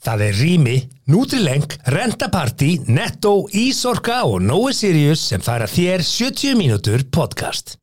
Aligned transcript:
Það 0.00 0.22
er 0.24 0.36
Rými, 0.40 0.76
Nutrileng, 1.12 1.74
Rentaparty, 1.92 2.70
Netto, 2.88 3.44
Ísorka 3.52 4.22
og 4.24 4.40
Nói 4.40 4.72
Sirius 4.72 5.26
sem 5.28 5.44
færa 5.44 5.68
þér 5.68 6.00
70 6.00 6.56
mínútur 6.56 7.04
podcast. 7.12 7.76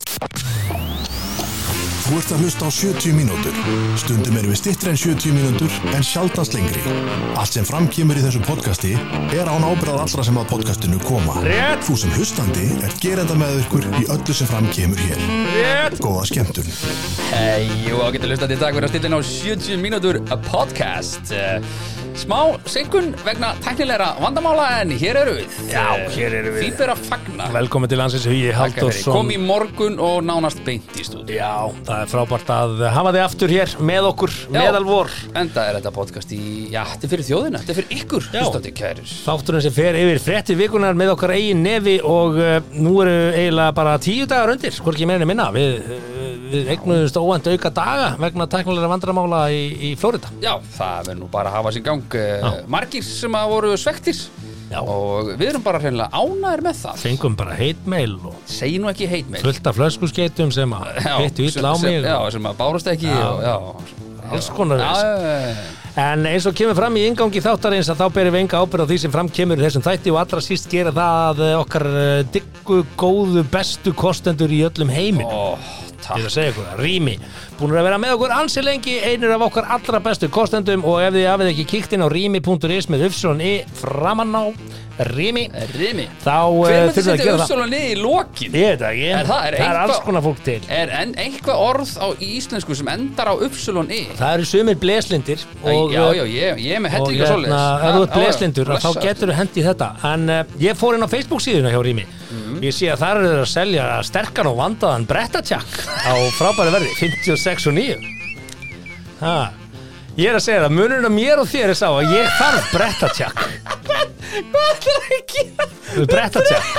Þú 2.08 2.16
ert 2.16 2.30
að 2.32 2.42
hlusta 2.42 2.66
á 2.66 2.70
70 2.72 3.12
mínútur. 3.12 3.56
Stundum 4.00 4.38
erum 4.40 4.50
við 4.50 4.58
stittri 4.62 4.90
en 4.90 4.98
70 4.98 5.34
mínútur 5.36 5.74
en 5.92 6.06
sjaldast 6.08 6.56
lengri. 6.56 6.80
Allt 7.36 7.54
sem 7.54 7.68
framkýmur 7.68 8.18
í 8.18 8.24
þessu 8.24 8.40
podcasti 8.48 8.94
er 8.96 9.46
án 9.52 9.66
ábyrðað 9.68 10.00
allra 10.06 10.24
sem 10.24 10.40
að 10.40 10.48
podcastinu 10.54 10.98
koma. 11.04 11.36
Rétt. 11.44 11.84
Þú 11.84 11.98
sem 12.00 12.16
hlustandi 12.16 12.66
er 12.80 12.96
gerenda 13.04 13.36
með 13.38 13.60
ykkur 13.66 13.86
í 14.00 14.08
öllu 14.08 14.38
sem 14.40 14.48
framkýmur 14.48 15.04
hér. 15.04 15.22
Rétt. 15.52 16.00
Góða 16.02 16.24
skemmtun. 16.32 16.72
Hei, 17.28 17.68
og 17.92 18.08
ágættu 18.08 18.32
hlustandi 18.32 18.58
dag 18.58 18.74
verið 18.74 18.88
að 18.88 18.96
stilla 18.96 19.12
inn 19.12 19.20
á 19.20 19.22
70 19.28 19.84
mínútur 19.84 20.22
podcast 20.48 21.36
Smá 22.18 22.38
senkun 22.66 23.12
vegna 23.22 23.52
tæknilegra 23.62 24.08
vandamála 24.18 24.64
en 24.80 24.90
hér 24.98 25.20
eru 25.20 25.36
við 25.36 25.58
Já, 25.70 25.84
hér 26.16 26.34
erum 26.40 26.56
við. 26.56 26.72
Ber 26.80 26.90
að 26.90 27.02
fagna 27.06 27.46
Velkomin 27.54 27.90
til 27.92 27.98
landsins 28.00 28.26
Hugi 28.26 28.48
Halldórsson. 28.56 29.14
Kom 29.14 29.30
í 29.30 29.36
morgun 29.38 30.00
og 30.02 30.18
nánast 30.26 30.58
beint 30.66 30.98
í 30.98 31.04
stúdíu 31.06 31.36
Já, 31.38 31.70
það 31.86 32.02
er 32.02 32.10
frábært 32.10 32.50
að 32.56 32.82
hafa 32.96 33.12
þig 33.14 33.22
aftur 33.22 33.54
hér 33.54 33.76
með 33.92 34.08
okkur, 34.10 34.34
meðal 34.56 34.82
vor. 34.88 35.14
Enda 35.38 35.68
er 35.70 35.78
þetta 35.78 35.94
podcast 35.94 36.34
í, 36.34 36.40
já, 36.74 36.80
þetta 36.90 37.06
er 37.08 37.14
fyrir 37.14 37.28
þjóðina, 37.30 37.62
þetta 37.62 37.74
er 37.76 37.80
fyrir 37.80 37.96
ykkur 38.00 38.26
Já. 38.28 38.40
hlustandi 38.42 38.74
kærir 38.82 39.14
Þátturinn 39.28 39.66
sem 39.68 39.76
fer 39.78 40.00
yfir 40.02 40.22
frétti 40.26 40.58
vikunar 40.58 40.98
með 40.98 41.14
okkar 41.14 41.36
eigin 41.36 41.62
nefi 41.62 41.98
og 42.02 42.38
uh, 42.42 42.58
nú 42.74 42.96
eru 43.04 43.16
eiginlega 43.30 43.76
bara 43.78 43.94
tíu 44.02 44.26
dagar 44.26 44.56
undir, 44.56 44.74
hvorki 44.82 45.06
meðinni 45.06 45.30
minna. 45.30 45.48
Við, 45.54 45.78
uh, 45.86 46.10
við 46.48 46.70
eignuðumst 46.74 47.18
óvænt 47.20 47.48
auka 47.52 47.70
daga 47.76 48.10
vegna 48.18 48.46
tæknilega 48.50 48.90
vandramála 48.90 49.42
í, 49.54 49.62
í 49.90 49.94
Flórida. 50.00 50.30
Já, 50.42 50.54
það 50.74 51.10
verður 51.12 51.20
nú 51.22 51.30
bara 51.32 51.52
að 51.52 51.58
hafa 51.60 51.74
sín 51.76 51.84
gang 51.86 52.07
uh, 52.16 52.60
Margir 52.70 53.04
sem 53.06 53.34
að 53.38 53.50
voru 53.52 53.74
svektir 53.80 54.20
Já. 54.68 54.82
Og 54.84 55.30
við 55.40 55.46
erum 55.54 55.62
bara 55.64 55.80
hreinlega 55.80 56.12
ánæður 56.12 56.62
með 56.66 56.80
það 56.82 57.00
Fengum 57.00 57.36
bara 57.38 57.56
heitmail 57.56 58.18
og 58.28 58.36
Segji 58.48 58.82
nú 58.82 58.90
ekki 58.90 59.08
heitmeil 59.08 59.40
fullt 59.44 59.70
af 59.70 59.78
flöskuskeitum 59.78 60.52
sem 60.52 60.74
að 60.76 61.00
heitu 61.22 61.48
illa 61.48 61.72
á 61.72 61.76
mig. 61.80 62.02
Já, 62.04 62.16
og 62.20 62.30
sem 62.34 62.50
að 62.50 62.60
bárust 62.60 62.90
ekki 62.92 63.08
og, 63.16 63.80
Alls 64.28 64.50
konar. 64.52 64.82
En 65.98 66.26
eins 66.28 66.44
og 66.46 66.54
kemur 66.54 66.76
fram 66.78 66.94
í 67.00 67.06
ingangi 67.08 67.40
þáttarins 67.42 67.88
að 67.90 68.02
þá 68.02 68.04
berum 68.14 68.34
við 68.36 68.44
enga 68.44 68.60
ábyrð 68.62 68.84
á 68.84 68.90
því 68.90 68.98
sem 69.02 69.14
fram 69.14 69.30
kemur 69.34 69.62
þessum 69.64 69.82
þætti 69.82 70.12
og 70.12 70.18
allra 70.20 70.42
síst 70.44 70.68
gera 70.70 70.92
það 70.94 71.22
að 71.24 71.40
eh, 71.46 71.54
okkar 71.58 71.86
eh, 71.88 72.20
diggu, 72.36 72.78
góðu, 73.00 73.42
bestu 73.50 73.94
kostendur 73.98 74.52
í 74.52 74.60
öllum 74.68 74.92
heimin. 74.92 75.26
Ó, 75.26 75.56
Ég 76.08 76.22
er 76.22 76.28
að 76.28 76.32
segja 76.32 76.52
ykkur, 76.52 76.68
Rými, 76.78 77.16
búin 77.58 77.74
að 77.74 77.86
vera 77.88 77.98
með 77.98 78.14
okkur 78.16 78.34
ansi 78.38 78.62
lengi, 78.62 78.98
einir 79.02 79.32
af 79.34 79.46
okkar 79.48 79.66
allra 79.76 80.00
bestu 80.04 80.28
kostendum 80.32 80.84
og 80.86 81.00
ef 81.02 81.14
þið 81.16 81.26
hafið 81.32 81.52
ekki 81.54 81.64
kíkt 81.74 81.96
inn 81.96 82.04
á 82.06 82.08
rými.is 82.12 82.86
með 82.92 83.08
uppsjón 83.10 83.40
í 83.42 83.54
framann 83.80 84.34
á 84.38 84.44
Rými, 84.98 85.44
Rimi 85.78 86.08
þá 86.24 86.32
uh, 86.50 86.56
myndi 86.58 86.90
þurfum 86.96 87.04
við 87.06 87.12
að 87.12 87.20
gera 87.22 87.44
það. 87.46 87.74
í 87.78 87.92
lokin? 88.02 88.48
Ég 88.58 88.64
veit 88.72 88.80
það 88.80 88.88
ekki, 88.88 89.04
Er 89.14 89.28
það- 89.28 89.28
er 89.28 89.28
það 89.28 89.44
er 89.46 89.54
eitthvað- 89.58 89.82
alls 89.84 90.00
konar 90.08 90.24
fólk 90.24 90.40
til. 90.42 90.56
Er 90.74 90.90
en 90.90 91.12
eitthvað 91.14 91.60
orð 91.68 91.92
á 92.02 92.06
íslensku 92.18 92.74
sem 92.80 92.88
endar 92.90 93.30
á 93.30 93.34
uppsölun 93.38 93.92
i? 93.94 94.00
Það 94.18 94.34
eru 94.40 94.44
sumir 94.50 94.74
bleslindir 94.82 95.44
og 95.62 95.94
Já, 95.94 96.02
já, 96.18 96.24
ég, 96.26 96.58
ég 96.66 96.74
er 96.74 96.82
með 96.82 96.98
og 96.98 97.06
hellinga 97.06 97.22
hérna, 97.22 97.30
svoleiðis 97.30 97.86
ef 97.86 97.94
þú 97.94 98.02
ert 98.02 98.16
bleslindur 98.18 98.66
þá 98.66 98.74
blessaður. 98.74 99.02
getur 99.06 99.28
þú 99.30 99.38
hendi 99.38 99.62
þetta 99.68 99.88
en 100.14 100.28
uh, 100.34 100.42
ég 100.66 100.74
fór 100.82 100.94
inn 100.98 101.06
á 101.06 101.14
Facebook 101.14 101.40
síðuna 101.46 101.70
hjá 101.70 101.78
Rými 101.86 102.06
Mhm. 102.28 102.58
ég 102.60 102.74
sé 102.76 102.90
að 102.92 102.98
þar 103.00 103.16
eru 103.22 103.28
þeir 103.28 103.40
að 103.40 103.48
selja 103.54 103.84
sterkan 104.04 104.46
og 104.50 104.56
vandaðan 104.58 105.06
brettatjakk 105.08 105.78
á 106.04 106.12
frábæri 106.36 106.74
verði 106.74 106.90
56 107.48 107.66
og 107.66 107.74
9 107.74 107.96
ha. 109.22 109.36
ég 110.18 110.30
er 110.30 110.38
að 110.38 110.44
segja 110.44 110.64
það 110.66 110.76
munurinn 110.76 111.08
á 111.08 111.12
mér 111.12 111.42
og 111.42 111.50
þér 111.50 111.72
er 111.72 111.78
sá 111.78 111.88
að 111.88 112.14
ég 112.14 112.32
þarf 112.38 112.72
brettatjakk 112.74 113.44
Hvað 114.38 114.62
er 114.62 114.80
það 114.84 115.12
ekki? 115.18 115.44
brettatjakk 116.06 116.72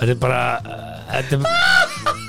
þetta 0.00 0.12
er 0.14 0.20
bara 0.20 0.44
uh, 0.60 0.94
þetta 1.12 1.36
er 1.36 2.22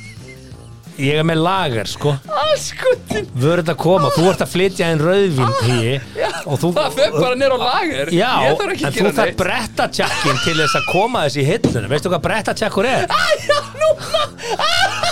ég 0.95 1.19
er 1.19 1.25
með 1.27 1.41
lager 1.43 1.89
sko. 1.91 2.13
Askutin 2.53 3.25
vörð 3.35 3.73
að 3.73 3.79
koma, 3.81 4.11
þú 4.15 4.29
ert 4.29 4.43
að 4.45 4.51
flytja 4.53 4.87
einn 4.87 5.01
rauðvín 5.03 5.51
hí, 5.65 5.97
og 6.45 6.61
þú 6.61 6.71
Það 6.77 6.95
fer 6.99 7.17
bara 7.17 7.39
niður 7.39 7.57
á 7.57 7.59
lager. 7.65 8.13
Já, 8.15 8.31
en 8.31 8.53
að 8.53 8.63
þú 8.63 8.93
gera 8.95 9.13
þarf 9.19 9.37
brettatjakkin 9.41 10.41
til 10.45 10.55
þess 10.61 10.79
að 10.79 10.89
koma 10.93 11.25
þess 11.25 11.41
í 11.41 11.47
hillunum. 11.49 11.91
Veistu 11.91 12.13
hvað 12.13 12.25
brettatjakkur 12.29 12.91
er? 12.93 13.11
Já, 13.11 13.59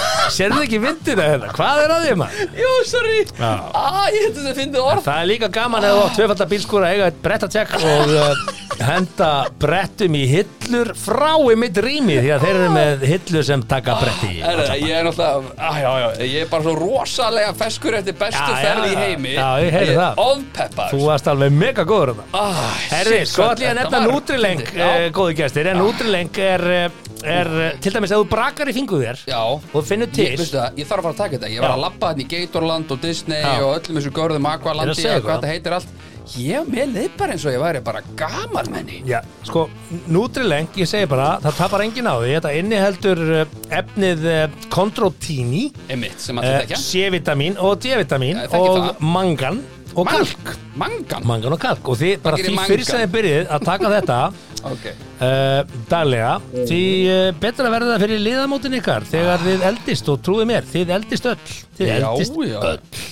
núna 0.24 0.32
Sérðu 0.34 0.64
ekki 0.66 0.80
vindina 0.84 1.28
hérna? 1.28 1.52
Hvað 1.54 1.84
er 1.84 1.94
að 1.98 2.04
því 2.08 2.16
maður? 2.24 2.54
Jú, 2.64 2.72
sorry 2.90 3.20
Já. 3.38 3.52
Á, 3.76 3.84
ég 4.14 4.28
hefði 4.28 4.42
þetta 4.42 4.56
fyndið 4.60 4.88
orð 4.88 5.08
Það 5.08 5.22
er 5.24 5.30
líka 5.34 5.50
gaman 5.60 5.88
eða 5.88 6.04
átt 6.08 6.18
tvöfaldar 6.20 6.52
bílskúra 6.54 6.90
að 6.90 6.96
eiga 6.98 7.10
eitt 7.12 7.22
brettatjakk 7.24 7.76
og 7.80 8.14
uh, 8.14 8.44
henda 8.84 9.30
brettum 9.62 10.16
í 10.18 10.24
hillur 10.30 10.94
frá 10.98 11.34
í 11.52 11.58
mitt 11.60 11.78
rými 11.84 12.18
því 12.24 12.32
að 12.36 12.46
þeir 12.48 12.60
eru 12.62 12.72
með 12.74 13.06
hillur 13.12 13.46
sem 13.48 13.66
taka 13.70 13.98
bretti 14.02 14.32
í 14.32 14.42
Er, 14.44 14.62
ég 14.80 14.96
er 14.98 15.08
náttúrulega, 15.08 15.54
á, 15.60 15.72
já, 15.78 15.92
já, 16.04 16.08
ég 16.26 16.38
er 16.46 16.50
bara 16.52 16.66
svo 16.66 16.74
rosalega 16.80 17.54
feskur 17.60 17.98
eftir 18.00 18.18
bestu 18.20 18.40
Já, 18.42 18.58
já, 18.58 18.64
ferð 18.66 18.88
í 18.90 18.94
já. 18.94 19.00
heimi 19.04 19.36
Já, 19.38 19.48
ég 19.64 19.78
heyri 19.78 19.94
Ég 19.94 19.98
er 19.98 20.02
það. 20.02 20.22
Ofpeppar 20.24 20.92
Þú 20.94 21.02
varst 21.08 21.30
alveg 21.34 21.56
mega 21.58 21.86
góður 21.88 22.14
um 22.16 22.22
það 22.24 22.38
ah, 22.42 22.62
Herri, 22.94 23.20
shit, 23.24 23.36
hvað 23.38 23.54
ætlum 23.54 23.66
ég 23.68 23.74
að 23.74 23.80
þetta 23.84 23.84
nefna 23.84 24.04
var 24.04 24.14
Nutrileng. 24.14 24.64
Já, 24.74 24.86
eh, 24.98 25.08
góði 25.16 25.38
gestir 25.42 25.70
En 25.74 25.80
Nutrileng 25.82 26.40
er, 26.44 26.66
eh, 26.74 27.02
er 27.38 27.52
eh, 27.68 27.78
til 27.84 27.94
dæmis 27.96 28.14
ef 28.14 28.24
þú 28.24 28.30
brakar 28.34 28.72
í 28.72 28.76
fingur 28.76 29.04
þér 29.06 29.24
já 29.30 29.42
og 29.44 29.86
finnur 29.88 30.12
til 30.16 30.30
Ég, 30.30 30.46
það, 30.48 30.80
ég 30.80 30.90
þarf 30.90 31.00
að 31.00 31.06
fara 31.08 31.14
að 31.14 31.22
taka 31.22 31.38
þetta. 31.38 31.52
Ég 31.54 31.64
var 31.64 31.76
að 31.76 31.84
labba 31.84 32.14
þetta 32.14 32.24
í 32.24 32.30
Gatorland 32.34 32.96
og 32.96 33.04
Disney 33.04 33.44
Já. 33.44 33.54
og 33.60 33.76
öllum 33.78 34.00
þessu 34.00 34.16
görðum 34.16 34.50
Aqualandi 34.54 34.96
og 34.96 35.28
hvað 35.28 35.38
þetta 35.38 35.54
heitir 35.54 35.78
allt. 35.78 35.94
Ég 36.40 36.70
með 36.72 36.94
leið 36.96 37.16
bara 37.20 37.36
eins 37.36 37.44
og 37.44 37.52
ég 37.52 37.60
væri 37.60 37.82
bara 37.84 38.00
gaman 38.16 38.70
menni 38.72 39.02
Já, 39.04 39.18
sko, 39.44 39.66
Nutrileng, 40.08 40.70
ég 40.80 40.88
segi 40.88 41.10
bara, 41.12 41.34
það 41.44 41.58
tapar 41.60 41.84
enginn 41.84 42.08
á 42.08 42.16
því. 42.16 42.32
Þetta 42.38 42.54
inniheldur 42.62 43.24
eh, 43.42 43.56
efnið 43.82 44.28
eh, 44.32 44.58
að 44.72 46.48
eh, 46.48 46.76
C-vitamin 46.80 47.60
og 47.60 47.76
D-vitamin 47.84 48.40
og 48.56 49.04
mangan 49.04 49.60
og 49.96 50.08
kalk. 50.10 50.54
Mangan. 50.80 51.26
Mangan 51.30 51.56
og 51.56 51.62
kalk. 51.62 51.90
Og 51.94 52.00
þið, 52.00 52.14
bara 52.24 52.40
því 52.42 52.56
fyrir 52.68 52.88
sem 52.88 53.02
þið 53.04 53.12
byrjið 53.18 53.52
að 53.58 53.66
taka 53.70 53.92
þetta 53.94 54.20
Ok. 54.74 54.86
uh, 54.88 55.74
daglega 55.92 56.34
því 56.54 56.82
uh, 57.12 57.26
betra 57.44 57.72
verður 57.74 57.94
það 57.94 58.06
fyrir 58.06 58.24
liðamótin 58.24 58.78
ykkar 58.80 59.08
þegar 59.10 59.44
þið 59.44 59.66
eldist 59.72 60.12
og 60.14 60.22
trúið 60.26 60.50
mér, 60.54 60.70
þið 60.72 60.94
eldist 60.98 61.28
öll. 61.34 61.42
Þið 61.80 61.92
Já, 61.92 61.98
eldist 62.00 62.40
já. 62.48 62.60
öll. 62.72 63.04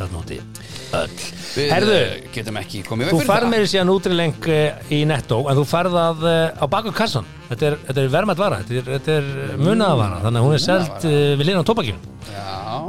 Það 0.00 0.14
nóti, 0.16 0.40
öll. 0.96 1.18
Við 1.54 1.72
Herðu, 1.74 1.96
eh, 1.96 2.28
getum 2.34 2.58
ekki 2.60 2.82
komið 2.86 3.10
Þú 3.10 3.16
veg 3.16 3.20
fyrir 3.20 3.30
færð 3.30 3.44
það? 3.46 3.52
meiri 3.54 3.70
síðan 3.72 3.92
útrileng 3.94 4.48
í 4.90 5.00
netto 5.08 5.40
en 5.50 5.60
þú 5.60 5.64
uh, 5.66 6.38
á 6.60 6.64
baku 6.70 6.92
kassan. 6.94 7.28
Þetta 7.50 7.66
er, 7.66 7.76
þetta 7.88 8.02
er 8.02 8.10
verðmætt 8.14 8.38
vara, 8.38 8.60
þetta 8.62 8.76
er, 8.78 8.90
þetta 8.94 9.14
er 9.16 9.56
munaðavara, 9.58 10.20
þannig 10.22 10.40
að 10.40 10.44
hún 10.46 10.54
er 10.54 10.62
selt 10.62 11.06
uh, 11.08 11.14
við 11.40 11.48
liðan 11.48 11.64
á 11.66 11.70
tópakinu, 11.70 12.12
Já, 12.30 12.44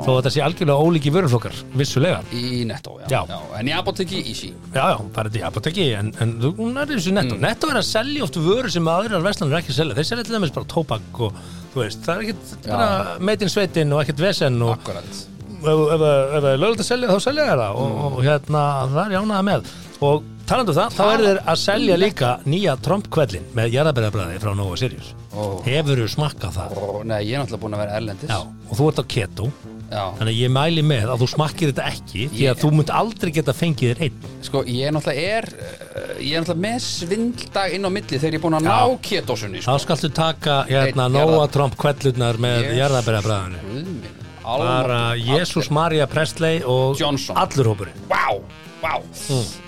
þó 0.05 0.09
að 0.11 0.17
þetta 0.19 0.33
sé 0.35 0.43
algjörlega 0.45 0.85
ólíki 0.85 1.13
vöruflokkar, 1.15 1.57
vissulega. 1.81 2.19
Í 2.37 2.61
netto, 2.69 2.99
já, 3.09 3.23
Já. 3.31 3.39
En 3.57 3.71
í 3.71 3.73
apoteki 3.73 4.21
easy 4.21 4.51
Já, 4.75 4.83
já, 4.93 4.99
farið 5.15 5.39
til 5.39 5.43
apoteki 5.49 5.87
en, 5.97 6.13
en 6.21 6.35
þú 6.43 6.53
er 6.69 6.93
þessu 6.93 7.15
netto. 7.17 7.39
Mm. 7.39 7.47
Netto 7.47 7.71
er 7.73 7.81
að 7.81 7.89
selja 7.89 8.27
oft 8.27 8.37
vöru 8.37 8.69
sem 8.69 8.93
aðrar 8.93 9.25
verslanir 9.25 9.57
ekki 9.63 9.73
að 9.73 9.79
selja. 9.81 9.97
Þeir 9.97 10.09
selja 10.11 10.27
til 10.29 10.37
dæmis 10.37 10.53
bara 10.53 10.71
tóbak 10.75 11.25
og 11.25 11.41
þú 11.73 11.81
veist, 11.81 12.05
það 12.05 12.13
er 12.13 12.23
ekkert 12.27 12.55
Já. 12.61 12.71
bara 12.75 13.19
meitin 13.31 13.53
sveitin 13.57 13.97
og 13.97 14.05
ekkert 14.05 14.25
vesen 14.29 14.61
og 14.61 14.75
Akkurat 14.77 15.21
ef 15.61 16.03
það 16.03 16.49
er 16.51 16.59
lögulegt 16.61 16.83
að 16.85 16.89
selja 16.91 17.09
þá 17.13 17.19
selja 17.27 17.47
það 17.51 17.63
og, 17.85 17.95
og 18.09 18.19
hérna 18.25 18.65
það 18.91 19.01
er 19.05 19.15
jánaða 19.17 19.47
með 19.51 19.71
og 20.01 20.23
talandu 20.51 20.73
það, 20.75 20.95
þá 20.97 21.03
er 21.13 21.21
þeir 21.27 21.39
að 21.53 21.59
selja 21.61 21.97
líka 22.01 22.29
nýja 22.49 22.73
trompkvellin 22.83 23.43
með 23.55 23.75
jarðabæðabræði 23.77 24.39
frá 24.43 24.55
Nova 24.57 24.79
Sirius 24.81 25.11
Ó. 25.31 25.61
Hefur 25.63 25.95
þú 26.01 26.07
smakkað 26.11 26.55
það? 26.57 26.71
Ó, 26.75 26.85
Nei, 27.07 27.19
ég 27.23 27.37
er 27.37 27.43
náttúrulega 27.45 27.61
búin 27.61 27.75
að 27.77 27.83
vera 27.85 27.99
erlendis 28.01 28.33
Já, 28.33 28.39
og 28.41 28.73
þú 28.75 28.87
ert 28.91 28.99
á 28.99 29.05
keto 29.13 29.45
Já. 29.91 30.01
þannig 30.17 30.31
að 30.33 30.39
ég 30.41 30.51
mæli 30.51 30.83
með 30.87 31.11
að 31.13 31.21
þú 31.23 31.27
smakkir 31.31 31.71
þetta 31.71 31.85
ekki 31.91 32.25
því 32.33 32.41
Ég- 32.41 32.51
að 32.51 32.59
þú 32.65 32.71
munt 32.75 32.91
aldrei 32.99 33.31
geta 33.37 33.55
fengið 33.55 33.93
þér 33.93 34.03
einn 34.07 34.27
Sko, 34.43 34.63
ég 34.67 34.89
er 34.89 34.95
náttúrulega 34.97 35.37
er 35.37 35.47
uh, 35.51 36.11
Ég 36.19 36.35
er 36.35 36.43
náttúrulega 36.43 36.63
með 36.65 36.83
svindlag 36.89 37.75
inn 37.77 37.87
á 37.87 37.91
milli 37.95 38.19
Þegar 38.19 38.35
ég 38.35 38.39
er 38.41 38.43
búin 38.43 38.57
að 38.59 38.67
ná 38.67 38.77
ketosunni 39.07 39.63
Þá 39.63 39.69
sko. 39.71 39.79
skaltu 39.85 40.11
taka 40.19 40.57
hérna 40.67 41.07
Einn 41.07 41.15
Nóa 41.15 41.23
jarðar- 41.27 41.53
Trump 41.55 41.79
kvellurnar 41.79 42.39
með 42.43 42.59
Yes. 42.65 42.75
jarðabæðabræðinu 42.81 43.63
Guð 43.71 43.87
minn, 43.87 44.19
bara. 44.43 45.01
Jésús 45.19 45.71
Maria 45.71 46.07
Presley 46.07 46.61
og 46.65 46.99
Johnson. 46.99 47.37
allur 47.37 47.71
hópurinn. 47.73 48.05
Vá, 48.09 48.39
vá. 48.81 48.95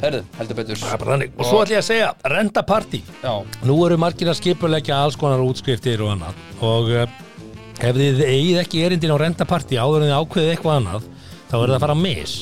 Herðu, 0.02 0.24
heldur 0.40 0.60
betur. 0.62 0.86
Og 1.38 1.46
svo 1.46 1.64
ætlum 1.64 1.76
ég 1.76 1.84
að 1.84 1.90
segja, 1.90 2.14
renta 2.34 2.64
party 2.68 3.04
Já, 3.24 3.34
nú 3.64 3.78
eru 3.86 4.00
margir 4.02 4.32
að 4.32 4.40
skipulegja 4.42 5.04
alls 5.04 5.20
konar 5.20 5.44
útskriftir 5.46 6.02
og 6.04 6.16
annað. 6.16 6.42
Og 6.64 6.92
uh, 6.94 7.22
ef 7.84 7.98
þið 7.98 8.22
eigið 8.28 8.60
ekki 8.62 8.84
erindin 8.86 9.14
á 9.14 9.18
renta 9.22 9.48
party 9.50 9.80
áður 9.80 10.04
en 10.04 10.12
þið 10.12 10.18
ákveðið 10.20 10.52
eitthvað 10.54 10.80
annað 10.80 11.08
þá 11.50 11.56
er 11.58 11.64
það 11.64 11.76
að 11.76 11.84
fara 11.86 11.96
að 11.98 12.04
mis 12.04 12.36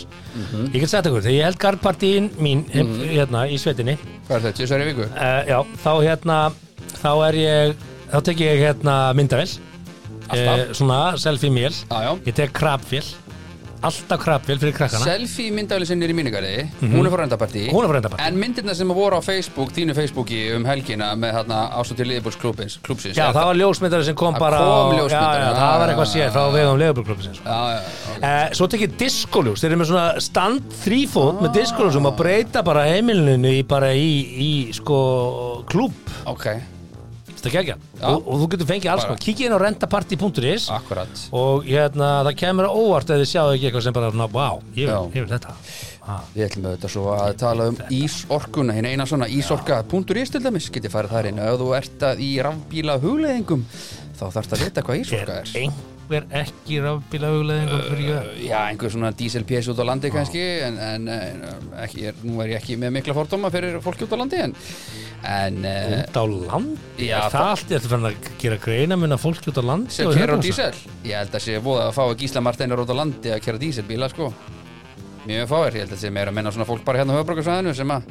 ég 0.71 0.77
get 0.79 0.91
sagt 0.91 1.07
ykkur, 1.09 1.23
þegar 1.25 1.35
ég 1.35 1.47
held 1.47 1.57
garðpartíin 1.59 2.29
mín 2.39 2.61
mm 2.71 3.01
hérna 3.11 3.43
í 3.51 3.57
svetinni 3.59 3.97
hvað 4.27 4.37
er 4.37 4.45
þetta? 4.47 5.07
Uh, 5.11 5.41
já, 5.49 5.57
þá 5.83 5.91
hérna 6.05 6.37
þá 7.01 7.11
er 7.27 7.39
ég, 7.41 7.73
þá 8.13 8.17
tek 8.29 8.43
ég 8.45 8.63
hérna 8.63 8.95
myndavel 9.17 9.49
Alltaf. 10.31 10.75
svona 10.79 11.01
selfie 11.17 11.51
mél 11.51 11.73
já. 11.89 12.11
Ég 12.25 12.33
tek 12.33 12.51
krabvél 12.55 13.03
alltaf 13.81 14.19
krabvél 14.21 14.59
fyrir 14.61 14.75
krakkana. 14.77 15.01
Selfie 15.07 15.49
myndafli 15.49 15.87
sinni 15.89 16.05
er 16.05 16.11
í 16.13 16.13
mínugarði 16.13 16.67
Hún 16.83 17.01
er 17.07 17.09
frá 17.09 17.23
rendapartí 17.23 17.63
Hún 17.73 17.81
er 17.81 17.89
frá 17.89 17.95
Rendapartí. 17.97 18.25
En 18.27 18.35
myndirna 18.37 18.75
sem 18.77 18.91
voru 18.93 19.17
á 19.17 19.21
Facebook, 19.25 19.71
þínu 19.73 19.95
Facebooki 19.97 20.41
um 20.53 20.67
helgina 20.69 21.07
með 21.17 21.33
hérna 21.39 21.61
ástu 21.79 21.95
til 21.97 22.05
liðbúrsklúbins 22.11 22.75
klúbsins 22.85 23.17
Já, 23.17 23.31
það 23.33 23.47
var 23.49 23.57
ljósmyndari 23.57 24.05
sem 24.05 24.15
kom 24.21 24.37
bara 24.37 24.59
kom 24.61 24.69
á- 24.69 24.97
ljósmyndari, 24.99 25.41
já, 25.41 25.41
já, 25.41 25.49
já, 25.49 25.57
það 25.63 25.79
var 25.81 25.93
eitthvað 25.95 26.11
sér 26.13 26.29
frá 26.35 26.43
vegum 26.53 26.77
leifubjörgklubbinsins 26.83 27.41
Já, 27.41 27.57
já, 27.73 27.79
já. 27.81 28.19
Eh, 28.21 28.53
svo 28.59 28.67
tekið 28.75 28.93
diskoljós, 29.01 29.63
þeir 29.63 29.71
eru 29.73 29.79
með 29.81 29.89
svona 29.89 30.21
stand 30.21 30.77
þrýfót 30.83 31.41
með 31.41 31.55
diskoljósum 31.57 32.05
að 32.11 32.17
breyta 32.21 32.61
bara 32.69 32.85
heimilinu 32.85 33.55
í 33.57 33.63
bara 33.65 33.89
í, 33.97 34.11
í 34.45 34.51
sko 34.77 35.65
klúb, 35.65 35.97
Ok, 36.29 36.45
þetta 37.41 37.61
er 37.61 37.69
Já. 37.71 37.75
og, 38.11 38.25
og 38.25 38.41
þú 38.41 38.49
getur 38.53 38.69
fengið 38.71 38.91
alls 38.93 39.05
konar, 39.07 39.21
kikið 39.25 39.47
inn 39.47 39.55
á 39.55 39.59
rentaparty.is 39.65 40.67
akkurat. 40.73 41.23
og 41.35 41.69
hérna 41.69 42.09
það 42.27 42.35
kemur 42.41 42.69
óvart 42.71 43.13
ef 43.13 43.21
þið 43.21 43.31
sjáðu 43.33 43.55
ekki 43.57 43.69
eitthvað 43.69 43.87
sem 43.87 43.97
bara, 43.97 44.11
ná, 44.15 44.27
vá, 44.31 44.47
ég 44.77 44.89
Já. 44.89 44.97
vil, 44.97 45.15
ég 45.17 45.25
vil 45.25 45.31
þetta. 45.35 45.55
Ah. 46.01 46.25
Við 46.33 46.47
ætlum 46.47 46.67
auðvitað 46.71 46.93
svo 46.95 47.05
að 47.13 47.35
tala 47.43 47.69
um 47.69 47.79
ísorkuna, 47.93 48.75
hinn 48.77 48.89
eina 48.89 49.05
svona 49.09 49.29
ísorka.is 49.29 50.33
til 50.33 50.43
dæmis, 50.43 50.71
getið 50.73 50.95
farið 50.95 51.15
þar 51.15 51.29
inn. 51.29 51.41
Ef 51.45 51.61
þú 51.61 51.71
ert 51.77 52.05
að 52.09 52.25
í 52.25 52.33
rafbíla 52.41 52.97
hugleðingum 53.03 53.65
þá 54.17 54.27
þarfst 54.27 54.57
að 54.57 54.67
vita 54.67 54.85
hvað 54.85 55.03
ísorka 55.05 55.41
er. 55.41 55.57
er 55.65 55.90
einhver 56.11 56.41
ekki 56.43 56.79
rafbíla 56.83 57.29
hugleðingum 57.31 57.81
fyrir 57.87 58.07
ég 58.09 58.49
Já, 58.49 58.57
einhver 58.67 58.91
svona 58.91 59.11
diesel 59.15 59.45
PS 59.47 59.69
út 59.71 59.79
á 59.79 59.85
landi 59.87 60.11
kannski 60.11 60.41
en, 60.65 60.77
en 60.83 61.07
eh, 61.11 61.83
ekki, 61.85 62.05
er, 62.09 62.17
nú 62.27 62.41
er 62.43 62.53
ég 62.53 62.59
ekki 62.61 62.77
með 62.81 62.95
mikla 62.97 63.15
fordóma 63.15 63.51
fyrir 63.53 63.77
fólki 63.83 64.05
út 64.07 64.15
á 64.15 64.17
landi 64.19 64.41
en, 64.41 64.55
en 65.31 65.59
uh, 65.63 65.95
út 66.01 66.19
á 66.19 66.23
landi, 66.27 67.07
Já, 67.07 67.17
er 67.17 67.27
það- 67.27 67.37
það 67.37 67.51
allt 67.51 67.71
ég 67.75 67.85
ætla 67.87 68.01
að 68.11 68.31
gera 68.43 68.59
greina 68.65 68.99
að 68.99 69.21
fólki 69.23 69.51
út 69.51 69.61
á 69.61 69.63
landi 69.71 70.05
og 70.05 70.15
kera 70.17 70.25
á 70.27 70.35
hérna? 70.35 70.41
dísel. 70.47 70.81
Ég 71.07 71.15
held 71.21 71.37
að 71.37 71.45
sé 71.47 71.59
voða 71.63 71.87
að 71.89 71.95
fá 71.97 72.03
að 72.07 72.17
Gísla 72.21 72.43
Marteinar 72.43 72.83
út 72.83 72.91
á 72.91 72.95
landi 72.97 73.31
að 73.31 73.43
kera 73.45 73.61
díselbíla 73.61 74.11
sko. 74.11 74.31
Mjög 75.27 75.47
fáir, 75.51 75.75
ég 75.77 75.85
held 75.85 75.95
að 75.95 76.01
sé 76.01 76.09
meira 76.11 76.31
að 76.33 76.39
menna 76.39 76.51
svona 76.51 76.67
fólk 76.67 76.83
bara 76.85 77.01
hérna 77.03 77.13
á 77.15 77.19
höfbrukarsvæðinu 77.21 77.75
sem 77.77 77.93
að 77.93 78.07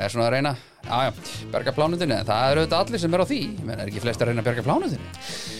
er 0.00 0.12
svona 0.12 0.26
að 0.28 0.34
reyna, 0.36 0.52
já, 0.84 1.12
berga 1.52 1.72
plánundinni 1.76 2.16
en 2.16 2.28
það 2.28 2.52
eru 2.52 2.62
auðvitað 2.62 2.84
allir 2.84 3.00
sem 3.02 3.14
er 3.16 3.20
á 3.24 3.26
því. 3.28 3.40
Menn 3.64 3.80
er 3.80 3.90
ekki 3.90 4.04
flest 4.04 4.22
að 4.22 4.30
reyna 4.30 4.44
að 4.44 4.48
berga 4.50 4.64
plánundinni 4.68 5.59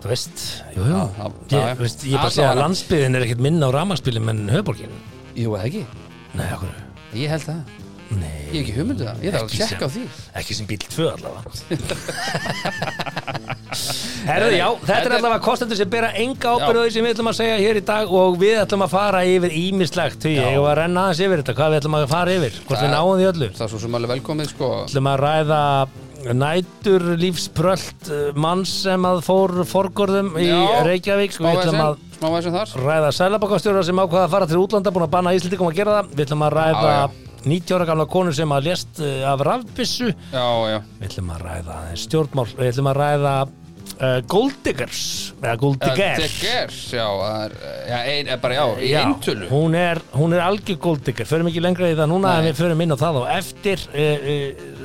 Þú 0.00 0.08
veist, 0.08 0.44
jú, 0.76 0.80
jú. 0.86 0.96
Já, 0.96 1.02
já, 1.20 1.26
já, 1.50 1.58
Ég, 1.60 1.80
veist, 1.82 2.04
ég 2.08 2.16
bara 2.16 2.32
segja 2.32 2.52
að 2.54 2.60
landsbyðin 2.62 3.18
er 3.18 3.26
ekkert 3.26 3.42
minna 3.44 3.68
á 3.68 3.70
ramaspilum 3.76 4.30
en 4.32 4.40
höfborgin 4.54 4.94
Jú, 5.36 5.52
eða 5.58 5.66
ekki, 5.68 5.82
Nei, 6.38 6.48
okkur 6.56 6.72
ég 7.20 7.28
held 7.34 7.42
það. 7.42 7.60
Nei, 8.10 8.30
ég 8.50 8.54
hef 8.56 8.60
ekki 8.64 8.72
hugmyndu 8.74 9.04
það, 9.06 9.20
ég 9.22 9.34
þarf 9.34 9.44
að 9.44 9.52
tjekka 9.54 9.86
á 9.86 9.90
því. 9.94 10.02
ekki 10.40 10.54
sem 10.58 10.66
bíl 10.66 10.80
2 10.82 11.04
allavega. 11.12 11.50
Herðu, 14.30 14.48
já, 14.56 14.66
þetta 14.82 14.96
er 14.98 15.06
er- 15.06 15.14
allavega 15.18 15.42
kostendur 15.44 15.78
sem 15.78 15.90
bera 15.90 16.10
enga 16.18 16.54
ábyrðu 16.56 16.82
því 16.88 16.92
sem 16.96 17.06
við 17.06 17.14
ætlum 17.14 17.30
að 17.30 17.36
segja 17.38 17.58
hér 17.60 17.78
í 17.78 17.84
dag 17.86 18.10
og 18.20 18.38
við 18.40 18.58
ætlum 18.64 18.84
að 18.86 18.92
fara 18.96 19.20
yfir 19.30 19.54
ímislegt 19.60 20.18
því 20.26 20.34
var 20.42 20.72
að 20.72 20.78
renna 20.82 21.04
aðeins 21.06 21.22
yfir 21.26 21.42
þetta, 21.42 21.54
hvað 21.60 21.70
við 21.74 21.80
ætlum 21.82 21.96
að 22.00 22.06
fara 22.10 22.34
yfir 22.40 22.58
hvort 22.66 22.82
við 22.84 22.92
náum 22.96 23.12
því 23.20 23.28
öllu. 23.30 23.48
það 23.56 23.64
er 23.66 23.72
svo 23.74 23.80
sem 23.84 23.98
alveg 24.00 24.12
velkomið 24.16 24.50
sko. 24.54 24.70
Ætlum 24.88 25.10
að 25.12 25.20
ræða 25.24 25.60
nætur 26.36 27.06
lífsprölt 27.20 28.10
mann 28.36 28.66
sem 28.68 29.08
að 29.08 29.22
fór 29.26 29.56
forgörðum 29.68 30.34
í 30.40 30.50
Já, 30.50 30.60
Reykjavík. 30.86 31.38
Við 31.40 31.64
ætlum 31.64 31.82
að 31.86 32.06
ræða 32.84 33.14
sælabakastjóra 33.16 33.86
sem 33.86 34.02
ákvaða 34.02 34.26
að 34.26 34.36
fara 34.36 34.50
til 34.50 34.60
útlanda 34.60 34.92
búin 34.92 35.06
að 35.08 35.14
banna 35.16 35.34
Íslandingum 35.38 35.70
að 35.72 35.80
gera 35.80 35.98
það. 36.00 36.14
Við 36.14 36.26
ætlum 36.26 36.46
að 36.46 36.56
ræða 36.58 36.92
Já, 36.92 37.02
90 37.44 37.76
ára 37.76 37.86
gamla 37.88 38.06
konur 38.10 38.36
sem 38.36 38.52
að 38.52 38.68
lést 38.68 39.00
uh, 39.00 39.30
af 39.30 39.44
rafbissu 39.46 40.10
já, 40.10 40.44
já, 40.68 40.78
við 40.98 41.08
ætlum 41.08 41.32
að 41.34 41.46
ræða 41.46 41.78
stjórnmál 42.02 42.46
við 42.52 42.68
ætlum 42.68 42.90
að 42.90 42.98
ræða 43.00 43.34
uh, 43.46 44.18
Golddiggers 44.30 45.04
eða 45.38 45.54
Golddiggers 45.62 46.20
Diggers, 46.20 46.80
já, 46.98 47.06
er, 47.30 47.56
já, 47.88 47.96
ein, 48.02 48.32
er 48.34 48.42
bara 48.42 48.58
já, 48.58 48.64
Já, 48.90 49.02
hún 49.52 49.78
er, 49.78 50.02
er 50.20 50.44
algjör 50.44 50.80
Golddigger 50.84 51.30
förum 51.30 51.50
ekki 51.52 51.64
lengra 51.64 51.90
í 51.92 51.96
það 51.96 52.12
núna 52.12 52.36
en 52.40 52.50
við 52.50 52.60
förum 52.60 52.84
inn 52.84 52.96
á 52.96 52.98
það 53.00 53.22
og 53.22 53.32
eftir 53.38 53.88
uh, 53.88 54.28
uh, 54.34 54.76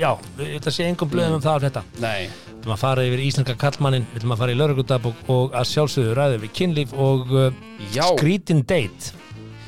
já, 0.00 0.10
að 0.40 0.70
sé 0.74 0.86
engum 0.88 1.10
blöðum 1.12 1.38
um 1.38 1.44
það 1.44 1.56
af 1.56 1.64
þetta 1.66 1.82
Nei, 2.02 2.28
við 2.30 2.56
ætlum 2.56 2.74
að 2.74 2.82
fara 2.82 3.06
yfir 3.08 3.22
íslenska 3.26 3.56
kallmannin 3.60 4.06
við 4.10 4.20
ætlum 4.20 4.34
að 4.34 4.42
fara 4.42 4.54
í 4.54 4.58
lauruglutabók 4.58 5.30
og 5.34 5.56
að 5.60 5.70
sjálfsögðu 5.70 6.16
ræðum 6.18 6.44
við 6.44 6.52
kynlíf 6.60 6.94
og 6.96 7.34
uh, 7.34 7.48
já, 7.92 8.04
skrítin 8.16 8.62
date. 8.64 9.14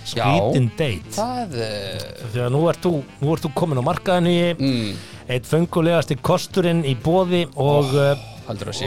Skrítin 0.09 0.69
date. 0.79 1.15
Það 1.15 1.57
uh, 1.61 2.05
því 2.33 2.45
að 2.47 2.53
nú 2.57 2.63
ert 2.73 2.85
þú, 2.85 2.95
nú 3.23 3.33
ert 3.35 3.47
þú 3.47 3.53
komin 3.61 3.81
á 3.81 3.89
markaðinu 3.89 4.35
mm, 4.57 5.01
eitt 5.33 5.49
fengulegasti 5.49 6.19
kosturinn 6.25 6.85
í 6.89 6.97
bóði 6.99 7.45
og, 7.55 7.93
oh, 7.93 8.29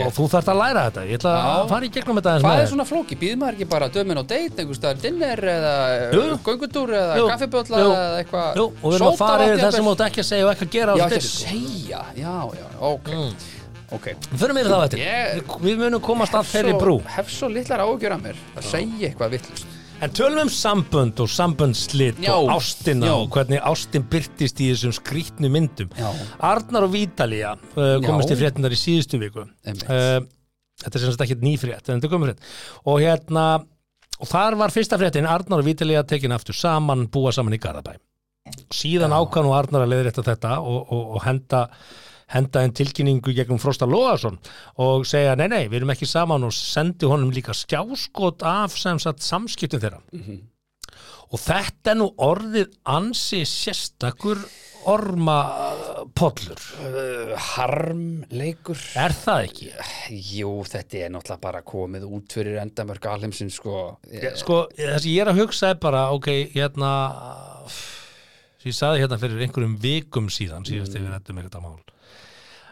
og 0.05 0.13
þú 0.15 0.27
þarft 0.33 0.49
að 0.53 0.59
læra 0.61 0.83
þetta. 0.89 1.01
Ég 1.09 1.17
ætla 1.19 1.31
Já. 1.35 1.47
að 1.55 1.69
fara 1.73 1.85
í 1.85 1.89
gegnum 1.95 2.19
þetta 2.19 2.35
Hvað 2.45 2.61
er 2.61 2.69
svona 2.71 2.85
flóki? 2.85 3.17
Býður 3.21 3.39
maður 3.41 3.57
ekki 3.57 3.67
bara 3.73 3.89
dömin 3.89 4.21
á 4.21 4.23
date, 4.23 4.55
einhvers 4.61 4.79
staðar? 4.79 5.01
Dinner 5.01 5.39
eða 5.55 5.73
jú. 6.13 6.23
göngutúr 6.45 6.89
eða 6.99 7.17
Jú, 7.19 7.25
kaffibjólla 7.31 7.81
jú, 7.81 7.89
eða 7.95 8.21
eitthvað? 8.23 8.49
Jú, 8.61 8.65
og 8.81 8.87
við 8.91 8.95
erum 8.99 9.11
að 9.11 9.17
fara 9.17 9.43
yfir 9.49 9.63
það 9.65 9.75
sem 9.79 9.85
þú 9.85 9.93
átt 9.95 10.05
ekki 10.09 10.23
að 10.23 10.29
segja 10.31 10.45
og 10.45 10.51
ekki 10.55 10.65
að 10.65 10.73
gera 10.77 10.91
á 10.91 10.95
Já, 10.95 11.05
ekki 11.05 11.21
steyti, 11.21 11.25
að 11.25 11.35
sko. 11.35 11.49
segja, 11.49 12.01
já, 12.15 12.35
já, 12.59 12.67
ok. 12.91 13.09
Ok. 13.95 14.05
Við 14.31 14.39
förum 14.41 14.57
yfir 14.59 14.71
það 14.71 14.81
á 14.81 14.85
eftir. 14.85 14.99
Ég- 15.05 15.55
Við- 15.61 15.77
munum 15.79 16.01
komast 16.01 16.33
að 16.33 16.47
þeirri 16.49 16.73
brú. 16.79 16.95
Hef 17.05 17.29
svo 17.29 17.47
litlar 17.53 17.79
ágjör 17.85 18.15
að 18.17 18.21
mér 18.25 18.39
að 18.57 18.63
segja 18.71 19.09
eitthvað 19.11 19.35
vittlust 19.35 19.74
En 20.03 20.11
tölum 20.11 20.43
um 20.43 20.49
sambönd 20.51 21.19
og 21.23 21.29
samböndslit 21.31 22.17
Já, 22.19 22.33
og 22.35 22.49
ástina 22.51 23.07
já. 23.07 23.13
og 23.15 23.29
hvernig 23.31 23.61
ástin 23.63 24.03
byrtist 24.11 24.59
í 24.59 24.67
þessum 24.73 24.93
skrítnu 24.93 25.49
myndum. 25.49 25.89
Já. 25.95 26.09
Arnar 26.43 26.83
og 26.83 26.91
Vítalía 26.93 27.53
uh, 27.55 28.01
komist 28.03 28.29
Já. 28.29 28.35
í 28.35 28.39
fréttindar 28.41 28.75
í 28.75 28.79
síðustu 28.79 29.19
viku. 29.21 29.45
Uh, 29.65 30.19
Þetta 30.83 30.99
er 30.99 31.03
sem 31.05 31.13
sagt 31.15 31.23
ekki 31.23 31.37
ný 31.39 31.53
frétt 31.55 31.87
en 31.87 32.01
þetta 32.01 32.11
komið 32.11 32.33
frétt. 32.33 32.49
Og 32.91 32.99
hérna 32.99 33.45
og 34.19 34.27
þar 34.27 34.57
var 34.59 34.73
fyrsta 34.75 34.99
fréttin 34.99 35.29
Arnar 35.31 35.63
og 35.63 35.69
Vítalía 35.69 36.03
tekin 36.07 36.35
aftur 36.35 36.57
saman, 36.57 37.07
búa 37.07 37.31
saman 37.31 37.55
í 37.55 37.61
Garðabæ. 37.63 37.95
Síðan 38.75 39.15
ákvæðan 39.15 39.47
og 39.49 39.55
Arnar 39.57 39.85
að 39.85 39.93
leiðrétta 39.93 40.25
þetta 40.27 40.57
og, 40.59 40.91
og, 40.91 41.05
og 41.15 41.23
henda 41.23 41.69
henda 42.33 42.63
einn 42.63 42.73
tilkynningu 42.75 43.35
gegnum 43.37 43.61
Frosta 43.61 43.87
Lóðarsson 43.89 44.39
og 44.81 45.05
segja 45.09 45.35
nei 45.37 45.47
nei, 45.51 45.63
við 45.69 45.81
erum 45.81 45.93
ekki 45.95 46.09
saman 46.09 46.47
og 46.47 46.53
sendi 46.55 47.09
honum 47.09 47.33
líka 47.35 47.53
skjáskot 47.53 48.45
af 48.45 48.75
samskiptum 48.75 49.83
þeirra 49.83 50.01
og 51.31 51.41
þetta 51.41 51.93
er 51.93 51.99
nú 51.99 52.11
orðið 52.21 52.71
ansi 52.95 53.43
sérstakur 53.49 54.41
ormapollur 54.85 56.61
uh, 56.85 57.33
Harmleikur 57.55 58.77
er 59.01 59.15
það 59.17 59.47
ekki? 59.47 59.69
Jú, 60.37 60.51
þetta 60.69 61.01
er 61.01 61.13
náttúrulega 61.15 61.41
bara 61.47 61.63
komið 61.65 62.05
út 62.09 62.37
fyrir 62.37 62.59
endamörk 62.61 63.09
alheimsinn 63.09 63.49
sko 63.53 63.97
sko, 64.37 64.61
það 64.77 64.99
sem 64.99 65.11
ég 65.15 65.25
er 65.25 65.33
að 65.33 65.41
hugsa 65.41 65.73
er 65.73 65.81
bara 65.81 66.07
ok, 66.15 66.29
hérna 66.53 66.91
ég 68.65 68.77
saði 68.77 69.03
hérna 69.03 69.19
fyrir 69.21 69.43
einhverjum 69.45 69.75
vikum 69.81 70.29
síðan 70.33 70.65
síðast 70.67 70.93
mm. 70.93 71.01
við 71.01 71.13
rættum 71.13 71.41
eitthvað 71.41 71.65
mál 71.65 71.94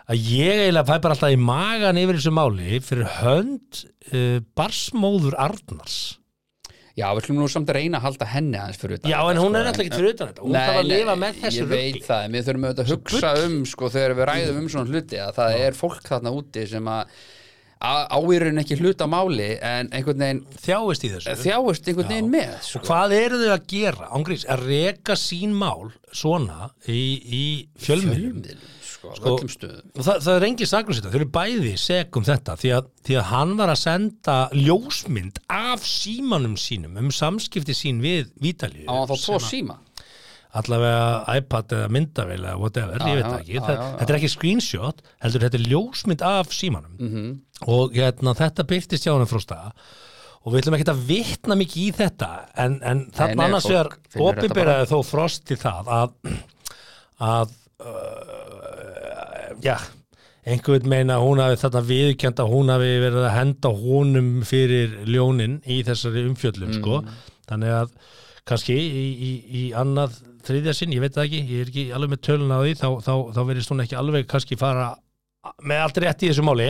að 0.09 0.33
ég 0.33 0.63
eiginlega 0.65 0.87
fæ 0.89 0.97
bara 1.03 1.15
alltaf 1.15 1.33
í 1.35 1.39
magan 1.39 2.01
yfir 2.01 2.19
þessu 2.19 2.33
máli 2.35 2.81
fyrir 2.83 3.09
hönd 3.21 3.85
uh, 4.11 4.41
barsmóður 4.57 5.37
Arnars. 5.39 6.01
Já, 6.93 7.07
við 7.17 7.25
skulum 7.25 7.39
nú 7.41 7.49
samt 7.49 7.71
að 7.71 7.79
reyna 7.79 7.97
að 7.97 8.05
halda 8.05 8.25
henni 8.29 8.57
aðeins 8.61 8.77
fyrir 8.77 8.99
utan 8.99 9.09
já, 9.09 9.17
en 9.25 9.39
hún 9.41 9.47
sko, 9.47 9.57
er 9.57 9.69
alltaf 9.69 9.81
ekki 9.81 9.95
fyrir 9.97 10.11
utan 10.13 10.27
þetta. 10.29 10.43
Hún 10.45 10.57
þarf 10.59 10.81
að 10.81 10.89
lifa 10.91 11.15
með 11.23 11.39
þessu 11.41 11.61
Ég 11.63 11.71
veit 11.71 12.03
það, 12.05 12.25
en 12.25 12.35
við 12.35 12.43
þurfum 12.47 12.67
auðvitað 12.67 12.83
að 12.83 12.91
hugsa 12.93 13.31
um 13.45 13.55
sko 13.71 13.89
þegar 13.95 14.13
við 14.19 14.27
ræðum 14.29 14.59
um 14.59 14.67
svona 14.69 14.93
hluti 14.93 15.21
að 15.23 15.31
það 15.39 15.63
er 15.63 15.79
fólk 15.79 16.11
þarna 16.11 16.35
úti 16.37 16.67
sem 16.69 16.91
að 16.93 17.15
áýrun 17.83 18.61
ekki 18.61 18.77
hluta 18.79 19.07
máli 19.11 19.49
en 19.57 19.89
einhvern 19.91 20.21
veginn 20.23 20.43
þjáist 20.63 21.03
í 21.03 21.11
þessu. 21.15 21.33
Þjáist 21.41 21.89
einhvern 21.89 22.11
veginn 22.13 22.29
með 22.31 22.53
sko. 22.69 22.83
hvað 22.87 23.15
eru 23.17 23.41
þau 23.41 23.49
að 23.57 23.65
gera, 23.73 24.11
ángrís, 24.15 24.45
að 24.47 24.63
reka 24.69 25.17
sín 25.19 25.57
mál 25.57 25.91
svona 26.13 26.69
í, 26.87 27.01
í 27.25 27.43
Fjölmiðlum, 27.83 28.45
sko, 29.03 29.35
Sko, 29.51 29.69
það, 29.99 30.17
það 30.25 30.33
er 30.33 30.45
engin 30.47 30.69
saklusita, 30.69 31.11
þau 31.11 31.19
eru 31.19 31.29
bæði 31.35 31.73
segum 31.81 32.25
þetta 32.27 32.55
því 32.61 32.73
að, 32.77 32.91
því 33.07 33.17
að 33.19 33.25
hann 33.31 33.55
var 33.59 33.71
að 33.73 33.81
senda 33.81 34.35
ljósmynd 34.55 35.41
af 35.51 35.87
símanum 35.87 36.55
sínum 36.59 36.99
um 37.01 37.09
samskipti 37.13 37.75
sín 37.77 37.99
við 38.03 38.31
Vítalíu 38.43 38.87
á 38.87 39.03
þá 39.09 39.15
tvo 39.17 39.39
síma? 39.43 39.79
Allavega 40.53 41.37
iPad 41.39 41.73
eða 41.73 41.89
myndavél 41.89 42.39
eða 42.43 42.59
whatever, 42.61 43.01
Já, 43.01 43.09
ég 43.09 43.19
veit 43.19 43.39
ekki. 43.39 43.53
já, 43.57 43.61
já, 43.73 43.85
þetta 43.97 44.13
er 44.13 44.17
ekki 44.19 44.31
screenshot, 44.35 44.99
heldur 45.25 45.45
þetta 45.47 45.57
er 45.59 45.67
ljósmynd 45.71 46.25
af 46.29 46.53
símanum. 46.53 46.93
Mhm. 46.99 47.13
-hmm. 47.13 47.69
og 47.73 47.95
hérna, 47.97 48.35
þetta 48.37 48.67
byrtist 48.69 49.07
hjá 49.07 49.15
hann 49.15 49.25
frá 49.31 49.41
stað. 49.41 49.71
Og 50.43 50.53
við 50.53 50.59
ætlum 50.61 50.75
ekki 50.75 50.91
að 50.91 51.03
vitna 51.07 51.55
mikið 51.55 51.81
í 51.87 51.91
þetta 51.95 52.29
en, 52.59 52.73
en 52.83 53.05
þarna 53.15 53.45
annars 53.47 53.65
þetta 53.65 54.23
opinberaði 54.27 54.89
þó 54.91 54.97
frost 55.07 55.45
til 55.47 55.57
það 55.57 55.87
að 55.87 56.09
að 57.23 57.53
uh, 57.79 58.62
já 59.63 59.77
einhvern 60.43 60.89
meina 60.91 61.19
hún 61.23 61.39
hafi 61.39 61.59
þarna 61.61 61.81
viðkjönd 61.87 62.41
að 62.43 62.51
hún 62.51 62.71
hafi 62.73 62.89
verið 62.99 63.27
að 63.27 63.35
henda 63.37 63.71
honum 63.79 64.31
fyrir 64.47 64.97
ljónin 65.07 65.61
í 65.63 65.79
þessari 65.87 66.25
umfjöllum 66.27 66.73
sko, 66.75 66.99
þannig 67.47 67.75
að 67.77 67.93
kannski 68.49 68.75
í, 68.75 69.05
í, 69.13 69.31
í 69.47 69.63
annað 69.79 70.17
þriðja 70.43 70.73
sinn, 70.75 70.95
ég 70.95 71.03
veit 71.03 71.15
það 71.15 71.29
ekki, 71.29 71.43
ég 71.47 71.61
er 71.63 71.71
ekki 71.71 71.85
alveg 71.95 72.11
með 72.13 72.23
tölun 72.27 72.51
á 72.51 72.59
því, 72.59 72.73
þá, 72.81 72.89
þá, 73.05 73.13
þá 73.35 73.41
verðist 73.47 73.71
hún 73.71 73.83
ekki 73.85 73.99
alveg 73.99 74.27
kannski 74.33 74.59
fara 74.59 74.89
með 75.63 75.85
allt 75.85 76.01
rétt 76.03 76.25
í 76.25 76.31
þessu 76.31 76.43
máli. 76.43 76.67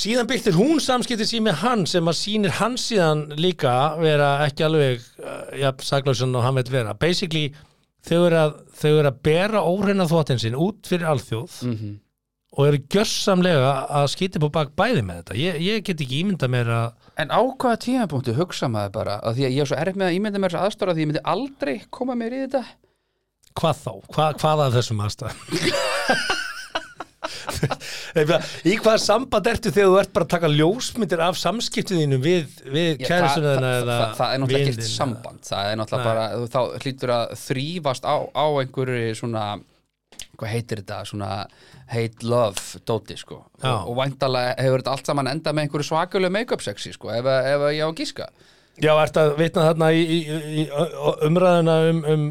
Síðan 0.00 0.28
byrtir 0.30 0.54
hún 0.54 0.78
samskipti 0.82 1.26
sín 1.26 1.46
með 1.48 1.62
hann 1.64 1.86
sem 1.88 2.06
að 2.06 2.18
sýnir 2.20 2.52
hann 2.60 2.76
síðan 2.78 3.24
líka 3.40 3.72
vera 3.98 4.36
ekki 4.44 4.68
alveg 4.68 5.00
uh, 5.24 5.48
ja, 5.58 5.72
saglausan 5.82 6.36
og 6.36 6.44
hann 6.44 6.60
veit 6.60 6.70
vera. 6.70 6.94
Basically 6.94 7.48
þau 8.08 8.20
eru 8.26 8.38
að, 8.44 8.54
þau 8.80 8.92
eru 8.98 9.08
að 9.10 9.18
bera 9.26 9.60
óhreina 9.66 10.06
þvottin 10.10 10.40
sinn 10.40 10.54
út 10.56 10.86
fyrir 10.88 11.06
alþjóð 11.10 11.58
Mhm. 11.68 11.90
og 12.58 12.66
eru 12.66 12.78
gjörsamlega 12.90 13.72
að 14.00 14.06
skýta 14.14 14.40
på 14.42 14.48
bak 14.50 14.72
bæði 14.76 15.02
með 15.06 15.20
þetta. 15.22 15.36
Ég, 15.38 15.60
ég 15.62 15.84
get 15.84 16.00
ekki 16.00 16.22
ímynda 16.24 16.48
mér 16.50 16.66
að 16.66 16.92
En 17.20 17.28
á 17.28 17.40
hvaða 17.42 17.76
tímapunktu 17.84 18.32
hugsa 18.34 18.66
maður 18.72 18.92
bara? 18.92 19.20
Að 19.22 19.34
því 19.36 19.44
að 19.46 19.52
ég 19.54 19.60
er 19.60 19.66
svo 19.70 19.76
erf 19.76 19.94
með 20.00 20.06
að 20.08 20.14
ímynda 20.16 20.40
mér 20.40 20.50
þess 20.54 20.64
aðstóra 20.66 20.94
því 20.96 21.00
ég 21.04 21.10
myndi 21.10 21.22
aldrei 21.24 21.74
koma 21.90 22.14
mér 22.16 22.32
í 22.32 22.40
þetta. 22.46 22.64
Hvað 23.60 23.76
þá, 23.84 23.92
Hva, 24.14 24.26
hvað 24.40 24.60
af 24.64 24.72
þessum 24.78 25.02
aðstæðum 25.04 26.39
í 28.70 28.76
hvaða 28.80 29.00
samband 29.02 29.50
ertu 29.52 29.72
þegar 29.72 29.90
þú 29.90 29.98
ert 30.02 30.12
bara 30.16 30.26
að 30.26 30.32
taka 30.34 30.50
ljósmyndir 30.52 31.22
af 31.24 31.38
samskiptiðinu 31.40 32.20
við, 32.22 32.54
við 32.66 33.02
Já, 33.02 33.08
kæristuna 33.08 33.50
það, 33.50 33.56
þína 33.56 33.70
það, 33.70 33.80
eða 33.80 33.98
það, 33.98 34.14
það 34.20 34.34
er 34.34 34.42
náttúrulega 34.44 34.70
ekkert 34.70 34.88
samband. 34.90 35.42
Það 35.50 35.72
er 35.72 35.80
náttúrulega 35.80 36.10
bara, 36.10 36.28
þú- 36.36 36.52
þá 36.54 36.84
hlýtur 36.84 37.14
að 37.16 37.34
þrýfast 37.44 38.08
á, 38.08 38.14
á 38.30 38.44
einhverju 38.62 39.18
svona 39.20 39.44
hvað 40.40 40.52
heitir 40.54 40.80
þetta, 40.80 41.00
svona 41.08 41.30
hate 41.90 42.26
love 42.26 42.80
dóti 42.88 43.16
sko. 43.18 43.42
Já. 43.60 43.72
og, 43.72 43.90
og 43.90 43.98
væntalega 43.98 44.54
hefur 44.62 44.82
þetta 44.82 44.94
allt 44.96 45.10
saman 45.10 45.30
enda 45.30 45.52
með 45.52 45.66
einhverju 45.66 45.88
svakuleg 45.90 46.32
make-up 46.34 46.62
sexi 46.64 46.92
sko 46.94 47.10
ef, 47.12 47.26
ef 47.26 47.66
ég 47.74 47.82
á 47.84 47.88
að 47.88 47.98
gíska 48.00 48.30
Já, 48.80 48.94
ert 49.02 49.18
að 49.20 49.34
vitna 49.36 49.66
þarna 49.66 49.90
í, 49.92 50.00
í, 50.00 50.18
í, 50.24 50.62
í 50.62 50.66
umræðuna 51.26 51.74
um, 51.90 51.98
um 52.08 52.22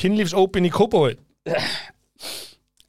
kynlífsópin 0.00 0.66
í 0.66 0.72
Kópavói 0.74 1.14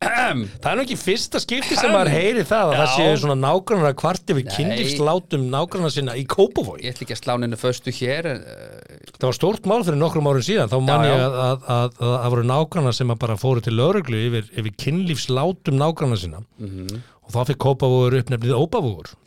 Það 0.02 0.68
er 0.72 0.78
nú 0.80 0.84
ekki 0.86 0.96
fyrsta 0.98 1.40
skipti 1.44 1.76
sem 1.78 1.92
maður 1.94 2.10
heyri 2.16 2.44
það 2.48 2.72
að 2.72 2.78
það 2.80 2.88
Já. 2.88 2.94
séu 2.96 3.18
svona 3.22 3.36
nágrannar 3.38 3.92
að 3.92 3.98
kvarti 4.02 4.36
við 4.38 4.48
Nei. 4.48 4.54
kynlífslátum 4.56 5.44
nágrannar 5.54 5.94
sinna 5.94 6.16
í 6.18 6.24
Kópavói 6.32 6.80
ég 6.82 6.96
ætla 6.96 7.06
ekki 7.06 7.16
að 7.18 7.22
slá 7.22 7.34
henni 7.36 7.60
föstu 7.62 7.94
hér 8.00 8.30
en, 8.32 8.42
uh, 8.42 8.98
Það 9.22 9.28
var 9.28 9.38
stórt 9.38 9.70
mál 9.70 9.84
fyrir 9.86 10.00
nokkrum 10.02 10.30
árum 10.32 10.46
síðan 10.48 10.72
þá 10.72 10.78
man 10.82 11.06
Já, 11.06 11.06
já. 11.06 11.14
ég 11.14 11.22
að, 11.28 11.38
að, 11.46 11.68
að, 11.76 12.02
að 12.02 12.16
það 12.24 12.34
voru 12.36 12.48
nágrannar 12.50 12.98
sem 12.98 13.14
að 13.14 13.22
bara 13.26 13.38
fóru 13.44 13.62
til 13.68 13.76
lögreglu 13.78 14.24
yfir, 14.32 14.50
yfir 14.58 14.76
kynlífslátum 14.86 15.78
nágrannar 15.78 16.22
sinna 16.24 16.42
Mhm. 16.58 17.02
og 17.22 17.36
þá 17.36 17.40
fikk 17.52 17.62
Kópavóur 17.68 18.18
uppnefnið 18.24 18.58
Ópavóur 18.58 19.14
jú, 19.14 19.20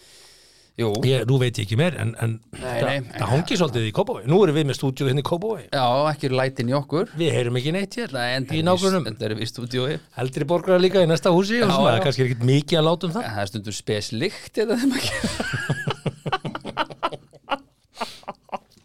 ég, 0.81 1.25
Nú 1.29 1.37
veit 1.39 1.55
ég 1.61 1.65
ekki 1.69 1.77
meir 1.79 1.95
en, 2.03 2.11
en 2.19 2.33
Nei, 2.57 2.63
það, 2.65 2.89
nei. 2.89 3.13
það 3.15 3.29
hangi 3.31 3.59
svolítið 3.61 3.85
í 3.87 3.93
Kópavói 3.95 4.25
Nú 4.27 4.41
erum 4.43 4.57
við 4.59 4.67
með 4.71 4.79
stúdíu 4.81 5.07
hérna 5.11 5.23
í 5.23 5.27
Kópavói 5.29 5.63
já, 5.69 5.85
ekki 6.11 6.31
lætin 6.35 6.73
í 6.73 6.75
okkur. 6.81 7.13
Við 7.21 7.31
heyrum 7.37 7.59
ekki 7.61 7.75
neitt 7.77 7.95
hér 8.01 8.11
Nei, 8.17 8.27
en 8.41 8.49
í 8.51 8.63
nágrunum. 8.67 9.05
þetta 9.07 9.29
er 9.29 9.37
við 9.39 9.51
stúdíói. 9.53 9.95
Eldri 10.25 10.49
borgarar 10.51 10.83
líka 10.83 11.05
í 11.05 11.11
næsta 11.11 11.31
húsi 11.35 11.61
Já, 11.61 11.69
svona, 11.71 11.95
já. 11.99 12.03
kannski 12.09 12.25
er 12.25 12.31
ekkert 12.33 12.47
mikið 12.51 12.81
að 12.81 12.87
láta 12.91 13.07
um 13.07 13.15
það. 13.15 13.31
Það 13.31 13.43
er 13.45 13.53
stundur 13.53 13.77
speslikt 13.79 14.55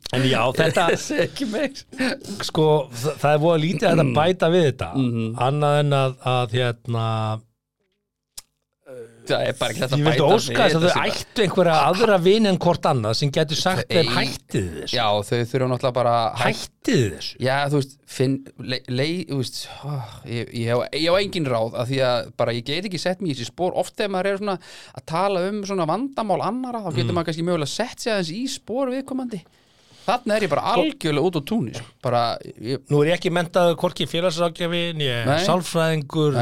En 0.10 0.24
já, 0.26 0.40
þetta, 0.58 0.88
sko, 2.50 2.64
það, 2.90 3.14
það 3.22 3.34
er 3.36 3.42
voða 3.44 3.60
lítið 3.62 3.86
hægt 3.92 4.02
að 4.04 4.10
bæta 4.20 4.48
við 4.54 4.64
þetta. 4.72 4.88
Mhm. 4.98 5.28
annað 5.46 5.76
en 5.84 5.94
að, 6.00 6.16
að 6.34 6.56
hérna 6.58 7.04
það 9.30 9.46
er 9.50 9.56
bara 9.60 9.74
ekki 9.74 9.82
þetta 9.84 10.00
ég 10.00 10.08
vildi 10.10 10.26
óska 10.26 10.66
þess 10.66 10.78
að 10.80 10.86
þau 10.90 11.04
ættu 11.10 11.44
einhverja 11.46 11.76
aðra 11.90 12.18
vini 12.26 12.50
en 12.52 12.60
hvort 12.66 12.88
annað 12.90 13.16
sem 13.20 13.32
getur 13.38 13.60
sagt 13.60 13.94
þeim 13.94 14.12
hættið 14.18 14.68
þessu. 14.80 14.98
Já, 14.98 15.06
þau 15.30 15.40
þurfa 15.52 15.70
náttúrulega 15.74 15.96
bara 16.00 16.14
að 16.20 16.44
hættið 16.46 17.06
þessu? 17.16 17.38
Já, 17.46 17.56
þú 17.70 17.80
veist, 17.82 17.96
finn, 18.10 18.36
lei, 18.74 18.80
lei 18.90 19.12
veist, 19.30 19.62
ó, 19.86 19.94
ég, 20.26 20.50
ég, 20.58 20.72
hef, 20.74 20.84
ég 20.98 21.06
hef 21.10 21.20
engin 21.22 21.50
ráð 21.54 21.78
af 21.84 21.90
því 21.92 22.02
að 22.10 22.32
bara 22.42 22.56
ég 22.58 22.66
get 22.72 22.90
ekki 22.90 23.02
sett 23.06 23.22
mér 23.22 23.34
í 23.34 23.38
þessi 23.38 23.52
spór 23.52 23.78
oft 23.80 23.96
þegar 24.00 24.14
maður 24.18 24.32
er 24.34 24.42
svona 24.42 24.58
að 24.98 25.06
tala 25.14 25.46
um 25.52 25.62
svona 25.70 25.88
vandamál 25.90 26.42
annara, 26.50 26.82
þá 26.86 26.90
Mm. 26.90 27.00
getur 27.04 27.16
maður 27.20 27.30
kannski 27.32 27.48
mögulega 27.48 27.74
sett 27.78 28.00
sig 28.02 28.14
aðeins 28.14 28.34
í 28.34 28.44
spór 28.50 28.90
viðkomandi 28.96 29.44
Þannig 30.10 30.36
er 30.36 30.46
ég 30.46 30.52
bara 30.52 30.64
algjörlega 30.74 31.30
út 31.30 31.38
á 31.38 31.42
túnis 31.52 31.80
bara, 32.04 32.22
ég, 32.58 32.82
Nú 32.90 33.02
er 33.04 33.12
ég 33.12 33.18
ekki 33.20 33.32
mentaður 33.36 33.78
hvorki 33.84 34.08
félagsrákjafi 34.10 34.82
nýja 35.00 35.20
Nei. 35.30 35.44
sálfræðingur 35.46 36.38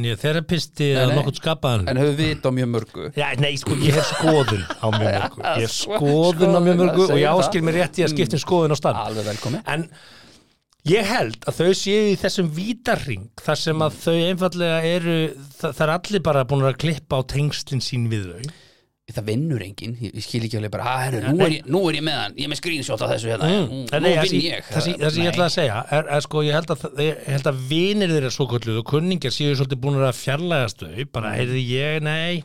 nýja 0.00 0.16
þerapisti 0.24 0.90
eða 0.94 1.06
nei. 1.10 1.14
nokkuð 1.20 1.38
skapaðan 1.42 1.88
en 1.92 2.00
hefur 2.02 2.18
vit 2.22 2.48
á 2.48 2.50
mjög 2.58 2.70
mörgu. 2.74 3.06
Já, 3.18 3.26
nei, 3.42 3.52
sko, 3.60 3.76
ég 3.84 3.98
hef 4.00 4.10
skoðun 4.14 4.64
á 4.80 4.86
mjög 4.94 5.14
mörgu. 5.20 5.44
Ég 5.44 5.62
hef 5.68 5.76
Sko- 5.78 6.00
skoðun 6.02 6.56
á 6.56 6.60
mjög 6.64 6.82
mörgu 6.82 7.06
og 7.10 7.16
ég 7.20 7.30
áskil 7.32 7.64
mér 7.66 7.80
rétt 7.82 8.00
í 8.02 8.06
að 8.08 8.14
skipta 8.16 8.38
um 8.40 8.44
skoðun 8.48 8.74
á 8.74 8.78
stann 8.80 9.00
Alveg 9.04 9.28
velkomin 9.32 9.64
En 9.70 9.88
ég 10.84 11.06
held 11.08 11.46
að 11.48 11.60
þau 11.62 11.70
séu 11.80 12.10
í 12.12 12.16
þessum 12.20 12.50
vítarring 12.56 13.28
þar 13.40 13.56
sem 13.60 13.84
að 13.86 13.94
þau 14.04 14.16
einfallega 14.28 14.80
eru 14.84 15.14
það, 15.56 15.78
er 15.86 15.92
allir 15.94 16.24
bara 16.26 16.42
búin 16.48 16.66
að 16.68 16.76
klippa 16.82 17.20
á 17.20 17.28
tengslin 17.32 17.80
sín 17.84 18.04
við 18.12 18.26
þau 18.34 18.52
Það 19.12 19.26
vinnur 19.28 19.60
enginn, 19.60 19.98
ég, 20.00 20.14
ég 20.16 20.24
skil 20.24 20.46
ekki 20.46 20.56
alveg 20.56 20.70
bara 20.72 20.84
"Ah, 20.88 21.00
herru, 21.04 21.18
nú, 21.36 21.42
er 21.44 21.50
ég, 21.58 21.66
nú 21.68 21.80
er 21.90 21.96
ég 21.98 22.04
með 22.06 22.14
hann, 22.22 22.32
ég 22.40 22.46
er 22.46 22.50
með 22.54 22.56
screenshot 22.62 23.02
af 23.04 23.10
þessu 23.12 23.28
hérna, 23.34 23.50
nú, 23.52 23.80
En 23.92 24.00
nú 24.02 24.08
það 24.16 24.30
vinn 24.30 24.40
ég. 24.46 24.62
það 24.70 24.80
sem 24.86 24.94
ég 24.96 25.18
Nei. 25.18 25.28
ætla 25.28 25.44
að 25.44 25.52
segja 25.52 25.76
er, 25.92 26.08
er 26.16 26.20
sko, 26.24 26.40
ég 26.46 26.56
held 26.56 26.72
að, 26.72 26.86
ég 27.04 27.18
held 27.34 27.46
að 27.50 27.58
vinir 27.68 28.08
þeirra 28.14 28.30
svo 28.32 28.46
kolluð 28.48 28.78
og 28.80 28.86
kunningjar 28.88 29.34
séu 29.36 29.52
svolítið 29.60 29.80
búin 29.84 30.00
að 30.00 30.16
fjarlægast 30.22 30.80
þau 30.86 31.04
bara, 31.12 31.34
heyrði 31.36 31.62
ég, 31.68 32.00
nei 32.02 32.42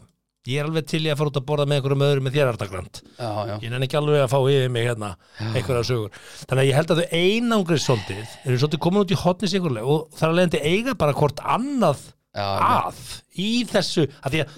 ég 0.49 0.59
er 0.59 0.67
alveg 0.67 0.85
til 0.91 0.99
í 1.05 1.09
að 1.13 1.17
fara 1.21 1.31
út 1.31 1.39
að 1.39 1.47
borða 1.47 1.65
með 1.69 1.79
einhverjum 1.79 2.03
öðrum 2.09 2.23
með 2.27 2.35
þér 2.35 2.51
artagrant 2.51 3.01
Já, 3.07 3.29
já, 3.47 3.55
ég 3.63 3.69
nenni 3.71 3.87
ekki 3.87 3.97
alveg 4.01 4.19
að 4.25 4.31
fá 4.35 4.39
yfir 4.51 4.69
mig 4.75 4.87
hérna 4.89 5.09
einhverja 5.39 5.87
sögur, 5.87 6.11
þannig 6.43 6.63
að 6.63 6.69
ég 6.69 6.75
held 6.79 6.91
að 6.91 6.99
þau 6.99 7.07
einangrið 7.23 7.81
svolítið, 7.87 8.35
eru 8.45 8.57
svolítið 8.59 8.83
komin 8.83 9.03
út 9.07 9.11
í 9.15 9.19
hotnis 9.23 9.53
einhverlega 9.55 9.85
og 9.95 10.09
þar 10.19 10.29
að 10.33 10.35
leiðandi 10.41 10.61
eiga 10.75 10.95
bara 10.99 11.13
hvort 11.15 11.39
annað 11.39 12.03
já, 12.35 12.47
að 12.83 13.03
í 13.39 13.51
þessu, 13.71 14.07
að 14.23 14.31
því 14.35 14.43
að 14.43 14.57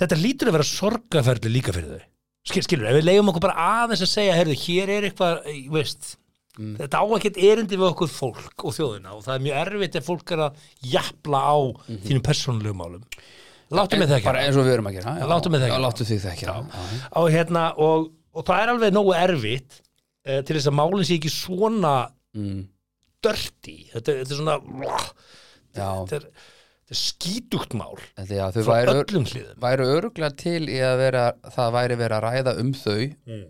þetta 0.00 0.18
lítur 0.20 0.50
að 0.50 0.56
vera 0.58 0.66
sorgaferli 0.70 1.52
líka 1.54 1.72
fyrir 1.76 1.94
þau. 1.98 2.04
Skil, 2.44 2.62
skilur, 2.66 2.90
ef 2.90 2.98
við 2.98 3.06
leiðum 3.08 3.30
okkur 3.32 3.44
bara 3.46 3.68
aðeins 3.84 4.02
að 4.04 4.10
segja 4.10 4.34
heyrðu, 4.36 4.56
hér 4.66 4.90
er 4.98 5.06
eitthvað, 5.10 5.46
eh, 5.48 5.64
veist 5.72 6.16
Mm. 6.54 6.76
þetta 6.78 7.00
á 7.02 7.04
ekkert 7.16 7.36
erindi 7.42 7.74
við 7.76 7.88
okkur 7.90 8.06
fólk 8.14 8.62
og 8.62 8.70
þjóðina 8.76 9.10
og 9.16 9.24
það 9.24 9.34
er 9.34 9.40
mjög 9.42 9.56
erfitt 9.58 9.96
ef 9.98 10.04
fólk 10.06 10.30
er 10.36 10.38
að 10.44 10.58
jafla 10.86 11.40
á 11.50 11.56
þínum 12.06 12.22
persónulegu 12.22 12.74
málum. 12.78 13.00
Láttu 13.74 13.98
mig 13.98 14.06
það 14.06 14.20
Mhm. 14.20 14.24
bara 14.24 14.38
ekki 14.38 14.46
eins 14.46 14.56
og 14.60 14.64
við 14.68 14.74
erum 14.74 14.86
að 14.86 14.92
gera 14.94 15.14
já, 15.18 15.26
Láttu 15.26 15.50
mig 15.50 15.60
það. 15.60 15.80
láttu 15.82 16.04
þig 16.06 16.20
þekki 16.22 16.46
það. 16.46 16.70
Og, 17.16 17.30
hérna, 17.34 17.74
og, 17.76 18.12
og 18.34 18.44
það 18.46 18.62
er 18.62 18.68
alveg 18.70 18.92
nógu 18.94 19.14
erfitt 19.18 19.80
uh, 20.28 20.42
til 20.42 20.54
þess 20.56 20.68
að 20.70 20.78
málinn 20.78 21.04
sé 21.04 21.18
ekki 21.18 21.32
svona 21.34 21.94
mm. 22.36 22.68
dörti 23.20 23.76
þetta, 23.90 24.14
þetta 24.22 24.30
er 24.30 24.38
svona 24.38 24.58
Já, 25.74 25.88
þetta 26.06 26.16
er, 26.20 26.26
þetta 26.84 26.94
er 26.94 27.00
skítugt 27.00 27.74
mál. 27.80 27.96
Já, 28.28 28.50
þau 28.52 28.62
væru, 28.68 29.04
væru 29.64 29.86
öruglega 29.96 30.36
til 30.36 30.68
í 30.68 30.78
að 30.84 30.96
vera, 31.00 31.24
það 31.56 31.72
væri 31.78 31.96
verið 32.02 32.16
að 32.18 32.24
ræða 32.28 32.56
um 32.60 32.72
þau 32.76 32.98
Mm. 33.26 33.44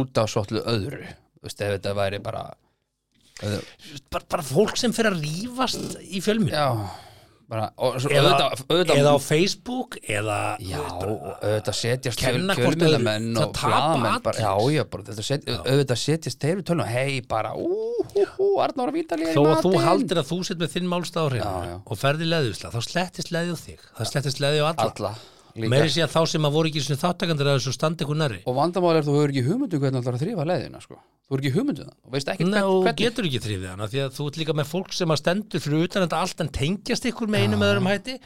út 0.00 0.12
á 0.20 0.24
svolítið 0.28 0.66
öðru. 0.68 1.02
Ef 1.42 1.54
þetta 1.56 1.94
væri 1.96 2.18
bara 2.22 2.42
bara, 4.10 4.24
bara 4.28 4.42
fólk 4.44 4.76
sem 4.76 4.92
fyrir 4.92 5.14
að 5.14 5.22
rífast 5.24 5.94
í 6.04 6.20
fjölmjörn 6.20 6.52
Já, 6.52 6.90
bara 7.50 7.66
og, 7.76 7.96
eða, 8.06 8.30
auðvitað, 8.30 8.62
auðvitað, 8.70 9.00
eða 9.00 9.14
á 9.14 9.18
Facebook 9.24 9.96
eða 10.04 10.38
Já, 10.62 10.78
auðvitað 10.78 11.76
setjast 11.80 12.22
öðru. 12.22 13.40
og 13.42 13.56
blaðamenn 13.58 14.28
auðvitað 15.58 16.00
setjast 16.04 16.46
þeir 16.46 16.60
við 16.60 16.68
tölum 16.70 16.90
Hei, 16.90 17.18
bara, 17.26 17.56
ú, 17.58 17.82
hú, 18.14 18.28
hú, 18.36 18.52
Arnóra 18.62 18.94
Vítali 18.94 19.26
í 19.26 19.34
þó 19.34 19.42
að 19.50 19.66
þú 19.66 19.74
haldir 19.82 20.22
að 20.22 20.30
þú 20.30 20.40
sett 20.46 20.62
með 20.62 20.72
þinn 20.76 20.88
já. 21.40 21.42
hreinu 21.42 21.82
og 21.82 22.00
ferði 22.00 22.30
leðusla 22.30 22.70
þá 22.70 22.80
slettist 22.86 23.34
leði 23.34 23.52
á 23.52 23.58
þig. 23.66 23.84
Það 23.98 24.10
slettist 24.14 24.42
leði 24.42 24.62
á 24.62 24.66
alla. 24.70 24.90
Alla 24.90 25.14
meiri 25.56 25.92
sé 25.92 26.04
að 26.04 26.12
þá 26.14 26.20
sem 26.32 26.46
að 26.48 26.56
voru 26.56 26.70
ekki 26.70 26.82
svona 26.84 27.02
þáttakandur 27.04 27.50
að 27.50 27.58
þessu 27.58 27.74
standi 27.76 28.06
ykkur 28.06 28.20
næri 28.20 28.42
Og 28.44 28.56
vandamál 28.58 28.94
er 28.98 29.06
þú 29.06 29.16
hefur 29.16 29.34
ekki 29.34 29.46
hugmyndu 29.48 29.80
hvernig 29.82 30.04
það 30.04 30.12
er 30.12 30.18
að 30.18 30.24
þrýfa 30.24 30.46
leiðina 30.50 30.82
sko. 30.84 31.00
Þú 31.00 31.34
hefur 31.34 31.42
ekki 31.44 31.54
hugmyndu 31.56 31.86
það 31.86 31.96
og 31.96 32.14
veist 32.16 32.30
ekki 32.34 32.46
og 32.50 32.84
hvernig 32.84 33.02
getur 33.02 33.28
ekki 33.30 33.42
þrýfið 33.46 33.72
hana 33.72 33.90
því 33.90 34.04
að 34.04 34.14
þú 34.18 34.28
ert 34.30 34.40
líka 34.40 34.56
með 34.60 34.70
fólk 34.70 34.94
sem 34.96 35.14
að 35.14 35.20
stendur 35.22 35.64
fyrir 35.64 35.88
utan 35.88 36.06
þetta 36.06 36.22
allt 36.24 36.44
en 36.44 36.54
tengjast 36.60 37.10
ykkur 37.10 37.30
með 37.30 37.46
einum 37.46 37.66
öðrum 37.66 37.90
hætti 37.90 38.18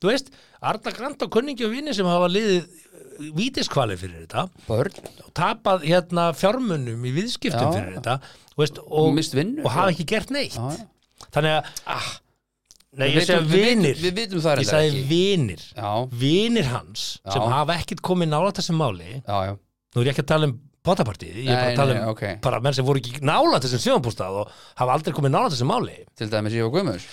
þú 0.00 0.10
veist, 0.10 0.32
Arda 0.60 0.92
Grant 0.92 1.24
og 1.24 1.32
kunningi 1.32 1.64
og 1.66 1.72
vinni 1.72 1.94
sem 1.96 2.08
hafa 2.08 2.28
liðið 2.28 2.66
vítiskvali 3.36 3.96
fyrir 3.98 4.26
þetta 4.26 4.46
börn 4.66 4.98
og 5.24 5.30
tapað 5.36 5.86
hérna 5.86 6.28
fjármunum 6.36 7.06
í 7.08 7.14
viðskiptum 7.16 7.70
Já. 7.70 7.76
fyrir 7.78 7.96
þetta 7.98 8.16
veist, 8.60 8.80
og, 8.84 9.16
vinnu. 9.16 9.64
og 9.64 9.72
hafa 9.72 9.92
ekki 9.94 10.08
gert 10.12 10.32
neitt 10.34 10.56
Já, 10.56 10.76
já. 10.76 11.26
þannig 11.32 11.56
að 11.56 11.70
ah, 11.96 12.10
nei, 12.98 13.08
ég 13.14 13.26
segja 13.26 13.40
vinir. 13.46 13.96
Við 14.00 14.14
vitum 14.22 14.40
það 14.44 14.62
ég 14.64 14.70
sagði 14.70 15.02
vinir. 15.10 15.64
Já, 15.76 15.90
vinir 16.24 16.70
hans 16.72 17.08
Já. 17.24 17.32
sem 17.36 17.42
hafa 17.56 17.76
ekkit 17.80 18.00
komið 18.04 18.32
nála 18.32 18.52
þessum 18.56 18.80
máli. 18.80 19.20
Já, 19.26 19.36
já. 19.50 19.56
Nú 19.96 20.02
er 20.02 20.08
ég 20.10 20.14
ekki 20.16 20.24
að 20.26 20.32
tala 20.34 20.48
um 20.50 20.56
potapartíð 20.86 21.38
ég 21.42 21.48
er 21.50 21.56
bara 21.56 21.64
Nei, 21.66 21.72
að 21.72 21.78
tala 21.80 21.94
nei, 21.96 22.02
um 22.04 22.10
ok. 22.12 22.20
bara 22.44 22.58
menn 22.62 22.74
sem 22.76 22.84
voru 22.86 23.00
ekki 23.00 23.18
nála 23.26 23.58
þessum 23.58 23.80
sjöfambústað 23.82 24.36
og 24.38 24.50
hafa 24.78 24.92
aldrei 24.94 25.14
komið 25.16 25.32
nála 25.34 25.48
þessum 25.50 25.70
máli. 25.72 25.96
Til 26.14 26.28
dæmis 26.30 26.54
ég 26.54 26.62
og 26.68 26.76
Guðmurs 26.76 27.06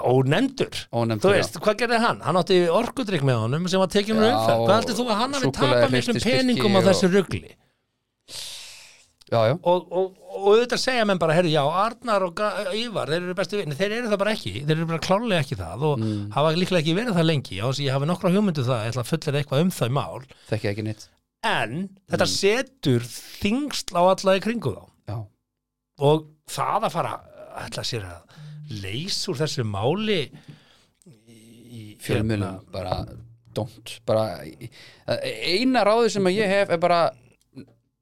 og 0.00 0.30
nefndur 0.32 0.78
Ónefndur, 0.88 1.20
þú 1.26 1.34
já. 1.34 1.36
veist, 1.36 1.58
hvað 1.60 1.76
gerði 1.82 1.98
hann? 2.00 2.22
hann 2.24 2.38
átti 2.40 2.56
orkudrykk 2.72 3.26
með 3.28 3.42
honum 3.42 3.68
sem 3.68 3.82
var 3.82 3.90
tekið 3.92 4.14
um 4.16 4.24
Já, 4.24 4.30
umferð. 4.38 4.64
Hvað 4.64 4.78
heldur 4.78 4.96
þú 5.02 5.04
að 5.10 5.20
hann 5.20 5.36
hafi 5.36 5.44
súkkulaði 5.50 5.76
tapað 5.76 5.92
miklum 5.98 6.16
hrististykki 6.16 6.38
peningum 6.40 6.72
á 6.72 6.80
og- 6.80 6.88
þessu 6.88 7.10
rugli 7.12 7.50
já, 9.30 9.38
já, 9.50 9.54
og, 9.54 9.86
og, 9.90 10.18
og 10.30 10.48
auðvitað 10.50 10.82
segja 10.82 11.06
menn 11.08 11.20
bara, 11.22 11.36
herru, 11.38 11.52
já, 11.52 11.62
Arnar 11.84 12.26
og 12.26 12.42
Ívar, 12.76 13.12
þeir 13.12 13.22
eru 13.22 13.36
bestu 13.38 13.60
vinni, 13.60 13.78
þeir 13.78 13.96
eru 14.00 14.10
það 14.12 14.20
bara 14.24 14.34
ekki. 14.36 14.52
Þeir 14.64 14.76
eru 14.76 14.88
bara 14.90 15.04
klárlega 15.06 15.44
ekki 15.44 15.58
það 15.60 15.86
og 15.90 16.04
hafa 16.36 16.52
líklega 16.58 16.82
ekki 16.82 16.96
verið 16.98 17.18
það 17.18 17.28
lengi. 17.30 17.62
Að 17.62 17.82
ég 17.84 17.96
hafi 17.96 18.10
nokkra 18.10 18.34
hugmyndu 18.34 18.66
það, 18.66 18.84
ég 18.84 18.94
ætla 18.94 19.04
að 19.06 19.10
fullir 19.12 19.40
eitthvað 19.40 19.64
um 19.64 19.72
þau 19.78 19.88
mál. 20.00 20.28
Þekki 20.50 20.70
ekki 20.72 20.86
neitt. 20.86 21.08
En 21.46 21.76
þetta 22.12 22.28
setur 22.28 23.06
þingsl 23.08 23.96
á 23.96 24.02
alla 24.02 24.36
í 24.36 24.44
kringu 24.44 24.74
þá. 24.76 24.82
Já, 25.08 25.18
og 26.10 26.26
það 26.50 26.88
að 26.88 26.94
fara 26.98 27.14
ætla 27.64 27.84
sér 27.86 28.06
að 28.08 28.36
leysa 28.82 29.32
úr 29.32 29.40
þessu 29.40 29.64
máli 29.66 30.20
í, 30.26 31.40
í 31.80 31.82
fjölmjölum 32.02 32.60
bara 32.74 33.00
don't. 33.56 33.96
Bara, 34.06 34.42
eina 35.06 35.82
ráði 35.86 36.12
sem 36.14 36.28
að 36.28 36.38
ég 36.38 36.52
hef 36.52 36.74
er 36.74 36.82
bara 36.82 37.00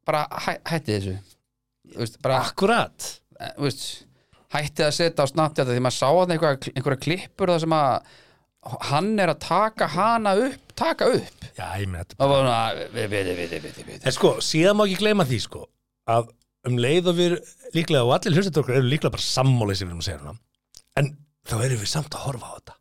bara 0.09 0.25
hæ, 0.45 0.55
hætti 0.73 0.97
þessu. 0.97 1.17
Veist, 1.99 2.21
bara, 2.25 2.41
akkurat. 2.47 3.11
Eh, 3.39 3.53
veist, 3.63 3.85
hætti 4.55 4.87
að 4.87 4.97
setja 4.97 5.25
á 5.25 5.31
Snapchat 5.31 5.69
því 5.69 5.85
maður 5.85 5.99
sá 5.99 6.09
að 6.09 6.33
einhverja, 6.37 6.73
einhverja 6.75 7.05
klippur 7.05 7.53
það 7.53 7.63
sem 7.67 7.77
að 7.79 8.17
hann 8.89 9.13
er 9.23 9.31
að 9.33 9.45
taka 9.45 9.87
hana 9.93 10.33
upp 10.49 10.69
taka 10.79 11.09
upp. 11.11 11.47
Já, 11.57 11.67
ég 11.81 11.89
með 11.91 12.15
þetta. 12.15 12.19
En 13.99 14.15
sko, 14.15 14.35
síðan 14.45 14.79
má 14.79 14.85
ekki 14.87 15.01
gleyma 15.03 15.27
því 15.29 15.41
sko 15.45 15.65
að 16.09 16.31
um 16.69 16.79
leið 16.81 17.11
og 17.13 17.19
við 17.19 17.37
líklega 17.77 18.05
og 18.07 18.15
allir 18.17 18.51
okkar 18.51 18.79
eru 18.79 18.91
líklega 18.91 19.15
bara 19.15 19.25
sammálið 19.25 19.81
sem 19.81 19.89
við 19.89 19.93
erum 19.93 20.03
að 20.03 20.09
segja 20.09 20.21
hana 20.23 20.35
en 21.01 21.11
þá 21.49 21.57
erum 21.59 21.83
við 21.83 21.91
samt 21.93 22.17
að 22.17 22.25
horfa 22.27 22.51
á 22.51 22.57
þetta 22.59 22.75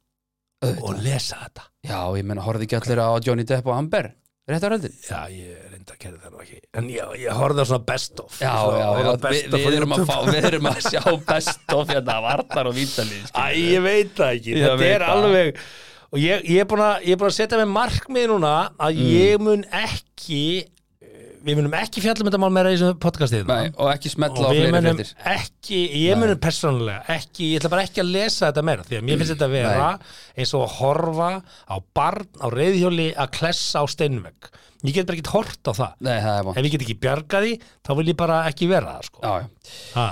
og 0.81 1.01
lesa 1.05 1.41
þetta. 1.43 1.67
Já, 1.86 2.00
ég 2.17 2.25
menna, 2.27 2.46
horfði 2.46 2.67
ekki 2.67 2.79
allir 2.79 3.03
á 3.05 3.10
Johnny 3.24 3.46
Depp 3.48 3.69
og 3.69 3.77
Amber 3.77 4.10
rétt 4.50 4.65
á 4.65 4.69
röndin 4.74 4.96
Já, 5.05 5.19
ég 5.31 5.76
að 5.94 6.00
gera 6.03 6.22
það 6.24 6.34
nú 6.36 6.44
ekki. 6.44 6.60
En 6.79 6.88
ég, 6.91 7.15
ég 7.24 7.41
horfði 7.41 7.63
á 7.63 7.65
svona 7.72 7.86
best 7.88 8.22
of. 8.24 8.38
Já, 8.41 8.53
já, 8.53 8.86
já, 9.01 9.10
á 9.10 9.15
best 9.25 9.48
við, 9.48 9.58
of 9.58 9.58
á 9.58 9.67
við, 9.67 9.77
erum 9.79 9.98
fá, 10.08 10.15
við 10.27 10.48
erum 10.51 10.70
að 10.72 10.79
sjá 10.88 11.03
best 11.32 11.75
of 11.77 11.91
hérna 11.94 12.17
Vartar 12.27 12.70
og 12.72 12.77
Vítalíð 12.77 13.29
Æ, 13.34 13.46
ég 13.58 13.84
veit 13.86 14.15
það 14.17 14.34
ekki, 14.39 14.56
Ég 14.58 14.65
þetta 14.67 14.89
er 14.94 15.06
alveg 15.08 15.62
og 16.08 16.22
ég, 16.24 16.48
ég 16.48 16.63
er 16.63 16.67
búin 16.72 17.27
að 17.27 17.36
setja 17.36 17.60
mig 17.60 17.67
markmið 17.74 18.29
núna 18.32 18.56
að 18.79 18.98
Mm. 18.98 19.08
ég 19.12 19.41
mun 19.44 19.65
ekki 19.75 20.41
við 21.48 21.56
munum 21.60 21.75
ekki 21.77 22.01
fjallum 22.03 22.27
þetta 22.27 22.39
mál 22.41 22.51
meira 22.51 22.72
í 22.74 22.75
þessum 22.77 22.98
podcastið 23.00 23.48
Nei, 23.48 23.70
og 23.79 23.89
ekki 23.94 24.12
smetla 24.12 24.48
á 24.48 24.50
og 24.50 24.56
við 24.58 24.67
fleiri 24.74 25.06
ekki, 25.36 25.79
ég 26.03 26.20
munum 26.20 26.39
persónulega 26.44 27.06
ekki, 27.15 27.51
ég 27.53 27.62
ætla 27.62 27.72
bara 27.72 27.86
ekki 27.88 28.03
að 28.03 28.10
lesa 28.15 28.50
þetta 28.50 28.63
meira 28.67 28.86
því 28.88 29.00
að 29.00 29.06
mér 29.08 29.22
finnst 29.22 29.34
þetta 29.36 29.48
að 29.48 29.56
vera 29.56 29.89
eins 30.36 30.53
og 30.58 30.65
að 30.65 30.74
horfa 30.82 31.29
á 31.72 31.75
barn 32.00 32.27
á 32.44 32.48
reyðhjóli 32.51 33.08
að 33.15 33.32
klessa 33.38 33.84
á 33.84 33.86
steinvegg 33.88 34.50
ég 34.86 34.93
get 34.93 35.07
bara 35.10 35.17
ekki 35.17 35.34
hort 35.34 35.63
á 35.69 35.74
það. 35.74 35.91
Nei, 36.05 36.15
það 36.22 36.31
er 36.36 36.39
ef 36.39 36.46
vant 36.51 36.65
ég 36.67 36.72
get 36.75 36.86
ekki 36.86 36.98
bjargaði, 37.01 37.53
þá 37.88 37.91
vil 37.98 38.07
ég 38.12 38.17
bara 38.19 38.39
ekki 38.51 38.67
vera 38.69 38.96
það 38.98 39.07
sko. 39.10 39.22
Já, 39.24 39.34
já. 39.41 39.75
Ha. 39.98 40.07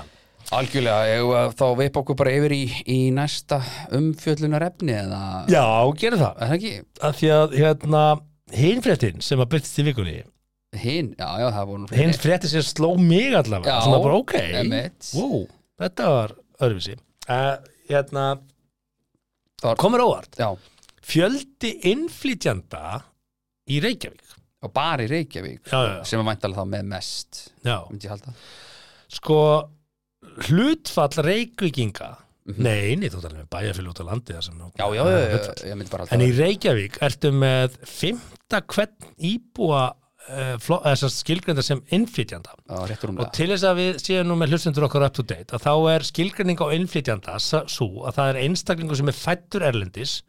Algjörlega, 0.55 1.05
ég, 1.09 1.55
þá 1.57 1.65
veip 1.79 1.95
okkur 1.97 2.17
bara 2.19 2.33
yfir 2.37 2.53
í, 2.53 2.63
í 2.93 2.97
næsta 3.15 3.57
umfjöllunar 3.97 4.61
efni 4.67 4.93
eða? 4.93 5.21
Já, 5.49 5.63
gerum 5.97 6.21
það. 6.21 6.35
Er 6.37 6.51
það 6.51 6.55
ekki? 6.59 6.73
að 7.09 7.15
því 7.19 7.31
að 7.35 7.55
hérna 7.61 8.01
hinn 8.53 8.83
fréttin 8.85 9.23
sem 9.25 9.41
að 9.41 9.49
byrtist 9.55 9.81
í 9.81 9.85
vikunni. 9.87 10.15
Hinn, 10.75 11.09
já, 11.17 11.29
já, 11.41 11.47
það 11.55 11.65
voru 11.71 11.81
nú 11.81 11.89
hinn 11.95 12.11
fleiri. 12.13 12.21
fréttin 12.25 12.51
sem 12.51 12.65
sló 12.67 12.91
mig 12.99 13.33
allavega 13.33 13.73
Já, 13.73 13.85
svona 13.87 14.01
bara 14.03 14.17
ok, 14.21 14.33
einmitt. 14.59 15.09
wow, 15.15 15.45
þetta 15.81 16.09
var 16.13 16.33
öðruvísi. 16.61 16.97
Uh, 17.25 17.55
hérna, 17.89 18.25
Það 19.61 19.69
var- 19.71 19.79
komur 19.81 20.03
óvart. 20.03 20.35
Já, 20.37 20.49
fjöldi 21.01 21.71
innflytjanda 21.89 22.99
í 23.71 23.79
Reykjavík 23.81 24.21
og 24.67 24.73
bara 24.75 25.05
í 25.05 25.09
Reykjavík 25.11 25.71
Já, 25.71 25.79
já, 25.87 25.95
sem 26.09 26.19
er 26.21 26.27
væntalega 26.29 26.61
þá 26.65 26.71
með 26.75 26.85
mest 26.91 27.41
myndi 27.65 28.07
ég 28.09 28.13
halda. 28.15 28.35
Sko 29.15 29.39
hlutfall 30.49 31.23
Reykvíkinga 31.25 32.13
Mhm. 32.45 32.61
nei, 32.61 32.93
nei, 33.01 33.09
þú 33.09 33.23
talar 33.23 33.39
með 33.41 33.47
bæjarfél 33.49 33.87
út 33.89 33.99
á 34.01 34.05
landi 34.05 34.33
sem 34.45 34.59
Já, 34.77 34.85
já, 34.93 35.01
já, 35.01 35.19
já, 35.33 35.53
ég 35.65 35.77
myndi 35.79 35.89
bara 35.89 36.03
halda 36.05 36.13
en 36.13 36.21
í 36.21 36.31
Reykjavík 36.37 36.99
ertu 37.01 37.31
með 37.33 37.77
fymta 37.89 38.59
hvern 38.69 39.07
íbúa 39.17 39.79
uh, 40.29 41.07
skilgreinda 41.09 41.63
sem 41.65 41.81
innflytjanda. 41.89 42.53
Já, 42.69 42.85
réttur 42.85 43.09
um 43.09 43.17
og 43.23 43.31
til 43.33 43.49
þess 43.49 43.65
að 43.65 43.79
við 43.81 43.97
séum 44.03 44.29
nú 44.29 44.37
með 44.37 44.53
hlustendur 44.53 44.85
okkar 44.85 45.07
up 45.07 45.17
to 45.17 45.25
date 45.25 45.57
að 45.57 45.65
þá 45.65 45.73
er 45.95 46.05
skilgreining 46.05 46.61
á 46.61 46.67
innflytjanda 46.77 47.39
svo 47.41 48.05
að 48.05 48.13
það 48.19 48.29
er 48.29 48.41
einstaklingur 48.45 49.01
sem 49.01 49.09
er 49.09 49.17
fættur 49.17 49.65
erlendis 49.65 50.19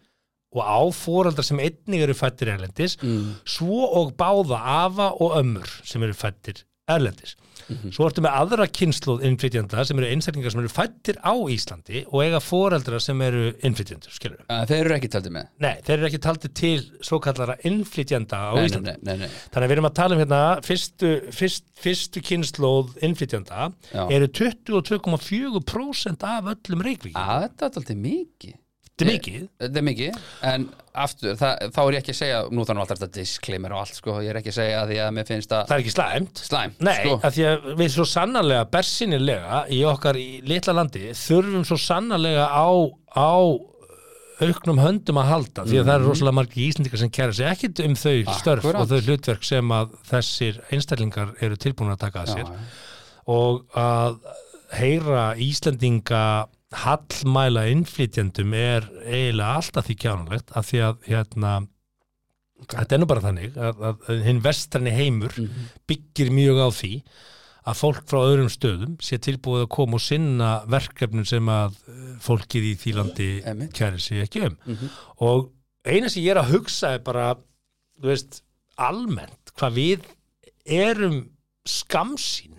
og 0.55 0.63
á 0.63 0.81
fóraldar 0.95 1.47
sem 1.47 1.61
einnig 1.61 2.07
eru 2.07 2.17
fættir 2.17 2.53
erlendis 2.55 2.97
mm. 3.03 3.43
svo 3.57 3.83
og 4.01 4.15
báða 4.21 4.63
afa 4.87 5.11
og 5.17 5.37
ömmur 5.41 5.71
sem 5.85 6.05
eru 6.07 6.17
fættir 6.17 6.65
erlendis 6.87 7.35
svo 7.67 8.07
ertu 8.07 8.23
með 8.23 8.35
aðra 8.39 8.67
kynsluð 8.71 9.25
innflytjanda 9.27 9.83
sem 9.87 9.99
eru 9.99 10.09
einstaklingar 10.13 10.53
sem 10.55 10.61
eru 10.63 10.71
fættir 10.71 11.17
á 11.19 11.35
Íslandi 11.51 12.05
og 12.07 12.21
eiga 12.23 12.39
fóreldra 12.43 13.01
sem 13.03 13.23
eru 13.27 13.49
innflytjendur, 13.67 14.13
skilur 14.15 14.39
við? 14.39 14.53
Þeir 14.71 14.83
eru 14.85 14.97
ekki 14.97 15.11
taldið 15.11 15.35
með 15.35 15.49
Nei, 15.65 15.73
þeir 15.87 15.97
eru 15.97 16.09
ekki 16.11 16.21
taldið 16.27 16.53
til 16.61 16.85
svo 17.09 17.19
kallara 17.25 17.57
innflytjanda 17.67 18.39
á 18.39 18.53
Nei, 18.55 18.69
Íslandi 18.69 18.95
nei, 19.01 19.17
nei. 19.25 19.27
Þannig 19.51 19.65
að 19.65 19.67
við 19.67 19.77
erum 19.77 19.91
að 19.91 19.97
tala 19.99 20.17
um 20.17 20.23
hérna 20.23 20.43
fyrstu, 20.67 21.11
fyrst, 21.35 21.67
fyrstu 21.83 22.23
kynnslóð 22.29 22.95
innflytjanda 23.07 23.67
Já. 23.91 24.05
eru 24.05 24.31
22,4% 24.31 26.31
af 26.31 26.53
öllum 26.55 26.87
reykvík. 26.87 27.19
Að 27.19 27.49
þetta 27.49 27.67
er 27.67 27.83
alltaf 27.83 28.01
mikið 28.07 28.55
Þetta 28.97 29.05
er 29.05 29.13
mikið. 29.13 29.41
Þetta 29.61 29.77
er 29.77 29.85
mikið, 29.85 30.15
en 30.49 30.63
aftur 30.97 31.35
það, 31.37 31.65
þá 31.77 31.81
er 31.83 31.93
ég 31.93 31.99
ekki 32.01 32.13
að 32.15 32.17
segja, 32.23 32.37
nú 32.49 32.63
þannig 32.65 32.81
alltaf 32.87 33.01
þetta 33.03 33.13
disclaimer 33.19 33.75
og 33.77 33.81
allt, 33.83 33.95
sko, 33.99 34.15
ég 34.25 34.31
er 34.33 34.39
ekki 34.41 34.49
að 34.55 34.57
segja 34.57 34.79
að 34.81 34.89
því 34.93 34.97
að 35.05 35.11
mér 35.19 35.27
finnst 35.29 35.53
að 35.53 35.67
Það 35.69 35.77
er 35.77 35.83
ekki 35.85 35.93
slæmt. 35.93 36.41
slæm, 36.49 36.73
Nei, 36.81 36.95
sko 37.03 37.19
af 37.29 37.35
því 37.37 37.45
að 37.51 37.67
við 37.83 37.91
svo 37.93 38.07
sannarlega, 38.09 38.65
bersinilega 38.73 39.59
í 39.77 39.83
okkar 39.93 40.17
í 40.17 40.27
litla 40.49 40.73
landi 40.79 41.03
þurfum 41.13 41.67
svo 41.69 41.77
sannarlega 41.77 42.47
á, 42.49 42.69
á 43.13 43.33
auknum 44.37 44.81
höndum 44.81 45.17
að 45.21 45.29
halda 45.31 45.63
því 45.69 45.79
að 45.81 45.87
það 45.89 45.95
eru 45.99 46.09
rosalega 46.11 46.37
margir 46.37 46.65
íslendingar 46.71 47.01
sem 47.01 47.13
kæra 47.17 47.33
sig 47.37 47.47
ekkit 47.53 47.85
um 47.85 47.95
þau 47.97 48.17
störf 48.37 48.65
Mhm. 48.65 48.73
Akkurat. 48.73 48.81
og 48.81 48.89
þau 48.89 49.07
hlutverk 49.07 49.45
sem 49.45 49.69
að 49.77 49.95
þessir 50.11 50.59
einstaklingar 50.73 51.31
eru 51.41 51.57
tilbúin 51.57 51.93
að 51.93 52.01
taka 52.05 52.25
að 52.25 52.33
sér 52.35 52.49
Já, 52.49 52.59
og 53.29 53.65
að 53.77 54.19
heyra 54.77 55.35
Íslendinga 55.37 56.49
hallmæla 56.75 57.67
innflytjendum 57.71 58.53
er 58.59 58.87
eiginlega 59.07 59.55
alltaf 59.61 59.87
því 59.87 59.97
kjánulegt 60.03 60.51
af 60.59 60.67
því 60.71 60.81
að 60.89 60.97
hérna 61.07 61.53
þetta 62.73 62.97
er 62.97 63.01
nú 63.03 63.07
bara 63.11 63.21
þannig 63.23 63.57
að, 63.61 63.81
að, 63.91 64.05
að 64.11 64.23
hinn 64.27 64.41
vestræni 64.45 64.91
heimur 64.97 65.35
Mhm. 65.37 65.67
byggir 65.87 66.31
mjög 66.33 66.59
á 66.59 66.69
því 66.73 66.93
að 67.67 67.79
fólk 67.83 68.03
frá 68.07 68.19
öðrum 68.23 68.49
stöðum 68.51 68.97
sé 69.03 69.19
tilbúið 69.19 69.65
að 69.67 69.73
koma 69.75 69.95
og 69.99 70.01
sinna 70.01 70.51
verkefnum 70.71 71.27
sem 71.27 71.47
að 71.51 71.77
eh, 71.89 72.17
fólkið 72.23 72.69
í 72.71 72.75
því 72.83 72.95
landi 72.97 73.29
Einmitt. 73.45 73.73
kæri 73.75 74.01
sig 74.01 74.23
ekki 74.25 74.47
um 74.47 74.57
Mhm. 74.67 74.91
og 75.21 75.51
eina 75.85 76.09
sem 76.09 76.23
ég 76.23 76.31
er 76.35 76.43
að 76.43 76.51
hugsa 76.55 76.95
er 76.95 76.99
bara, 76.99 77.35
þú 78.01 78.11
veist, 78.11 78.43
almennt 78.79 79.53
hvað 79.57 79.73
við 79.75 80.01
erum 80.67 81.29
skamsýn 81.67 82.57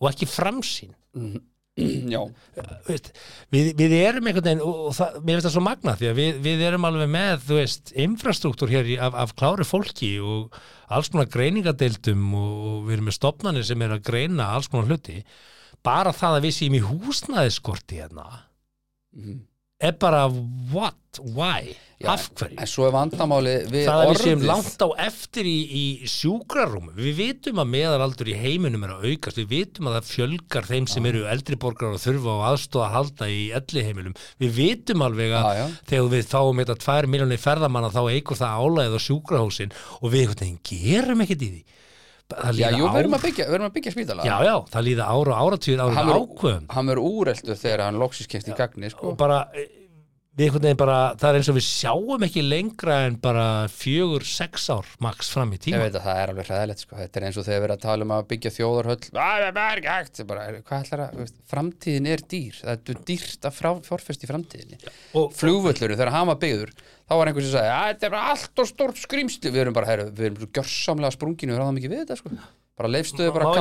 og 0.00 0.12
ekki 0.12 0.26
framsýn 0.30 0.94
Já, 1.14 1.18
Þú 1.18 1.40
veist, 2.88 3.10
við, 3.54 3.70
við 3.78 3.94
erum 3.98 4.28
einhvern 4.28 4.46
veginn 4.48 4.64
og, 4.64 4.80
og 4.88 4.96
það, 4.96 5.18
mér 5.22 5.36
finnst 5.38 5.48
það 5.48 5.54
svo 5.56 5.64
magna 5.66 5.94
því 5.98 6.10
að 6.10 6.18
við, 6.18 6.40
við 6.46 6.64
erum 6.68 6.88
alveg 6.88 7.12
með, 7.14 7.34
þú 7.46 7.58
veist, 7.60 7.92
infrastruktúr 8.06 8.72
hér 8.74 8.90
af, 9.08 9.18
af 9.24 9.34
klári 9.38 9.66
fólki 9.68 10.10
og 10.22 10.58
alls 10.94 11.12
konar 11.12 11.30
greiningadeildum 11.32 12.24
og, 12.38 12.80
við 12.88 12.98
erum 12.98 13.10
með 13.10 13.18
stopnarnir 13.18 13.68
sem 13.68 13.84
er 13.84 13.94
að 13.96 14.04
greina 14.08 14.50
alls 14.56 14.70
konar 14.72 14.90
hluti. 14.90 15.20
Bara 15.86 16.14
það 16.16 16.38
að 16.38 16.48
við 16.48 16.56
séum 16.56 16.78
í 16.78 16.84
húsnæðiskorti 16.88 18.02
hérna. 18.02 18.26
Mhm. 19.16 19.44
Er 19.78 19.94
bara 19.94 20.26
what, 20.72 21.20
why, 21.22 21.74
Já, 21.98 22.12
af 22.12 22.28
hverju? 22.34 22.56
en 22.58 22.66
svo 22.70 22.86
er 22.88 22.92
vandamáli 22.94 23.52
við 23.70 23.86
það 23.86 24.00
að 24.02 24.08
við 24.10 24.20
séum 24.24 24.42
langt 24.46 24.82
á 24.82 24.88
eftir 25.06 25.46
í, 25.50 25.54
í 25.70 26.10
sjúkrarúm 26.10 26.90
við 26.96 27.16
vitum 27.18 27.62
að 27.62 27.70
meðalaldur 27.76 28.30
í 28.30 28.36
heiminum 28.38 28.86
er 28.86 28.96
að 28.96 29.06
aukast, 29.06 29.38
við 29.38 29.48
vitum 29.54 29.90
að 29.90 29.96
það 29.98 30.10
fjölgar 30.10 30.68
þeim 30.68 30.90
sem 30.90 31.08
eru 31.10 31.24
eldri 31.30 31.58
borgar 31.62 31.94
og 31.94 32.02
þurfa 32.02 32.36
á 32.38 32.46
aðstóða 32.50 32.88
að 32.88 32.94
halda 32.96 33.30
í 33.30 33.40
elli 33.60 33.86
heimilum 33.86 34.18
við 34.42 34.54
vitum 34.58 35.06
alveg 35.06 35.34
að 35.38 35.48
Já, 35.60 35.64
þegar 35.92 36.12
við 36.14 36.30
fáum 36.34 36.62
þetta 36.62 36.78
2 36.86 37.12
miljónir 37.14 37.42
ferðamanna 37.46 37.94
þá 37.94 38.02
eigur 38.10 38.42
það 38.42 38.62
álæðið 38.62 38.98
á 38.98 39.06
sjúkrahúsin 39.06 39.76
og 40.02 40.14
við 40.14 40.34
gerum 40.68 41.22
ekkert 41.26 41.46
í 41.46 41.52
því 41.54 41.66
Já, 42.28 42.68
jú, 42.76 42.84
við 42.92 42.98
erum 43.00 43.14
að 43.16 43.22
byggja, 43.24 43.44
byggja 43.72 43.90
spítala. 43.94 44.24
Já, 44.28 44.34
já, 44.44 44.54
það 44.68 44.82
líða 44.84 45.04
ára 45.08 45.36
og 45.88 45.94
Hann 45.96 46.10
er- 46.12 46.18
ákveðum 46.20 46.66
Hann 46.74 46.90
verður 46.92 47.06
úreldur 47.08 47.56
þegar 47.56 47.82
hann 47.86 48.00
loksis 48.02 48.28
kemst 48.28 48.50
í 48.52 48.56
gagni, 48.58 48.90
sko. 48.92 49.08
Og 49.08 49.16
bara 49.16 49.38
eh, 49.56 49.64
við 50.38 50.44
einhvern 50.46 50.64
veginn 50.68 50.78
bara, 50.78 50.96
það 51.18 51.28
er 51.28 51.38
eins 51.40 51.48
og 51.50 51.56
við 51.58 51.64
sjáum 51.66 52.24
ekki 52.28 52.42
lengra 52.46 52.98
en 53.08 53.16
bara 53.22 53.46
fjögur, 53.74 54.24
sex 54.28 54.68
ár 54.70 54.86
max 55.02 55.32
fram 55.34 55.50
í 55.52 55.58
Ég 55.58 55.64
tíma 55.66 55.80
veit 55.82 55.96
að 55.98 56.04
það 56.06 56.20
er 56.22 56.32
alveg 56.32 56.48
hræðilegt 56.52 56.84
sko. 56.84 56.98
Þetta 57.00 57.18
er 57.20 57.26
eins 57.28 57.38
og 57.40 57.46
þegar 57.48 57.58
við 57.58 57.66
erum 57.68 57.76
að 57.78 57.84
tala 57.88 58.06
um 58.06 58.14
að 58.14 58.28
byggja 58.32 58.52
þjóðarhöll. 58.58 59.08
Það 59.18 59.48
er 59.48 59.82
ekki 59.82 59.90
hægt. 59.96 60.22
Bara, 60.30 60.46
Hvað 60.68 60.84
ætlar 60.86 61.02
að, 61.08 61.18
veist, 61.24 61.40
framtíðin 61.50 62.08
er 62.14 62.24
dýr. 62.30 62.60
Það 62.62 62.92
er 62.94 63.02
dýrt 63.10 63.48
að 63.50 63.58
frá, 63.58 63.70
fjárfest 63.88 64.22
í 64.24 64.30
framtíðinni. 64.30 64.80
Og, 65.18 65.34
Flugvöllur, 65.38 65.96
þegar 65.98 66.14
var 66.32 66.40
byggður 66.46 66.72
Þá 67.08 67.14
var 67.16 67.30
einhver 67.30 67.44
sem 67.46 67.54
sagði, 67.54 67.68
að 67.72 67.86
þetta 67.88 68.06
er 68.06 68.12
bara 68.12 68.32
allt 68.34 68.60
og 68.60 68.66
stórt 68.68 68.98
skrýmsli 69.00 69.48
Við 69.54 69.62
erum 69.62 69.76
bara, 69.78 69.88
heru, 69.88 70.10
við 70.12 70.26
erum 70.28 70.42
svo 70.42 70.48
gjörsamlega 70.58 71.14
sprunginu 71.14 71.54
Við 71.88 72.02
þetta 72.02 72.18
sko. 72.20 72.32
Bara 72.76 72.90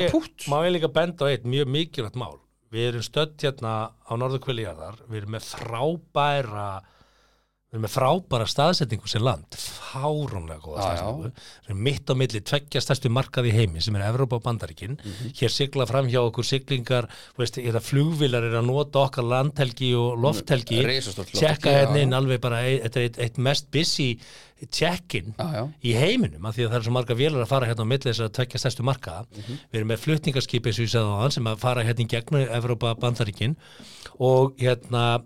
ég- 0.01 0.11
kapút 0.11 0.47
Má 0.51 0.57
ég 0.67 0.73
líka 0.75 0.89
benda 0.91 1.23
á 1.23 1.31
eitt 1.31 1.47
mjög 1.47 1.71
mikilvægt 1.71 2.19
mál 2.19 2.35
Við 2.73 2.89
erum 2.89 3.05
stödd 3.05 3.35
hérna 3.39 3.73
á 3.95 4.13
norðurkviliðarðar 4.19 5.01
Við 5.07 5.21
erum 5.21 5.35
með 5.37 5.49
frábæra 5.53 6.69
Við 7.77 7.83
erum 7.83 7.85
með 7.85 7.93
frábæra 7.93 8.45
staðsetningu 8.49 9.09
sem 9.11 9.21
land. 9.21 9.45
Fárónlega 9.53 10.61
góða 10.63 10.85
staðsetningu 10.87 11.29
Við 11.29 11.67
erum 11.69 11.81
mitt 11.85 12.09
á 12.09 12.13
milli 12.17 12.41
tveggja 12.41 12.81
stærstu 12.81 13.11
markaði 13.13 13.51
heimi 13.53 13.83
sem 13.85 13.95
er 13.99 14.05
Evrópa 14.07 14.39
og 14.39 14.43
Bandaríkin. 14.47 14.95
Mhm. 14.97 15.33
Hér 15.37 15.53
sigla 15.53 15.85
fram 15.85 16.07
hjá 16.09 16.17
okkur 16.25 16.43
siglingar 16.47 17.07
veist, 17.37 17.59
Þetta 17.61 17.81
flugvilar 17.83 18.43
er 18.49 18.57
að 18.61 18.65
nota 18.65 19.03
okkar 19.05 19.23
landhelgi 19.29 19.91
og 19.95 20.17
lofthelgi. 20.17 20.81
Lofthelgi, 20.81 21.37
Tjekka 21.37 21.69
já, 21.69 21.85
hérna 21.85 22.01
inn 22.01 22.13
alveg 22.17 22.41
bara 22.41 22.63
ein- 22.65 22.81
Þetta 22.81 22.97
er 22.97 23.03
eitt, 23.09 23.17
eitt 23.19 23.37
mest 23.37 23.69
busy 23.71 24.17
check-in 24.71 25.35
í 25.83 25.93
heiminum 25.93 26.43
af 26.49 26.55
því 26.57 26.65
að 26.65 26.71
það 26.71 26.75
er 26.79 26.81
svo 26.87 26.91
marga 26.95 27.15
vélar 27.15 27.43
að 27.43 27.47
fara 27.47 27.67
hérna 27.67 27.85
á 27.85 27.91
milli 27.91 28.09
þess 28.09 28.23
að 28.25 28.31
tvekja 28.33 28.57
stærstu 28.63 28.83
marka 28.83 29.25
Mhm. 29.29 29.59
við 29.71 29.77
erum 29.77 29.87
með 29.87 29.99
flutningaskipi 30.01 30.73
sem 31.31 31.45
að 31.45 31.59
fara 31.59 31.83
hérna 31.83 32.01
í 32.01 32.07
gegnum 32.07 32.47
Evrópa 32.49 32.95
bandaríkin. 32.97 33.55
Og 34.19 34.57
hérna 34.57 35.21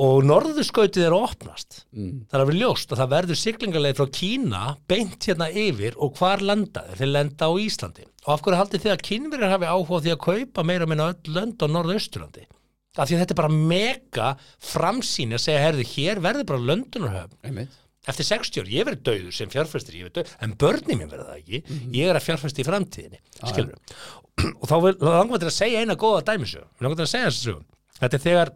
og 0.00 0.22
norðurskautið 0.24 1.04
er 1.04 1.12
að 1.12 1.26
opnast. 1.26 1.82
Mm. 1.92 2.24
það 2.30 2.38
er 2.38 2.44
að 2.44 2.50
vera 2.50 2.60
ljóst 2.62 2.94
að 2.94 3.02
það 3.02 3.12
verður 3.12 3.40
siglingarleið 3.42 3.98
frá 3.98 4.08
Kína 4.16 4.62
beint 4.88 5.28
hérna 5.28 5.50
yfir 5.50 5.98
og 6.00 6.16
hvar 6.16 6.44
lenda 6.44 6.86
þeir, 6.94 7.12
lenda 7.12 7.50
á 7.50 7.52
Íslandi. 7.60 8.08
Og 8.24 8.32
af 8.32 8.44
hverju 8.46 8.60
haldið 8.62 8.84
þið 8.86 8.94
að 8.94 9.04
kynverjar 9.10 9.54
hafi 9.56 9.68
áhuga 9.68 10.02
því 10.06 10.14
að 10.14 10.24
kaupa 10.24 10.64
meira 10.64 10.88
minna 10.88 11.10
öll 11.12 11.36
lönd 11.36 11.60
á 11.60 11.66
norðausturlandi? 11.68 12.48
Af 12.92 13.08
því 13.08 13.16
að 13.16 13.22
þetta 13.22 13.34
er 13.34 13.40
bara 13.40 13.60
mega 13.72 14.32
framsýn 14.60 15.36
að 15.36 15.44
segja, 15.46 15.62
herði, 15.64 15.86
hér 15.94 16.20
verður 16.24 16.48
bara 16.50 16.66
löndunarhöfn 16.72 17.62
eftir 18.10 18.26
60 18.26 18.64
ár, 18.64 18.70
ég 18.72 18.86
verið 18.88 19.02
döður 19.06 19.34
sem 19.36 19.50
fjárfæstir 19.52 19.94
ég 19.94 20.08
verið 20.08 20.16
döður, 20.16 20.32
en 20.42 20.54
börni 20.58 20.96
mér 20.98 21.10
verið 21.12 21.28
það 21.28 21.36
ekki. 21.38 21.60
Ég 21.94 22.08
er 22.10 22.18
að 22.18 22.24
fjárfæsti 22.26 22.64
í 22.64 22.66
framtíðinni 22.66 23.20
skilur 23.38 23.76
og 24.60 24.66
þá 24.66 24.74
langar 24.74 25.28
maður 25.30 25.50
að 25.52 25.54
segja 25.54 25.84
eina 25.84 25.94
góða 26.00 26.24
dæmisög, 26.32 26.66
langar 26.82 26.98
til 26.98 27.06
að 27.06 27.12
segja 27.12 27.30
þessu 27.30 27.54
þetta 28.00 28.18
er 28.18 28.24
þegar 28.26 28.52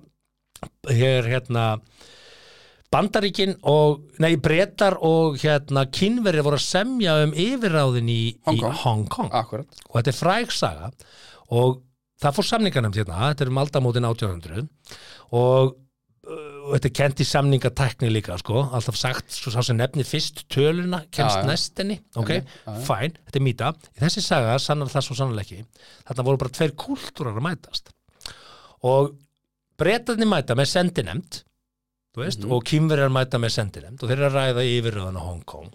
hér 0.90 1.28
hérna 1.30 1.66
Bandaríkin 2.92 3.56
og, 3.66 4.04
nei, 4.22 4.36
Bretar 4.40 4.94
og 5.04 5.40
hérna 5.42 5.82
kynverið 5.90 6.44
voru 6.46 6.58
að 6.60 6.66
semja 6.68 7.16
um 7.24 7.32
yfirráðin 7.34 8.10
í 8.12 8.20
Hong 8.46 8.58
í 8.58 8.62
Kong. 8.62 8.76
Hong 8.84 9.08
Kong. 9.10 9.32
Akkurat 9.34 9.80
og 9.88 9.96
þetta 9.98 10.12
er 10.12 10.18
fræg 10.20 10.54
saga. 10.54 10.92
Og 11.56 11.80
það 12.22 12.38
fór 12.38 12.48
samningarnefnd 12.52 13.00
hérna, 13.02 13.32
þetta 13.32 13.44
er 13.44 13.50
um 13.52 13.60
aldamótin 13.60 14.06
1800 14.08 14.62
og 15.36 15.74
uh, 15.74 16.70
þetta 16.72 16.88
er 16.88 16.94
kent 17.00 17.20
í 17.22 17.26
samningatækni 17.28 18.12
líka 18.14 18.38
sko, 18.40 18.62
alltaf 18.78 18.96
sagt, 18.98 19.34
svo 19.34 19.52
sá 19.54 19.60
sem 19.66 19.76
nefni 19.78 20.06
fyrst 20.06 20.46
töluna, 20.52 21.02
kemst 21.10 21.40
Já, 21.40 21.42
já. 21.42 21.50
næst 21.50 21.82
henni 21.82 21.98
ok, 22.16 22.32
fæn, 22.86 23.18
þetta 23.26 23.42
er 23.42 23.46
mýta. 23.50 23.74
Í 23.98 24.06
þessi 24.06 24.24
saga 24.24 24.56
sannar 24.62 24.94
það 24.94 25.08
svo 25.10 25.18
sannlega 25.18 25.58
ekki 25.58 25.66
þarna 26.06 26.28
voru 26.30 26.42
bara 26.46 26.56
tveir 26.62 26.74
kúltúrar 26.86 27.36
að 27.36 27.46
mætast. 27.50 27.92
Og 28.86 29.12
breytarnir 29.78 30.28
mæta 30.30 30.56
með 30.56 30.70
sendinemnd 30.72 31.42
þú 32.16 32.22
veist, 32.24 32.40
Mhm. 32.44 32.52
og 32.52 32.64
kýmverjar 32.64 33.12
mæta 33.12 33.38
með 33.38 33.52
sendinemnd 33.58 34.02
og 34.02 34.08
þeir 34.08 34.18
eru 34.18 34.30
að 34.30 34.36
ræða 34.38 34.62
yfirröðan 34.72 35.18
á 35.20 35.22
Hong 35.28 35.44
Kong. 35.44 35.72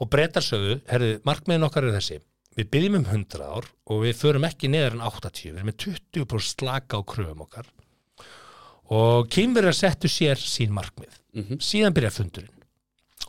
Og 0.00 0.08
breytar 0.10 0.42
sögðu, 0.42 0.80
herðu, 0.86 1.20
markmiðin 1.22 1.64
okkar 1.68 1.84
er 1.88 1.98
þessi. 2.00 2.20
Við 2.56 2.70
byggjum 2.70 2.96
um 2.96 3.04
100 3.04 3.40
ár 3.46 3.64
og 3.86 4.02
við 4.02 4.14
förum 4.18 4.44
ekki 4.46 4.68
neðar 4.68 4.92
en 4.98 5.00
80, 5.06 5.52
við 5.52 5.56
erum 5.58 5.70
með 5.70 5.76
20% 5.78 6.58
slaka 6.58 6.98
á 6.98 7.02
kröfum 7.06 7.42
okkar. 7.46 7.66
Og 8.90 9.28
kýmverjar 9.28 9.74
settu 9.76 10.08
sér 10.08 10.36
sín 10.40 10.70
markmið. 10.74 11.14
Mhm. 11.34 11.58
síðan 11.60 11.92
byrja 11.94 12.10
fundurinn. 12.10 12.54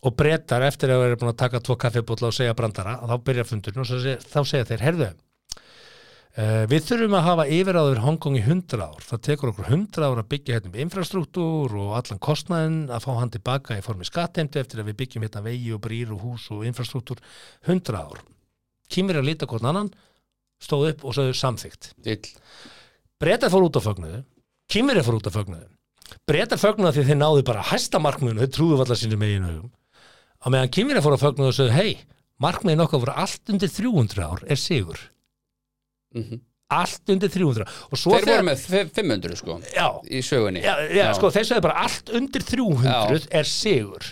Og 0.04 0.16
breytar 0.16 0.62
eftir 0.64 0.90
að 0.90 1.02
vera 1.04 1.16
búin 1.20 1.34
að 1.34 1.38
taka 1.38 1.60
tvo 1.60 1.76
kaffibólla 1.76 2.28
og 2.28 2.34
segja 2.34 2.56
brandara, 2.56 2.98
þá 3.06 3.18
byrja 3.24 3.44
fundurinn 3.46 3.80
og 3.82 3.86
svo 3.86 4.00
seg, 4.00 4.18
þá 4.24 4.40
segja 4.48 4.66
þeir, 4.66 4.80
herðu 4.80 5.14
uh, 6.38 6.66
við 6.70 6.86
þurfum 6.88 7.16
að 7.18 7.26
hafa 7.26 7.46
yfiráður 7.56 8.02
Hongkong 8.04 8.38
í 8.38 8.44
100 8.44 8.84
ár, 8.84 9.00
það 9.06 9.24
tekur 9.30 9.52
okkur 9.54 9.70
100 9.70 10.06
ár 10.06 10.22
að 10.22 10.30
byggja 10.34 10.58
hérna 10.58 10.72
um 10.72 10.78
infrastruktúr 10.86 11.78
og 11.82 11.96
allan 11.98 12.22
kostnaðin 12.22 12.78
að 12.92 13.06
fá 13.08 13.12
hann 13.18 13.34
tilbaka 13.34 13.80
í 13.80 13.86
formi 13.86 14.08
skattheimtu 14.08 14.62
eftir 14.62 14.84
að 14.84 14.92
við 14.92 15.00
byggjum 15.04 15.26
hérna 15.26 15.46
vegi 15.46 15.74
og 15.76 15.82
brýr 15.86 16.14
og 16.16 16.26
hús 16.26 16.50
og 16.56 16.68
infrastruktúr. 16.70 17.24
100 17.66 17.98
ár. 17.98 18.22
Kýmur 18.90 19.22
að 19.22 19.30
líta 19.32 19.50
hvort 19.50 19.66
annan 19.66 19.92
stóð 20.60 20.94
upp 20.94 21.08
og 21.08 21.16
sögðu 21.16 21.36
samþygt 21.40 21.94
dill 22.04 22.34
Bretar 23.20 23.52
fór 23.52 23.66
út 23.68 23.76
á 23.76 23.84
fögnuðu. 23.84 24.22
Kýmverið 24.72 25.04
fór 25.04 25.18
út 25.18 25.28
á 25.28 25.32
fögnuðu. 25.36 25.66
Bretar 26.30 26.60
fögnuðu 26.62 26.94
því 26.96 27.04
þeir 27.10 27.18
náðu 27.20 27.44
bara 27.50 27.66
hæsta 27.68 28.00
markmiðinu 28.00 28.46
þeir 28.46 28.54
trúðu 28.56 28.80
allar 28.80 29.00
sínum 29.00 29.26
eigin 29.26 29.48
hugum 29.50 29.72
á 30.40 30.48
meðan 30.48 30.72
Kýmverið 30.72 31.06
fór 31.06 31.18
á 31.20 31.24
fögnuðu 31.26 31.52
og 31.52 31.58
sögðu 31.58 31.76
hei, 31.76 31.98
markmiðin 32.40 32.84
okkar 32.86 33.04
voru 33.04 33.16
allt 33.20 33.52
undir 33.52 33.72
300 33.76 34.24
ár 34.24 34.44
er 34.48 34.60
sigur 34.60 35.02
Mhm. 36.16 36.42
allt 36.70 37.10
undir 37.10 37.30
300 37.34 37.64
ár 37.66 37.72
og 37.92 37.98
svo 37.98 38.12
þeir 38.14 38.26
voru 38.30 38.44
með 38.50 38.60
fi- 38.62 38.90
500 38.94 39.36
sko 39.40 39.60
já, 39.74 39.88
í 40.06 40.20
sögunni. 40.22 40.62
Já, 40.62 40.76
já, 40.94 41.08
sko, 41.18 41.32
þeir 41.34 41.48
sögðu 41.50 41.62
bara 41.66 41.82
allt 41.86 42.10
undir 42.14 42.42
300 42.46 43.28
er 43.32 43.44
sigur. 43.44 44.06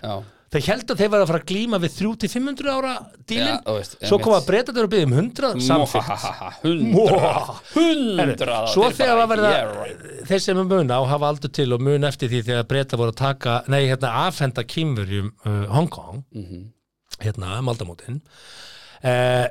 Þeir 0.48 0.64
held 0.64 0.88
að 0.94 0.98
þeir 1.02 1.10
var 1.12 1.22
að 1.22 1.28
fara 1.28 1.40
að 1.44 1.50
glíma 1.52 1.78
við 1.84 1.92
300-500 2.00 2.70
ára 2.72 2.92
dílin 3.28 3.50
Já, 3.52 3.62
þú 3.68 3.74
veist, 3.76 3.96
svo 4.00 4.16
einmitt. 4.16 4.24
koma 4.24 4.40
breytar 4.48 4.78
og 4.86 4.90
byggja 4.94 5.08
um 5.10 5.14
100 5.18 5.60
samþykkt. 5.60 6.08
Mohahaha, 6.08 6.52
100 6.64 7.60
100 7.76 8.68
Svo 8.72 8.88
þegar 8.96 9.22
að 9.26 9.30
verða 9.34 9.52
yeah, 9.52 9.74
right. 9.76 10.06
þeir 10.30 10.42
sem 10.46 10.58
er 10.64 10.70
muna 10.72 11.02
og 11.04 11.10
hafa 11.12 11.30
aldur 11.34 11.52
til 11.52 11.74
og 11.76 11.84
muna 11.84 12.08
eftir 12.08 12.32
því 12.32 12.42
þegar 12.48 12.64
breyta 12.72 12.98
voru 12.98 13.12
að 13.12 13.20
taka, 13.20 13.58
nei, 13.68 13.84
hérna 13.92 14.14
afhenda 14.24 14.64
kýmverjum 14.64 15.30
uh, 15.46 15.66
Hong 15.76 15.90
Kong 15.92 16.24
Mhm. 16.34 16.64
hérna, 17.22 17.58
maldamótin 17.62 18.22
uh, 19.04 19.48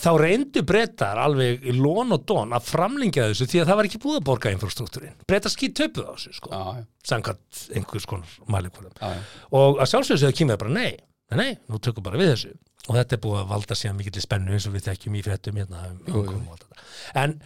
þá 0.00 0.10
reyndu 0.20 0.62
breytar 0.66 1.20
alveg 1.20 1.64
í 1.64 1.74
lón 1.76 2.14
og 2.16 2.24
dón 2.28 2.54
að 2.56 2.68
framlingja 2.70 3.30
þessu 3.30 3.48
því 3.50 3.62
að 3.62 3.70
það 3.70 3.80
var 3.80 3.88
ekki 3.90 4.02
búið 4.04 4.20
að 4.20 4.26
borga 4.28 4.52
infrastruktúrin 4.54 5.16
breytar 5.28 5.52
skýt 5.54 5.76
töpuð 5.80 6.08
á 6.08 6.12
þessu 6.14 6.36
sko 6.38 6.52
Já, 6.54 6.62
já, 6.78 6.84
samkvæmt 7.08 7.64
einhvers 7.76 8.06
konar 8.08 8.36
mælikvörðum. 8.50 8.94
Já, 9.00 9.10
já. 9.16 9.20
og 9.58 9.82
að 9.82 9.90
sjálfsögðu 9.92 10.22
segja 10.22 10.38
kýmverjar 10.38 10.62
bara 10.62 10.74
nei, 10.74 10.96
nei, 11.30 11.38
nei, 11.40 11.52
nú 11.68 11.80
tökum 11.82 12.06
bara 12.06 12.20
við 12.20 12.32
þessu. 12.34 12.54
Og 12.84 12.98
þetta 12.98 13.16
er 13.16 13.22
búið 13.24 13.38
að 13.40 13.52
valda 13.54 13.76
síðan 13.80 14.00
mikill 14.00 14.24
spennu 14.24 14.56
eins 14.56 14.66
og 14.68 14.74
við 14.74 14.88
þekkjum 14.90 15.14
í 15.16 15.22
fréttum 15.24 15.60
hérna 15.60 15.86
um 16.12 16.42
en 17.20 17.38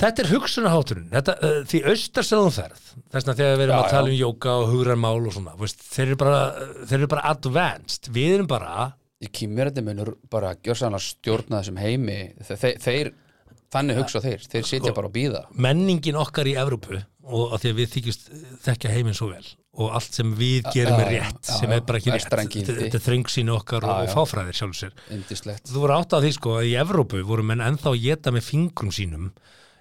þetta 0.00 0.24
er 0.24 0.30
hugsunarhátturinn. 0.32 1.10
Þetta, 1.12 1.34
uh, 1.44 1.58
því 1.68 1.82
austar 1.92 2.26
sem 2.26 2.40
þú 2.40 2.54
ferð 2.56 2.80
þess 3.12 3.18
vegna 3.18 3.36
þegar 3.38 3.60
við 3.60 3.66
erum 3.66 3.76
Já, 3.76 3.82
að 3.82 3.92
tala 3.92 4.12
um 4.12 4.18
jóka 4.18 4.56
og 4.62 4.72
hugranmál 4.72 5.20
og 5.20 5.36
svona, 5.36 5.54
veist, 5.60 5.84
þeir 5.92 6.06
eru 6.06 6.18
bara 6.24 6.40
þeir 6.80 6.98
eru 6.98 7.10
bara 7.12 7.28
advanced, 7.32 8.08
við 8.16 8.36
erum 8.38 8.50
bara 8.50 8.72
Þetta 9.22 9.84
munur 9.86 10.14
bara 10.32 10.54
gjörsanlega 10.58 11.06
stjórna 11.06 11.60
þessum 11.60 11.80
heimi. 11.82 12.18
Þe, 12.42 12.58
þeir, 12.64 12.78
þeir, 12.82 13.12
þannig 13.72 14.02
hugsa 14.02 14.22
þeir. 14.24 14.46
Þeir 14.52 14.68
sitja 14.68 14.94
bara 14.96 15.10
og 15.10 15.14
býða 15.14 15.46
menningin 15.54 16.18
okkar 16.20 16.50
í 16.50 16.56
Evrópu 16.58 17.02
og 17.22 17.54
að 17.54 17.62
því 17.62 17.70
að 17.72 17.80
við 17.80 17.90
þykjumst 17.96 18.30
þekkja 18.64 18.94
heiminn 18.96 19.16
svo 19.16 19.28
vel 19.30 19.44
og 19.72 19.94
allt 19.96 20.18
sem 20.18 20.32
við 20.36 20.66
gerum 20.74 21.00
er 21.00 21.10
rétt 21.14 21.48
sem 21.48 21.70
er 21.72 21.84
bara 21.86 22.00
ekki 22.00 22.12
rétt. 22.12 22.28
þetta 22.28 22.98
er 22.98 23.04
þröngsýni 23.06 23.54
okkar 23.54 23.86
og, 23.88 24.10
fáfræðir 24.12 24.58
indislegt 25.14 25.70
þú 25.70 25.84
voru 25.84 25.96
átt 25.96 26.16
að 26.16 26.26
því 26.26 26.32
sko 26.36 26.56
að 26.58 26.68
í 26.68 26.74
Evrópu 26.82 27.22
voru 27.28 27.46
menn 27.46 27.64
ennþá 27.64 27.94
að 27.94 28.02
geta 28.02 28.34
með 28.34 28.48
fingrum 28.50 28.92
sínum 28.92 29.30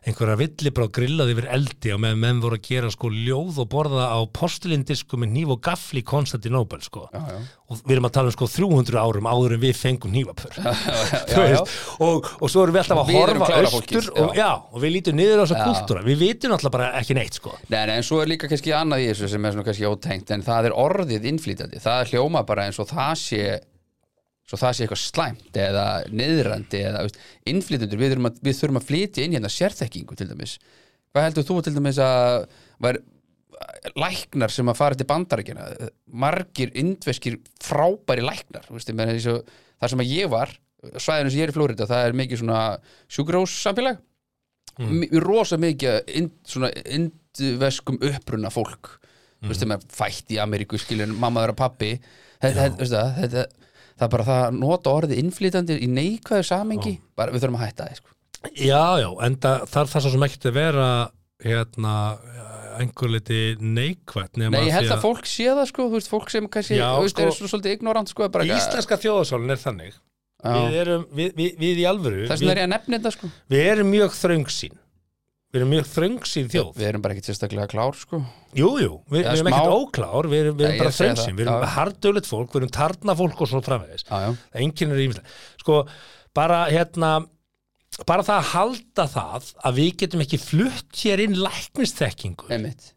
einhverja 0.02 0.38
villibra 0.40 0.88
og 0.88 0.94
grillaði 0.96 1.36
yfir 1.36 1.48
eldi 1.54 1.92
og 1.94 2.00
meðan 2.02 2.22
menn 2.24 2.40
voru 2.42 2.58
að 2.58 2.64
gera 2.66 2.88
sko 2.90 3.12
ljóð 3.14 3.60
og 3.62 3.68
borða 3.70 4.08
á 4.10 4.20
postulindisku 4.34 5.20
með 5.22 5.30
nýf 5.36 5.52
og 5.54 5.60
gafli 5.68 6.02
í 6.02 6.08
Konstantinóbel 6.10 6.82
sko. 6.82 7.04
Já, 7.14 7.22
já, 7.30 7.38
og 7.70 7.84
við 7.86 7.94
erum 7.96 8.08
að 8.10 8.16
tala 8.16 8.32
um 8.32 8.36
sko 8.36 8.48
300 8.50 8.98
árum 8.98 9.30
áður 9.30 9.56
en 9.58 9.62
við 9.62 9.78
fengum 9.78 10.16
nývapur 10.16 10.58
og, 12.08 12.32
og 12.34 12.50
svo 12.50 12.66
erum 12.66 12.76
við 12.76 12.82
alltaf 12.82 13.04
að 13.04 13.12
Við 13.12 13.20
horfa 13.20 13.52
austur 13.62 14.10
og, 14.16 14.34
já, 14.40 14.50
og 14.58 14.82
við 14.82 14.96
lítum 14.98 15.20
niður 15.22 15.42
á 15.42 15.46
þessa 15.46 15.70
kultúra. 15.70 16.06
Við 16.10 16.22
vitum 16.26 16.56
alltaf 16.58 16.74
bara 16.74 16.92
ekki 16.98 17.18
neitt 17.18 17.38
sko. 17.38 17.54
Nei, 17.70 17.84
nei, 17.86 18.00
en 18.00 18.08
svo 18.08 18.24
er 18.24 18.34
líka 18.34 18.50
kannski 18.50 18.74
annað 18.74 19.06
í 19.06 19.12
þessu 19.12 19.30
sem 19.36 19.46
er 19.46 19.54
svona 19.54 19.68
kannski 19.70 19.92
ótengt 19.92 20.34
en 20.34 20.46
það 20.50 20.72
er 20.72 20.80
orðið 20.82 21.30
innflýtandi 21.36 21.84
það 21.84 22.02
er 22.08 22.16
hljóma 22.16 22.42
bara 22.50 22.66
eins 22.66 22.82
og 22.82 22.90
það 22.90 23.14
sé 23.22 23.44
svo 24.52 24.60
það 24.60 24.76
sé 24.76 24.84
eitthvað 24.84 25.02
slæmt 25.06 25.58
eða 25.64 25.86
niðrandi 26.12 26.84
eða 26.90 27.06
veist, 27.06 27.20
innflytjendur, 27.48 28.02
við, 28.02 28.18
við 28.44 28.58
þurfum 28.58 28.82
að 28.82 28.88
flytja 28.90 29.24
inn 29.24 29.38
hérna 29.38 29.52
sérþekkingu 29.52 30.18
til 30.20 30.28
dæmis. 30.28 30.58
Hvað 31.12 31.28
heldur 31.30 31.48
þú 31.48 31.58
til 31.64 31.76
dæmis 31.78 32.02
að 32.04 32.50
var 32.84 33.00
læknar 33.96 34.52
sem 34.52 34.70
að 34.72 34.80
fara 34.80 34.98
til 34.98 35.08
bandarækjana 35.10 35.90
margir 36.22 36.72
indveskir 36.78 37.38
frábæri 37.62 38.24
læknar 38.26 38.66
þú 38.68 38.76
veist, 38.76 38.90
ég 38.90 38.98
meina, 38.98 39.16
eins 39.16 39.28
og 39.30 39.44
það 39.80 39.94
sem 39.94 40.04
að 40.04 40.14
ég 40.16 40.32
var 40.32 40.54
svæðinu 40.82 41.32
sem 41.32 41.40
ég 41.40 41.46
er 41.46 41.54
í 41.54 41.56
Flórida, 41.56 41.88
það 41.90 42.08
er 42.08 42.18
mikið 42.18 42.42
svona 42.42 42.62
sjúkrós 43.12 43.54
samfélag 43.62 44.02
mm. 44.82 45.06
rosa 45.24 45.60
mikið 45.62 46.12
ind, 46.18 46.34
svona 46.48 46.72
indveskum 46.90 48.00
uppruna 48.02 48.52
fólk. 48.54 48.98
Þú 49.42 49.50
veist, 49.50 49.62
þegar 49.62 49.72
maður 49.72 49.94
fætt 49.98 50.34
í 50.34 50.40
Ameríku 50.42 50.80
skilur 50.82 51.14
mammaður 51.18 51.56
og 51.56 51.60
pappi 51.62 51.92
þetta, 52.42 52.68
þetta, 52.78 52.98
veistu 53.18 53.46
það, 53.96 54.06
er 54.08 54.14
bara 54.16 54.28
það 54.30 54.44
að 54.46 54.60
nota 54.60 54.96
orðið 54.98 55.24
innflytandi 55.24 55.78
í 55.78 55.90
neikvæðu 55.92 56.48
samengi 56.48 56.96
bara 57.18 57.34
við 57.34 57.46
þurfum 57.46 57.60
að 57.60 57.66
hætta 57.68 57.88
það 57.88 58.02
sko. 58.02 58.16
Já, 58.58 58.86
já, 59.04 59.10
en 59.28 59.36
það 59.42 59.66
þarf 59.70 59.96
það 59.96 60.06
svo 60.06 60.14
sem 60.16 60.28
ekkert 60.28 60.48
að 60.50 60.58
vera 60.58 60.88
hérna 61.42 61.96
einhver 62.82 63.12
liti 63.12 63.42
neikvætt 63.62 64.40
nema 64.40 64.58
Nei, 64.58 64.70
ég 64.70 64.76
held 64.76 64.88
því 64.88 64.96
að 64.96 65.04
fólk 65.04 65.28
sé 65.30 65.50
það 65.50 65.68
sko, 65.72 65.88
veist, 65.92 66.12
fólk 66.12 66.32
sem 66.34 66.48
kannski, 66.52 66.78
Já, 66.80 66.88
veist, 67.02 67.16
sko, 67.16 67.26
er 67.28 67.36
svona 67.38 67.52
svolítið 67.54 67.76
ignorant 67.78 68.12
sko, 68.12 68.30
Íslenska 68.46 68.98
þjóðasólin 69.02 69.54
er 69.54 69.62
þannig 69.62 69.98
Já. 70.42 70.54
við 70.58 70.78
erum, 70.82 71.04
við, 71.14 71.34
við, 71.38 71.52
við 71.62 71.82
í 71.84 71.86
alvöru 71.86 72.24
við, 72.26 72.48
er 72.50 72.64
að 72.66 73.12
sko 73.14 73.30
við 73.52 73.68
erum 73.76 73.92
mjög 73.94 74.16
þröngsýn 74.18 74.78
við 75.52 75.60
erum 75.60 75.74
mjög 75.76 75.90
þröngsýn 75.92 76.48
þjóð 76.52 76.70
Við 76.80 76.88
erum 76.88 77.04
bara 77.04 77.16
ekki 77.16 77.28
sérstaklega 77.28 77.68
klár 77.72 77.98
sko 78.00 78.22
Jú, 78.56 78.70
jú, 78.82 78.94
við, 79.12 79.26
Já, 79.26 79.32
við 79.32 79.42
erum 79.42 79.50
ekkert 79.52 79.76
óklár, 79.76 80.28
við 80.32 80.42
erum, 80.46 80.56
við 80.60 80.66
erum 80.68 80.76
ég 80.76 80.82
bara 80.82 80.96
það. 80.96 81.36
við 81.38 81.44
erum 81.46 81.68
hardöflet 81.76 82.28
fólk, 82.28 82.50
við 82.52 82.62
erum 82.62 82.72
tarna 82.76 83.16
fólk 83.16 83.44
og 83.46 83.52
svo 83.52 83.62
framvegis. 83.64 84.04
Já, 84.10 84.18
já, 84.26 84.32
Enginn 84.64 84.92
er 84.92 85.04
ímyndlega. 85.06 85.36
Sko, 85.62 85.78
bara 86.36 86.58
hérna, 86.68 87.12
bara 88.08 88.26
það 88.28 88.42
að 88.42 88.50
halda 88.52 89.06
það 89.14 89.52
að 89.70 89.80
við 89.80 89.92
getum 90.04 90.26
ekki 90.26 90.42
flutt 90.44 91.04
hér 91.06 91.24
inn 91.24 91.38
læknisþekkingu. 91.40 92.52
einmitt 92.52 92.92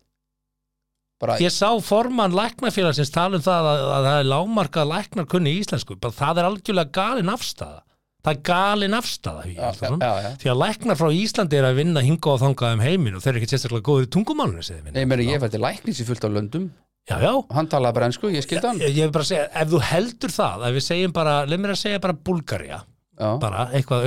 Bara, 1.23 1.39
Ég 1.39 1.55
sá 1.55 1.71
formann 1.81 2.35
læknafélagsins 2.35 3.13
tala 3.15 3.39
um 3.39 3.45
það 3.45 3.69
að, 3.71 3.83
að 3.95 4.07
það 4.09 4.17
er 4.19 4.31
lágmarkað 4.33 4.91
læknar 4.91 5.29
kunni 5.31 5.53
í 5.55 5.61
íslensku, 5.63 5.95
bara 6.03 6.17
það 6.19 6.41
er 6.41 6.49
algjörlega 6.49 6.95
galin 6.99 7.31
afstæða. 7.33 7.79
Það 8.25 8.33
er 8.33 8.41
galin 8.49 8.97
afstæða, 8.97 9.43
Hjaltason. 9.51 9.99
já, 10.01 10.13
já. 10.25 10.31
Því 10.41 10.49
að 10.55 10.61
læknar 10.63 10.97
frá 10.97 11.09
Íslandi 11.13 11.59
er 11.59 11.67
að 11.69 11.77
vinna 11.83 12.01
hinga 12.01 12.31
og 12.33 12.41
þangað 12.41 12.77
um 12.79 12.85
heiminn 12.85 13.19
og 13.19 13.21
þeir 13.21 13.35
eru 13.35 13.43
ekki 13.43 13.51
sérstaklega 13.53 13.85
góður 13.85 14.07
í 14.09 14.81
vinna. 14.81 14.95
Nei, 14.97 15.05
meni, 15.11 15.27
ég 15.29 15.43
fætti 15.43 15.61
læknis 15.61 16.01
í 16.01 16.07
fullt 16.09 16.25
af 16.25 16.33
löndum. 16.33 16.71
Já, 17.05 17.19
já, 17.21 17.35
hann 17.53 17.69
talaði 17.69 17.99
bara 17.99 18.07
ennsku, 18.09 18.31
ég 18.33 18.47
skildi 18.47 18.65
hann. 18.65 18.81
Ég, 18.81 18.97
vil 18.97 19.13
bara 19.13 19.29
segja, 19.29 19.45
ef 19.61 19.69
þú 19.69 19.81
heldur 19.91 20.33
það 20.33 20.63
ef 20.65 20.73
við 20.79 20.85
segjum 20.87 21.13
bara, 21.13 21.35
leið 21.45 21.61
mér 21.61 21.75
að 21.75 21.81
segja 21.83 22.01
bara 22.01 22.17
Búlgaria, 22.17 22.79
Já, 23.15 23.29
bara 23.43 23.67
eitthvað 23.77 24.07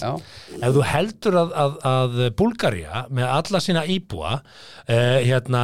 já. 0.00 0.12
Ef 0.56 0.72
þú 0.78 0.86
heldur 0.94 1.36
að, 1.42 1.52
að, 1.60 1.76
að 1.92 2.16
Búlgaria 2.40 3.02
með 3.12 3.34
alla 3.36 3.60
sína 3.62 3.84
íbúa 3.92 4.32
uh, 4.40 5.18
hérna 5.20 5.62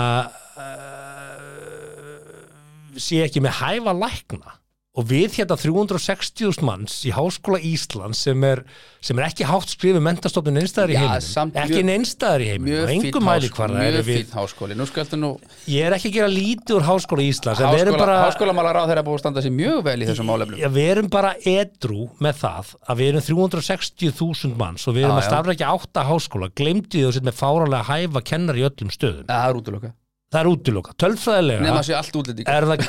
uh, 0.60 1.32
sé 3.00 3.24
ekki 3.24 3.40
með 3.40 3.56
hæfa 3.62 3.96
lækna 3.96 4.60
og 4.92 5.06
við 5.08 5.38
hérna 5.38 5.56
360.000 5.56 6.66
manns 6.68 6.98
í 7.08 7.12
Háskóla 7.16 7.56
Íslands 7.64 8.18
sem 8.26 8.42
er, 8.44 8.60
sem 9.00 9.16
er 9.16 9.30
ekki 9.30 9.46
hátt 9.48 9.70
skrifið 9.72 10.02
mentastofnun 10.04 10.60
einstæðar 10.60 10.92
í 10.92 10.98
heiminum. 11.00 11.52
ekki 11.62 11.80
einstæðar 11.94 12.44
í 12.44 12.48
heiminum. 12.50 12.82
og 12.82 12.92
engum 12.92 13.24
mæli 13.24 13.48
háskóli, 13.48 13.56
hvar 13.56 13.72
mjög 13.78 13.96
við 14.10 15.16
Nú 15.22 15.30
ég 15.72 15.86
er 15.88 15.96
ekki 15.96 16.10
að 16.10 16.18
gera 16.18 16.28
lítið 16.32 16.76
úr 16.76 16.86
Háskóla 16.90 17.24
Íslands 17.24 17.62
Háskólamálar 17.62 18.80
á 18.80 18.88
þeirra 18.90 19.06
búið 19.06 19.16
að 19.16 19.24
standa 19.24 19.46
sér 19.46 19.56
mjög 19.56 19.80
vel 19.88 19.96
í 19.96 20.10
þessum 20.10 20.28
málefnum. 20.28 20.60
Já, 20.60 20.68
við 20.76 20.90
erum 20.92 21.08
bara 21.12 21.32
edru 21.40 22.04
með 22.20 22.38
það 22.44 22.74
að 22.84 23.00
við 23.00 23.12
erum 23.14 23.26
360.000 23.30 24.60
manns 24.60 24.84
og 24.84 24.98
við 24.98 25.06
erum 25.06 25.16
Já, 25.16 25.22
að 25.22 25.24
já. 25.24 25.30
starfrækja 25.32 25.72
átta 25.72 26.06
háskóla. 26.10 26.52
Glemdi 26.52 27.06
þú 27.06 27.16
sitt 27.16 27.24
með 27.24 27.40
fáralega 27.40 27.88
hæfa 27.88 28.24
kennar 28.28 28.60
í 28.60 28.68
öllum 28.68 28.92
stöðum. 28.92 29.28
Það 29.32 29.48
er 29.48 29.60
útlöka 29.62 29.94
Það 30.32 30.40
er 30.40 30.48
útiloka. 30.48 30.94
Tölfræðilega 31.02 31.60
er 31.60 32.66
það 32.68 32.84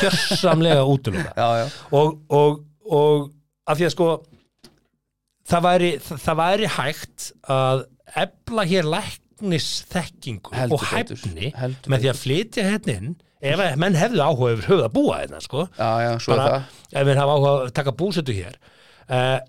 Já, 1.42 1.48
já, 1.60 1.66
og, 2.00 2.14
og, 2.40 2.62
og 2.88 3.26
af 3.68 3.80
því 3.80 3.88
að 3.90 3.94
sko 3.96 4.08
það 5.52 5.66
væri, 5.68 5.92
það, 6.08 6.38
væri 6.40 6.72
hægt 6.78 7.28
að 7.52 7.84
efla 8.24 8.66
hér 8.70 8.90
læknisþekkingu 8.94 10.56
Heldur 10.56 10.78
og 10.78 10.88
hæfni 10.92 11.52
heldur 11.58 11.92
með 11.92 12.04
því 12.06 12.12
að 12.14 12.22
flytja 12.22 12.68
hérna 12.70 12.98
inn 13.00 13.16
ef 13.44 13.60
að 13.60 13.80
menn 13.84 13.98
hefðu 14.00 14.22
áhuga 14.24 14.54
yfir 14.56 14.70
höfð 14.72 14.86
að 14.86 14.94
búa 14.94 15.18
hérna 15.20 15.42
sko. 15.44 15.66
Já, 15.76 15.90
já, 16.06 16.12
svo 16.24 16.36
er 16.36 16.40
bara 16.40 16.54
það. 16.54 16.78
ef 16.94 17.10
við 17.10 17.20
hafa 17.20 17.34
áhuga 17.36 17.56
að 17.56 17.74
taka 17.80 17.94
búsetu 18.00 18.36
hér. 18.38 18.56
Uh, 19.10 19.40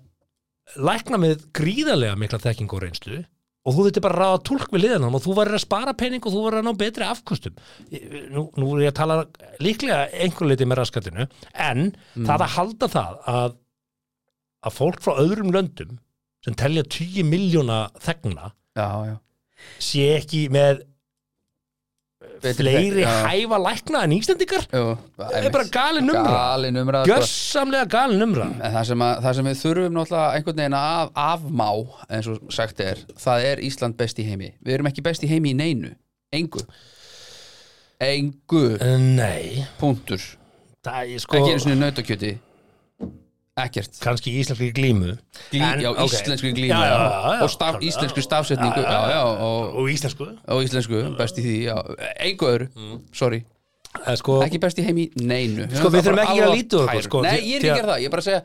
lækna 0.89 1.19
með 1.21 1.45
gríðarlega 1.55 2.17
mikla 2.19 2.41
þekking 2.43 2.75
og 2.75 2.83
reynslu 2.83 3.21
og 3.65 3.73
þú 3.73 3.83
þurftir 3.87 4.03
bara 4.05 4.15
að 4.15 4.21
ráða 4.23 4.41
tólk 4.49 4.67
við 4.75 4.83
liðanum 4.85 5.15
og 5.17 5.23
þú 5.25 5.35
verður 5.39 5.57
að 5.57 5.63
spara 5.65 5.93
pening 5.97 6.21
og 6.25 6.33
þú 6.35 6.41
verður 6.45 6.61
að 6.61 6.67
ná 6.69 6.73
betri 6.83 7.05
afkostum 7.09 7.55
nú, 8.35 8.43
nú 8.61 8.67
er 8.75 8.83
ég 8.85 8.91
að 8.93 8.97
tala 8.99 9.15
líklega 9.65 9.99
einhver 10.21 10.49
leiti 10.51 10.67
með 10.69 10.81
raskatinu 10.83 11.27
en 11.53 11.85
Mm. 12.15 12.25
það 12.29 12.43
að 12.45 12.53
halda 12.55 12.87
það 12.93 13.15
að, 13.35 13.55
að 14.69 14.75
fólk 14.77 15.01
frá 15.03 15.13
öðrum 15.25 15.49
löndum 15.55 15.97
sem 16.45 16.53
telja 16.61 16.83
10 16.85 17.25
miljóna 17.27 17.79
þegna 18.05 18.51
Já, 18.77 18.89
já 19.09 19.15
sé 19.81 20.05
ekki 20.19 20.45
með 20.51 20.83
fleiri 22.57 23.05
hæfa 23.05 23.59
lækna 23.61 24.03
en 24.05 24.15
íslendingar? 24.15 24.65
Jú, 24.71 24.95
það 25.19 25.35
er 25.39 25.51
bara 25.53 25.67
galin 25.73 26.09
sko. 26.09 27.05
gjörsamlega 27.09 27.89
galin 27.91 28.25
umræð 28.27 28.55
En 28.59 28.75
það 28.77 28.87
sem, 28.91 29.05
að, 29.07 29.21
það 29.25 29.37
sem 29.39 29.49
við 29.49 29.61
þurfum 29.61 29.99
náttúrulega 29.99 30.39
einhvern 30.39 30.61
veginn 30.61 30.77
að 30.79 30.89
af, 30.95 31.13
afmá 31.25 31.69
eins 32.09 32.31
og 32.31 32.55
sagt 32.55 32.81
er, 32.85 33.03
það 33.21 33.47
er 33.51 33.63
Ísland 33.65 33.97
best 33.99 34.19
í 34.19 34.27
heimi. 34.27 34.51
Við 34.65 34.77
erum 34.77 34.91
ekki 34.91 35.05
best 35.05 35.23
í 35.25 35.29
heimi 35.31 35.53
í 35.53 35.59
neinu. 35.59 35.93
Engu. 36.35 36.63
Engu, 38.05 38.65
Nei, 39.15 39.63
punktur. 39.79 40.21
Það 40.85 41.15
er 41.15 41.23
sko 41.23 41.39
Ekki 41.39 41.55
einu 41.55 41.63
sinni 41.63 41.79
nautakjöti 41.79 42.33
Ekkert. 43.55 43.93
Kannski 44.03 44.33
íslenski 44.35 44.71
glímu. 44.75 45.13
Glí, 45.51 45.61
En, 45.63 45.79
Já, 45.79 45.89
ok. 45.93 45.99
íslensku 46.11 46.49
glímu 46.51 46.73
Já, 46.73 46.79
já, 46.83 46.95
já, 46.99 47.43
Og 47.45 47.49
staf, 47.49 47.75
klárlega. 47.77 47.87
íslensku 47.87 48.21
stafsetningu 48.21 48.81
Já, 48.83 48.99
já, 49.13 49.21
og, 49.23 49.75
og 49.79 49.85
íslensku. 49.89 50.25
Og 50.47 50.63
íslensku, 50.65 50.99
best 51.17 51.37
í 51.39 51.43
því 51.45 51.53
já. 51.69 51.75
Engu 52.19 52.49
öðru, 52.51 52.67
sorry. 53.15 53.45
Það 53.95 54.11
er 54.11 54.19
sko, 54.19 54.35
Ekki 54.43 54.59
best 54.59 54.77
í 54.77 54.83
heimi 54.83 55.05
neinu. 55.23 55.69
Sko, 55.71 55.87
við 55.93 56.03
þurfum 56.03 56.23
ekki 56.25 56.43
að 56.43 56.51
lítið 56.57 56.81
úr 56.81 56.89
okkur, 56.89 57.05
sko, 57.07 57.21
Nei, 57.23 57.31
því- 57.31 57.47
ég 57.47 57.55
er 57.55 57.61
því 57.61 57.69
ekki 57.69 57.71
að- 57.71 57.71
að 57.71 57.79
gera 57.79 57.91
það, 57.93 58.01
ég 58.01 58.05
er 58.05 58.09
bara 58.11 58.21
að 58.21 58.27
segja 58.27 58.43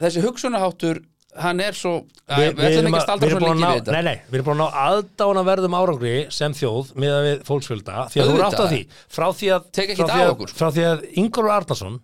Þessi 0.00 0.22
hugsunaháttur, 0.22 1.02
hann 1.42 1.60
er 1.60 1.72
svo 1.72 1.92
Æ, 2.30 2.36
við, 2.38 2.54
ætlum 2.54 2.86
ekki 2.86 2.96
að 2.96 3.02
staldra 3.02 3.28
svo 3.30 3.38
lengi 3.40 3.64
að 3.66 3.74
við 3.74 3.80
þetta. 3.82 3.92
Nei, 3.92 4.02
nei, 4.02 4.16
við 4.30 4.34
erum 4.38 4.46
búin 4.46 4.56
að 4.56 4.62
ná 4.62 4.68
aðdánaverðum 4.86 5.74
árangri 5.74 6.32
sem 6.32 6.52
þjóð 6.54 6.94
með 6.94 7.14
við 7.26 7.42
fólksfjölda 7.50 7.94
því 8.14 8.18
að 8.22 8.26
þú 8.30 8.34
eru 8.36 8.44
átt 8.46 8.54
Auðvitað. 8.54 8.70
því. 8.70 8.86
Frá 9.10 9.26
því 9.34 9.46
að, 9.56 9.62
Tek 9.72 9.90
ekkert 9.90 10.06
frá 10.06 10.14
því 10.14 10.22
af 10.22 10.26
að, 10.26 10.34
okkur. 10.36 10.48
frá 10.54 10.68
því 10.70 10.82
að 10.86 11.04
Ingólfur 11.18 11.50
Arnason 11.50 12.00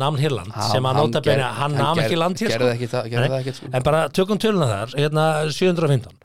namn 0.00 0.16
Hirland 0.20 0.52
Já, 0.56 0.68
sem 0.72 0.86
að 0.88 0.96
nota 1.00 1.20
beina, 1.24 1.48
hann 1.58 1.74
nam 1.76 1.98
ekki 2.00 2.16
land 2.16 2.38
hér 2.40 2.48
gerði 2.54 2.68
sko. 2.68 2.76
ekki 2.78 2.88
það- 2.92 3.08
gerði 3.12 3.24
Nei, 3.26 3.32
það 3.32 3.40
ekkert, 3.42 3.58
sko. 3.60 3.70
en 3.76 3.82
bara 3.88 4.00
tökum 4.08 4.38
töluna 4.40 4.68
þar 4.70 4.94
hérna 5.02 5.24
715 5.52 6.16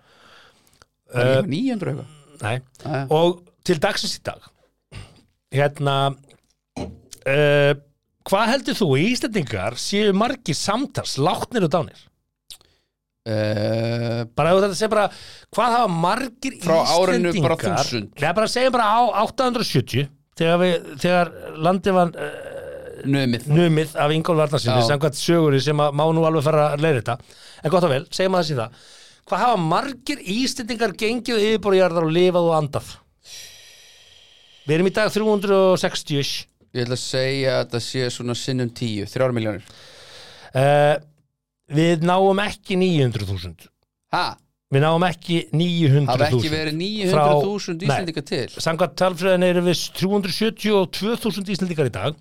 Það 1.08 1.24
er 1.24 1.42
líka 1.42 1.52
900 1.52 1.92
eitthvað 1.92 2.14
Nei, 2.44 2.56
Jæja. 2.86 3.04
og 3.18 3.42
til 3.68 3.80
dagsins 3.84 4.16
í 4.18 4.24
dag 4.24 4.42
hérna 5.58 5.96
uh, 6.78 7.74
hvað 8.28 8.52
heldur 8.54 8.76
þú 8.80 8.88
að 8.96 9.06
Íslendingar 9.12 9.78
séu 9.80 10.14
margir 10.16 10.56
samtals 10.60 11.18
látnir 11.20 11.68
og 11.68 11.74
dánir 11.76 12.04
Eh, 13.28 14.22
bara 14.40 14.54
ef 14.56 14.62
þetta 14.64 14.76
segja 14.80 14.88
bara 14.94 15.08
hvað 15.52 15.74
hafa 15.76 15.88
margir 15.92 16.54
Frá 16.64 16.78
árinu 16.96 17.34
bara 17.44 17.58
1000. 17.60 18.06
Nei, 18.24 18.30
bara 18.38 18.48
segjum 18.48 18.72
bara 18.72 18.86
á 18.88 19.00
870 19.26 20.06
þegar, 20.40 20.62
við, 20.62 20.86
þegar 21.04 21.32
landið 21.66 21.98
var 21.98 22.14
uh, 22.16 22.47
Numið. 23.06 23.48
Numið 23.52 23.96
af 24.02 24.14
Ingól 24.16 24.40
Varnarsinni 24.42 24.86
samkvæmt 24.88 25.20
söguri 25.20 25.60
sem 25.64 25.78
má 25.78 26.06
nú 26.16 26.24
alveg 26.28 26.46
fara 26.48 26.70
að 26.74 26.86
leira 26.86 27.02
þetta 27.02 27.18
en 27.64 27.74
gott 27.74 27.86
og 27.88 27.92
vel, 27.94 28.06
segjum 28.14 28.38
að 28.38 28.46
þessi 28.46 28.58
það. 28.62 28.86
Hvað 29.28 29.44
hafa 29.44 29.58
margir 29.60 30.22
Íslendingar 30.34 30.94
gengið 30.98 31.44
yfirborjarðar 31.50 32.08
og 32.08 32.14
lifað 32.16 32.48
og 32.48 32.56
andað? 32.58 32.94
Við 34.68 34.76
erum 34.78 34.90
í 34.90 34.96
dag 34.96 35.12
360 35.14 36.48
Ég 36.76 36.84
ætla 36.84 36.98
að 36.98 37.02
segja 37.02 37.54
að 37.56 37.62
þetta 37.64 37.80
sé 37.84 38.10
svona 38.14 38.36
sinnum 38.38 38.70
10 38.76 39.08
3 39.14 39.30
miljónir 39.36 39.64
uh, 40.60 40.98
við 41.74 42.04
náum 42.08 42.42
ekki 42.44 42.78
900.000 42.80 43.70
Ha, 44.14 44.26
við 44.74 44.84
náum 44.84 45.06
ekki 45.08 45.40
hafa 45.48 46.28
ekki 46.28 46.52
900.000 46.52 46.54
verið 46.54 46.84
Frá- 47.12 47.26
900.000 47.40 47.80
Nei. 47.80 47.88
Íslendinga 47.88 48.26
til? 48.28 48.46
Samkvæmt 48.68 48.98
talfræðin 49.00 49.48
eru 49.48 49.64
við 49.68 49.82
372.000 50.02 51.54
Íslendingar 51.56 51.90
í 51.90 51.96
dag 51.96 52.20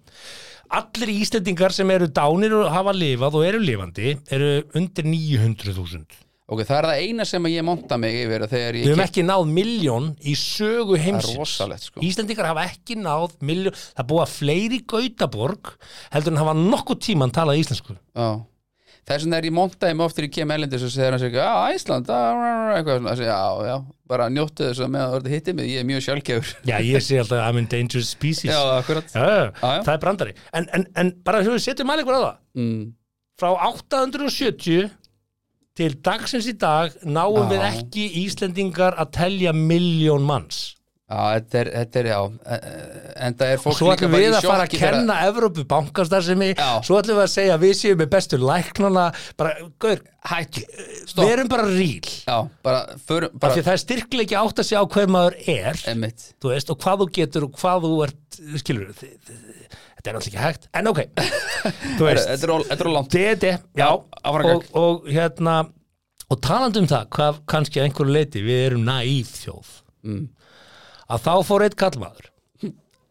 Allir 0.70 1.10
Íslendingar 1.14 1.72
sem 1.72 1.90
eru 1.94 2.06
dánir 2.08 2.52
og 2.58 2.70
hafa 2.72 2.92
lifað 2.96 3.34
og 3.38 3.44
eru 3.46 3.58
lifandi 3.62 4.16
eru 4.32 4.62
undir 4.74 5.04
900.000 5.04 6.22
Ok, 6.46 6.60
það 6.62 6.76
er 6.78 6.86
það 6.86 7.00
eina 7.02 7.24
sem 7.26 7.46
ég 7.50 7.64
monta 7.66 7.96
mig 7.98 8.14
yfir 8.22 8.44
þegar 8.46 8.76
Við 8.76 8.82
ég 8.84 8.90
höfum 8.92 9.00
keypt- 9.02 9.08
ekki 9.10 9.22
náð 9.26 9.46
miljón 9.50 10.04
í 10.22 10.34
sögu 10.38 10.94
heimsins 11.02 11.56
sko. 11.82 12.00
Íslendingar 12.06 12.46
hafa 12.52 12.66
ekki 12.70 12.94
náð 13.02 13.34
miljón 13.42 13.74
Það 13.74 14.06
að 14.22 14.34
fleiri 14.36 14.78
Gautaborg 14.86 15.72
heldur 16.14 16.32
en 16.36 16.38
hafa 16.44 16.54
nokkuð 16.54 17.00
tíman 17.08 17.34
talað 17.34 17.58
íslensku. 17.64 17.96
Já 18.14 18.28
Þess 19.06 19.22
vegna 19.22 19.38
er 19.38 19.44
ég 19.46 19.54
montaði 19.54 19.94
mig 19.94 20.02
oft 20.08 20.16
þegar 20.16 20.26
ég 20.26 20.32
kem 20.34 20.50
elendis 20.50 20.82
og 20.82 20.90
segir 20.90 21.14
hann 21.14 21.20
sér, 21.22 21.34
já, 21.38 21.50
Æsland, 21.76 22.08
ah, 22.10 22.72
eitthvað 22.74 22.96
svona, 22.98 23.12
Þessi, 23.14 23.26
já, 23.28 23.68
já, 23.68 23.76
bara 24.10 24.26
njóttu 24.34 24.64
þess 24.66 24.82
að 24.82 24.96
þú 24.96 25.18
ert 25.20 25.28
að 25.28 25.34
hitti 25.36 25.52
mig, 25.54 25.68
ég 25.70 25.78
er 25.84 25.86
mjög 25.86 26.02
sjálfgefur. 26.08 26.50
Já, 26.66 26.76
ég 26.82 27.04
sé 27.06 27.20
alltaf 27.22 27.44
I'm 27.46 27.60
in 27.62 27.68
dangerous 27.70 28.10
species 28.16 28.50
Já, 28.50 28.58
akkurat. 28.80 29.06
Já, 29.14 29.22
já, 29.22 29.44
Já, 29.62 29.70
já. 29.76 29.82
það 29.86 29.92
er 29.94 30.02
brandari 30.02 30.34
En, 30.52 30.66
en, 30.74 30.86
en 30.96 31.12
bara 31.22 31.44
við 31.46 31.62
setjum 31.62 31.86
mælingur 31.92 32.18
á 32.18 32.20
það 32.26 32.36
Mm. 32.56 32.84
frá 33.38 33.50
870 33.68 34.90
til 35.76 35.94
dagsins 36.02 36.46
í 36.48 36.54
dag 36.58 36.94
náum 37.04 37.42
Já. 37.44 37.50
við 37.52 37.64
ekki 37.68 38.04
Íslendingar 38.24 38.96
að 38.98 39.10
telja 39.12 39.52
miljón 39.52 40.24
manns 40.26 40.75
Já, 41.06 41.18
þetta 41.36 41.58
er, 41.60 41.68
þetta 41.70 41.98
er, 42.00 42.06
já, 42.10 42.16
eh, 42.50 42.62
en 43.22 43.34
það 43.38 43.50
er 43.54 43.60
fólk 43.62 43.76
svo 43.78 43.90
ætlum 43.92 44.14
við 44.16 44.32
að 44.34 44.46
fara 44.48 44.64
að 44.66 44.72
kenna 44.74 45.18
Evrópu 45.28 45.62
bankastarfsemi. 45.70 46.48
Já. 46.58 46.70
svo 46.82 46.96
ætlum 46.98 47.20
við 47.20 47.22
að 47.22 47.30
segja 47.30 47.58
við 47.62 47.74
séum 47.78 48.00
með 48.00 48.08
bestu 48.16 48.40
læknana. 48.42 49.04
Bara, 49.38 49.52
gaur, 49.84 50.02
Hættu, 50.26 50.64
við 51.20 51.30
erum 51.30 51.48
bara 51.52 51.68
ríl 51.70 52.08
Já, 52.26 52.38
bara, 52.66 52.80
förum, 53.06 53.30
af 53.36 53.40
bara, 53.44 53.62
það 53.62 53.72
er 53.76 53.82
styrkleiki 53.84 54.34
átt 54.40 54.58
að 54.58 54.66
segja 54.66 54.82
á 54.82 54.86
hver 54.96 55.12
maður 55.14 55.36
er. 55.54 55.78
Emitt. 55.94 56.26
þú 56.42 56.50
veist, 56.50 56.72
og 56.74 56.80
hvað 56.82 57.04
þú 57.04 57.08
getur 57.20 57.46
og 57.46 57.54
hvað 57.60 57.86
þú 57.86 57.92
ert 58.08 58.40
skilur 58.64 58.90
þetta 58.96 60.10
er 60.10 60.16
náttúrulega 60.16 60.26
ekki 60.26 60.42
hægt, 60.42 60.66
en 60.74 60.90
ok. 60.90 61.00
Þú 61.98 62.08
veist, 62.08 62.26
Þetta 62.32 62.46
er 62.46 62.52
all- 62.56 62.66
þetta 62.66 62.84
er 62.84 62.90
langt. 62.96 63.14
Já, 63.78 63.88
og, 63.94 64.66
og 64.82 65.06
hérna 65.10 65.56
og 66.26 66.40
talandi 66.42 66.82
um 66.82 66.88
það, 66.90 67.06
hvað 67.14 67.38
kannski 67.50 67.82
einhverju 67.84 68.14
leiti 68.18 68.42
við 68.42 68.64
erum 68.72 68.84
naíf 68.86 69.30
þjóð. 69.44 69.70
Mm. 70.06 70.24
Að 71.10 71.26
þá 71.26 71.34
fór 71.50 71.66
eitt 71.66 71.76
kallmaður 71.78 72.32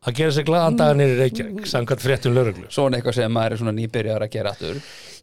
að 0.06 0.18
gera 0.20 0.34
sér 0.36 0.46
glaðan 0.46 0.76
dagar 0.78 0.98
nýri 1.00 1.16
Reykjavík 1.18 1.64
samkvæmt 1.66 2.04
fréttum 2.06 2.36
lögreglu. 2.36 2.68
Svona 2.70 3.00
eitthvað 3.00 3.16
sem 3.18 3.32
maður 3.34 3.56
er 3.56 3.62
svona 3.64 3.72
nýbyrjar 3.74 4.22
að 4.28 4.36
gera 4.36 4.52
aftur. 4.54 4.76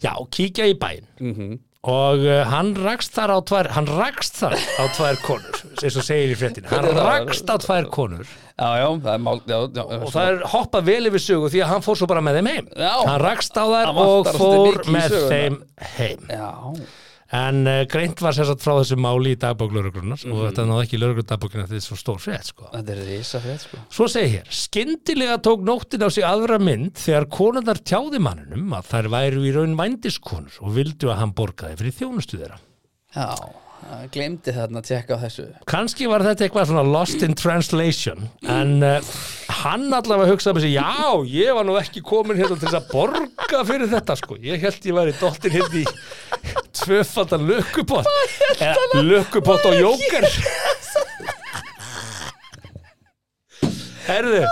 Já, 0.02 0.10
kíkja 0.34 0.66
í 0.72 0.74
bæinn. 0.80 1.06
Mhm. 1.22 1.52
og 1.82 2.20
uh, 2.22 2.44
hann 2.46 2.68
rakst 2.78 3.10
þar 3.16 3.32
á 3.34 3.38
tvær 3.42 3.68
hann 3.74 3.88
rakst 3.90 4.36
þar 4.38 4.54
á 4.54 4.84
tvær 4.94 5.16
konur 5.24 5.56
eins 5.82 5.96
og 5.98 6.04
segir 6.06 6.30
í 6.30 6.36
fréttinu, 6.38 6.68
hann 6.70 6.86
rakst 7.10 7.48
á 7.50 7.58
tvær 7.58 7.88
konur. 7.90 8.22
Já, 8.54 8.68
já, 8.78 8.86
það 9.02 9.08
er 9.16 9.22
mál 9.24 9.40
já, 9.50 9.56
já, 9.66 9.82
og 9.98 10.12
það 10.14 10.28
er 10.28 10.44
hoppað 10.52 10.86
vel 10.92 11.10
yfir 11.10 11.24
sögu 11.24 11.50
því 11.50 11.62
að 11.64 11.72
hann 11.72 11.82
fór 11.82 11.98
svo 11.98 12.06
bara 12.12 12.22
með 12.22 12.38
þeim 12.38 12.50
heim. 12.52 12.68
Já. 12.78 12.92
hann 13.08 13.18
rakst 13.24 13.58
á 13.58 13.64
þær 13.66 13.90
og 14.04 14.30
fór 14.38 14.78
í 14.78 14.94
með 14.94 15.08
söguna. 15.16 15.32
þeim 15.32 15.58
heim. 15.96 16.30
Já, 16.30 16.50
en 17.32 17.62
uh, 17.64 17.78
greint 17.88 18.20
var 18.20 18.34
sér 18.36 18.44
satt 18.50 18.60
frá 18.60 18.74
þessu 18.76 18.98
máli 19.00 19.32
í 19.32 19.38
dagbók 19.40 19.72
lauruglunar 19.72 20.20
Mhm. 20.20 20.32
og 20.34 20.42
þetta 20.50 20.66
náði 20.68 20.84
ekki 20.86 21.00
laurugludagbókina 21.00 21.64
þetta 21.66 21.78
er 21.80 21.86
svo 21.86 21.96
stór 21.96 22.20
frétt 22.20 22.50
sko. 22.50 22.68
þetta 22.74 22.92
er 22.92 23.00
risa 23.08 23.40
frétt 23.40 23.64
sko 23.64 23.80
svo 23.88 24.08
segi 24.12 24.34
hér, 24.36 24.50
skyndilega 24.52 25.38
tók 25.40 25.64
nóttin 25.64 26.04
á 26.04 26.08
sig 26.12 26.24
aðra 26.28 26.58
mynd 26.60 26.92
þegar 27.00 27.28
konundar 27.32 27.80
tjáði 27.80 28.20
manninum 28.20 28.72
að 28.76 28.92
þær 28.92 29.08
væru 29.16 29.46
í 29.48 29.54
raun 29.56 29.76
vændiskonur 29.80 30.60
og 30.60 30.74
vildu 30.76 31.08
að 31.08 31.18
hann 31.22 31.32
borgaði 31.32 31.80
fyrir 31.80 31.98
þjónustu 32.02 32.38
þeirra 32.42 32.60
Já, 33.12 33.28
glemdi 34.14 34.52
þarna 34.54 34.78
að 34.78 34.86
tjekka 34.88 35.16
á 35.18 35.22
þessu 35.24 35.44
kannski 35.66 36.06
var 36.08 36.22
þetta 36.22 36.44
eitthvað 36.46 36.68
svona 36.70 36.84
lost 36.86 37.22
in 37.26 37.34
translation 37.34 38.28
en 38.46 38.76
uh, 38.86 39.00
hann 39.64 39.88
allavega 39.92 40.30
hugsaði 40.32 40.54
með 40.60 40.66
sig 40.68 40.76
já, 40.76 40.86
ég 41.32 41.56
var 41.56 41.66
nú 41.66 41.74
ekki 41.80 42.00
komin 42.06 42.38
hérna 42.38 42.54
til 42.60 42.68
þess 42.68 42.78
að 42.78 42.86
borga 42.92 43.26
fyrir 43.68 43.90
þetta 43.92 44.16
sko 44.18 44.36
ég 44.42 44.62
held 44.64 44.86
ég 44.90 44.96
væri 44.96 45.14
dottin 45.20 45.52
hérna 45.54 45.82
í 45.82 45.84
tvöfaldan 46.82 47.44
lökkupott 47.48 48.08
eða 48.58 49.02
lökkupott 49.06 49.66
og 49.70 49.76
jóker 49.78 50.26
herðu 54.06 54.42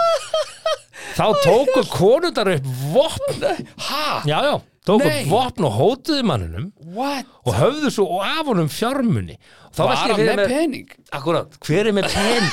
þá 1.17 1.25
tóku 1.45 1.85
konundar 1.91 2.53
upp 2.55 2.69
vopn 2.95 3.47
Ha? 3.89 4.23
já, 4.29 4.37
já, 4.47 4.55
tóku 4.87 5.05
Nei. 5.09 5.23
upp 5.25 5.31
vopn 5.33 5.67
og 5.69 5.75
hótuðu 5.81 6.27
manninum 6.31 6.69
What? 6.95 7.27
og 7.47 7.57
höfðu 7.59 7.91
svo 7.95 8.21
af 8.25 8.45
honum 8.47 8.71
fjármunni 8.73 9.37
og 9.71 9.75
þá 9.77 9.83
Var 9.89 10.01
hann 10.05 10.25
með 10.29 10.45
pening? 10.51 10.95
Akkurat, 11.15 11.59
hver 11.67 11.91
er 11.91 11.97
með 11.97 12.11
pening? 12.15 12.51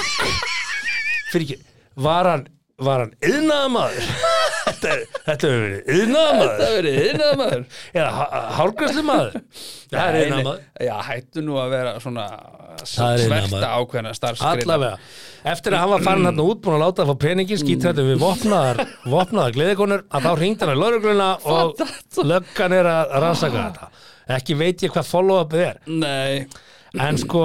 Fyrir 1.32 1.46
ekki, 1.48 1.60
var 2.08 2.32
hann 2.34 2.48
var 2.78 3.06
hann 3.06 3.14
yðnaðamaður? 3.26 4.12
Þetta, 4.82 5.22
þetta 5.26 5.50
hefur 5.50 5.64
verið 5.64 5.90
yðnaðamaður 5.98 6.62
Það 6.62 6.76
verið 6.78 7.00
innað 7.12 7.34
maður 7.42 7.64
eða 8.02 8.12
hárgræslumaður 8.58 9.38
það 9.92 10.04
er 10.08 10.18
yðnaðamaður 10.22 10.88
Já, 10.88 10.94
hættu 11.08 11.44
nú 11.48 11.60
að 11.62 11.74
vera 11.78 11.94
svona 12.04 12.28
Það 12.78 13.14
er 13.14 13.24
sverta 13.26 13.72
ákveðna 13.74 14.14
starfskreina 14.14 14.66
allavega, 14.68 14.98
eftir 15.50 15.74
að 15.74 15.82
hann 15.82 15.94
var 15.96 16.04
farin 16.06 16.30
hann 16.30 16.42
út 16.44 16.60
búin 16.62 16.76
að 16.78 16.84
láta 16.84 17.04
að 17.04 17.10
fá 17.10 17.22
peningin 17.24 17.62
skýt 17.62 17.88
þetta 17.88 18.06
við 18.06 18.20
vopnaðar, 18.22 18.82
vopnaðar 19.10 19.56
gleðikonur 19.58 20.04
að 20.14 20.28
þá 20.28 20.30
hringd 20.38 20.62
hann 20.62 20.74
að 20.76 20.82
laurugluna 20.84 21.30
og 21.56 21.82
löggan 22.30 22.78
er 22.78 22.92
að 22.92 23.18
rannsaka 23.24 23.64
þetta. 23.64 23.90
Ekki 24.38 24.60
veit 24.60 24.86
ég 24.86 24.94
hvað 24.94 25.10
follow-upið 25.10 25.66
er. 25.66 25.82
Nei, 25.90 26.46
en 27.02 27.20
sko 27.22 27.44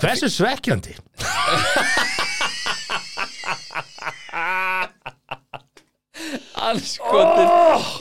hversu 0.00 0.32
svekkjandi 0.32 0.96
anskotin 6.56 7.48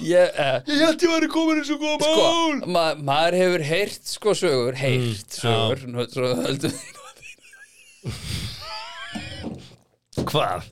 Ég, 0.08 0.30
eh, 0.40 0.60
ég 0.68 0.82
held 0.86 1.02
ég 1.06 1.12
væri 1.16 1.30
komin 1.32 1.60
eins 1.62 1.72
og 1.76 1.80
góða 1.84 2.10
sko, 2.10 2.68
ma 2.72 2.86
maður 2.96 3.38
hefur 3.42 3.64
heyrt 3.70 4.12
sko 4.16 4.36
sögur, 4.38 4.76
heyrt 4.80 5.40
Mm, 5.40 5.42
sögur 5.42 5.86
nú, 5.92 6.06
svo 6.12 6.32
höldum 6.46 6.76
Hvað? 10.26 10.70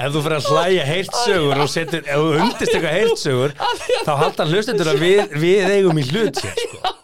Ef 0.00 0.14
þú 0.14 0.20
fyrir 0.24 0.38
að 0.38 0.46
hlæja 0.48 0.84
heyrtsögur 0.88 1.58
og 1.60 1.68
setur, 1.68 2.06
ef 2.08 2.16
þú 2.22 2.28
undist 2.40 2.72
eitthvað 2.72 2.94
heyrtsögur 2.96 3.52
þá 4.06 4.10
halda 4.22 4.46
hlustendur 4.48 4.88
að 4.94 5.02
við, 5.04 5.34
við 5.42 5.72
eigum 5.74 6.00
í 6.00 6.04
hlut 6.08 6.40
hér, 6.40 6.56
sko. 6.56 6.94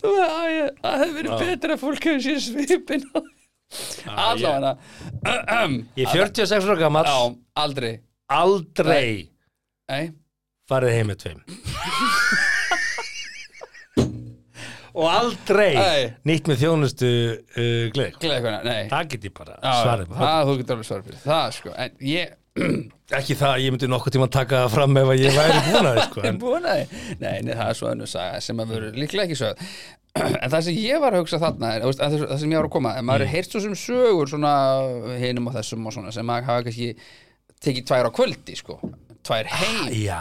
Þú 0.00 0.12
veist, 0.12 0.34
að 0.36 0.50
ég- 0.52 0.74
það 0.84 0.98
hefur 1.00 1.14
verið 1.16 1.44
betra 1.46 1.76
að 1.76 1.80
fólk 1.80 2.08
hefur 2.10 2.22
sér 2.26 2.40
svipin 2.44 3.06
allavega 4.10 4.76
Ég 5.96 6.04
er 6.04 6.12
46 6.12 6.68
ára 6.68 6.76
gammal, 6.82 7.04
Já, 7.08 7.18
aldrei. 7.64 7.92
Aldrei 8.30 9.29
Nei, 9.90 10.10
farið 10.70 10.96
heim 10.96 11.08
með 11.10 11.18
tveim. 11.24 11.40
og 14.90 15.06
aldrei 15.06 15.74
Nei. 15.78 16.06
nýtt 16.26 16.48
með 16.50 16.58
þjónustu 16.64 17.08
uh, 17.10 17.84
gleð. 17.94 18.16
gleði 18.22 18.40
hvernig, 18.42 18.64
nei 18.66 18.88
Það 18.90 19.04
get 19.12 19.26
ég 19.28 19.34
bara 19.36 19.54
svarið. 19.62 20.08
já, 20.10 20.16
Það, 20.20 20.40
þú 20.48 20.54
getur 20.60 20.74
alveg 20.76 20.88
svarið 20.88 21.06
fyrir 21.10 21.20
það, 21.24 21.52
sko 21.58 21.74
En 21.84 21.94
ég, 22.10 22.32
Ekki 23.20 23.36
það 23.38 23.52
að 23.54 23.62
ég 23.64 23.74
myndi 23.74 23.88
nokkuð 23.90 24.14
tíma 24.16 24.26
taka 24.34 24.64
það 24.64 24.74
fram 24.74 24.98
ef 25.00 25.12
að 25.14 25.22
ég 25.22 25.38
væri 25.38 25.60
búin 25.68 25.88
að 25.90 25.94
þið, 26.00 26.02
sko. 26.08 26.20
er 26.24 26.28
En, 26.32 26.40
búin 26.42 26.66
að 26.72 26.82
Nei, 27.22 27.36
nei, 27.46 27.54
það 27.54 27.64
er 27.68 27.78
svo 27.80 27.90
önnur 27.92 28.10
saga 28.10 28.40
sem 28.44 28.62
að 28.64 28.74
veru 28.74 28.90
líklega 28.98 29.28
ekki 29.28 29.38
sög 29.38 29.62
En 30.42 30.50
það 30.50 30.64
sem 30.66 30.80
ég 30.82 31.02
var 31.04 31.14
að 31.14 31.22
hugsa 31.24 31.38
þarna 31.42 31.70
er, 31.76 31.84
þú 31.86 31.92
veist, 31.92 32.02
að 32.02 32.16
það 32.16 32.26
það 32.32 32.40
sem 32.42 32.50
ég 32.56 32.58
var 32.60 32.66
að 32.70 32.74
koma 32.74 32.94
að 32.98 33.06
maður 33.12 33.26
er 33.28 33.32
heyrt 33.36 33.54
svo 33.54 33.62
sem 33.62 33.76
sögur 33.78 34.30
svona 34.34 34.54
hinum 35.22 35.46
og 35.52 35.54
þessum 35.60 35.86
og 35.86 35.94
svona 35.94 36.14
sem 36.18 36.26
maður 36.26 36.48
hafa 36.50 36.66
kannski 36.66 36.90
tekið 37.62 37.86
tvær 37.92 38.10
á 38.10 38.16
kvöldi, 38.18 38.58
sko 38.58 38.80
tvær 39.26 39.48
heim, 39.52 39.88
já, 40.04 40.20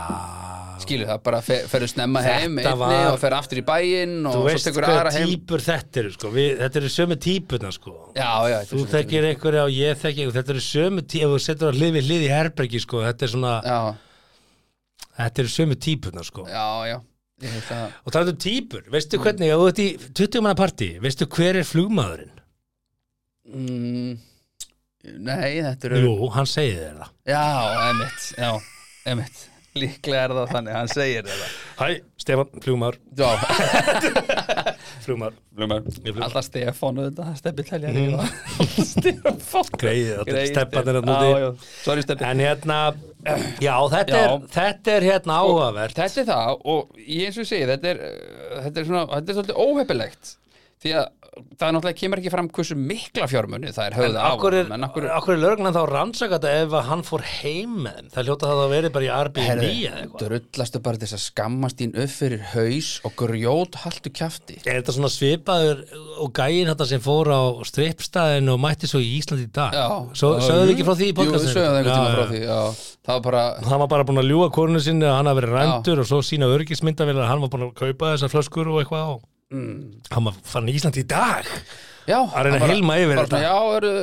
skilu 0.84 1.06
það 1.10 1.22
bara 1.24 1.40
fer, 1.44 1.66
ferðu 1.72 1.88
snemma 1.92 2.22
Þetta 2.24 2.40
heim 2.44 2.56
var- 2.80 3.12
og 3.14 3.20
fer 3.22 3.36
aftur 3.38 3.60
í 3.62 3.64
bæinn 3.68 4.26
og 4.28 4.34
svo 4.36 4.54
tekur 4.66 4.88
aðra 4.88 5.12
heim 5.16 5.34
þetta 5.48 6.02
eru, 6.04 6.12
sko. 6.16 6.32
Við, 6.36 6.50
þetta 6.64 6.82
eru 6.82 6.92
sömu 6.96 7.18
típurna, 7.26 7.72
sko. 7.76 7.94
Já, 8.16 8.32
já, 8.52 8.58
Þú 8.70 8.86
þekkir 8.94 9.28
einhverja 9.34 9.64
og 9.68 9.72
ég 9.76 10.00
þekki 10.04 10.24
einhverja, 10.26 10.38
þetta 10.42 10.56
eru 10.56 10.66
sömu 10.68 11.02
típur, 11.08 11.26
ef 11.28 11.36
þú 11.36 11.44
setur 11.48 11.72
að 11.72 11.80
hlið 11.82 11.94
við 12.00 12.08
hlið 12.10 12.26
í 12.28 12.32
herbergi, 12.34 12.80
sko, 12.86 13.04
þetta 13.08 13.28
er 13.28 13.34
svona, 13.36 13.54
Já, 13.64 13.80
þetta 15.20 15.44
eru 15.46 15.54
sömu 15.58 15.80
típurna, 15.88 16.24
sko. 16.28 16.48
já, 16.48 16.68
já 16.94 17.00
Og 17.40 18.12
það 18.12 18.20
er 18.26 18.30
um 18.34 18.40
típur, 18.44 18.82
veistu 18.92 19.18
hvernig, 19.24 19.48
ert 19.56 19.78
í 19.80 19.86
20 20.12 20.42
manna 20.44 20.56
partí, 20.60 20.90
veistu 21.00 21.24
hver 21.32 21.56
er 21.62 21.64
flugmaðurinn? 21.64 22.34
mm, 23.48 24.18
Nei, 25.24 25.62
þetta 25.64 25.88
eru 25.88 26.02
Jú, 26.04 26.28
hann 26.36 26.46
segir 26.50 26.82
þér 26.82 26.98
það. 27.00 27.14
Já, 27.32 27.44
emitt, 27.94 28.26
já, 28.36 28.50
emitt 29.12 29.48
Líklega 29.78 30.24
er 30.26 30.32
það 30.34 30.48
þannig, 30.50 30.74
hann 30.74 30.90
segir 30.90 31.28
þetta. 31.30 31.48
Hæ, 31.78 31.90
Stefan, 32.20 32.48
Flugmaður. 32.64 32.96
Flugmaður. 35.06 36.24
Alltaf 36.26 36.48
Stefán 36.48 37.02
auðvitað, 37.04 37.30
Steppi 37.38 37.66
teljar 37.68 38.00
Stefán. 38.94 39.70
Greið, 39.84 40.10
steppan 40.50 40.90
er 40.90 41.00
að 41.02 41.10
núti. 41.12 41.70
Steppi 42.02 42.28
En 42.32 42.44
hérna, 42.44 42.80
já, 43.62 43.76
þetta, 43.94 44.18
Já. 44.18 44.26
Er, 44.26 44.50
þetta 44.58 44.96
er 44.96 45.08
hérna 45.12 45.40
áhugavert. 45.44 46.02
Þetta 46.02 46.24
er 46.24 46.30
það 46.34 46.68
og 46.74 47.00
ég 47.06 47.30
eins 47.30 47.38
og 47.38 47.46
ég 47.46 47.52
segi 47.54 47.70
þetta 47.70 47.94
er, 47.94 48.04
uh, 48.10 48.60
þetta 48.66 48.82
er 48.82 48.90
svona, 48.90 49.06
þetta 49.14 49.34
er 49.36 49.40
svolítið 49.40 49.64
óheppilegt. 49.68 50.36
Því 50.80 50.98
að 50.98 51.10
það 51.30 51.74
náttúrulega 51.76 51.98
kemur 52.00 52.20
ekki 52.22 52.32
fram 52.34 52.48
hversu 52.56 52.76
mikla 52.80 53.28
fjármunni 53.30 53.72
það 53.76 53.86
er 53.90 53.96
höfða 54.00 54.24
honum, 54.64 54.74
en 54.76 54.86
akkur 54.88 55.06
akkur 55.14 55.34
er 55.36 55.42
lögreglan 55.44 55.76
þá 55.76 55.82
rannsaka 55.90 56.40
þetta 56.40 56.54
ef 56.64 56.76
að 56.80 56.88
hann 56.90 57.04
fór 57.08 57.24
heim? 57.30 57.88
Það 58.14 58.30
hljóta 58.30 58.50
það 58.50 58.62
að 58.64 58.74
verið 58.74 58.94
bara 58.96 59.08
í 59.08 59.12
Airbnb 59.14 59.40
eða 59.46 60.02
eitthvað. 60.02 60.24
drullastu 60.26 60.82
bara 60.88 61.02
þess 61.04 61.18
að 61.18 61.24
skammast 61.26 61.80
þín 61.82 61.96
upp 62.04 62.14
fyrir 62.16 62.46
haus 62.54 62.92
og 63.08 63.16
grjót 63.22 63.80
haltu 63.84 64.14
kjafti 64.20 64.60
Er 64.64 64.80
þetta 64.80 64.96
svona 64.98 65.12
svipaður 65.14 65.84
og 66.20 66.34
gæinn 66.40 66.72
þetta 66.74 66.90
sem 66.94 67.04
fór 67.04 67.32
á 67.34 67.42
strippstæðin 67.70 68.54
og 68.54 68.62
mætti 68.66 68.90
svo 68.90 69.02
í 69.04 69.10
Ísland 69.20 69.46
í 69.46 69.50
dag? 69.54 69.76
Sögðu 70.18 70.66
við 70.66 70.76
ekki 70.76 70.88
frá 70.88 70.96
því 71.00 71.12
í 71.12 71.18
podcastinu? 71.18 71.54
það 73.10 73.82
var 73.82 73.90
bara, 73.90 74.06
búin 74.06 74.22
að 74.22 74.30
ljúga 74.30 74.50
kornu 74.54 74.82
sinni 74.84 75.08
að 75.08 75.16
hann 75.18 75.30
hafi 75.32 75.42
verið 75.42 75.56
rændur 75.56 76.02
og 76.04 76.10
svo 76.10 76.20
sína 76.26 76.50
örgismyndavélar 76.52 77.26
að 77.26 77.32
hann 77.32 77.44
var 77.46 77.52
búin 77.54 77.68
að 77.70 77.76
kaupa 77.80 78.14
þessar 78.14 78.34
flöskur 78.34 78.70
og 78.70 78.82
eitthvað 78.84 79.06
á. 79.08 79.14
Mm, 79.54 79.78
Hann 80.14 80.28
var 80.30 80.36
farin 80.44 80.70
í 80.72 80.76
Ísland 80.80 80.98
í 81.02 81.06
dag. 81.10 81.48
já 82.10 82.18
Að 82.26 82.48
reyna 82.48 82.60
að 82.66 82.72
hilma 82.74 82.96
yfir 83.02 83.20
þetta. 83.22 83.40
Já, 83.44 83.56
eru 83.78 83.94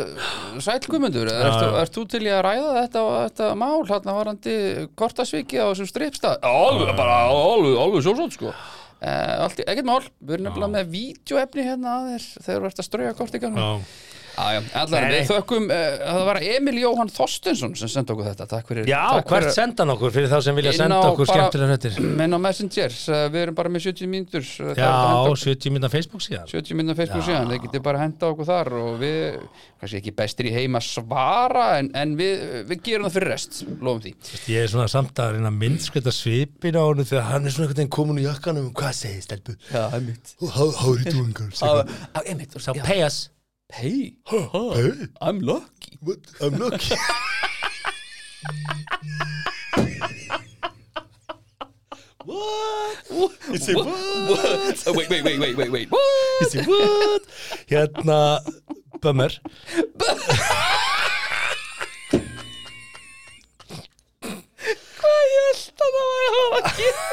sæl 0.63 0.79
Guðmundur 0.87 1.31
Já, 1.31 1.39
Ertu 1.49 1.69
já. 1.69 1.77
ert 1.83 1.95
þú 1.97 2.05
til 2.13 2.23
í 2.27 2.31
að 2.31 2.43
ræða 2.47 2.73
þetta, 2.81 3.05
þetta 3.27 3.49
mál 3.63 3.85
hérna 3.91 4.15
varandi 4.21 4.57
kortasviki 4.99 5.59
á 5.59 5.67
þessum 5.73 5.91
strippstað 5.91 6.39
Alveg, 6.47 6.93
bara 6.99 7.17
alveg, 7.31 7.79
alveg 7.83 8.05
sjósótt 8.07 8.37
sko. 8.39 8.53
Allt, 9.07 9.59
í- 9.61 9.67
ekkert 9.69 9.87
mál, 9.90 10.01
við 10.25 10.38
erum 10.38 10.47
nefnilega 10.49 10.73
með 10.73 10.92
vídeoefni 10.94 11.67
hérna 11.67 11.97
að 11.99 12.07
þér 12.15 12.29
þegar 12.47 12.61
þú 12.63 12.71
ert 12.71 12.81
að 12.81 12.87
strauja 12.88 13.17
kortikanum 13.19 13.83
Já, 14.37 14.61
allar, 14.83 15.07
við 15.13 15.29
þökkum 15.31 15.67
uh, 15.73 15.85
það 16.05 16.23
var 16.29 16.39
Emil 16.45 16.75
Jóhann 16.83 17.09
Þorstensson 17.13 17.73
sem 17.81 17.89
sendi 17.89 18.13
okkur 18.13 18.27
þetta, 18.29 18.47
takk 18.51 18.69
fyrir 18.69 18.89
Já, 18.91 18.99
takk 19.17 19.31
hvert 19.31 19.47
fyrir- 19.47 19.55
senda 19.57 19.83
hann 19.87 19.93
okkur 19.95 20.13
fyrir 20.13 20.29
þá 20.33 20.37
sem 20.45 20.59
vilja 20.59 20.73
senda 20.77 20.99
okkur 21.11 21.31
skemmtilega 21.31 21.71
hrettir 21.73 21.97
menn 22.21 22.37
á 22.37 22.39
Messenger, 22.47 22.97
uh, 23.09 23.23
við 23.33 23.41
erum 23.47 23.57
bara 23.57 23.73
með 23.73 23.87
70 23.89 24.11
mínútur 24.13 24.43
er 24.45 24.81
Já, 24.83 24.91
henda 24.93 25.37
70 25.47 25.73
minna 25.77 25.91
Facebook 25.93 26.25
síðan. 26.27 26.47
70 26.53 26.77
mínútur 26.81 26.99
Facebook 27.01 27.25
Já. 27.25 27.29
síðan, 27.31 27.49
þið 27.55 27.63
getið 27.67 27.85
bara 27.89 28.03
henda 28.05 28.31
okkur 28.33 28.49
þar 28.51 28.73
og 28.83 28.91
við, 29.01 29.39
kannski 29.81 30.01
ekki 30.03 30.15
bestir 30.21 30.51
í 30.51 30.53
heim 30.59 30.77
að 30.77 30.85
svara 30.91 31.67
en, 31.81 31.89
en 31.97 32.13
við, 32.21 32.45
við 32.69 32.83
gerum 32.91 33.09
það 33.09 33.17
fyrir 33.17 33.33
rest, 33.33 33.63
lofum 33.81 34.03
því. 34.05 34.13
Ég 34.53 34.67
er 34.67 34.73
svona 34.75 34.89
samt 34.93 35.17
að 35.25 35.39
reyna 35.39 35.49
að 35.53 35.59
myndskvæta 35.65 36.13
svipin 36.15 36.77
á 36.77 36.85
hann 36.85 37.05
þegar 37.09 37.31
hann 37.33 37.49
er 37.49 37.57
svona 37.57 37.67
einhvern 37.71 37.81
veginn 37.81 37.95
komin 37.97 38.21
í 38.21 38.27
jakkanum. 38.29 38.69
Hvað 38.77 38.93
segir 39.01 39.25
stelpu? 39.25 39.57
Já, 39.73 39.89
einmitt 39.97 40.37
Pay 43.69 44.14
us 44.27 44.31
Hey, 44.31 44.48
Hey, 44.52 45.06
I'm 45.21 45.40
lucky 45.40 45.98
what? 46.00 46.19
I'm 46.40 46.56
lucky 46.58 46.94
What? 52.25 53.33
You 53.50 53.56
say 53.58 53.75
what? 53.75 53.87
What? 53.87 54.85
Oh, 54.87 54.92
wait, 54.94 55.08
wait, 55.08 55.25
wait, 55.25 55.38
wait, 55.38 55.56
wait, 55.56 55.71
wait 55.71 55.90
What? 55.90 56.40
You 56.40 56.46
say 56.50 56.64
what? 56.64 57.23
Hérna, 57.69 58.40
bummer 59.00 59.31
Hvað 64.27 65.25
ég 65.33 65.44
held 65.46 65.62
að 65.62 65.79
það 65.81 65.90
var 65.96 66.23
að 66.27 66.35
hafa 66.37 66.60
gera 66.81 67.06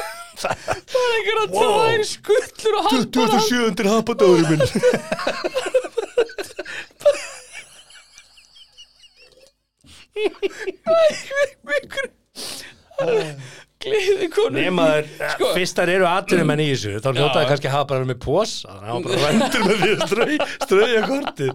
Það 0.44 0.54
er 1.00 1.12
einhver 1.16 1.38
að 1.42 1.48
Wow. 1.54 1.76
er 1.94 2.02
skullur 2.10 2.74
og 2.78 2.84
hann 2.88 3.04
bara 3.14 3.38
27. 3.44 3.86
hapadóri 3.92 4.44
minn 4.50 4.62
Gleði 13.84 14.28
konu 14.32 14.43
Nema 14.54 14.84
þær, 14.86 15.06
Sko. 15.34 15.50
fyrst 15.56 15.78
þær 15.80 15.90
eru 15.94 16.06
atvinnumenn 16.08 16.62
í 16.64 16.68
þessu 16.72 16.92
þá 17.04 17.08
hljótaði 17.14 17.48
kannski 17.50 17.68
að 17.70 17.74
hafa 17.74 17.88
bara 17.92 18.08
með 18.10 18.18
posa 18.24 18.74
hafa 18.80 19.00
bara 19.04 19.18
vendur 19.24 19.64
með 19.68 19.82
því 19.82 19.90
að 19.94 20.04
strau, 20.08 20.48
strauja 20.64 21.02
kortið. 21.08 21.52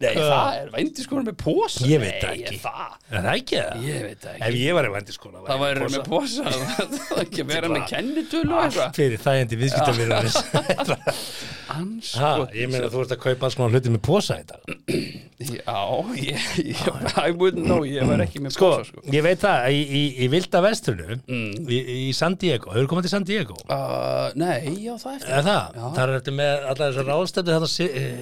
Nei, 0.00 0.14
það 0.16 0.58
er 0.60 0.70
vændiskonur 0.74 1.26
með 1.30 1.36
posa 1.40 1.86
Ég 1.88 2.02
veit 2.02 2.18
það 2.20 2.34
Nei, 2.34 2.42
ekki. 2.44 2.58
það, 2.60 2.96
Er 3.10 3.24
það 3.24 3.30
ekki? 3.40 3.60
Það? 3.60 3.84
Ég 3.90 4.02
veit 4.04 4.24
það 4.26 4.34
Ef 4.40 4.42
ekki 4.50 4.60
ég 4.66 4.76
var 4.76 4.88
í 4.88 4.92
vendiskóla 4.94 5.44
Það 5.46 5.62
væri 5.64 5.88
með 5.94 6.02
posa. 6.10 6.52
Það 7.10 7.22
ekki 7.24 7.46
vera 7.48 7.70
með 7.72 7.86
kennitölu 7.90 8.58
eitthvað. 8.60 8.92
Fyrir 9.00 9.24
þægindi 9.24 9.60
viðskiptavirðanis 9.64 10.36
Ha, 11.70 11.76
Anskot 11.78 12.54
ég 12.58 12.66
meina 12.72 12.88
þú 12.90 13.04
ert 13.04 13.12
að 13.14 13.20
kaupa 13.22 13.46
alls 13.46 13.54
konar 13.54 13.70
hluti 13.76 13.92
með 13.94 14.00
posa 14.02 14.36
í 14.40 14.46
dag. 14.48 14.72
Já, 15.38 15.76
I 17.22 17.30
wouldn't 17.30 17.62
know 17.64 17.84
Ég 17.86 18.04
var 18.08 18.20
ekki 18.24 18.42
með 18.42 18.56
Sko, 18.56 18.70
posa 18.74 18.88
sko. 18.90 19.04
ég 19.14 19.22
veit 19.24 19.38
það, 19.44 19.68
í, 19.70 20.26
Vilda 20.32 20.60
Vestrunu 20.66 21.20
í, 21.30 21.78
í 22.08 22.10
San 22.16 22.34
Diego, 22.42 22.74
komað 23.00 23.06
til 23.08 23.12
San 23.12 23.24
Diego? 23.26 23.56
Uh, 23.66 24.30
Nei, 24.38 24.76
já, 24.84 24.94
það 25.00 25.16
er 25.16 25.26
Eða 25.30 25.42
það, 25.46 25.80
Já. 25.80 25.84
það 25.96 26.02
er 26.04 26.14
eftir 26.18 26.36
með 26.36 26.68
allar 26.70 26.92
þessar 26.92 27.08
ráðstefni 27.10 27.54
þetta 27.56 27.70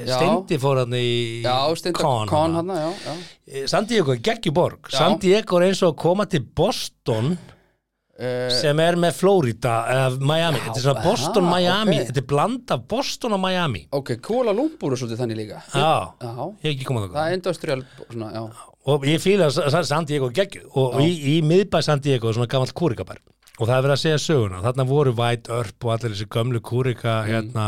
Já. 0.08 0.16
steindi 0.16 0.58
fór 0.62 0.80
hann 0.82 0.96
í 0.98 1.10
Já, 1.42 1.56
Con 1.98 2.58
já, 2.78 2.88
já. 3.04 3.14
Eh, 3.48 3.66
San 3.70 3.86
Diego 3.88 4.14
er 4.14 4.22
geggjuborg 4.28 4.90
Já. 4.92 4.98
San 4.98 5.18
Diego 5.22 5.58
er 5.60 5.68
eins 5.68 5.82
og 5.82 5.94
að 5.94 6.00
koma 6.04 6.26
til 6.30 6.44
Boston 6.44 7.34
uh, 7.34 8.48
sem 8.54 8.82
er 8.84 8.98
með 9.00 9.18
Florida 9.18 9.74
eða 9.94 10.18
Miami, 10.22 10.62
þetta 10.66 10.78
er 10.80 10.86
svona 10.86 11.02
Já, 11.02 11.08
Boston, 11.10 11.48
ah, 11.48 11.54
Miami. 11.56 11.98
ok. 11.98 12.08
þetta 12.10 12.22
er 12.24 12.28
bland 12.34 12.74
af 12.76 12.86
Boston 12.94 13.36
og 13.38 13.42
Miami. 13.44 13.84
Ok, 13.98 14.14
Kuala 14.24 14.54
Lumpur 14.56 14.94
er 14.94 15.00
svolítið 15.02 15.22
þannig 15.24 15.40
líka. 15.42 15.62
Já, 15.74 15.92
Já, 16.22 16.34
ég 16.66 16.74
ekki 16.74 16.88
komað 16.88 17.08
það 17.08 17.18
það 17.18 17.30
er 17.32 17.38
industrial 17.40 17.86
svona, 18.08 18.32
já. 18.34 18.44
Og 18.88 19.02
ég 19.04 19.20
Sa- 19.52 19.82
San 19.84 20.06
Diego 20.08 20.30
geggju 20.32 20.70
og 20.80 21.00
í, 21.04 21.10
í 21.36 21.40
miðbæ 21.44 21.82
San 21.84 22.00
Diego 22.00 22.30
er 22.30 22.38
svona 22.38 22.48
gamalt 22.48 22.72
kúrikabær 22.72 23.18
og 23.58 23.66
það 23.66 23.74
er 23.76 23.82
verið 23.84 23.96
að 23.96 24.02
segja 24.04 24.18
söguna. 24.22 24.62
Þarna 24.62 24.84
voru 24.88 25.12
White 25.18 25.50
Earp 25.54 25.84
og 25.88 25.92
allir 25.96 26.14
þessi 26.14 26.28
gömlu 26.30 26.60
kúrika 26.62 27.14
hérna 27.26 27.66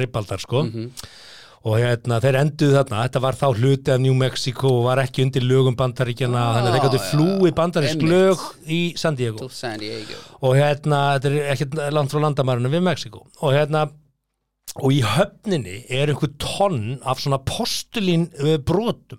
ribbaldar 0.00 0.40
sko. 0.40 0.62
Og 1.66 1.80
hérna 1.82 2.20
þeir 2.22 2.36
enduðu 2.44 2.76
þarna. 2.76 3.02
Þetta 3.08 3.20
var 3.24 3.36
þá 3.40 3.46
hluti 3.58 3.90
af 3.90 3.98
New 4.00 4.14
Mexico 4.14 4.70
og 4.78 4.84
var 4.86 5.00
ekki 5.02 5.24
undir 5.26 5.42
lögum 5.42 5.74
bandaríkjana 5.76 6.38
Ah, 6.38 6.50
þannig 6.54 6.70
að 6.70 6.76
þeir 6.76 6.84
gætu 6.86 7.00
já. 7.00 7.06
flúi 7.10 7.52
bandarísk 7.58 8.04
lög 8.06 8.44
í 8.70 8.80
San 8.96 9.18
Diego. 9.18 9.48
San 9.50 9.80
Diego. 9.82 10.20
Og 10.46 10.54
hérna, 10.60 11.00
þetta 11.18 11.32
er 11.32 11.52
ekkert 11.56 11.78
langt 11.96 12.14
frá 12.14 12.22
landamærinu 12.22 12.70
við 12.70 12.84
Mexiko 12.86 13.24
og 13.42 13.52
hérna 13.56 13.88
og 14.76 14.92
í 14.92 15.00
höfninni 15.02 15.80
er 15.90 16.12
einhver 16.12 16.30
tonn 16.38 16.98
af 17.02 17.18
svona 17.22 17.38
postulín 17.48 18.28
uh, 18.44 18.58
brotum 18.62 19.18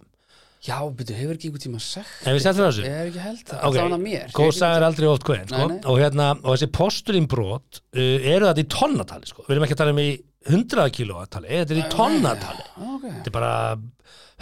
Já, 0.66 0.78
betur, 0.90 1.18
hefur 1.20 1.36
ekki 1.38 1.50
einhver 1.52 1.62
tíma 1.62 1.80
sagt 1.84 2.24
Ef 2.26 2.34
við 2.34 2.42
settum 2.44 2.64
það 2.64 2.72
þessu? 2.72 2.86
Ég 2.88 2.96
hef 2.98 3.10
ekki 3.12 3.24
held 3.24 3.42
það, 3.46 3.60
Ok, 3.68 3.76
það 3.78 3.92
var 3.94 4.02
mér. 4.02 4.32
Saga 4.58 4.80
er 4.80 4.86
aldrei 4.88 5.08
oft 5.12 5.28
hver 5.28 5.44
sko? 5.52 5.68
Og 5.92 6.00
hérna, 6.02 6.30
og 6.42 6.56
þessi 6.56 6.70
postulínbrot 6.78 7.82
uh, 7.84 8.32
eru 8.34 8.50
þetta 8.50 8.64
í 8.64 8.70
tonnatali 8.74 9.30
sko. 9.30 9.46
við 9.46 9.56
erum 9.56 9.68
ekki 9.68 9.78
að 9.78 9.84
tala 9.84 9.94
um 9.94 10.02
í 10.02 10.08
100 10.48 10.88
kilóatali 10.96 11.52
þetta 11.52 11.76
er 11.76 11.82
í 11.84 11.86
tonnatali. 11.94 12.66
Já, 12.66 12.90
ok. 12.96 13.06
Þetta 13.06 13.32
er 13.32 13.38
bara 13.38 13.54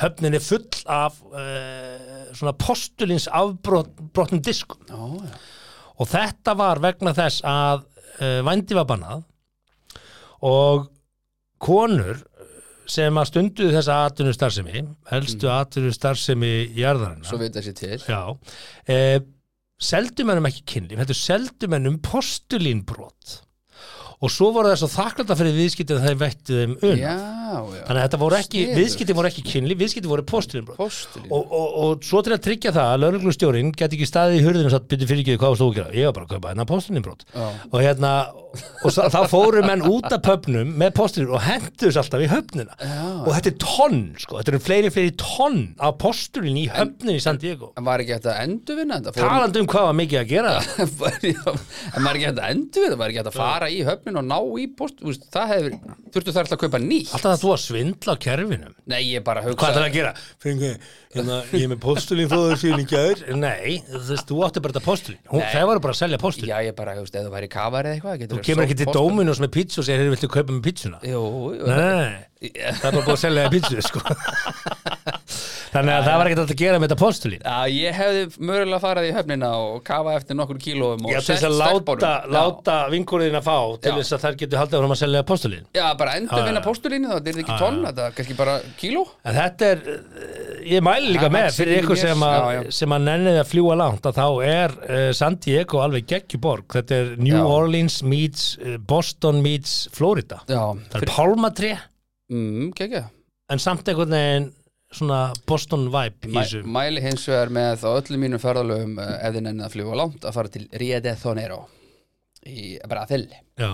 höfnin 0.06 0.38
er 0.40 0.44
full 0.44 0.82
af 0.92 1.20
uh, 1.32 2.32
svona 2.36 2.56
postulíns 2.60 3.28
afbrotnum 3.32 4.44
diskum. 4.44 4.82
Já, 4.88 5.04
já. 5.28 5.38
Og 5.96 6.10
þetta 6.12 6.56
var 6.60 6.82
vegna 6.84 7.16
þess 7.16 7.44
að 7.48 7.86
uh, 8.20 8.40
vændi 8.48 8.76
var 8.76 8.88
bannað 8.90 9.24
og 10.46 10.90
konur 11.64 12.20
sem 12.90 13.18
að 13.18 13.30
stunduðu 13.32 13.76
þessa 13.76 14.02
atvinnustarfsemi 14.10 14.84
helstu 15.12 15.48
mm. 15.48 15.54
atvinnustarfsemi 15.56 16.52
jarðarinnar. 16.78 17.30
Svo 17.30 17.40
veit 17.42 17.56
það 17.56 17.68
sér 17.70 17.78
til. 17.80 17.98
Já, 18.10 18.22
eh, 18.92 19.18
seldum 19.82 20.32
ennum 20.34 20.50
ekki 20.50 20.66
kynlíf, 20.76 21.02
þetta 21.02 21.18
seldum 21.20 21.78
ennum 21.80 21.98
postulínbrot 22.06 23.40
og 24.22 24.32
svo 24.32 24.52
voru 24.56 24.72
það 24.72 24.80
svo 24.84 24.90
þakklata 24.96 25.36
fyrir 25.40 25.58
viðskiptið 25.60 25.98
að 26.00 26.06
þeir 26.10 26.20
vettu 26.24 26.60
þeim 26.62 26.78
unn 26.90 27.02
já 27.02 27.16
þannig 27.56 27.90
að 27.96 28.02
þetta 28.02 28.18
voru 28.20 28.36
ekki, 28.40 28.62
Sniðugt. 28.66 28.78
viðskiptið 28.80 29.18
voru 29.20 29.30
ekki 29.30 29.44
kynlíf, 29.48 29.78
viðskiptið 29.80 30.12
voru 30.12 30.24
postulínbrot 30.28 30.80
Postulín 30.80 31.30
og, 31.36 31.52
og, 31.56 31.76
og 31.86 32.08
svo 32.08 32.22
til 32.26 32.34
að 32.36 32.42
tryggja 32.48 32.72
það 32.76 32.90
að 32.96 33.04
lauruglustjórin 33.04 33.70
geti 33.78 34.00
ekki 34.00 34.08
staðið 34.10 34.40
í 34.40 34.46
hurðinu 34.48 34.70
og 34.72 34.74
satt 34.76 34.88
byrju 34.92 35.10
fyrir 35.12 35.22
ekki 35.24 35.38
hvað 35.44 35.60
þú 35.62 35.68
að 35.70 35.78
gera, 35.78 35.94
ég 35.96 36.10
var 36.10 36.16
bara 36.18 36.26
að 36.26 36.34
kaupa 36.34 36.52
hérna 36.52 36.66
postulínbrot 36.72 37.24
Já. 37.36 37.46
og 37.70 37.78
hérna 37.86 38.12
og 38.88 38.94
þá 39.14 39.20
fóru 39.28 39.62
menn 39.68 39.84
út 39.88 40.08
af 40.16 40.22
pöpnum 40.26 40.70
með 40.80 40.94
postulín 40.96 41.32
og 41.36 41.42
hendur 41.44 41.90
þess 41.92 42.00
alltaf 42.02 42.22
í 42.24 42.30
höfnina. 42.32 42.76
Já. 42.80 43.08
og 43.26 43.32
þetta 43.36 43.52
er 43.52 43.58
tonn, 43.60 43.98
sko, 44.22 44.38
þetta 44.40 44.54
eru 44.54 44.62
fleiri 44.64 44.92
fleiri 44.96 45.14
tonn 45.20 45.58
af 45.84 45.98
postulín 46.00 46.60
í 46.62 46.66
höfnin 46.72 47.18
í 47.18 47.24
San 47.24 47.40
Diego. 47.42 47.74
En 47.76 47.84
var 47.88 48.00
ekki 48.04 48.16
að 48.16 48.30
endurvinna 48.46 49.02
þetta? 49.02 49.16
Fórum- 49.18 49.34
talandi 49.36 49.64
um 49.64 49.68
hvað 49.74 49.90
var 49.90 49.98
mikið 50.00 50.22
að 50.22 50.32
gera. 50.32 50.54
En 51.96 52.04
var 52.08 52.16
ekki 52.16 52.30
að 52.32 52.42
endurvinna? 52.48 53.00
Var 53.00 53.12
ekki 53.14 53.24
að 53.26 53.36
fara 53.36 53.68
í 53.72 53.82
höfnin 54.06 54.20
og 54.22 54.26
ná 54.30 54.38
í 54.62 54.66
post 54.78 55.02
veist, 55.02 55.26
Það 55.34 55.52
hefur, 55.52 55.76
þurftu 56.14 56.34
þar 56.36 56.44
alltaf 56.46 56.58
að 56.58 56.62
kaupa 56.66 56.82
nýtt. 56.84 57.14
Alltaf 57.16 57.32
að 57.32 57.42
þú 57.42 57.52
að 57.56 57.62
svindla 57.64 58.14
á 58.14 58.18
kerfinum? 58.26 58.76
Nei, 58.86 59.02
ég 59.10 59.26
bara 59.26 59.44
hugsa 59.46 59.58
hvað 59.60 59.72
er 59.72 59.78
það 59.80 59.88
að 59.88 59.96
gera? 59.96 60.12
Fengi, 60.46 60.72
hérna, 61.16 61.40
ég 61.52 61.66
er 61.66 61.72
með 61.74 61.82
postulín 61.86 62.30
frá 62.32 62.40
þessu 62.52 62.72
í 62.76 62.88
gær. 62.92 63.24
Nei, 63.42 63.80
þú 63.90 64.04
veist, 64.12 64.28
þú 64.30 64.40
átti 64.46 64.64
bara 64.64 64.76
þetta 64.76 64.86
postulín. 64.86 65.20
Það 65.34 65.68
var 65.72 65.82
bara 65.88 65.96
að 65.96 66.02
selja 66.04 66.22
postulín. 66.22 66.54
Já, 66.54 66.58
ég 66.70 66.78
bara, 66.78 66.96
ef 67.02 67.12
þú 67.16 67.34
væri 67.34 67.52
kafar 67.52 67.90
eða 67.90 68.00
eitthvað 68.00 68.36
þú 68.36 68.46
kemur 68.46 68.68
ekki 68.68 68.80
til 68.84 68.94
Dominos 68.96 69.42
með 69.44 69.54
pizza 69.58 69.82
og 69.82 69.88
segir, 69.88 70.04
"Heyrðu, 70.04 70.16
viltu 70.16 70.32
kaupa 70.32 70.54
með 70.54 70.64
pizzuna? 70.70 71.00
Jú, 71.04 71.22
jú. 71.56 71.66
Nei, 71.66 72.26
það 72.46 72.86
er 72.86 72.92
bara 72.92 73.06
búið 73.06 73.16
að 73.16 73.24
selja 73.26 73.50
pizzu 73.50 73.82
sko. 73.86 74.00
þannig 75.76 75.96
að 75.96 76.08
það 76.08 76.18
var 76.22 76.30
ekkert 76.30 76.42
hægt 76.44 76.56
að 76.56 76.62
gera 76.64 76.80
með 76.82 76.88
þetta 76.90 77.00
postulín 77.04 77.46
Já, 77.46 77.58
ég 77.76 78.00
hefði 78.00 78.24
mögulega 78.50 78.82
farið 78.86 79.10
í 79.10 79.14
höfnina 79.16 79.52
og 79.62 79.78
kafa 79.88 80.16
eftir 80.20 80.40
nokkur 80.40 80.62
kílóum 80.66 81.06
Já, 81.12 81.20
til 81.20 81.36
þess 81.36 81.48
að 81.50 81.58
láta, 81.62 82.14
láta 82.36 82.78
vinkurinn 82.94 83.40
að 83.40 83.48
fá 83.50 83.58
til 83.86 83.96
þess 84.00 84.18
að 84.18 84.26
þær 84.26 84.40
getur 84.44 84.62
haldið 84.64 84.80
áfram 84.80 84.96
að 84.96 85.02
selja 85.04 85.26
postulín 85.28 85.68
Já, 85.76 85.86
bara 86.00 86.18
endurvinna 86.20 86.60
Já, 86.60 86.64
já. 86.64 86.68
postulínu 86.70 87.12
þá, 87.12 87.16
þetta 87.20 87.34
er 87.36 87.42
ekki 87.46 87.60
tonn, 87.62 87.82
þetta 87.90 88.08
er 88.10 88.18
kannski 88.20 88.38
bara 88.40 88.58
kíló 88.80 89.06
En 89.26 89.38
þetta 89.40 89.72
er, 89.74 89.84
eh, 89.92 90.46
ég 90.76 90.84
mæli 90.86 91.14
líka 91.16 91.30
með 91.34 91.50
fyrir 91.60 91.84
ykkur 91.84 92.00
sem 92.00 92.26
að, 92.26 92.36
Já, 92.36 92.58
já. 92.58 92.74
sem 92.80 92.96
að 92.96 93.08
nennið 93.10 93.40
að 93.42 93.50
fljúa 93.52 93.78
langt 93.80 94.10
að 94.10 94.20
þá 94.20 94.28
er 94.46 94.76
uh, 94.86 95.10
San 95.16 95.38
Diego 95.42 95.82
alveg 95.84 96.08
geggjuborg. 96.10 96.68
Þetta 96.76 97.00
er 97.02 97.12
New 97.22 97.36
Já. 97.38 97.44
Orleans 97.58 98.00
meets 98.06 98.46
uh, 98.62 98.76
Boston 98.92 99.42
meets 99.46 99.76
Florida. 99.96 100.42
Já, 100.50 100.62
Það 100.94 101.06
er 101.06 101.14
pálmatré 101.14 101.72
mm, 102.32 102.72
en 103.54 103.62
samt 103.62 103.90
einhvern 103.92 104.16
veginn 104.16 104.48
svona 104.98 105.22
Boston 105.48 105.88
vibe 105.94 106.30
í 106.30 106.34
Mæ. 106.36 106.44
Mæli 106.80 107.04
hins 107.06 107.28
vegar 107.30 107.52
með 107.54 107.86
á 107.86 107.90
öllum 108.00 108.24
mínum 108.26 108.42
ferðalögum 108.44 108.98
uh, 109.00 109.16
ef 109.22 109.34
þið 109.38 109.48
nennið 109.50 109.68
að 109.70 109.74
fljúga 109.78 109.98
langt 110.02 110.28
að 110.30 110.38
fara 110.40 110.54
til 110.56 110.68
Rio 110.82 111.00
de 111.06 111.16
Janeiro 111.24 111.64
í 112.46 112.76
Brasil 112.86 113.24
Já. 113.58 113.72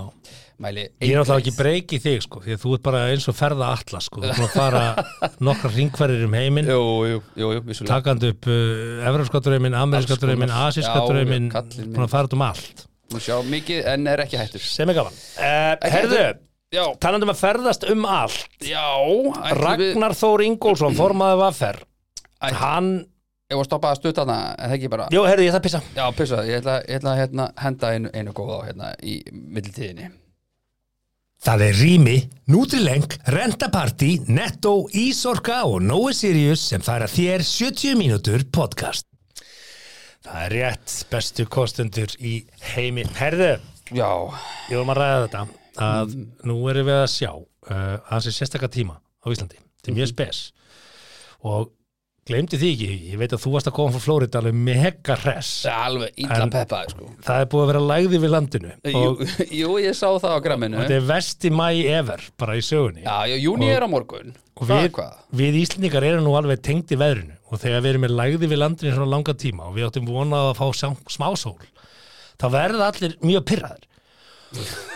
Mæli 0.61 0.83
Ég 1.01 1.09
er 1.11 1.17
náttúrulega 1.19 1.41
ekki 1.41 1.53
breyk 1.57 1.93
í 1.97 1.99
þig 2.03 2.21
sko, 2.27 2.39
því 2.45 2.53
að 2.55 2.61
þú 2.61 2.73
ert 2.77 2.83
bara 2.85 2.99
eins 3.11 3.25
og 3.31 3.35
ferða 3.35 3.71
atlas 3.73 4.05
sko. 4.07 4.21
Þú 4.21 4.29
ert 4.29 4.37
búin 4.37 4.47
að 4.47 4.53
fara 4.59 4.83
nokkra 5.47 5.71
ringferðir 5.73 6.27
um 6.27 6.35
heiminn, 6.37 6.69
Jú, 6.69 6.83
jú, 7.09 7.17
jú, 7.41 7.73
takandi 7.89 8.29
upp 8.35 8.47
uh, 8.47 9.01
Evrópskatturaumin, 9.09 9.75
Amerískatturaumin, 9.81 10.47
konar. 10.53 10.69
Asískatturaumin, 10.69 11.49
Já, 11.49 11.55
kallinn 11.57 11.81
minn. 11.87 11.95
búin 11.97 12.05
að 12.05 12.13
fara 12.13 12.31
um 12.37 12.45
allt. 12.45 12.85
Nú 13.11 13.19
sjá 13.25 13.35
mikið 13.43 13.89
en 13.91 14.07
er 14.13 14.23
ekki 14.23 14.39
hættur 14.39 14.63
sem 14.63 14.93
er 14.93 14.99
gaman 15.01 15.17
uh, 15.17 15.89
Herðu, 15.97 16.21
heldur. 16.71 16.93
Já, 16.93 16.99
talandi 16.99 17.23
um 17.27 17.33
að 17.33 17.39
ferðast 17.41 17.83
um 17.91 18.05
allt. 18.05 18.47
Já 18.61 18.85
ætlum 18.87 19.33
við- 19.35 19.93
Ragnar 19.95 20.11
Þór 20.15 20.43
Ingólfsson, 20.45 20.95
formaður 20.95 21.37
Vaffer 21.37 21.83
Æ- 22.41 22.53
hann, 22.53 23.05
Ég 23.51 23.57
var 23.57 23.65
að 23.65 23.67
stoppa 23.67 23.89
að 23.91 23.97
stutta 23.99 24.21
þarna, 24.23 24.55
eða 24.57 24.75
ekki 24.77 24.89
bara? 24.89 25.07
Jú, 25.11 25.25
herri, 25.27 25.43
ég 25.49 25.51
það 25.51 25.61
pissa. 25.63 25.81
Já, 25.93 26.11
pissa, 26.15 26.35
ég 26.47 26.61
ætla, 26.61 26.85
ég 26.87 27.01
ætla 27.01 27.11
að 27.11 27.17
hérna, 27.19 27.51
henda 27.59 27.87
einu, 27.91 28.09
einu 28.13 28.31
góða 28.31 28.65
hérna 28.69 28.95
í 29.03 29.21
mittiltíðinni 29.27 30.11
Það 31.43 31.61
er 31.61 31.73
Rými, 31.73 32.29
Nutrileng, 32.47 33.17
Rentaparty, 33.27 34.19
Netto, 34.29 34.87
Ísorka 34.93 35.65
og 35.65 35.81
Nói 35.81 36.13
Sirius 36.13 36.61
sem 36.69 36.79
færa 36.79 37.07
þér 37.09 37.41
70 37.43 37.95
mínútur 37.97 38.43
podcast. 38.49 39.03
Það 40.23 40.45
er 40.45 40.49
rétt, 40.51 41.05
bestu 41.09 41.45
kostundur 41.45 42.07
í 42.21 42.45
heimi. 42.75 43.03
Herðu, 43.03 43.59
Já, 43.91 44.31
ég 44.69 44.77
vorum 44.77 44.93
að 44.95 45.01
ræða 45.01 45.27
þetta 45.27 45.47
að 45.79 46.15
nú 46.47 46.57
erum 46.71 46.87
við 46.89 46.97
að 47.01 47.11
sjá 47.13 47.29
uh, 47.35 47.99
hans 48.09 48.27
er 48.27 48.35
sérstakka 48.35 48.71
tíma 48.71 48.97
á 48.99 49.27
Íslandi. 49.31 49.59
Er 49.87 49.95
mjög 49.95 50.11
spes. 50.11 50.41
Og 51.47 51.71
glemdi 52.27 52.57
því 52.61 52.67
ekki, 52.75 52.89
ég 53.11 53.17
veit 53.17 53.33
að 53.33 53.41
þú 53.41 53.53
varst 53.55 53.69
að 53.71 53.75
koma 53.79 53.93
frá 53.95 54.03
Flórida 54.03 54.39
alveg 54.41 54.53
mega 54.53 55.15
það 55.17 55.39
er 55.71 55.79
alveg 55.87 56.19
illa 56.21 56.47
peppaði 56.53 56.93
sko. 56.93 57.07
Það 57.25 57.41
er 57.41 57.49
búið 57.51 57.63
að 57.63 57.71
vera 57.71 57.81
lægði 57.91 58.19
við 58.21 58.33
landinu 58.35 58.73
og 58.77 58.93
Jú, 58.93 59.27
jú, 59.61 59.71
ég 59.81 59.97
sá 59.97 60.05
það 60.21 60.35
á 60.37 60.39
gramminu. 60.45 60.79
Þetta 60.83 60.97
er 60.99 61.07
vesti 61.09 61.51
mæ 61.57 61.65
ever 61.97 62.23
bara 62.37 62.59
í 62.59 62.63
sögunni. 62.65 63.03
Já, 63.07 63.37
júni 63.41 63.71
er 63.73 63.87
á 63.87 63.89
morgun. 63.89 64.35
Og 64.61 64.69
Það 64.69 64.83
við, 64.85 64.99
við 65.41 65.59
Íslendingar 65.63 66.05
erum 66.11 66.27
nú 66.27 66.35
alveg 66.37 66.61
tengt 66.61 66.93
í 66.93 66.99
veðrinu. 67.01 67.39
Og 67.51 67.59
þegar 67.59 67.81
við 67.83 67.93
erum 67.95 68.05
með 68.05 68.15
lægði 68.19 68.47
við 68.53 68.61
landinu 68.61 68.91
í 68.91 68.95
svona 68.95 69.11
langa 69.15 69.33
tíma 69.41 69.65
og 69.67 69.75
við 69.75 69.89
áttum 69.89 70.05
vonað 70.07 70.51
að 70.51 70.59
fá 70.61 70.67
sjá- 70.77 71.11
smá 71.11 71.27
sól 71.35 71.57
þá 72.41 72.45
verða 72.53 72.87
allir 72.91 73.17
mjög 73.25 73.43
pyrraður 73.49 73.87
Það 74.51 74.90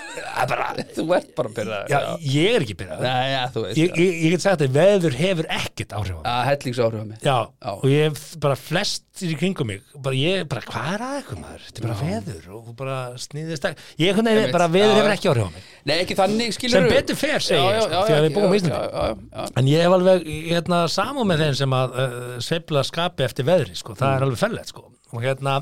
bara, 0.50 0.68
Þú 0.96 1.06
ert 1.16 1.32
bara 1.38 1.50
að 1.50 1.56
byrja 1.60 1.80
já, 1.92 2.00
ég 2.34 2.56
er 2.58 2.66
ekki 2.66 2.76
já, 2.76 3.42
veist 3.56 3.80
ég, 3.80 3.94
ég, 4.02 4.18
ég 4.26 4.34
get 4.36 4.44
sagt 4.44 4.64
að 4.66 4.76
veður 4.76 5.16
hefur 5.20 5.48
ekkert 5.56 5.96
áhrif 5.96 6.16
á 6.16 6.22
mig 6.22 6.28
Já, 6.28 6.36
hellingsáhrif 6.50 7.00
á 7.00 7.06
mig 7.06 7.20
Já, 7.24 7.38
Já. 7.48 7.72
og 7.72 7.86
ég 7.92 8.10
hef 8.10 8.24
bara 8.44 8.58
flestir 8.60 9.32
í 9.32 9.38
kringum 9.40 9.70
mig 9.72 9.86
bara 9.96 10.20
ég, 10.20 10.48
bara 10.52 10.64
hvað 10.66 10.90
er 10.96 11.06
að 11.06 11.20
eitthvað 11.20 11.42
maður 11.46 11.66
þetta 11.68 11.82
er 11.82 11.88
bara 11.88 12.00
veður 12.02 12.50
og 12.58 12.74
bara 12.82 12.98
snýðist 13.26 13.70
ég, 13.70 13.78
einhvern 14.10 14.30
veginn, 14.30 14.42
Einmitt. 14.42 14.56
bara 14.58 14.70
veður 14.76 14.92
Já, 14.92 14.98
hefur 15.00 15.12
já. 15.12 15.16
ekki 15.16 15.32
áhrif 15.32 15.46
á 15.46 15.52
mig 15.56 15.70
Nei, 15.86 15.96
ekki 16.02 16.20
þannig, 16.20 16.58
skilur 16.58 16.76
Sem 16.76 16.90
betur 16.92 17.20
fer, 17.22 17.46
segi 17.46 17.62
ég, 17.62 17.80
sko, 17.86 18.04
því 18.10 18.18
að 18.18 18.26
við 18.26 18.36
búum 18.36 18.50
á 18.52 18.56
Íslandi. 18.60 18.76
Já, 18.76 18.84
já, 18.92 19.16
já 19.40 19.62
En 19.62 19.72
ég 19.72 19.86
hef 19.86 19.96
alveg 20.00 20.28
hérna, 20.50 20.82
samú 20.92 21.26
með 21.30 21.46
þeim 21.46 21.58
sem 21.62 21.78
að 21.80 21.96
uh, 21.96 22.28
sveifla 22.44 22.84
skapi 22.88 23.26
eftir 23.28 23.48
veðri, 23.48 23.78
sko. 23.80 23.96
það 23.96 24.18
er 24.18 24.26
alveg 24.28 24.42
fellegt 24.42 24.74
sko. 24.74 24.88
hérna 25.16 25.60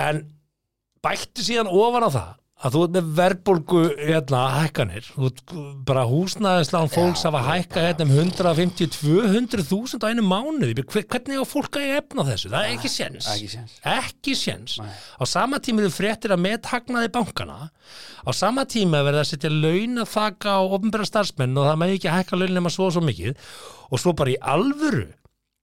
en 0.00 0.24
bættu 1.04 1.44
síðan 1.44 1.70
ofan 1.70 2.06
á 2.06 2.10
það 2.10 2.39
að 2.60 2.74
þú 2.74 2.80
ert 2.84 2.92
með 2.96 3.06
verðbólgu 3.16 3.82
hérna, 3.96 4.40
hækkanir, 4.58 5.06
þú 5.14 5.28
ert 5.30 5.52
bara 5.88 6.02
húsnæðislán 6.10 6.90
fólks 6.92 7.22
hafa 7.24 7.40
hækka 7.46 7.84
hérna 7.86 8.04
um 8.04 8.10
150-200 8.28 9.64
þúsund 9.70 10.04
á 10.04 10.10
einu 10.12 10.24
mánuði, 10.28 10.84
Hver- 10.84 11.06
hvernig 11.08 11.40
á 11.40 11.44
fólk 11.48 11.78
að 11.80 11.86
ég 11.88 12.00
efna 12.02 12.26
þessu, 12.28 12.50
það 12.52 12.66
er 12.66 12.74
ekki 12.76 12.90
séns. 12.92 13.28
Ekki 13.96 14.34
séns. 14.36 14.76
á 14.80 15.24
sama 15.24 15.60
tíma 15.64 15.80
eru 15.86 15.90
fréttir 15.94 16.34
að 16.36 16.42
methagnaði 16.44 17.12
bankana 17.16 17.70
á 17.70 18.30
sama 18.36 18.66
tíma 18.68 19.00
verða 19.08 19.24
að 19.24 19.30
setja 19.32 19.50
laun 19.50 20.02
að 20.04 20.12
þaka 20.12 20.48
á 20.52 20.60
ofnbæra 20.76 21.08
starfsmenn 21.08 21.56
og 21.56 21.64
það 21.70 21.80
með 21.80 21.94
ekki 21.96 22.10
að 22.12 22.18
hækka 22.20 22.40
laun 22.42 22.54
nema 22.58 22.70
svo 22.70 22.90
og 22.90 22.92
svo 22.92 23.00
mikið. 23.08 23.34
Og 23.90 23.98
svo 23.98 24.12
bara 24.14 24.30
í 24.30 24.36
alvöru 24.38 25.08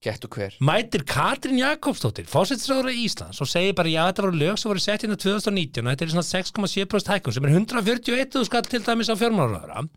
Gettu 0.06 0.30
hver 0.30 0.54
mætir 0.62 1.02
Katrín 1.10 1.58
Jakobsdóttir 1.58 2.28
fósitsráður 2.30 2.92
í 2.94 3.06
Íslands 3.08 3.40
og 3.42 3.50
segir 3.50 3.74
bara 3.78 3.90
já 3.90 4.04
þetta 4.12 4.26
voru 4.28 4.38
lög 4.44 4.60
sem 4.62 4.70
voru 4.70 4.84
sett 4.84 5.02
hérna 5.08 5.18
2019 5.18 5.88
og 5.88 5.94
þetta 5.96 6.06
er 6.06 6.12
svona 6.14 6.28
6,7% 6.30 7.14
hækkun 7.16 7.34
sem 7.34 7.48
er 7.50 7.56
141 7.58 8.46
skall 8.46 8.68
til 8.70 8.84
dæmis 8.86 9.10
á 9.10 9.16
fjármálaráðara 9.18 9.88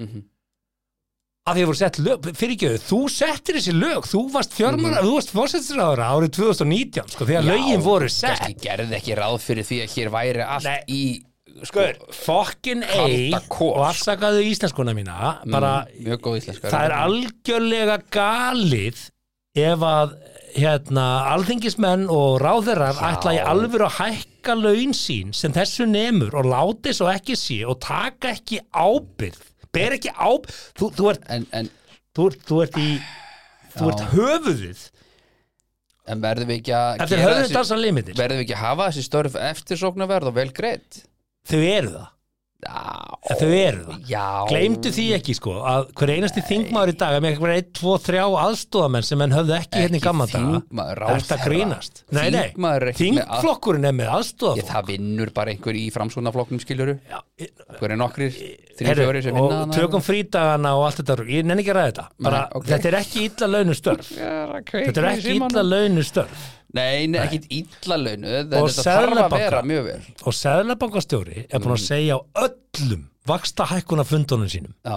Mhm. 0.00 0.22
að 1.44 1.56
því 1.58 1.62
að 1.62 1.66
voru 1.68 1.76
sett 1.82 1.98
lög, 2.00 2.28
fyrir 2.38 2.54
ekki 2.56 2.68
þú 2.88 2.98
settir 3.12 3.56
þessi 3.58 3.72
lög, 3.76 4.06
þú 4.08 4.20
varst 4.32 4.52
fjármála 4.56 5.02
þú 5.04 5.12
varst 5.18 5.34
fósitsráður 5.36 6.02
árið 6.06 6.32
2019 6.38 7.08
sko, 7.12 7.26
þegar 7.28 7.44
lögin 7.50 7.82
voru 7.84 8.08
sett 8.08 8.38
Kannski 8.40 8.62
gerði 8.64 8.96
ekki 8.96 9.18
ráð 9.18 9.36
fyrir 9.44 9.66
því 9.68 9.82
að 9.84 9.92
hér 9.98 10.10
væri 10.16 10.46
allt 10.46 10.64
Nei. 10.64 10.80
í 10.88 11.02
Sko, 11.68 11.86
fokkin 12.16 12.82
ei 12.82 13.30
og 13.34 13.80
afsakaðu 13.86 14.42
íslenskuna 14.48 14.94
mína 14.96 15.38
bara, 15.52 15.72
Mjög 16.00 16.22
góð 16.24 16.38
íslenska 16.40 16.72
það 16.72 16.86
er 16.88 16.94
algjörlega 16.96 17.98
galið 18.14 19.02
ef 19.62 19.84
að 19.84 20.14
hérna, 20.56 21.06
alþingismenn 21.32 22.06
og 22.12 22.38
ráðherrar 22.42 22.96
Já. 22.96 23.04
ætla 23.12 23.34
í 23.36 23.40
alvöru 23.52 23.86
að 23.88 23.98
hækka 24.00 24.56
laun 24.58 24.96
sín 24.96 25.32
sem 25.36 25.52
þessu 25.54 25.86
nemur 25.88 26.34
og 26.40 26.48
láti 26.48 26.94
svo 26.96 27.08
ekki 27.12 27.36
sé 27.38 27.62
og 27.68 27.78
taka 27.84 28.34
ekki 28.36 28.60
ábyrð 28.72 29.44
ber 29.72 29.96
ekki 29.98 30.12
ábyrð 30.12 30.58
þú, 30.78 30.90
þú, 30.98 31.12
ert, 31.12 31.28
En, 31.32 31.46
en, 31.56 31.70
þú, 32.16 32.28
ert, 32.32 32.42
þú 32.48 32.64
ert 32.66 32.80
í 32.80 32.88
þú 33.76 33.92
ert 33.92 34.04
höfuðið. 34.12 34.82
En 36.12 36.20
verðum 36.24 36.50
við 36.50 36.58
ekki 36.60 36.74
að 36.74 37.02
Verðum 38.18 38.40
við 38.40 38.44
ekki 38.44 38.56
að 38.56 38.64
hafa 38.64 38.88
þessi 38.90 39.04
störf 39.06 39.36
eftirsóknarverð 39.38 40.32
og 40.32 40.38
vel 40.40 40.50
greitt 40.52 41.04
þau 41.48 41.60
eru 41.62 41.92
það. 41.98 42.08
Já. 42.62 42.82
Þau 43.40 43.48
eru 43.58 43.80
það. 43.88 44.02
Já. 44.06 44.24
Gleimdu 44.46 44.90
því 44.94 45.04
ekki 45.16 45.34
sko 45.34 45.54
að 45.66 45.88
hver 45.98 46.10
einasti 46.14 46.44
þingmaður 46.46 46.92
í 46.92 46.94
dag 47.00 47.16
er 47.16 47.22
með 47.24 47.32
eitthvað 47.32 47.54
1, 47.58 47.72
2, 47.80 47.94
3 48.04 48.20
aðstóðamenn 48.42 49.06
sem 49.08 49.24
henn 49.24 49.34
höfðu 49.34 49.54
ekki 49.56 49.80
hérna 49.82 49.98
í 49.98 50.02
gamla 50.04 50.26
daga. 50.30 50.60
þingmaður, 50.60 51.00
er 51.02 51.02
þetta 51.02 51.38
ráðherra. 51.40 51.48
grínast? 51.50 52.02
Nei, 52.14 52.22
nei, 52.30 52.38
Þingmaður 52.52 52.86
er 52.86 52.92
ekki 52.92 53.08
með 53.08 53.18
að- 53.18 53.32
þingflokkurinn 53.32 53.88
er 53.90 53.96
með 53.98 54.06
Ég, 54.06 54.14
aðstóðaflokk 54.20 54.70
það 54.70 54.86
vinnur 54.92 55.32
bara 55.34 55.50
einhver 55.56 55.80
í 55.82 55.84
framsóknarflokknum 55.96 56.62
skiluru 56.62 56.94
Já, 57.10 57.18
Hver 57.80 57.90
er 57.90 57.98
nokkrir, 57.98 58.30
þrjú 58.78 58.86
Heyrðu, 58.92 59.02
fjóri 59.10 59.22
sem 59.26 59.34
vinna 59.34 59.42
og 59.42 59.52
þarna? 59.58 59.74
tökum 59.82 60.06
frítagana 60.06 60.76
og 60.78 60.86
allt 60.86 61.02
þetta 61.02 61.26
ég 61.34 61.44
nenni 61.50 61.62
ekki 61.66 61.74
að 61.74 61.80
ræða 61.82 61.90
þetta. 61.92 62.06
Bara, 62.22 62.48
ok. 62.54 62.64
þetta 62.70 62.86
er 62.92 62.98
ekki 63.02 63.26
illa 63.26 63.46
launu 63.56 63.74
störf. 63.74 64.12
Þetta 64.86 65.02
er 65.02 65.10
ekki 65.16 65.34
illa 65.34 65.62
launu 65.66 66.02
störf 66.06 66.50
Nei, 66.72 67.06
nei, 67.06 67.20
ekki 67.26 67.40
illa 67.60 67.98
launu 68.00 68.30
Þetta 68.48 68.84
þarf 68.86 69.18
að 69.26 69.34
vera 69.36 69.62
mjög 69.68 69.82
vel. 69.90 69.98
og 70.24 70.36
seðlabankastjóri 70.38 71.42
er 71.50 71.60
búin 71.60 71.74
að 71.76 71.82
segja 71.84 72.16
á 72.16 72.20
öllum 72.46 73.02
vaksta 73.28 73.66
hækkuna 73.70 74.04
fundunum 74.08 74.48
sínum. 74.50 74.72
Já, 74.86 74.96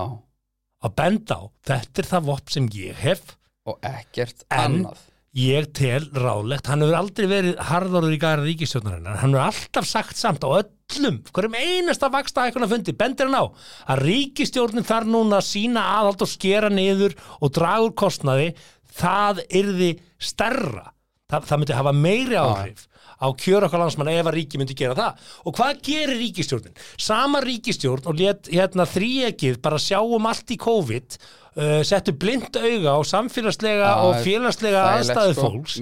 að 0.86 0.96
benda 0.96 1.36
á, 1.36 1.44
þetta 1.68 2.00
er 2.04 2.08
það 2.14 2.30
vopp 2.32 2.50
sem 2.56 2.70
ég 2.74 2.96
hef 3.04 3.36
og 3.66 3.78
ekkert 3.86 4.46
En- 4.50 4.86
annað. 4.86 5.04
ég 5.36 5.68
tel 5.76 6.06
ráðlegt, 6.16 6.68
hann 6.72 6.80
hefur 6.86 6.96
aldrei 6.96 7.28
verið 7.28 7.58
harðorður 7.60 8.16
í 8.16 8.20
gæra 8.24 8.46
ríkistjórnarinnar, 8.46 9.18
hann 9.20 9.34
hefur 9.36 9.46
alltaf 9.50 9.86
sagt 9.90 10.16
samt 10.16 10.46
á 10.48 10.50
öllum, 10.64 11.20
hverjum 11.36 11.58
einasta 11.60 12.08
vaksta 12.14 12.46
hækkuna 12.48 12.70
fundi, 12.72 12.94
bendir 12.96 13.28
hann 13.28 13.36
á 13.36 13.46
að 13.92 14.06
ríkistjórnin 14.08 14.88
þarf 14.88 15.10
núna 15.12 15.42
að 15.42 15.50
sína 15.52 15.84
aðhald 16.00 16.24
og 16.24 16.32
skera 16.32 16.70
niður 16.72 17.18
og 17.42 17.52
draga 17.52 17.84
úr 17.90 17.94
kostnaði, 18.00 18.54
það 18.96 19.44
yrði 19.52 19.92
stærra, 20.24 20.92
það, 21.32 21.48
það 21.50 21.62
myndi 21.62 21.78
hafa 21.80 21.96
meiri 21.96 22.38
áhrif 22.40 22.86
á 23.16 23.28
kjör 23.32 23.66
okkar 23.68 23.82
landsmann 23.82 24.12
ef 24.12 24.28
að 24.28 24.36
ríki 24.36 24.60
myndi 24.60 24.76
gera 24.78 24.98
það 24.98 25.32
og 25.48 25.56
hvað 25.58 25.82
gerir 25.88 26.20
ríkistjórnin? 26.20 26.76
Sama 27.00 27.42
ríkistjórn 27.46 28.10
og 28.12 28.20
let 28.20 28.52
hérna 28.52 28.88
þríekið 28.90 29.62
bara 29.64 29.82
sjá 29.82 30.02
um 30.04 30.30
allt 30.30 30.52
í 30.52 30.60
COVID 30.62 31.18
uh, 31.56 31.82
settu 31.88 32.14
blind 32.20 32.56
auga 32.60 32.96
á 32.96 33.00
samfélagslega 33.08 33.88
Já, 33.88 34.04
og 34.06 34.16
félagslega 34.26 34.84
aðstæðu 34.96 35.34
sko. 35.36 35.50
fólks. 35.50 35.78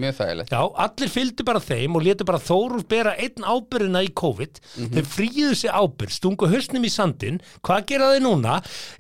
Já, 0.52 0.62
allir 0.86 1.10
fylgdu 1.14 1.46
bara 1.48 1.60
þeim 1.64 1.96
og 1.98 2.06
letu 2.06 2.28
bara 2.28 2.42
Þórúr 2.44 2.86
bera 2.90 3.16
einn 3.18 3.44
ábyrðina 3.46 4.04
í 4.06 4.12
COVID. 4.14 4.60
Mhm. 4.78 4.92
þeir 4.98 5.08
fríðu 5.16 5.56
sig 5.56 5.72
ábyrð, 5.72 6.14
stungu 6.18 6.50
hausnum 6.52 6.84
í 6.86 6.92
sandin 6.94 7.42
hvað 7.64 7.86
gera 7.94 8.12
þeir 8.14 8.26
núna? 8.28 8.60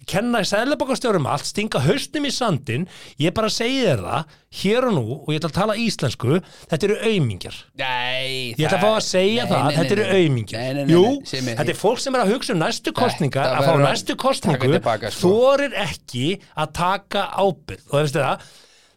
kenna 0.09 0.39
sæðlebakastjórum 0.43 1.27
allt, 1.29 1.45
stinga 1.47 1.79
hausnum 1.83 2.25
í 2.27 2.31
sandin 2.33 2.87
ég 3.19 3.33
bara 3.33 3.49
segi 3.49 3.83
þér 3.85 4.01
það 4.03 4.39
hér 4.53 4.85
og 4.85 4.93
nú, 4.93 5.03
og 5.23 5.29
ég 5.33 5.39
ætla 5.39 5.49
að 5.49 5.55
tala 5.57 5.75
íslensku 5.81 6.35
þetta 6.69 6.85
eru 6.85 6.97
aumingjar. 7.09 7.55
Nei, 7.79 8.53
Ég 8.53 8.67
ætla 8.67 8.77
að 8.77 8.83
fá 8.83 8.91
að 8.93 9.05
segja 9.07 9.45
það, 9.49 9.69
þetta 9.77 9.95
eru 9.95 10.05
aumingjar. 10.13 10.59
Nei, 10.59 10.73
nei, 10.73 10.83
nei, 10.83 10.93
Jú, 10.93 11.05
nei, 11.23 11.55
þetta 11.57 11.73
er 11.73 11.79
fólk 11.79 12.01
sem 12.03 12.13
er 12.17 12.21
að 12.23 12.33
hugsa 12.35 12.53
um 12.53 12.61
næstu 12.61 12.93
kostningar 12.93 13.47
Þetta 13.49 13.63
að 13.63 13.65
fá 13.65 13.83
næstu 13.87 14.15
kostningu 14.23 14.69
sko. 15.09 15.31
þorir 15.33 15.73
ekki 15.87 16.27
að 16.53 16.62
taka 16.71 17.25
ábyrð 17.43 17.83
og 17.91 17.97
veistu 17.99 18.19
það? 18.23 18.47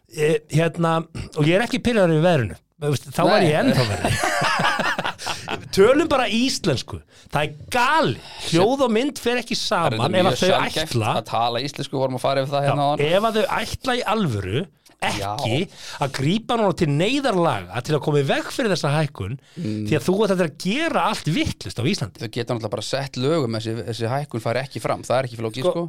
E, 0.07 0.29
hérna, 0.55 0.93
og 1.35 1.43
ég 1.45 1.55
er 1.59 1.65
ekki 1.67 1.81
í 2.17 2.23
veðrinu. 2.23 2.55
Veistu, 2.79 3.09
þá 3.11 3.21
var 3.25 3.41
Nei. 3.41 3.49
ég 3.49 3.57
ennþá 3.59 3.83
verið 3.89 5.67
tölum 5.73 6.07
bara 6.09 6.27
íslensku. 6.29 6.99
Það 7.33 7.43
er 7.43 7.53
gali, 7.73 8.15
hljóð 8.49 8.83
og 8.87 8.91
mynd 8.93 9.19
fer 9.21 9.39
ekki 9.41 9.55
er 9.57 9.61
saman 9.61 10.15
ef 10.17 10.29
að 10.31 10.41
þau 10.41 10.81
ætla 10.83 11.13
að 11.19 11.25
tala 11.29 11.61
íslensku 11.65 11.99
vorum 11.99 12.17
að 12.19 12.23
fara 12.23 12.43
yfir 12.43 12.53
það 12.53 12.63
Já, 12.65 12.69
hérna 12.71 12.87
áðan. 12.87 13.05
ef 13.07 13.27
að 13.29 13.37
þau 13.37 13.47
ætla 13.61 13.95
í 13.97 14.03
alvöru 14.13 14.63
ekki 15.07 15.57
að 16.01 16.13
grípa 16.17 16.57
núna 16.57 16.73
til 16.79 16.87
neyðarlaga 16.89 17.81
til 17.85 17.97
að 17.97 18.01
koma 18.07 18.21
í 18.23 18.27
veg 18.31 18.47
fyrir 18.53 18.71
þessa 18.73 18.93
hækkun 18.95 19.35
Mm. 19.57 19.85
því 19.89 19.97
að 19.99 20.05
þú 20.07 20.15
ætlar 20.25 20.47
að 20.47 20.57
gera 20.63 21.03
allt 21.11 21.27
vittlust 21.33 21.77
á 21.81 21.83
Íslandi. 21.85 22.21
Þau 22.23 22.31
geta 22.33 22.53
náttúrulega 22.53 22.73
bara 22.77 22.85
sett 22.85 23.17
lögum 23.17 23.57
þessi, 23.57 23.75
þessi 23.91 24.09
hækkun 24.13 24.41
fari 24.41 24.59
ekki 24.63 24.81
fram, 24.81 25.01
það 25.05 25.17
er 25.19 25.27
ekki 25.29 25.39
flókið 25.41 25.65
Sko, 25.67 25.71
sko, 25.73 25.85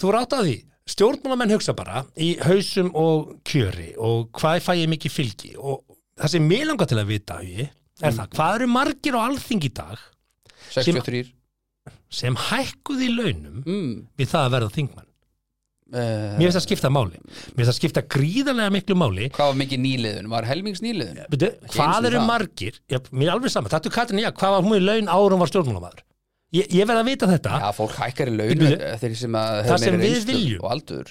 þú 0.00 0.12
rátt 0.14 0.32
að 0.38 0.44
því 0.48 0.56
stjórnmálamenn 0.88 1.52
hugsa 1.56 1.74
bara 1.76 2.04
í 2.16 2.34
hausum 2.44 2.92
og 2.96 3.34
kjöri 3.48 3.90
og 3.96 4.30
hvað 4.38 4.60
fæ 4.64 4.72
ég 4.82 4.92
mikið 4.94 5.14
fylgi? 5.14 5.52
Og 5.58 5.82
það 6.18 6.34
sem 6.34 6.48
mér 6.48 6.70
langar 6.70 6.88
til 6.90 7.00
að 7.00 7.12
vita 7.12 7.42
er 7.42 7.66
Mm. 7.98 8.14
það, 8.14 8.28
hvað 8.36 8.54
eru 8.54 8.66
margir 8.70 9.16
á 9.18 9.20
alþing 9.26 9.64
í 9.66 9.72
dag 9.74 9.98
63 10.70 11.24
sem 12.14 12.36
hækkuð 12.38 13.00
í 13.02 13.08
launum 13.10 13.62
mm, 13.64 13.94
við 14.18 14.30
það 14.30 14.44
að 14.44 14.52
verða 14.54 14.68
þingmann 14.76 15.08
uh, 15.08 16.36
mér 16.38 16.44
finnst 16.44 16.58
það 16.60 16.66
skipta 16.66 16.90
máli. 16.94 17.18
Mér 17.18 17.56
finnst 17.58 17.70
það 17.72 17.78
skipta 17.80 18.04
gríðarlega 18.14 18.74
miklu 18.76 18.96
máli. 19.02 19.28
Hvað 19.34 19.50
var 19.50 19.58
mikið 19.62 19.82
nýliðun? 19.84 20.30
Var 20.30 20.48
helmings 20.48 20.84
nýliðun? 20.84 21.22
Hvað 21.74 22.08
eru 22.12 22.22
margir? 22.28 22.78
Já, 22.86 23.00
mér 23.10 23.30
er 23.30 23.34
alveg 23.34 23.54
saman, 23.54 23.72
þetta 23.74 23.90
er 23.90 23.96
Katrin 23.98 24.22
já, 24.22 24.30
hvað 24.30 24.54
var 24.56 24.68
hún 24.68 24.78
í 24.78 24.84
laun 24.84 25.10
hún 25.10 25.42
var 25.42 25.52
stjórnmálamæður 25.52 26.04
ég, 26.56 26.68
ég 26.78 26.88
verð 26.88 27.02
að 27.02 27.08
vita 27.10 27.28
þetta. 27.28 27.58
Já, 27.62 27.68
fólk 27.76 27.94
hækkar 27.98 28.30
í 28.30 28.36
laun 28.38 28.62
sem 29.18 29.36
það 29.38 29.82
sem 29.82 29.98
við 30.00 30.26
viljum. 30.30 30.64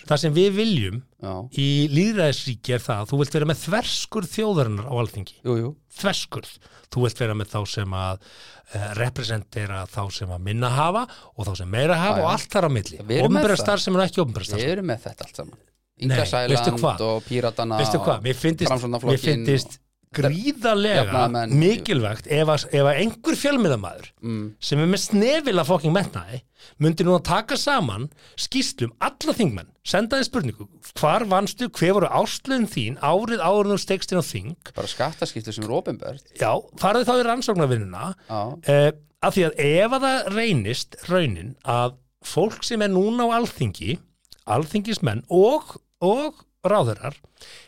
það 0.10 0.22
sem 0.24 0.36
við 0.38 0.50
viljum 0.58 1.00
Já, 1.22 1.34
í 1.62 1.68
líðræðisríki 1.94 2.76
er 2.78 2.84
það 2.84 3.04
að 3.04 3.12
þú 3.12 3.22
vilt 3.22 3.38
vera 3.38 3.50
með 3.52 3.62
þverskurð 3.64 4.34
þjóðarinnar 4.34 4.90
á 4.90 4.94
alþingi. 5.04 5.38
Jú, 5.46 5.58
jú. 5.62 5.72
Þverskurð, 5.98 6.52
þú 6.94 7.06
vilt 7.08 7.24
vera 7.24 7.38
með 7.38 7.54
þá 7.54 7.60
sem 7.74 7.96
að 8.02 8.20
uh, 8.20 8.92
representera 9.00 9.86
þá 9.94 10.04
sem 10.20 10.36
að 10.36 10.46
minna 10.50 10.74
hafa 10.74 11.08
og 11.34 11.48
þá 11.50 11.56
sem 11.64 11.74
meira 11.74 11.98
hafa 12.02 12.22
Já, 12.22 12.26
og 12.28 12.36
allt 12.36 12.52
þar 12.54 12.70
á 12.70 12.72
milli. 12.78 13.02
Ofnbæra 13.24 13.56
það. 13.56 13.64
starfsemi 13.66 14.00
og 14.02 14.06
ekki 14.06 14.24
ofnbæra 14.26 14.50
starfsemi 14.52 14.68
Við 14.68 14.78
erum 14.78 14.90
með 14.94 15.04
þetta 15.08 15.28
allt 15.28 15.42
saman. 15.42 15.66
Inga 15.98 16.26
Sæland 16.30 17.02
og 17.02 17.24
Píratana 17.26 17.80
mér 18.22 18.38
finnst 18.38 19.80
gríðarlega 20.16 21.02
Jafnaðarmenn. 21.04 21.56
mikilvægt 21.60 22.30
ef 22.32 22.52
að, 22.54 22.66
ef 22.72 22.88
að 22.88 23.00
einhver 23.02 23.38
fjölmiðamaður 23.38 24.08
mm, 24.24 24.46
sem 24.64 24.82
er 24.82 24.90
með 24.92 25.02
snefila 25.04 25.66
fokking 25.68 25.96
metnaði 25.96 26.40
myndi 26.82 27.06
nú 27.06 27.18
að 27.18 27.26
taka 27.28 27.58
saman 27.60 28.08
skýslum 28.40 28.94
alla 29.04 29.36
þingmenn, 29.36 29.70
senda 29.86 30.20
þeim 30.20 30.28
spurningu 30.30 30.70
hvar 30.98 31.28
vannstu, 31.30 31.70
hver 31.76 31.98
voru 32.00 32.12
áslöðin 32.22 32.70
þín 32.72 32.98
árið 33.04 33.44
áður 33.44 33.72
nú 33.74 33.80
stegst 33.82 34.14
inn 34.14 34.24
á 34.24 34.26
þing? 34.26 34.56
Bara 34.78 34.92
skattaskýslu 34.92 35.54
sem 35.56 35.68
er 35.68 35.76
opinbert. 35.78 36.34
Já, 36.40 36.52
farið 36.80 37.08
þá 37.10 37.14
í 37.18 37.28
rannsóknarvinnuna 37.28 38.10
uh, 38.32 38.90
af 39.22 39.38
því 39.38 39.48
að 39.50 39.64
ef 39.68 39.98
að 39.98 40.08
það 40.08 40.34
reynist 40.34 41.00
raunin 41.12 41.56
að 41.68 41.98
fólk 42.28 42.64
sem 42.66 42.84
er 42.84 42.92
núna 42.92 43.30
á 43.30 43.38
alþingi 43.38 44.00
alþingismenn 44.48 45.26
og, 45.34 45.76
og 46.04 46.44
ráðurar 46.68 47.18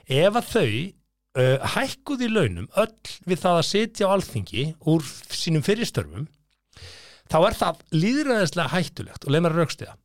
ef 0.09 0.39
að 0.39 0.49
þau 0.53 0.71
uh, 1.39 1.71
hækkuð 1.75 2.25
í 2.25 2.29
launum 2.31 2.67
öll 2.79 3.15
við 3.29 3.41
það 3.43 3.61
að 3.61 3.69
sitja 3.69 4.09
á 4.09 4.13
alþingi 4.15 4.65
úr 4.89 5.07
sínum 5.33 5.65
fyrirstörfum 5.65 6.27
þá 7.29 7.39
er 7.39 7.57
það 7.59 7.81
líðræðislega 7.95 8.73
hættulegt 8.73 9.25
og 9.25 9.33
leið 9.33 9.45
mér 9.45 9.55
að 9.55 9.63
raukstiða 9.63 9.97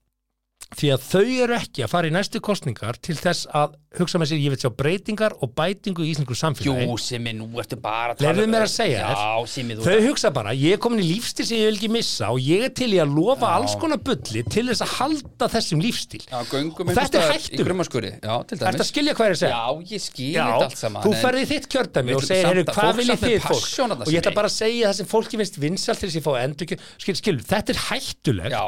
því 0.74 0.90
að 0.94 1.06
þau 1.08 1.24
eru 1.44 1.56
ekki 1.58 1.84
að 1.84 1.92
fara 1.92 2.10
í 2.10 2.14
næstu 2.14 2.40
kostningar 2.44 2.98
til 3.04 3.16
þess 3.18 3.48
að 3.54 3.76
hugsa 3.98 4.20
með 4.20 4.32
sér, 4.32 4.42
ég 4.44 4.54
veit 4.54 4.64
sjá 4.64 4.70
breytingar 4.74 5.36
og 5.40 5.54
bætingu 5.56 6.04
í 6.04 6.12
íslensku 6.12 6.36
samfélagi. 6.38 6.88
Jú, 6.88 6.98
sem 7.00 7.26
er 7.30 7.36
nú 7.38 7.48
ertu 7.62 7.78
bara 7.80 8.14
að 8.14 8.24
Leyfðu 8.24 8.44
um- 8.44 8.54
mér 8.54 8.66
að 8.66 8.72
segja 8.74 9.04
þér. 9.04 9.16
Já, 9.16 9.60
er 9.70 9.76
Þau 9.84 10.08
hugsa 10.08 10.30
bara, 10.34 10.50
ég 10.54 10.72
er 10.72 10.78
komin 10.78 11.00
í 11.00 11.08
lífstíl 11.12 11.46
sem 11.46 11.58
ég 11.58 11.66
vil 11.70 11.78
ekki 11.78 11.90
missa 11.90 12.30
og 12.30 12.40
ég 12.40 12.64
er 12.64 12.74
til 12.74 12.90
í 12.92 12.98
að 13.02 13.14
lofa 13.14 13.54
alls 13.54 13.74
konar 13.76 13.98
bulli 13.98 14.42
til 14.48 14.66
þess 14.68 14.82
að 14.82 14.90
halda 14.98 15.48
þessum 15.48 15.82
lífstíl. 15.84 16.24
Já, 16.24 16.40
göngum 16.50 16.88
Og 16.88 16.94
þetta 16.94 17.18
er 17.22 18.24
Já, 18.24 18.34
til 18.48 18.58
Þetta 18.58 18.86
skilja 18.88 19.14
hvað 19.16 19.26
er 19.28 19.34
að 19.34 19.40
segja? 19.40 19.54
Já, 19.54 19.64
ég 19.94 20.02
skil 20.02 20.28
Já, 20.34 20.44
þetta 20.44 20.66
allt 20.68 20.80
saman 20.80 21.04
þú 21.04 21.12
ferði 21.20 21.42
í 21.44 21.48
þitt 21.50 21.66
kjördæmi 21.74 22.10
Við 22.10 22.16
og 22.18 22.24
segir, 22.24 22.48
heyrðu, 22.48 22.64
að 22.64 22.78
hvað 22.78 22.90
samt 22.94 23.10
með 23.10 23.24
þið 23.24 23.44
fólk? 23.44 23.66
Og 23.94 24.12
ég 24.12 24.20
ætla 24.22 24.34
bara 24.38 24.50
að 24.50 24.54
segja 24.54 24.88
það 24.88 24.96
sem 24.98 25.08
fólki 25.10 25.40
finnst 25.40 25.58
vinsalt 25.62 26.00
til 26.00 26.08
þess 26.08 26.16
að 26.16 26.20
ég 26.20 26.26
fá 26.26 26.32
endur 26.44 26.84
skil, 27.04 27.16
skil, 27.20 27.36
þetta 27.52 27.74
er 27.74 27.80
hættulegt 27.84 28.54
Já, 28.54 28.62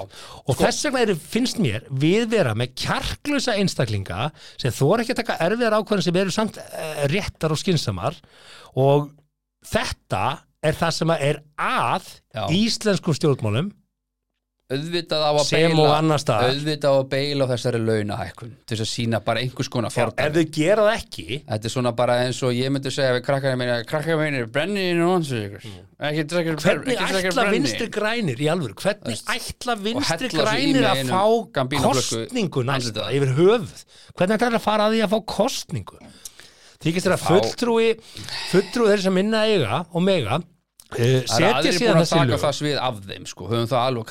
og 0.46 0.60
þess 0.60 0.86
vegna 0.86 1.02
er, 1.06 1.14
finnst 1.34 1.60
mér 1.62 1.86
við 2.04 2.28
vera 2.32 2.54
með 2.58 2.74
kjarklusa 2.82 3.56
einstaklinga 3.60 4.28
sem 4.60 4.74
þóra 4.74 5.04
ekki 5.06 5.15
að 5.16 5.22
taka 5.24 5.38
erfiðar 5.46 5.78
ákvæðin 5.80 6.06
sem 6.06 6.20
eru 6.22 6.34
samt 6.34 6.60
uh, 6.60 7.02
réttar 7.12 7.54
og 7.54 7.60
skinsamar 7.60 8.18
og 8.76 9.08
þetta 9.66 10.24
er 10.66 10.76
það 10.76 10.94
sem 10.98 11.12
er 11.16 11.40
að 11.60 12.08
Já. 12.34 12.44
íslenskum 12.52 13.16
stjórnmálum 13.16 13.72
auðvitað 14.66 15.22
á 15.22 15.30
að 15.30 15.50
beila 15.52 15.82
auðvitað 16.16 16.90
á 16.90 16.98
að 16.98 17.08
beila 17.12 17.46
á 17.46 17.50
þessari 17.52 17.80
launahækkun 17.84 18.54
til 18.66 18.74
þess 18.74 18.82
að 18.82 18.88
sína 18.90 19.20
bara 19.22 19.42
einhvers 19.44 19.70
konar 19.70 19.92
ef 19.92 19.98
fordæmi. 20.00 20.32
þau 20.34 20.56
gera 20.56 20.86
það 20.88 20.96
ekki 20.96 21.26
Þetta 21.46 21.68
er 21.68 21.74
svona 21.76 21.92
bara 22.00 22.16
eins 22.24 22.40
og 22.42 22.56
ég 22.56 22.72
myndi 22.74 22.90
segja 22.94 23.14
við 23.14 23.22
krakkarinn 23.28 23.60
minni, 23.60 23.76
krakkarinn 23.86 24.22
minni, 24.24 24.48
brenni 24.50 24.88
í 24.90 24.96
nónsu 24.98 25.38
ykkur. 25.44 25.68
Ekki 26.10 26.26
drekka 26.32 26.56
hvernig 26.64 27.04
ætla 27.30 27.46
vinstri 27.54 27.88
grænir 27.94 28.42
í 28.42 28.50
alvöru, 28.50 28.74
hvernig 28.82 29.22
ætla 29.36 29.78
vinstri 29.86 30.32
grænir 30.34 30.90
að 30.90 31.04
fá 31.14 31.22
kostningu 31.86 32.66
næsta 32.66 33.06
yfir 33.14 33.36
höfuð? 33.38 33.86
Hvernig 34.18 34.38
ætla 34.40 34.58
að 34.58 34.66
fara 34.66 34.90
að 34.90 34.96
því 34.96 35.06
að 35.06 35.14
fá 35.14 35.20
kostningu 35.36 36.02
þykist 36.82 37.06
þér 37.06 37.14
að 37.16 37.24
fulltrúi 37.30 37.88
fulltrúi 38.50 38.92
þeir 38.92 39.06
sem 39.06 39.14
minna 39.16 39.46
eiga 39.48 39.84
og 39.86 40.04
mega 40.04 40.42
Það 40.42 40.42
er 40.42 40.55
setja 40.86 41.48
aðrir 41.50 41.66
búin 41.66 41.78
síðan 41.80 41.96
þessi 41.98 42.14
taka 42.14 42.26
lög. 42.30 42.40
það 42.44 42.52
svið 42.56 42.76
af 42.86 42.98
þeim 43.08 43.24
sko, 43.26 43.46
höfum 43.50 43.64
það 43.72 43.80
alveg 43.88 44.04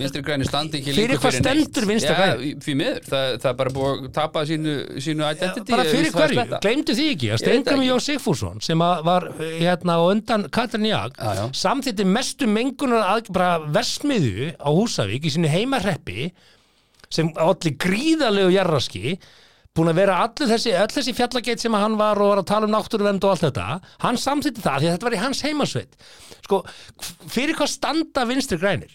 Vinstri 0.00 0.22
græni 0.24 0.46
standi 0.48 0.78
ekki 0.80 0.94
Fyrir 0.96 1.10
lengur 1.12 1.20
hvað 1.26 1.34
neitt. 1.36 1.44
stendur 1.44 1.86
Vinstri 1.90 2.14
Já, 2.14 2.16
græn? 2.16 2.62
Því 2.64 2.76
miður, 2.80 3.00
það, 3.10 3.26
það 3.42 3.50
er 3.50 3.58
bara 3.60 3.74
búið 3.76 3.90
að 4.06 4.08
tapa 4.16 4.44
sínu, 4.48 4.76
sínu 5.06 5.26
identity 5.28 5.76
bara 5.76 5.84
fyrir 5.90 6.08
er 6.08 6.16
hverju, 6.16 6.60
gleymdu 6.64 6.96
því 6.96 7.06
ekki. 7.12 7.30
Að 7.36 7.42
ekki. 7.82 7.88
Jó 7.90 7.96
Sigfússon 8.06 8.64
sem 8.64 8.84
var 9.10 9.28
hérna 9.60 9.98
á 10.00 10.02
undan 10.08 10.48
Katrin 10.56 10.88
Jag 10.88 11.20
samþýtti 11.52 12.08
mestu 12.08 12.48
mengunar 12.48 13.04
að, 13.12 13.28
bara 13.36 13.52
versmiðu 13.76 14.54
á 14.56 14.68
Húsavík 14.72 15.28
í 15.28 15.34
sinni 15.36 15.52
heimarreppi 15.52 16.30
sem 17.12 17.28
allir 17.38 17.76
gríðalegu 17.78 18.56
jarraski 18.56 19.18
búin 19.76 19.92
að 19.92 20.00
vera 20.00 20.18
allir 20.24 20.50
þessi, 20.50 20.74
þessi 20.94 21.16
fjallageit 21.16 21.62
sem 21.62 21.74
að 21.76 21.84
hann 21.84 21.96
var 22.00 22.20
og 22.22 22.32
var 22.32 22.42
að 22.42 22.50
tala 22.50 22.68
um 22.68 22.74
náttúruvernd 22.74 23.26
og 23.26 23.34
allt 23.34 23.46
þetta 23.46 23.80
hann 24.04 24.20
samþýtti 24.20 24.64
það 24.64 24.78
því 24.78 24.88
að 24.88 24.94
þetta 24.96 25.08
var 25.08 25.16
í 25.16 25.24
hans 25.24 25.42
heimasveit. 25.46 25.98
Sko, 26.46 26.62
fyrir 27.32 27.58
hvað 27.58 27.72
standa 27.74 28.24
vinstri 28.28 28.58
grænir? 28.62 28.94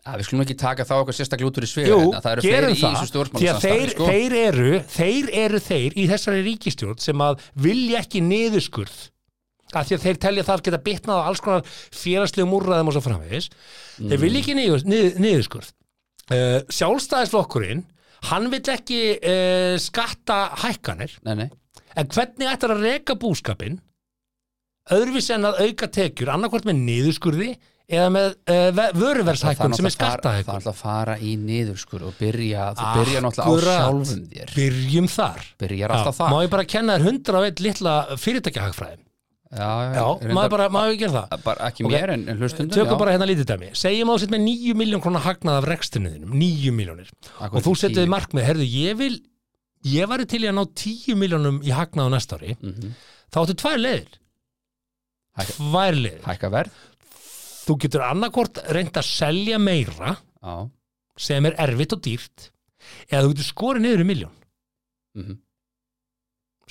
Já, 0.00 0.14
við 0.16 0.26
skulum 0.30 0.42
ekki 0.46 0.56
taka 0.56 0.84
þá 0.88 0.94
eitthvað 0.96 1.16
sérstaklega 1.18 1.50
út 1.50 1.58
úr 1.60 1.66
í 1.66 1.68
svega 1.68 1.88
Jú, 1.90 1.96
gerum 2.40 2.76
það 2.80 3.32
því 3.34 3.48
að 3.52 3.58
þeir, 3.66 3.90
sko. 3.92 4.06
þeir, 4.08 4.36
eru, 4.46 4.70
þeir 4.94 5.28
eru 5.42 5.60
þeir 5.60 5.96
í 6.00 6.06
þessari 6.08 6.44
ríkistjórn 6.46 7.02
sem 7.04 7.24
að 7.24 7.42
vilja 7.66 8.00
ekki 8.00 8.22
niðurskurð 8.24 8.96
af 9.76 9.86
því 9.86 9.98
að 9.98 10.06
þeir 10.06 10.20
telja 10.24 10.46
þar 10.48 10.64
geta 10.66 10.80
bitnað 10.88 11.20
á 11.20 11.26
alls 11.28 11.42
konar 11.44 11.68
félagslegum 11.94 12.56
úrræðum 12.56 12.90
og 12.90 12.96
svo 12.96 13.04
framvegis. 13.04 13.50
Þeir 14.00 14.22
vilja 14.24 14.42
ekki 14.42 14.56
niður, 14.58 14.86
niður, 14.88 15.20
niðurskurð. 15.26 15.70
Uh, 16.30 16.56
sjálfstæðisflokkurinn 16.74 17.84
hann 18.28 18.50
vill 18.52 18.62
ekki 18.74 19.00
uh, 19.16 19.76
skatta 19.80 20.40
hækkanir. 20.64 21.14
Nei, 21.24 21.34
nei, 21.44 21.48
en 21.96 22.10
hvernig 22.12 22.50
ætlar 22.52 22.76
að 22.76 22.84
reka 22.86 23.16
búskapin 23.18 23.80
öðruvísi 24.90 25.34
en 25.36 25.46
að 25.50 25.60
auka 25.66 25.88
tekjur? 25.94 26.30
Annarkvort 26.34 26.66
með 26.68 26.80
niðurskurði 26.86 27.50
eða 27.90 28.08
með 28.14 28.26
uh, 28.54 28.80
vöruvershækkun 28.94 29.74
sem 29.76 29.88
er 29.88 29.94
fara- 29.98 30.22
það 30.22 30.40
er 30.40 30.50
alltaf 30.54 30.72
að 30.72 30.80
fara 30.80 31.16
í 31.26 31.32
niðurskur 31.42 32.04
og 32.06 32.14
byrja, 32.20 32.68
þú 32.78 32.88
byrja 33.00 33.22
náttúrulega 33.26 33.76
á 33.76 33.82
sjálfum 33.82 34.24
þér. 34.30 34.52
Byrjum 34.60 35.08
þar. 35.10 35.46
Já, 35.94 36.04
má 36.30 36.36
ég 36.44 36.52
bara 36.54 36.66
kenna 36.70 36.96
þér 36.98 37.06
hundra 37.08 37.42
einn 37.48 37.64
litla 37.66 37.94
fyrirtækjahagfræðin 38.22 39.06
Já, 39.50 39.66
já, 39.96 40.02
maður 40.30 40.50
bara, 40.52 40.66
maður 40.70 40.92
ekki 40.94 41.00
gera 41.02 41.12
það. 41.24 41.40
Bara 41.42 41.64
ekki 41.70 41.84
Ok. 41.86 41.90
mér 41.90 42.10
en, 42.14 42.20
en 42.30 42.38
hlustundum 42.38 42.70
tökum 42.76 42.92
já. 42.94 42.98
bara 43.00 43.14
hérna 43.16 43.26
lítið 43.26 43.48
dæmi. 43.50 43.70
Segjum 43.74 44.12
á 44.12 44.14
sitt 44.22 44.30
með 44.30 44.44
9 44.46 44.74
miljón 44.78 45.02
krónar 45.02 45.24
hagnað 45.24 45.58
af 45.58 45.66
rekstinu 45.66 46.12
þínum. 46.12 46.36
9 46.38 46.70
miljónir 46.76 47.10
og 47.48 47.56
þú 47.64 47.72
setið 47.80 48.06
markmið, 48.12 48.46
herðu, 48.46 48.68
ég 48.70 48.94
vil 49.00 49.16
ég 49.90 50.06
væri 50.12 50.28
til 50.30 50.42
í 50.44 50.50
að 50.52 50.54
ná 50.54 50.62
10 50.84 51.16
miljónum 51.18 51.58
í 51.66 51.74
hagnað 51.74 52.06
á 52.06 52.10
næsta 52.14 52.38
ári, 52.38 52.54
Mhm. 52.62 52.94
þá 53.32 53.36
áttu 53.42 53.56
tvær 53.58 53.78
Hækka- 55.40 55.58
tvær 55.66 55.94
verð. 56.50 56.70
Þú 57.66 57.76
getur 57.82 58.02
annarkvort 58.06 58.62
reynd 58.70 58.92
að 58.92 59.06
selja 59.06 59.58
meira 59.58 60.16
já, 60.42 60.70
sem 61.16 61.46
er 61.46 61.54
erfitt 61.58 61.92
og 61.92 62.00
dýrt 62.02 62.50
eða 63.10 63.22
þú 63.26 63.34
getur 63.34 63.50
skorið 63.50 63.82
niður 63.82 64.00
í 64.00 64.06
miljón 64.14 64.36
mhm. 65.16 65.38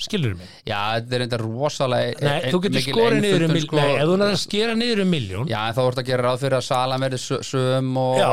Skilur 0.04 0.34
mig? 0.38 0.48
Já, 0.66 0.78
þetta 1.00 1.16
er 1.18 1.24
enda 1.26 1.38
rosalega 1.40 2.20
Nei, 2.24 2.32
ein- 2.40 2.52
þú 2.54 2.60
getur 2.64 2.84
skorið 2.86 3.20
niður 3.24 3.44
um 3.46 3.52
miljón 3.56 3.80
Nei, 3.80 3.94
ef 3.96 4.06
þú 4.08 4.14
er 4.16 4.24
að 4.26 4.36
skera 4.42 4.74
niður 4.80 5.02
um 5.04 5.10
miljón 5.14 5.50
Já, 5.50 5.60
en 5.68 5.74
þá 5.76 5.80
vorst 5.86 6.00
að 6.02 6.08
gera 6.10 6.22
ráð 6.26 6.38
fyrir 6.44 6.56
að 6.60 6.64
salan 6.70 7.04
verði 7.04 7.20
sö- 7.24 7.42
söm 7.50 7.90
og 8.00 8.18
já, 8.20 8.28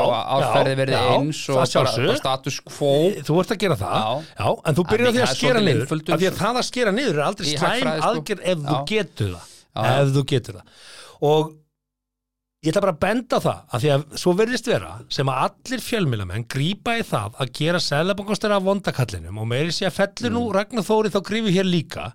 verði 0.78 0.98
eins 0.98 1.42
og 1.48 1.60
bara, 1.60 1.92
bara 1.98 2.16
status 2.22 2.60
quo. 2.64 2.92
Þú 3.28 3.38
ert 3.42 3.54
að 3.54 3.58
gera 3.64 3.76
það, 3.76 3.94
Já. 3.98 4.24
já, 4.38 4.48
en 4.64 4.74
þú 4.78 4.86
byrjar 4.90 5.08
á 5.08 5.12
því 5.12 5.22
að 5.22 5.28
er 5.28 5.34
skera 5.38 5.60
niður 5.60 5.82
af 5.84 5.88
því 5.88 6.28
að 6.28 6.32
sko. 6.32 6.44
það 6.44 6.60
að 6.62 6.68
skera 6.72 6.92
niður 6.98 7.14
er 7.18 7.24
aldrei 7.28 7.46
slæm 7.54 7.88
sko. 7.88 8.08
aðgerð 8.08 8.42
ef 8.52 8.58
þú 8.68 8.76
getur 8.92 9.32
það. 9.36 9.46
Ef 9.88 10.12
þú 10.16 10.24
getur 10.32 10.54
það. 10.58 10.76
Og 11.28 11.52
ég 12.64 12.72
ætla 12.72 12.80
bara 12.82 12.92
að 12.96 13.02
benda 13.04 13.38
það 13.44 13.58
af 13.76 13.82
því 13.82 13.90
að 13.94 14.04
svo 14.18 14.32
verðist 14.38 14.66
vera 14.70 14.88
sem 15.14 15.28
að 15.30 15.42
allir 15.44 15.82
fjölmilamenn 15.84 16.46
grípa 16.50 16.96
í 16.98 17.04
það 17.06 17.36
að 17.44 17.52
gera 17.60 17.80
selabangastæra 17.84 18.56
af 18.58 18.64
vondakallinum 18.66 19.38
og 19.38 19.46
meiri 19.52 19.70
sé 19.76 19.86
að 19.86 19.94
fellur 20.00 20.32
Mm. 20.32 20.34
nú 20.40 20.42
Ragnar 20.56 20.82
Þóri 20.88 21.12
þá 21.14 21.20
grífi 21.28 21.54
hér 21.54 21.68
líka 21.70 22.08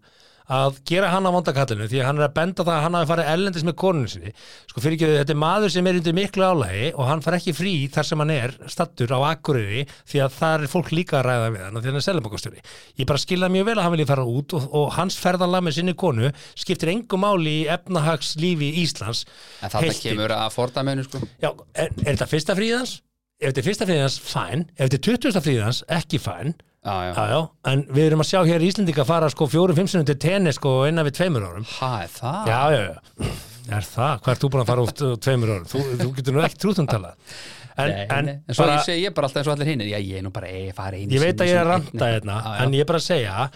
að 0.51 0.79
gera 0.87 1.11
hann 1.13 1.27
á 1.27 1.31
vondakallinu 1.31 1.87
því 1.87 2.01
að 2.01 2.07
hann 2.09 2.19
er 2.19 2.25
að 2.27 2.35
benda 2.35 2.65
það 2.65 2.75
að 2.75 2.83
hann 2.83 2.97
hafi 2.97 3.09
farið 3.11 3.29
ellendis 3.33 3.65
með 3.67 3.75
konunni 3.79 4.11
sinni. 4.11 4.33
Sko 4.71 4.83
fyrir 4.83 4.97
ekki, 4.97 5.11
þetta 5.19 5.33
er 5.35 5.39
maður 5.43 5.73
sem 5.73 5.87
er 5.87 5.99
undir 5.99 6.17
miklu 6.17 6.47
álægi 6.47 6.89
og 6.93 7.07
hann 7.07 7.23
far 7.23 7.37
ekki 7.37 7.55
frí 7.55 7.73
þar 7.93 8.09
sem 8.09 8.23
hann 8.23 8.33
er 8.33 8.55
stattur 8.71 9.13
á 9.15 9.19
Akureyri 9.29 9.85
því 10.09 10.23
að 10.25 10.35
það 10.39 10.65
er 10.65 10.73
fólk 10.73 10.91
líka 10.95 11.19
að 11.21 11.25
ræða 11.29 11.53
við 11.53 11.63
hann 11.67 11.79
og 11.79 11.85
því 11.85 11.91
hann 11.93 12.01
er 12.01 12.07
selabokastjóri 12.07 12.65
ég 12.99 13.09
bara 13.09 13.23
skilða 13.23 13.51
mjög 13.53 13.69
vel 13.69 13.77
að 13.77 13.87
hann 13.87 13.95
vilja 13.95 14.09
fara 14.11 14.27
út 14.27 14.57
og, 14.57 14.67
og 14.81 14.91
hans 14.97 15.17
ferðalag 15.21 15.63
með 15.63 15.77
sinni 15.79 15.95
konu 15.95 16.33
skiptir 16.59 16.91
engum 16.93 17.23
máli 17.23 17.55
í 17.61 17.65
efnahagslífi 17.71 18.73
Íslands. 18.83 19.23
En 19.63 19.71
þetta 19.71 19.95
kemur 20.01 20.35
að 20.35 20.51
fordæminu 20.57 21.07
sko. 21.07 21.23
Já, 21.39 21.51
er, 21.71 21.89
er 22.03 22.11
þetta 22.11 22.29
fyrsta 22.29 22.57
fríðans? 22.57 22.97
Ef 23.39 23.49
þetta 23.49 23.61
er 23.61 23.67
fyrsta 23.67 23.87
fríðans, 23.89 24.19
fæn 24.23 24.67
Ef 24.77 24.85
þetta 24.87 24.99
er 24.99 25.05
20. 25.07 25.43
fríðans, 25.43 25.81
ekki 25.91 26.19
fæn 26.21 26.53
Já, 26.83 26.95
já, 27.07 27.25
Já, 27.31 27.39
en 27.71 27.81
við 27.95 28.05
erum 28.09 28.21
að 28.23 28.27
sjá 28.27 28.39
hér 28.47 28.63
Íslendinga 28.67 29.05
fara 29.07 29.29
sko 29.31 29.45
fjórum-fimm 29.47 29.87
sinum 29.87 30.07
til 30.09 30.17
tennis 30.19 30.57
sko 30.59 30.73
innan 30.89 31.05
við 31.07 31.15
tveimur 31.21 31.45
árum. 31.47 31.65
Er 31.87 32.09
það? 32.11 32.39
Já, 32.51 32.59
já, 32.73 32.81
já, 32.83 33.35
er 33.77 33.87
það? 33.87 34.15
Hvað 34.25 34.33
ert 34.33 34.43
þú 34.43 34.49
búin 34.51 34.63
að 34.65 34.71
fara 34.73 34.83
út 34.87 35.03
uh, 35.07 35.13
tveimur 35.23 35.53
árum? 35.53 35.67
Þú, 35.71 35.83
þú 36.01 36.07
getur 36.17 36.35
nú 36.35 36.41
ekki 36.43 36.59
trúðum 36.65 36.89
talað. 36.91 37.37
En, 37.73 37.89
Nei, 37.89 38.01
en, 38.05 38.27
nei, 38.27 38.33
en 38.45 38.53
svo 38.53 38.65
bara, 38.67 38.73
ég 38.77 38.83
segi 38.85 39.05
ég 39.07 39.13
bara 39.17 39.25
alltaf 39.29 39.39
eins 39.41 39.47
og 39.49 39.53
allir 39.55 39.69
hinn 39.71 39.79
Já, 39.87 39.95
ég 39.97 40.19
er 40.19 40.25
nú 40.27 40.29
bara, 40.35 40.49
ég 40.53 40.75
fara 40.77 40.99
einu 40.99 41.15
ég 41.15 41.23
veit 41.23 41.39
að 41.41 41.47
ég 41.49 41.55
er 41.57 41.71
að 41.73 41.87
einn- 41.87 42.03
hérna. 42.03 42.35
En 42.61 42.75
ég 42.77 42.83
er 42.83 42.89
bara 42.91 42.99
að 43.01 43.07
segja 43.07 43.47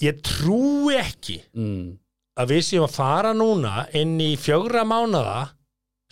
Ég 0.00 0.22
trúi 0.24 0.96
ekki 0.96 1.36
mm, 1.52 1.82
að 2.40 2.54
við 2.54 2.62
séum 2.70 2.86
að 2.86 2.94
fara 2.96 3.34
núna 3.36 3.82
inn 4.00 4.14
í 4.24 4.30
fjögra 4.40 4.86
mánada 4.88 5.50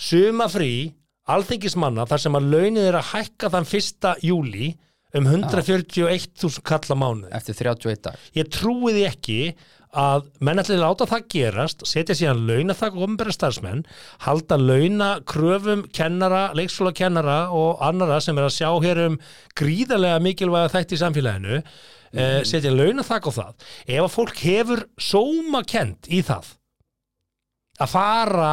sumafrí 0.00 0.74
alþingismanna 1.32 2.04
þar 2.10 2.22
sem 2.26 2.36
að 2.38 2.50
launið 2.52 2.90
er 2.90 2.98
að 3.00 3.08
hækka 3.14 3.50
þann 3.56 3.68
fyrsta 3.72 4.12
júli 4.24 4.74
um 5.16 5.26
141.000 5.26 6.62
kalla 6.66 6.96
mánuð. 6.98 7.28
Eftir 7.34 7.58
31 7.58 8.02
dag 8.06 8.30
Ég 8.36 8.50
trúi 8.52 8.94
því 8.94 9.04
ekki 9.10 9.38
að 9.90 10.28
menn 10.46 10.60
ætli 10.62 10.76
að 10.76 10.84
láta 10.84 11.06
það 11.10 11.24
gerast, 11.34 11.80
setja 11.88 12.14
síðan 12.14 12.44
launathak 12.46 12.94
og 12.94 13.08
ofnbæra 13.08 13.32
starfsmenn, 13.34 13.80
halda 14.22 14.58
launa 14.60 15.08
kröfum 15.26 15.82
kennara, 15.90 16.52
leikskóla 16.54 16.92
kennara 16.94 17.40
og 17.50 17.82
annara 17.82 18.20
sem 18.22 18.38
er 18.38 18.46
að 18.46 18.54
sjá 18.54 18.70
hér 18.84 19.00
um 19.08 19.18
gríðarlega 19.58 20.22
mikilvæga 20.22 20.70
þætti 20.76 20.94
í 20.94 21.00
samfélaginu, 21.02 21.58
eh, 22.14 22.38
setja 22.46 22.70
launathak 22.70 23.26
á 23.26 23.30
það. 23.34 23.66
Ef 23.88 24.04
að 24.04 24.14
fólk 24.14 24.44
hefur 24.46 24.84
sóma 24.94 25.64
kent 25.66 26.06
í 26.06 26.22
það 26.22 26.54
að 27.80 27.90
fara 27.90 28.52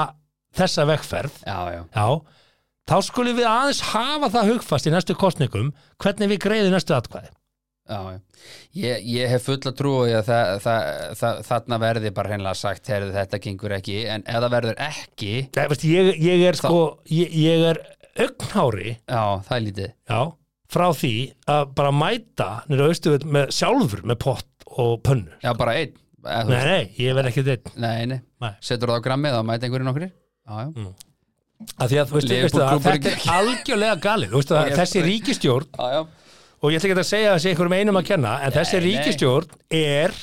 þessa 0.57 0.87
vegferð, 0.89 1.37
Já, 1.45 1.59
já, 1.69 1.83
já, 1.93 2.07
þá 2.87 2.95
skulum 3.07 3.37
við 3.39 3.49
aðeins 3.49 3.81
hafa 3.91 4.29
það 4.33 4.53
hugfast 4.53 4.87
í 4.87 4.93
næstu 4.93 5.15
kostningum 5.19 5.73
hvernig 6.03 6.31
við 6.33 6.41
greiðum 6.45 6.73
næstu 6.75 6.95
atkvæði. 6.97 7.29
já. 7.87 7.99
Ég, 8.77 9.03
ég 9.15 9.29
hef 9.31 9.45
fulla 9.47 9.71
trú 9.75 9.93
því 10.05 10.15
að 10.19 10.25
það, 10.27 10.49
það, 10.65 10.87
það, 11.21 11.37
þarna 11.47 11.77
verði 11.83 12.11
bara 12.17 12.31
hreinlega 12.33 12.59
sagt 12.59 12.89
heyrðu 12.91 13.13
þetta 13.15 13.39
gengur 13.45 13.75
ekki, 13.77 13.95
en 14.11 14.25
ef 14.27 14.41
það 14.43 14.55
verður 14.57 14.81
ekki 14.87 15.31
Nei, 15.55 15.63
veist, 15.71 15.85
ég, 15.87 16.09
ég 16.25 16.43
er 16.49 16.59
sko, 16.59 16.81
ég, 17.11 17.31
ég 17.31 17.63
er 17.71 17.79
augnhári, 18.17 18.97
Já, 19.07 19.23
já, 20.11 20.19
frá 20.67 20.87
því 20.99 21.13
að 21.47 21.71
bara 21.79 21.93
mæta 21.95 22.49
nýra 22.67 22.89
austuð 22.91 23.23
með 23.23 23.51
sjálfur 23.55 24.03
með 24.03 24.19
pott 24.25 24.67
og 24.77 24.97
pönnu. 25.07 25.31
Já, 25.43 25.53
bara 25.57 25.77
einn 25.79 25.95
eða, 26.27 26.47
Nei, 26.51 26.63
nei, 26.67 26.87
ég 26.99 27.15
verð 27.15 27.31
ekki 27.31 27.45
þetta. 27.47 27.75
nei, 27.79 28.05
nei. 28.11 28.19
Nei. 28.43 28.51
Setur 28.59 28.91
það 28.91 28.99
á 28.99 29.05
grammið 29.07 29.37
og 29.39 29.45
mæta 29.47 29.67
einhverju 29.69 29.87
nokkri 29.87 30.09
Já, 30.11 30.67
já, 30.67 30.91
Að 31.57 31.91
því 31.91 31.99
að, 32.01 32.11
Liverpool 32.13 32.43
veistu 32.43 32.61
klúbbur 32.61 32.95
þetta 32.95 33.11
er 33.11 33.29
algjörlega 33.33 33.99
galið, 34.01 34.33
veistu 34.37 34.57
þessi 34.77 35.03
ríkistjórn, 35.07 35.69
já, 35.73 35.87
já. 35.95 36.01
og 36.61 36.73
ég 36.73 36.79
ætla 36.79 36.89
ekki 36.89 36.97
að 37.01 37.07
segja 37.09 37.31
að 37.31 37.37
þessi 37.39 37.51
einhverjum 37.51 37.77
einum 37.79 38.01
að 38.01 38.09
kenna, 38.11 38.33
en 38.45 38.53
þessi 38.53 38.77
nei. 38.77 38.85
ríkistjórn 38.85 39.55
er 39.79 40.13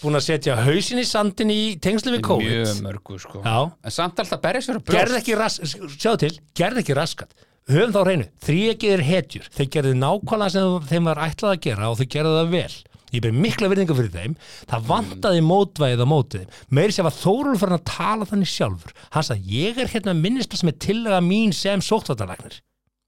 búin 0.00 0.20
að 0.20 0.26
setja 0.28 0.58
hausin 0.60 1.02
í 1.02 1.06
sandin 1.08 1.50
í 1.50 1.60
tengslu 1.82 2.14
við 2.14 2.22
COVID. 2.28 2.54
Mjög 2.62 2.84
mörgu, 2.84 3.18
sko 3.20 3.42
Já. 3.42 3.56
En 3.82 3.96
samt 3.96 4.22
alltaf 4.22 4.44
berjast 4.44 4.70
fyrir 4.70 5.40
ras, 5.40 5.58
sjáðu 5.98 6.22
til, 6.22 6.32
gerð 6.56 6.84
ekki 6.84 6.96
raskat 6.96 7.34
höfum 7.66 7.94
þá 7.94 7.98
á 7.98 8.06
hreinu, 8.06 8.26
þríegið 8.46 8.92
er 8.94 9.02
hetjur 9.02 9.46
þeir 9.54 9.70
gerðu 9.74 9.94
nákvæmlega 9.98 10.54
sem 10.54 10.74
þeim 10.86 11.08
var 11.10 11.20
ætlað 11.26 11.54
að 11.56 11.62
gera 11.66 11.88
og 11.90 11.98
þeir 11.98 12.10
gerðu 12.14 12.34
það 12.36 12.52
vel 12.52 12.76
ég 13.14 13.24
ber 13.24 13.34
mikla 13.34 13.70
virðingu 13.72 13.96
fyrir 13.98 14.14
þeim. 14.14 14.36
Það 14.70 14.86
vantaði 14.90 15.42
mótvæðið 15.46 16.04
á 16.04 16.12
mótið 16.12 16.62
meiri 16.68 16.96
sem 16.96 17.08
að 17.08 17.20
Þórul 17.22 17.58
fyrir 17.60 17.78
að 17.78 17.88
tala 17.90 18.28
þannig 18.30 18.52
sjálfur. 18.52 18.96
Hann 19.14 19.28
sagði, 19.30 19.60
ég 19.64 19.82
er 19.82 19.92
hérna 19.94 20.16
minnisblad 20.16 20.62
sem 20.62 20.72
er 20.72 20.80
tillega 20.86 21.20
mín 21.24 21.54
sem 21.56 21.84
sóttvartanlæknir 21.84 22.60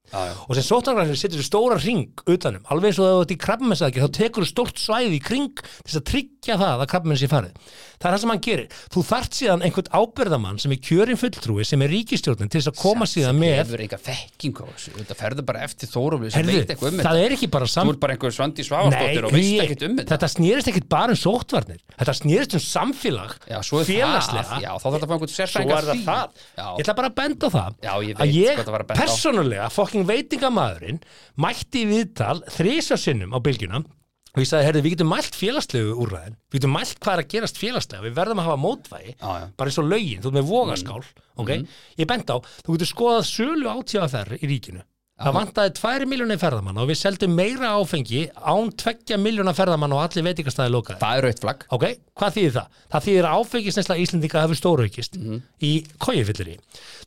Já, 0.09 0.33
og 0.45 0.57
sem 0.57 0.65
sóttvartanlæknir 0.65 1.19
setur 1.21 1.41
þú 1.41 1.45
stóra 1.47 1.77
ring 1.83 2.23
utanum, 2.25 2.63
alveg 2.71 2.91
eins 2.91 3.01
og 3.01 3.09
það 3.09 3.21
er 3.25 3.33
í 3.35 3.39
krabbmennsaðgerð 3.45 4.07
þá 4.07 4.17
tekur 4.19 4.45
þú 4.45 4.49
stórt 4.49 4.81
svæði 4.81 5.19
í 5.19 5.21
kring 5.21 5.63
þess 5.83 5.99
að 5.99 6.07
tryggja 6.09 6.57
það 6.59 6.83
að 6.83 6.91
krabbmenn 6.93 7.19
sé 7.19 7.29
farið. 7.29 7.69
Það 7.99 8.07
er 8.07 8.13
það 8.13 8.21
sem 8.23 8.31
hann 8.31 8.43
gerir, 8.45 8.67
þú 8.93 9.01
þart 9.09 9.33
síðan 9.35 9.63
einhvern 9.67 9.89
ábyrðamann 9.91 10.59
sem 10.63 10.71
er 10.71 10.79
kjörin 10.87 11.19
fulltrúi 11.19 11.65
sem 11.67 11.81
er 11.83 11.91
ríkistjórnin 11.91 12.47
til 12.47 12.61
þess 12.61 12.71
að 12.71 12.77
koma 12.79 13.03
síðan 13.11 13.35
með 13.35 13.57
Hefur 13.59 13.83
eitthvað 13.83 14.05
þekking 14.05 14.55
á 14.55 14.65
þessu. 14.69 14.93
Þetta 14.99 15.17
ferður 15.19 15.45
bara 15.49 15.63
eftir 15.67 15.91
Þórufli 15.91 16.31
sem 16.31 16.47
veit 16.47 16.63
eitthvað 16.63 16.93
um 16.93 17.01
það 17.01 17.03
þetta 17.09 17.25
er 17.25 17.35
ekki 17.35 17.49
bara 17.51 17.67
Þú 17.67 17.73
sam... 17.73 17.91
ert 17.91 17.99
bara 17.99 18.15
einhver 18.15 18.31
svandi 18.37 18.63
svafarsdóttir 18.63 19.27
og 19.27 19.35
veist 19.35 19.49
Hugi, 19.49 19.59
ekkert 19.65 19.83
um 19.83 19.97
þetta. 19.99 20.09
þetta 20.13 20.29
snýrist 20.31 20.71
ekkit 20.71 20.87
bara 20.95 21.11
um 21.11 21.19
sóttvarnir. 21.19 21.83
Þetta 21.99 22.15
snýrist 22.21 22.55
um 22.55 22.63
samfélag 22.63 23.35
Já, 23.51 23.59
er 23.59 23.67
félagslega. 23.91 24.47
Það 24.47 24.63
Já, 24.63 24.71
þá 24.71 24.87
þarf 24.87 24.95
þetta 24.95 25.03
að 25.03 25.11
fá 25.11 25.15
einhvern 25.19 25.35
er 25.75 25.83
það 25.89 25.99
það. 26.07 26.27
Já, 26.55 26.67
ég 26.69 26.83
ætla 26.85 26.95
bara 27.01 27.11
að 27.11 27.17
benda 27.19 27.51
það. 27.57 27.71
Já, 27.83 27.93
ég 27.99 28.15
að 28.15 28.31
ég 28.39 28.55
hvað 28.55 28.63
það 28.63 29.98
fokking 29.99 30.07
veitingamæðurinn 30.07 30.99
mætti 31.39 31.83
í 31.83 31.87
viðtal 31.89 32.39
þrísa 32.49 32.97
sinnum 32.99 33.33
á 33.35 33.39
bylgjuna 33.43 33.81
og 34.29 34.43
ég 34.43 34.47
sagði, 34.47 34.67
herri, 34.67 34.81
við 34.85 34.93
getum 34.93 35.09
mælt 35.09 35.35
félagslegu 35.35 35.95
úrræðin 35.97 36.37
við 36.49 36.59
getum 36.59 36.75
mælt 36.75 36.99
hvað 37.01 37.15
er 37.15 37.23
að 37.23 37.31
gerast 37.33 37.59
félagslega 37.59 38.05
við 38.05 38.15
verðum 38.19 38.41
að 38.41 38.47
hafa 38.47 38.61
mótvægi, 38.61 39.15
já. 39.17 39.49
bara 39.57 39.71
eins 39.71 39.79
og 39.81 39.89
lögin 39.89 40.21
þú 40.21 40.29
ert 40.29 40.37
með 40.37 40.49
vogaskál, 40.51 41.01
ok? 41.41 41.51
Ég 41.97 42.09
benda 42.09 42.37
á, 42.37 42.43
þú 42.63 42.75
getur 42.75 42.91
skoðað 42.91 43.25
sölu 43.31 43.73
átíðaferð 43.73 44.39
í 44.39 44.51
ríkinu 44.53 44.85
Það 45.19 45.35
vantaði 45.35 45.71
2 45.75 46.05
miljónir 46.07 46.39
ferðamanna 46.39 46.83
og 46.83 46.89
við 46.89 46.97
seldum 47.01 47.33
meira 47.35 47.73
áfengi 47.75 48.21
án 48.39 48.69
2 48.79 49.17
miljónar 49.19 49.57
ferðamanna 49.57 49.97
og 49.97 50.03
allir 50.05 50.25
veitingastæði 50.29 50.71
lokaði. 50.71 50.99
Það 51.01 51.17
er 51.17 51.25
rautt 51.27 51.41
flagg. 51.43 51.65
Ok, 51.75 51.85
hvað 52.19 52.35
þýðir 52.37 52.53
það? 52.55 52.77
Það 52.93 53.07
þýðir 53.07 53.27
að 53.27 53.41
áfengisnesla 53.43 53.97
Íslendinga 54.03 54.43
hefur 54.45 54.59
stóraukist 54.61 55.17
í 55.59 55.71
kójufyllir 55.99 56.53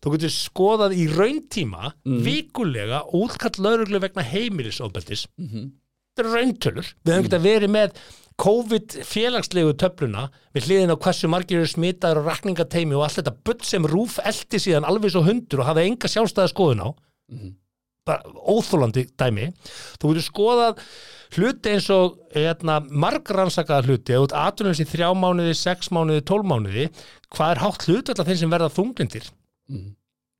Þú 0.02 0.12
getur 0.16 0.34
skoðað 0.34 0.96
í 0.98 1.06
rauntíma 1.12 1.92
vikulega 2.26 3.04
útkall 3.16 3.54
lauruglu 3.64 4.02
vegna 4.02 4.26
heimilisofbeldis. 4.28 5.26
Þetta 5.40 6.26
eru 6.26 6.34
rauntölur. 6.36 6.92
Við 7.06 7.14
höfum 7.16 7.30
getað 7.30 7.46
verið 7.48 7.72
með 7.72 8.02
COVID 8.42 8.98
félagslegu 9.06 9.72
töfluna 9.80 10.26
við 10.56 10.68
hliðin 10.68 10.92
á 10.92 10.96
hversu 11.00 11.28
margir 11.30 11.62
eru 11.62 11.68
smitaður 11.70 12.22
og 12.22 12.28
rakningateimi 12.30 12.96
og 12.96 13.04
allt 13.06 13.20
þetta 13.20 13.34
butt 13.46 13.64
sem 13.68 13.86
rúf 13.88 14.18
eldi 14.24 14.60
síðan 14.60 14.86
alveg 14.88 15.12
svo 15.14 15.22
hundur 15.26 15.62
og 15.62 15.68
hafa 15.68 15.84
enga 15.84 16.10
sjálfstæða 16.10 16.52
skoðun 16.52 16.84
á 16.84 16.88
bara 18.08 18.34
óþólandi 18.52 19.06
dæmi. 19.20 19.48
Þú 20.00 20.12
getur 20.12 20.26
skoðað 20.26 20.84
hluti 21.36 21.72
eins 21.72 21.88
og 21.94 22.18
hérna, 22.34 22.80
margransakaða 22.90 23.88
hluti. 23.88 24.16
Eða 24.16 24.26
út 24.26 24.36
aðtunum 24.42 24.76
í 24.76 24.88
þrjá 24.92 25.08
mánuði, 25.16 25.56
sex 25.56 25.92
mánuði, 25.94 26.26
tólf 26.28 26.46
mánuði 26.48 26.90
hvað 27.32 27.54
er 27.54 27.62
hátt 27.64 27.88
hlutvall 27.88 28.20
af 28.20 28.28
þeim 28.28 28.40
sem 28.42 28.52
verða 28.52 28.72
þunglindir 28.76 29.28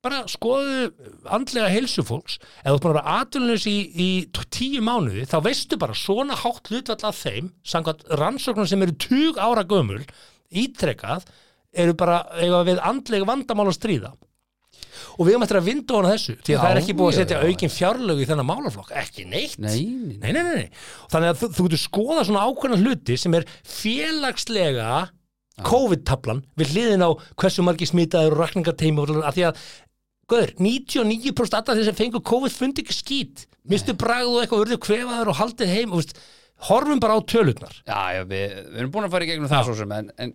bara 0.03 0.25
skoðu 0.27 0.89
andlega 1.31 1.71
heilsufólks 1.71 2.35
ef 2.41 2.65
þú 2.65 2.73
ert 2.73 2.83
búin 2.83 2.91
að 2.91 2.97
vera 2.97 3.15
aðtunum 3.21 3.67
í, 3.71 3.77
í 3.95 4.09
tíu 4.51 4.83
mánuði 4.83 5.23
þá 5.31 5.37
veistu 5.45 5.79
bara 5.79 5.95
svona 5.95 6.35
hátt 6.41 6.67
hlutvall 6.71 7.07
af 7.07 7.21
þeim 7.21 7.49
samkvæmt 7.71 8.03
rannsóknum 8.19 8.67
sem 8.67 8.83
eru 8.83 8.97
tug 8.99 9.39
ára 9.39 9.63
gömul 9.69 10.01
ítrekað 10.51 11.29
eru 11.71 11.95
bara 11.97 12.19
eiga 12.35 12.61
við 12.67 12.83
andlega 12.83 13.29
vandamál 13.29 13.69
að 13.71 13.77
stríða 13.79 14.13
og 15.17 15.23
við 15.23 15.33
höfum 15.33 15.45
eftir 15.47 15.59
að 15.59 15.67
vinda 15.69 15.97
hana 15.97 16.13
þessu 16.13 16.35
því 16.37 16.53
að 16.53 16.55
Já, 16.55 16.61
það 16.63 16.73
er 16.73 16.81
ekki 16.81 16.95
búið 16.99 17.11
að 17.11 17.17
setja 17.19 17.41
aukin 17.43 17.73
fjárlög 17.73 18.21
í 18.23 18.27
þennan 18.29 18.49
málaflokk, 18.49 18.93
ekki 19.03 19.25
neitt. 19.29 19.57
Nei, 19.63 19.83
nei, 20.23 20.31
nei, 20.39 20.67
þannig 21.13 21.33
að 21.33 21.41
þú, 21.41 21.49
þú 21.57 21.67
getur 21.67 21.83
skoða 21.83 22.25
svona 22.27 22.45
ákveðna 22.47 22.81
hluti 22.83 23.19
sem 23.19 23.37
er 23.39 23.47
félagslega 23.61 24.91
COVID-tablan 25.63 26.43
við 26.57 26.73
hliðin 26.73 27.05
á 27.05 27.09
hversu 27.37 27.65
margir 27.65 27.89
smitaður 27.89 28.37
og 28.37 28.41
rakningateimi 28.41 29.03
og 29.03 29.17
að 29.21 29.35
því 29.37 29.49
að 29.51 29.65
Guður, 30.31 30.53
99% 30.55 31.57
alltaf 31.57 31.75
þeir 31.75 31.89
sem 31.89 31.97
fengur 31.97 32.21
COVID 32.23 32.53
fundi 32.55 32.83
ekki 32.85 32.95
skít. 32.95 33.41
Mistu 33.69 33.91
bragð 33.99 34.31
og 34.31 34.37
eitthvað 34.39 34.61
urðu 34.63 34.77
kvefaður 34.85 35.31
og 35.33 35.39
haldið 35.39 35.73
heim 35.73 35.91
og 35.91 35.99
veist, 35.99 36.15
horfum 36.69 37.01
bara 37.03 37.17
á 37.19 37.27
tölurnar. 37.27 37.75
Já, 37.83 37.99
já, 38.15 38.21
við, 38.29 38.53
við 38.69 38.79
erum 38.79 38.93
búin 38.93 39.07
að 39.07 39.15
fara 39.17 39.27
í 39.27 39.29
gegnum 39.29 39.51
það 39.51 39.67
svo 39.67 39.75
sem 39.81 39.95
en, 39.97 40.07
en 40.23 40.33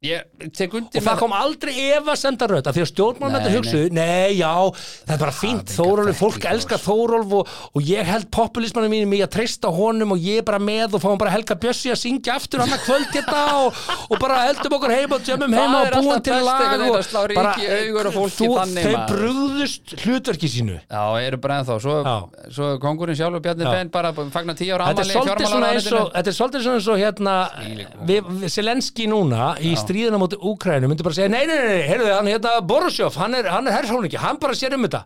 Ég 0.00 0.22
og 0.40 1.02
það 1.04 1.18
kom 1.20 1.32
aldrei 1.36 1.74
efa 1.92 2.14
senda 2.16 2.46
rödd 2.48 2.68
af 2.70 2.72
því 2.72 2.80
að 2.80 2.86
stjórnmálum 2.88 3.34
þetta 3.34 3.50
hugsuðu, 3.52 3.88
nei. 3.92 4.38
Já 4.38 4.52
það 4.72 5.10
er 5.12 5.18
bara 5.20 5.34
fínt, 5.36 5.72
enga 5.74 5.74
Þórólf, 5.76 6.16
fólk 6.16 6.46
elskar 6.48 6.80
Þórólf 6.80 7.34
og, 7.36 7.50
og 7.76 7.84
ég 7.84 8.08
held 8.08 8.30
populismanum 8.32 8.94
mínum 8.94 9.12
í 9.12 9.20
að 9.20 9.34
treysta 9.34 9.68
honum 9.76 10.14
og 10.16 10.22
ég 10.24 10.40
er 10.40 10.46
bara 10.48 10.56
með 10.56 10.96
og 10.96 11.02
fáum 11.04 11.20
bara 11.20 11.34
Helga 11.34 11.52
Bjössi 11.60 11.92
að 11.92 11.98
syngja 12.00 12.38
aftur 12.40 12.62
annað 12.64 12.86
kvöld 12.86 13.12
hérna 13.12 13.42
og, 13.66 13.82
og 14.08 14.22
bara 14.22 14.38
heldum 14.46 14.76
okkur 14.78 14.94
heima 14.94 15.18
og 15.18 15.26
tjömmum 15.28 15.56
heima 15.58 15.82
og 15.82 15.92
búum 15.98 16.24
til 16.24 16.40
lag 16.48 16.86
og 16.86 16.96
að 16.96 17.60
augun 17.68 18.08
á 18.08 18.12
fólki 18.16 18.40
þú, 18.40 18.48
maður. 18.56 18.96
brugðust 19.12 19.94
hlutverki 20.00 20.52
sínu. 20.54 20.78
Já, 20.80 21.04
eru 21.26 21.42
bara 21.44 21.60
ennþá. 21.60 21.76
Svo, 21.84 21.98
svo 22.48 22.70
kongurinn 22.80 23.20
sjálfur 23.20 23.44
Bjarni 23.44 23.68
Já. 23.68 23.74
Ben 23.76 23.92
bara 23.92 24.14
fagnar 24.16 24.56
tíu 24.56 24.72
ára 24.78 24.88
Þetta 24.94 25.04
er 25.04 25.12
svolítið 25.12 25.52
svona 25.52 25.70
eins 25.76 25.92
og 25.92 26.16
er 26.16 26.88
og 26.88 27.04
hérna 27.04 28.48
Selenski 28.48 29.04
núna 29.10 29.52
í 29.60 29.76
stríðina 29.90 30.18
móti 30.22 30.38
Úkrænu 30.38 30.86
myndi 30.88 31.02
bara 31.04 31.16
segja 31.18 31.28
nei, 31.34 31.42
nei, 31.50 31.56
nei, 31.58 31.68
nei 31.80 31.88
heyrðu, 31.90 32.08
hann 32.14 32.30
hérna 32.30 32.54
Borisjov, 32.62 33.16
hann 33.18 33.34
er, 33.34 33.50
er 33.50 33.70
herrfóningi, 33.74 34.16
hann 34.22 34.38
bara 34.40 34.54
sér 34.54 34.76
um 34.78 34.86
þetta 34.86 35.02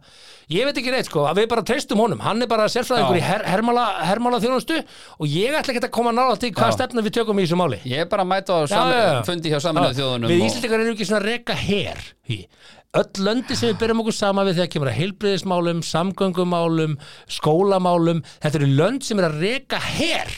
ég 0.53 0.66
veit 0.68 0.76
ekki 0.82 0.93
neitt 0.93 1.09
sko, 1.09 1.24
við 1.39 1.49
bara 1.49 1.64
treystum 1.64 2.03
honum 2.05 2.20
hann 2.20 2.45
er 2.45 2.51
bara 2.51 2.66
sérfræðingur 2.68 3.16
Já. 3.16 3.22
í 3.22 3.24
her, 3.24 3.45
hermála, 3.49 3.85
hermála 4.05 4.41
þjónustu 4.45 4.76
og 4.85 5.26
ég 5.32 5.57
ætla 5.57 5.72
ekki 5.72 5.82
að 5.89 5.93
koma 5.97 6.12
nála 6.12 6.37
til 6.37 6.53
hvað 6.53 6.68
Já. 6.74 6.76
stefna 6.76 7.05
við 7.07 7.14
tökum 7.16 7.41
í 7.41 7.47
þessu 7.47 7.57
máli 7.57 7.78
Ég 7.89 8.05
er 8.05 8.11
bara 8.12 8.26
að 8.26 8.32
mæta 8.35 8.53
á 8.53 8.61
Já, 8.61 8.72
sami, 8.74 8.93
já, 8.99 9.05
já. 9.09 9.22
fundi 9.30 9.53
hjá 9.55 9.61
saminuðu 9.64 9.97
þjóðunum 10.03 10.28
við 10.35 10.43
og- 10.43 10.47
Íslandingar 10.51 10.85
erum 10.85 10.95
ekki 10.99 11.09
svona 11.09 11.22
að 11.22 11.28
reka 11.32 11.57
her 11.64 12.05
í 12.28 12.39
öll 13.01 13.24
löndi 13.26 13.57
sem 13.59 13.72
við 13.72 13.80
byrjum 13.80 14.03
okkur 14.05 14.14
sama 14.20 14.45
við 14.47 14.59
þegar 14.61 14.72
kemur 14.76 14.91
að 14.93 14.99
heilbriðismálum, 15.01 15.80
samgöngumálum 15.89 16.93
skólamálum, 17.39 18.20
þetta 18.45 18.61
eru 18.61 18.68
lönd 18.78 19.03
sem 19.07 19.18
er 19.18 19.26
að 19.30 19.41
reka 19.43 19.80
her 19.80 20.30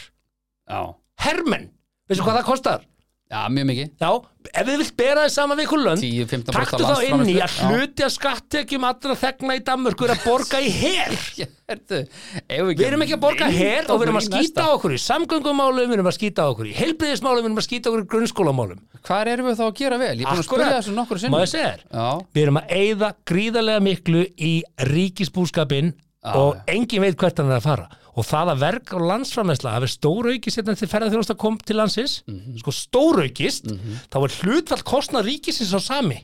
Já, 0.70 0.80
hermenn, 1.26 1.68
veistu 2.08 2.24
hvað 2.24 2.38
það 2.40 2.48
kostar? 2.48 2.86
Já, 3.30 3.40
mjög 3.50 3.66
mikið. 3.70 3.88
Já, 4.00 4.10
ef 4.46 4.68
þið 4.68 4.78
vilt 4.82 4.92
bera 5.00 5.24
þið 5.26 5.32
saman 5.34 5.58
við 5.58 5.66
ykkur 5.66 5.82
lönd 5.82 6.02
10-15% 6.04 6.56
taktu 6.56 6.86
þá 6.86 7.02
inn 7.06 7.30
í 7.32 7.36
að 7.42 8.04
að 8.06 8.12
skattekjum 8.14 8.86
allra 8.86 9.16
þegna 9.18 9.56
í 9.58 9.62
Danmörku 9.66 10.06
er 10.06 10.14
að 10.14 10.22
borga 10.26 10.60
í 10.62 10.70
her. 10.70 11.16
Já, 11.40 11.48
ertu, 11.66 12.00
eigum 12.46 12.70
Við 12.70 12.86
erum 12.86 13.04
ekki 13.06 13.16
að 13.16 13.22
borga 13.26 13.50
vinda 13.50 13.66
her 13.66 13.90
og 13.90 14.00
við 14.00 14.06
erum 14.06 14.20
að 14.20 14.26
skýta 14.28 14.66
á 14.66 14.70
okkur 14.76 14.94
í 14.94 15.00
samgöngumálum, 15.02 15.90
við 15.90 15.98
erum 15.98 16.10
að 16.12 16.16
skýta 16.20 16.46
á 16.46 16.50
okkur 16.52 16.70
í 16.70 16.76
heilbriðismálum, 16.78 17.42
við 17.42 17.50
erum 17.50 17.60
að 17.62 17.68
skýta 17.68 17.86
á 17.86 17.90
okkur 17.90 18.06
í 18.06 18.10
grunnskólamálum. 18.14 18.80
Hvar 19.06 19.32
erum 19.34 19.50
við 19.50 19.58
þá 19.58 19.66
að 19.66 19.76
gera 19.82 20.00
vel? 20.00 20.14
Ég 20.14 20.22
er 20.22 20.30
búin 20.30 20.42
að 20.44 20.48
spyrja 20.48 20.72
þessu 20.76 20.96
nokkur 20.96 21.18
Má 21.18 21.24
sinnum 21.26 21.42
ég 21.42 21.50
segja 21.50 21.72
þér? 21.74 21.84
Já, 21.90 22.08
Við 22.36 22.46
erum 22.46 22.60
að 22.62 22.74
eyða 22.78 23.12
gríðarlega 23.26 23.86
miklu 23.86 24.24
í 24.38 24.54
ríkisbúskapin 24.92 25.94
og 26.34 26.58
engin 26.70 27.04
veit 27.04 27.18
hvert 27.18 27.38
hann 27.42 27.50
er 27.52 27.60
að 27.60 27.66
fara 27.66 27.90
og 28.16 28.24
það 28.24 28.52
að 28.52 28.62
verk 28.64 28.92
og 28.96 29.04
landsframleysla 29.10 29.74
hafi 29.76 29.90
stóraukist 29.92 30.60
hérna 30.60 30.76
til 30.78 30.88
ferðarþjóðast 30.88 31.34
að 31.34 31.40
kom 31.42 31.58
til 31.60 31.76
landsins 31.76 32.14
sko 32.62 32.74
stóraukist 32.74 33.68
þá 34.12 34.18
er 34.22 34.36
hlutfall 34.40 34.82
kostnað 34.88 35.28
ríkisins 35.30 35.74
á 35.76 35.80
sami. 35.84 36.22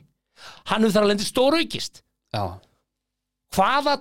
Hann 0.70 0.82
hefur 0.82 0.96
þar 0.96 1.04
að 1.06 1.10
lendi 1.12 1.28
stóraukist. 1.28 2.02
Já, 2.32 2.44
hvaða 3.52 3.98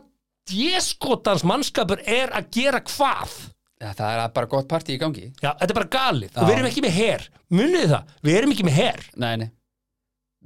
djeskotans 0.50 1.44
mannskapur 1.48 2.02
er 2.08 2.32
að 2.34 2.48
gera 2.56 2.82
hvað? 2.88 3.34
Já, 3.82 3.90
það 3.98 4.12
er 4.12 4.28
bara 4.36 4.50
gott 4.50 4.70
partí 4.70 4.96
í 4.96 5.02
gangi. 5.02 5.32
Já, 5.42 5.52
þetta 5.58 5.72
er 5.72 5.78
bara 5.80 5.92
galið. 5.96 6.30
Já. 6.30 6.38
og 6.42 6.48
við 6.48 6.56
erum 6.56 6.70
ekki 6.70 6.84
með 6.86 6.96
her. 7.00 7.26
Munið 7.52 7.88
það, 7.96 8.14
við 8.28 8.38
erum 8.40 8.54
ekki 8.54 8.68
með 8.68 8.78
her. 8.78 9.04
Nei, 9.22 9.34
nei. 9.42 9.50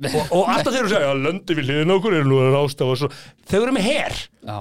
Og, 0.10 0.32
og 0.36 0.50
alltaf 0.52 0.74
þeir 0.74 0.82
eru 0.82 0.89
að 0.89 0.93
segja, 0.96 1.12
löndi 1.24 1.56
við 1.56 1.70
hliðin 1.70 1.91
á 1.91 1.96
okkur 1.96 2.16
eru 2.18 2.28
nú 2.28 2.39
að 2.43 2.56
svo, 3.00 3.10
þau 3.48 3.60
eru 3.62 3.76
með 3.76 3.86
her. 3.88 4.18
Já, 4.43 4.58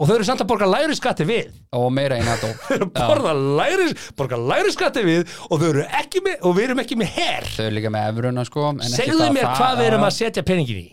og 0.00 0.08
þau 0.08 0.14
eru 0.16 0.26
samt 0.30 0.40
að 0.44 0.48
borga 0.54 0.68
læri 0.70 0.96
skatti 0.96 1.26
við. 1.28 1.50
Og 1.76 1.90
meira 1.92 2.16
í 2.16 2.24
NATO. 2.24 2.48
Þau 2.68 2.76
eru 2.76 2.86
að 2.88 2.94
borga 3.10 3.34
læri, 3.60 3.88
borga 4.16 4.38
læri 4.50 4.72
skatti 4.72 5.04
við 5.04 5.34
og 5.50 5.60
þau 5.60 5.68
eru 5.74 5.84
ekki 6.00 6.24
með, 6.24 6.38
og 6.48 6.56
við 6.56 6.70
erum 6.70 6.80
ekki 6.86 6.96
með 7.02 7.12
her. 7.18 7.50
Þau 7.58 7.66
eru 7.68 7.76
líka 7.76 7.92
með 7.92 8.08
efruna 8.14 8.46
sko 8.48 8.70
en 8.72 8.80
ekki 8.86 8.96
segðu 8.96 9.20
það- 9.26 9.36
mér 9.36 9.46
það- 9.50 9.60
hvað 9.60 9.76
við 9.84 9.90
erum 9.92 10.08
að 10.08 10.16
setja 10.22 10.46
peningin 10.48 10.80
í. 10.86 10.88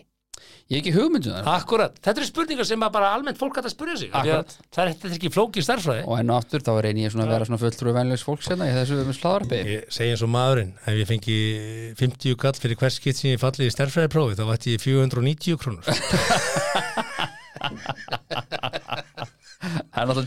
Ég 0.68 0.76
er 0.76 0.82
ekki 0.82 0.92
hugmyndum 0.98 1.32
það. 1.32 1.46
Akkurat, 1.48 1.94
þetta 2.04 2.20
eru 2.20 2.26
spurningar 2.28 2.66
sem 2.68 2.82
bara 2.92 3.08
almennt 3.16 3.38
fólk 3.40 3.54
hægt 3.56 3.64
að 3.70 3.72
spyrja 3.72 3.94
sig 4.02 4.10
það 4.12 4.26
er, 4.34 4.42
þetta 4.76 5.06
er 5.08 5.14
ekki 5.16 5.30
flóki 5.32 5.62
starfræði 5.64 6.02
Og 6.04 6.18
enn 6.20 6.28
og 6.34 6.42
aftur 6.42 6.60
þá 6.60 6.68
reynir 6.84 7.06
ég 7.06 7.14
svona 7.14 7.24
að 7.24 7.32
vera 7.32 7.46
svona 7.48 7.60
fulltrúi 7.62 7.94
venlegs 7.96 8.24
fólks 8.26 8.50
hérna 8.52 8.68
í 8.68 8.74
þessu 8.76 9.00
slaðarpi 9.16 9.62
Ég 9.64 9.86
segi 9.96 10.12
eins 10.12 10.24
og 10.26 10.32
maðurinn, 10.34 10.74
ef 10.84 10.92
ég 11.00 11.08
fengi 11.08 11.38
50 11.96 12.36
kall 12.44 12.60
fyrir 12.60 12.76
hvers 12.82 13.00
skitt 13.00 13.16
sem 13.16 13.32
ég 13.32 13.40
falli 13.40 13.64
í 13.64 13.72
stærfræðiprófi 13.72 14.36
þá 14.36 14.44
vætti 14.52 14.76
ég 14.76 14.84
490 14.84 15.56
krónur 15.56 15.88
Það 17.58 17.64
er 17.68 17.72
náttúrulega 17.78 18.28
tekið 18.52 18.76
Æ, 19.58 19.87
þetta 20.06 20.20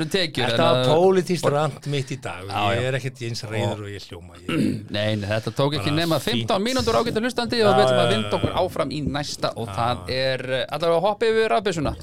eru- 0.00 0.08
tekjur 0.16 0.50
Þetta 0.50 0.66
var 0.66 0.80
að- 0.80 0.90
pólitískt 0.90 1.48
rand 1.52 1.88
mitt 1.92 2.12
í 2.12 2.18
dag. 2.22 2.42
Og 2.44 2.50
Já, 2.50 2.76
ég 2.76 2.88
er 2.90 2.98
ekkert 3.00 3.22
eins 3.28 3.42
reyður 3.50 3.82
og 3.86 3.90
ég 3.92 4.06
hljóma. 4.08 4.38
Ég, 4.42 4.68
Nei, 4.96 5.16
nei, 5.16 5.26
þetta 5.30 5.54
tók 5.56 5.78
ekki 5.80 5.94
nema 5.94 6.20
fínt. 6.22 6.46
15 6.46 6.62
mínútur 6.66 7.00
ágættu 7.00 7.24
hlustandi 7.24 7.62
og 7.64 7.74
við 7.76 7.86
ætlum 7.86 8.04
að 8.04 8.12
vinda 8.14 8.36
okkur 8.40 8.54
áfram 8.62 8.94
í 8.94 9.02
næsta 9.06 9.52
og 9.56 9.68
það 9.76 10.14
er 10.16 10.46
eh, 10.46 10.66
allavega 10.70 11.00
að 11.00 11.08
hoppa 11.10 11.30
yfir 11.32 11.52
rafbissuna 11.54 11.96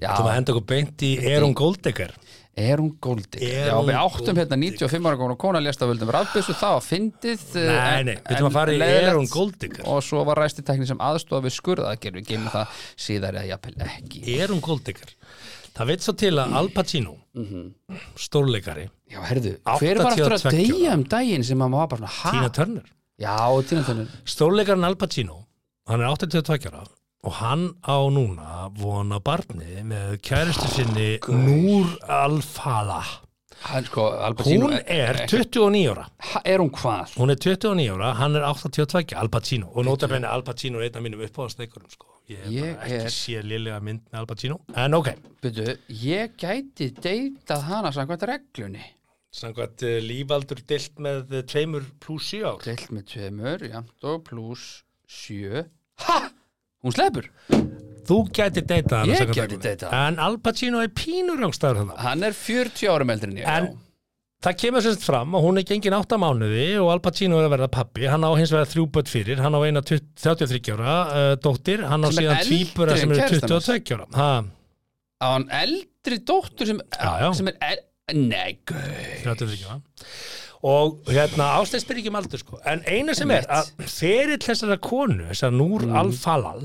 Já, 0.00 0.14
Þú 0.16 0.22
maður 0.24 0.36
henda 0.38 0.54
okkur 0.54 0.66
beint 0.70 1.02
í 1.04 1.10
Erum 1.28 1.52
Goldegger. 1.52 2.14
Er 2.54 2.78
hún 2.78 2.92
goldi? 3.02 3.40
Er 3.42 3.66
Já, 3.66 3.74
hún 3.74 3.88
við 3.88 3.96
áttum 3.98 4.38
hérna 4.38 4.56
95 4.62 5.08
ára 5.10 5.18
kona 5.18 5.34
kona 5.42 5.60
lést 5.62 5.80
af 5.82 5.88
völdum 5.90 6.10
rafbissu, 6.14 6.54
það 6.54 6.74
var 6.76 6.84
fyndið 6.86 7.42
eh, 7.58 7.70
Nei, 7.74 8.04
nei, 8.06 8.14
við 8.14 8.28
ætlum 8.30 8.46
en 8.46 8.50
að 8.52 8.54
fara 8.54 8.74
í 8.74 8.78
leiðinlegt. 8.78 9.08
Erum 9.10 9.26
Goldegger. 9.32 9.88
Og 9.90 10.04
svo 10.06 10.22
var 10.28 10.38
ræstitekni 10.38 10.86
sem 10.86 11.02
aðstofa 11.02 11.42
við 11.48 11.56
skurðaðgerð 11.56 12.20
við 12.20 12.28
geymum 12.30 12.52
það 12.54 12.84
síðar 13.08 13.40
eða 13.40 13.50
jafnvel 13.50 13.88
ekki. 13.88 14.22
Erum 14.38 14.62
Goldegger 14.62 15.16
Það 15.74 15.88
veit 15.90 16.04
svo 16.04 16.12
til 16.18 16.34
að 16.38 16.52
Al 16.60 16.68
Pacino 16.74 17.14
stórleikari, 18.20 18.84
Já, 19.10 19.20
herðu, 19.28 19.56
hver 19.80 20.00
var 20.00 20.12
aftur 20.12 20.34
að 20.36 20.44
82 20.44 20.58
deyja 20.58 20.92
um 20.98 21.02
daginn 21.10 21.46
sem 21.46 21.58
maður 21.58 21.80
var 21.80 21.88
bara 21.94 22.10
svona, 22.10 22.34
Tina 22.34 22.44
ha? 22.48 22.52
Turner. 22.58 22.92
Já, 23.20 23.34
Tina 23.70 23.86
Turner. 23.88 24.12
Stórleikarinn 24.34 24.86
Al 24.88 24.96
Pacino 25.00 25.40
hann 25.90 26.00
er 26.04 26.12
82 26.14 26.70
ára 26.70 26.84
og 27.24 27.32
hann 27.40 27.66
á 27.80 27.96
núna 28.12 28.68
vona 28.76 29.18
barni 29.24 29.82
með 29.88 30.18
kæristu 30.24 30.68
sinni 30.68 31.10
Núr 31.24 31.94
Al-Fala 32.04 33.00
Hann 33.64 33.86
sko, 33.88 34.02
hún 34.44 34.74
er 34.76 35.16
29 35.30 35.84
ára. 35.88 36.02
Er 36.44 36.60
hún 36.60 36.68
hvað? 36.74 37.14
hún 37.16 37.30
er 37.32 37.38
29 37.40 37.86
ára, 37.94 38.10
hann 38.18 38.36
er 38.36 38.44
82 38.44 39.14
Al 39.16 39.30
Pacino. 39.32 39.70
Og 39.74 39.86
nota 39.88 40.08
benni 40.10 40.28
Al 40.28 40.42
Pacino 40.44 40.80
er 40.82 40.90
einn 40.90 40.98
af 41.00 41.04
mínum 41.06 41.22
uppáðasteikurum 41.24 41.88
sko. 41.92 42.10
ég 42.28 42.44
Ég 42.52 42.76
ekki 42.80 42.98
er- 43.04 43.10
sé 43.12 43.40
liðlega 43.44 43.80
mynd 43.84 44.02
með 44.12 44.18
Al 44.20 44.26
Pacino. 44.26 44.58
En 44.76 44.94
ok, 44.94 45.08
Byrju, 45.44 45.78
ég 46.02 46.36
gæti 46.40 46.90
deytað 47.00 47.64
hana 47.70 47.90
samkvæmt 47.92 48.26
reglunni. 48.28 48.84
Samkvæmt 49.34 49.82
uh, 49.82 49.96
lífaldur 50.04 50.60
dilt 50.68 51.00
með 51.02 51.32
uh, 51.34 51.42
tveimur 51.42 51.88
pluss 52.00 52.28
7 52.36 52.44
ár. 52.46 52.60
Deilt 52.64 52.92
með 52.94 53.08
tveimur, 53.14 53.64
jæmt 53.66 54.04
og 54.12 54.22
pluss 54.28 54.84
sjö. 55.10 55.64
Ha? 56.04 56.20
Hún 56.84 56.92
sleppur 56.96 57.30
þú 58.04 58.18
gæti 58.36 58.60
deyta 58.68 59.00
hana 59.00 59.14
Ég 59.16 59.30
gæti 59.32 59.56
deytað 59.64 59.88
hana. 59.94 60.08
en 60.12 60.18
Al 60.20 60.34
Pacino 60.44 60.82
er 60.84 60.90
pínur 60.92 61.40
rángstæður 61.40 61.78
þannig 61.80 62.02
Hann 62.04 62.22
er 62.28 62.34
40 62.36 62.90
árum 62.92 63.12
eldri 63.14 63.30
en 63.32 63.38
ég 63.40 63.48
En- 63.48 63.70
já. 63.72 63.80
Það 64.44 64.56
kemur 64.60 64.82
sérst 64.84 65.04
fram 65.06 65.32
að 65.38 65.40
hún 65.46 65.56
er 65.56 65.64
gengin 65.64 65.94
átta 65.96 66.18
mánuði 66.20 66.66
og 66.82 66.90
Al 66.92 67.00
Pacino 67.00 67.38
er 67.40 67.46
að 67.46 67.54
verða 67.54 67.68
pappi, 67.72 68.04
hann 68.12 68.20
á 68.20 68.30
hins 68.36 68.50
vegar 68.52 68.68
þrjú 68.68 68.82
börn 68.92 69.08
fyrir, 69.08 69.40
hann 69.40 69.56
á 69.56 69.60
eina 69.64 69.80
20 69.80 70.04
33 70.20 70.74
ára 70.74 70.96
uh, 71.08 71.36
dóttir, 71.40 71.80
hann 71.88 72.04
á 72.04 72.12
Sem 72.12 72.18
síðan 72.26 72.42
tvíbura 72.44 72.98
sem 73.00 73.08
eru 73.14 73.22
kærastan 73.22 73.54
hans. 73.54 73.70
22 73.72 73.96
ára. 73.96 74.06
Ha, 74.20 74.28
Á 75.24 75.26
hann 75.32 75.48
eldri 75.48 76.18
dóttur 76.28 76.68
sem, 76.68 76.82
Já, 76.92 77.12
já. 77.24 77.30
sem 77.40 77.48
er 77.48 77.56
el... 77.70 77.80
Nei, 78.20 78.58
gauð 78.68 79.24
33 79.24 79.64
ára. 79.64 79.80
Og 80.64 81.02
hérna 81.12 81.50
ástæð 81.60 81.82
spyr 81.84 81.98
ekki 82.00 82.08
um 82.08 82.16
aldur 82.16 82.40
sko. 82.40 82.58
En 82.64 82.80
eina 82.88 83.12
sem 83.16 83.30
er 83.36 83.44
að 83.52 83.68
ferill 83.84 84.38
þessara 84.40 84.78
konu, 84.80 85.26
þessar 85.28 85.52
Núr 85.52 85.84
Mm. 85.84 85.96
Al-Falal, 86.00 86.62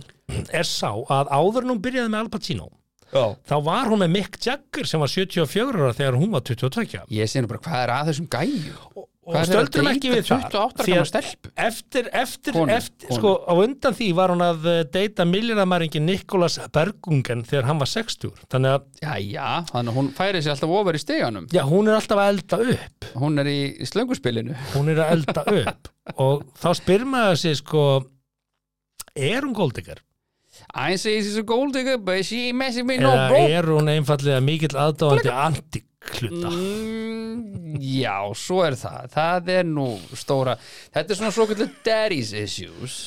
er 0.56 0.64
sá 0.64 0.93
að 1.12 1.28
áður 1.36 1.66
en 1.66 1.74
hún 1.74 1.82
byrjaði 1.84 2.14
með 2.14 2.20
Al 2.24 2.30
Pacino, 2.32 2.70
Já. 3.12 3.26
þá 3.50 3.56
var 3.66 3.89
hún 3.91 4.00
með 4.06 4.14
Mick 4.14 4.38
Jagger 4.39 4.88
sem 4.88 5.02
var 5.04 5.10
74 5.12 5.76
ára 5.84 5.93
þegar 5.97 6.16
hún 6.22 6.32
var 6.32 6.41
22 6.47 6.86
ára. 6.95 7.04
Ég 7.12 7.28
sé 7.28 7.41
nú 7.43 7.47
bara 7.52 7.60
hvað 7.66 7.84
er 7.84 7.93
að 7.97 8.12
þessum 8.14 8.30
gæju 8.32 8.74
Og 8.95 9.09
stöldrum 9.46 9.88
ekki 9.92 10.10
við 10.14 10.24
það. 10.26 10.44
28 10.50 10.60
ára 10.60 10.86
því 10.88 10.96
að- 11.00 11.50
eftir, 11.66 12.10
eftir, 12.22 12.54
Konu, 12.56 12.74
eftir 12.74 13.08
konu. 13.10 13.18
sko 13.20 13.34
á 13.46 13.54
undan 13.64 13.94
því 14.00 14.08
var 14.18 14.34
hún 14.34 14.42
að 14.46 14.66
eh, 14.74 14.84
deyta 14.94 15.26
milljarðamæringin 15.30 16.06
Nikolas 16.10 16.58
Bergungen 16.74 17.44
þegar 17.46 17.68
hann 17.70 17.80
var 17.84 17.92
60 17.92 18.32
þannig 18.50 18.76
að, 18.78 18.90
Jæja, 19.06 19.48
þannig 19.72 19.94
að 19.94 20.00
hún 20.02 20.12
færi 20.18 20.42
sér 20.42 20.56
alltaf 20.56 20.76
ofar 20.80 20.98
í 21.00 21.04
steganum 21.04 21.48
já, 21.54 21.62
hún 21.70 21.88
er 21.92 22.00
alltaf 22.00 22.18
að 22.24 22.32
elda 22.34 22.62
upp. 22.76 23.10
Hún 23.22 23.40
er 23.44 23.46
í, 23.54 23.60
slönguspilinu. 23.86 24.56
Hún 24.76 24.90
er 24.96 25.04
að 25.06 25.12
elda 25.18 25.44
upp. 25.64 25.92
Og 26.18 26.44
þá 26.58 26.70
spyr 26.82 27.06
maður 27.06 27.38
sig 27.46 27.60
sko 27.62 27.86
er 29.16 29.42
hún 29.46 29.54
góldikar? 29.58 30.02
I 30.76 30.98
say 30.98 31.22
she's 31.22 31.38
a 31.40 31.44
gold 31.44 31.74
digger 31.74 31.98
but 31.98 32.26
she 32.26 32.52
messing 32.52 32.86
with 32.88 33.00
no 33.02 33.10
eða 33.16 33.28
bro 33.32 33.38
er 33.48 33.68
hún 33.72 33.88
einfallega 33.94 34.42
mikill 34.44 34.76
aðdáðandi 34.76 35.82
antikluta? 36.10 36.49
mm, 36.49 37.78
Já, 37.80 38.18
svo 38.36 38.64
er 38.66 38.76
það. 38.80 39.07
Það 39.14 39.53
er 39.60 39.70
nú 39.70 39.88
stóra 40.18 40.57
Þetta 40.60 41.05
er 41.05 41.22
svona 41.22 41.32
svo 41.36 41.47
kallu 41.49 41.70
daddy's 41.86 42.34
issues. 42.36 42.97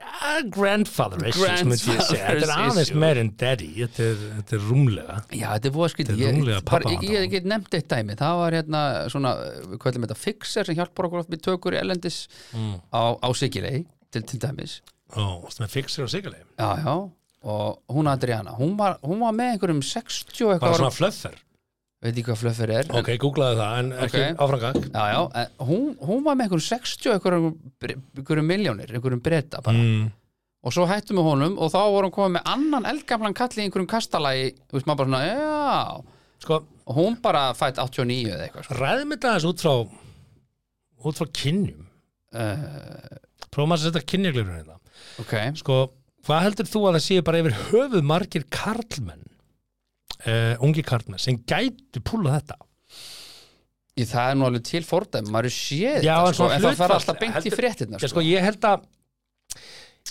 Ja, 0.00 0.40
grandfather 0.50 1.22
issues. 1.28 1.84
Þetta 1.86 2.34
er 2.34 2.52
aðeins 2.56 2.92
meir 2.98 3.20
en 3.20 3.32
daddy. 3.38 3.70
Þetta 3.78 4.06
er, 4.06 4.22
þetta 4.38 4.56
er 4.58 4.64
rúmlega. 4.68 5.18
Já, 5.30 5.46
þetta 5.54 5.70
er 5.70 5.74
búið 5.76 5.86
að 5.86 6.12
er 6.12 6.86
Ég, 6.96 7.10
ég 7.14 7.34
get 7.34 7.48
nefnt 7.48 7.76
eitt 7.78 7.90
dæmi. 7.92 8.16
Það 8.18 8.38
var 8.42 8.58
hérna 8.58 8.84
svona, 9.12 9.34
við 9.66 9.82
kvæðum 9.84 10.08
þetta 10.08 10.20
Fixer 10.20 10.68
sem 10.70 10.78
hjálpar 10.80 11.10
okkur 11.10 11.24
oft 11.24 11.34
við 11.34 11.44
tökur 11.46 11.76
í 11.76 11.82
Erlendis 11.82 12.24
mm. 12.56 12.80
á, 12.90 13.02
á 13.20 13.28
Sigilei 13.36 13.84
til, 14.10 14.24
til 14.26 14.40
dæmis. 14.42 14.80
Ó, 15.16 15.40
varstu 15.42 15.64
með 15.64 15.72
fixir 15.74 16.06
og 16.06 16.10
sigurleim 16.12 16.46
Já, 16.54 16.68
já, 16.84 16.94
og 17.50 17.94
hún 17.96 18.10
Adriana 18.10 18.54
hún 18.58 18.76
var, 18.78 18.98
hún 19.02 19.22
var 19.24 19.34
með 19.34 19.54
einhverjum 19.54 19.82
60 19.82 20.44
og 20.44 20.52
Bara 20.52 20.58
eitthvað 20.58 20.76
svona 20.78 20.94
flöffer 20.94 21.38
veit 22.00 22.14
ekki 22.14 22.24
hvað 22.30 22.38
flöffur 22.40 22.70
er. 22.76 22.88
Ok, 22.96 23.10
googlaði 23.20 23.58
það, 23.60 23.74
en 23.80 23.90
ekki 24.06 24.22
Ok. 24.22 24.38
áframgang 24.44 24.78
Já, 24.94 25.02
já, 25.12 25.20
en 25.42 25.66
hún, 25.68 25.90
hún 26.00 26.22
var 26.24 26.38
með 26.38 26.46
einhverjum 26.48 26.66
60 26.68 27.10
og 27.10 27.18
einhverjum, 27.18 28.46
miljónir, 28.48 28.94
einhverjum 28.94 29.20
breyta 29.24 29.60
bara. 29.64 29.76
Mm. 29.76 30.08
og 30.62 30.72
svo 30.76 30.84
hættum 30.88 31.16
við 31.20 31.24
honum 31.30 31.54
og 31.58 31.70
þá 31.72 31.78
vorum 31.88 32.10
komið 32.12 32.34
með 32.38 32.48
annan 32.54 32.88
eldgamlan 32.90 33.34
kall 33.36 33.52
í 33.56 33.62
einhverjum 33.64 33.88
kastalagi 33.88 34.50
þú 34.68 34.76
veist 34.76 34.88
maður 34.90 34.98
bara 34.98 35.08
svona, 35.08 35.22
já. 35.28 36.02
Sko, 36.40 36.58
og 36.88 36.96
hún 36.96 37.16
bara 37.20 37.46
fætt 37.56 37.78
89 37.80 38.28
eða 38.32 38.44
eitthvað 38.48 38.64
sko. 38.66 38.74
ræðum 38.80 39.14
þetta 39.14 39.30
aðeins 39.34 39.48
út 39.50 39.64
frá 39.64 39.74
út 41.08 41.16
frá 41.20 41.28
kynjum? 41.32 41.86
Uh, 42.30 43.16
Prófum 43.50 43.72
að 43.74 43.82
setja 43.86 44.02
kynjaglurinn 44.06 44.60
hérna. 44.60 44.76
Ok, 45.20 45.32
Sko, 45.58 45.78
hvað 46.28 46.44
heldur 46.44 46.68
þú 46.70 46.82
að 46.86 46.96
það 46.98 47.04
séu 47.08 47.24
bara 47.26 47.40
yfir 47.42 47.56
höfuð 47.70 48.04
margir 48.06 48.44
karlmenn 48.52 49.24
uh, 50.26 50.54
ungi 50.64 50.82
karlmenn 50.86 51.18
sem 51.22 51.38
gætu 51.48 52.02
púla 52.04 52.38
þetta 52.40 52.56
Í, 54.00 54.04
það 54.06 54.30
er 54.30 54.36
nú 54.38 54.44
alveg 54.46 54.62
til 54.64 54.84
fordæm 54.86 55.26
maður 55.34 55.48
er 55.50 55.54
séð 55.56 56.04
þetta, 56.06 56.32
sko, 56.32 56.46
en 56.48 56.60
það 56.62 56.70
hlutfall- 56.70 56.94
alltaf 56.96 57.18
beint 57.20 57.34
í 57.34 57.38
heldur- 57.40 57.58
fréttina 57.58 57.98
Já, 57.98 58.06
sko. 58.08 58.08
sko, 58.14 58.20
ég 58.24 58.44
held 58.46 58.64
að 58.64 58.84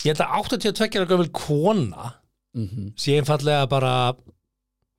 ég 0.03 0.11
held 0.11 0.21
að 0.25 0.33
82 0.43 0.99
ára 0.99 1.09
gömul 1.13 1.31
kona 1.31 2.11
mm 2.57 2.91
sé 2.99 3.15
einfallega 3.19 3.67
bara 3.69 3.93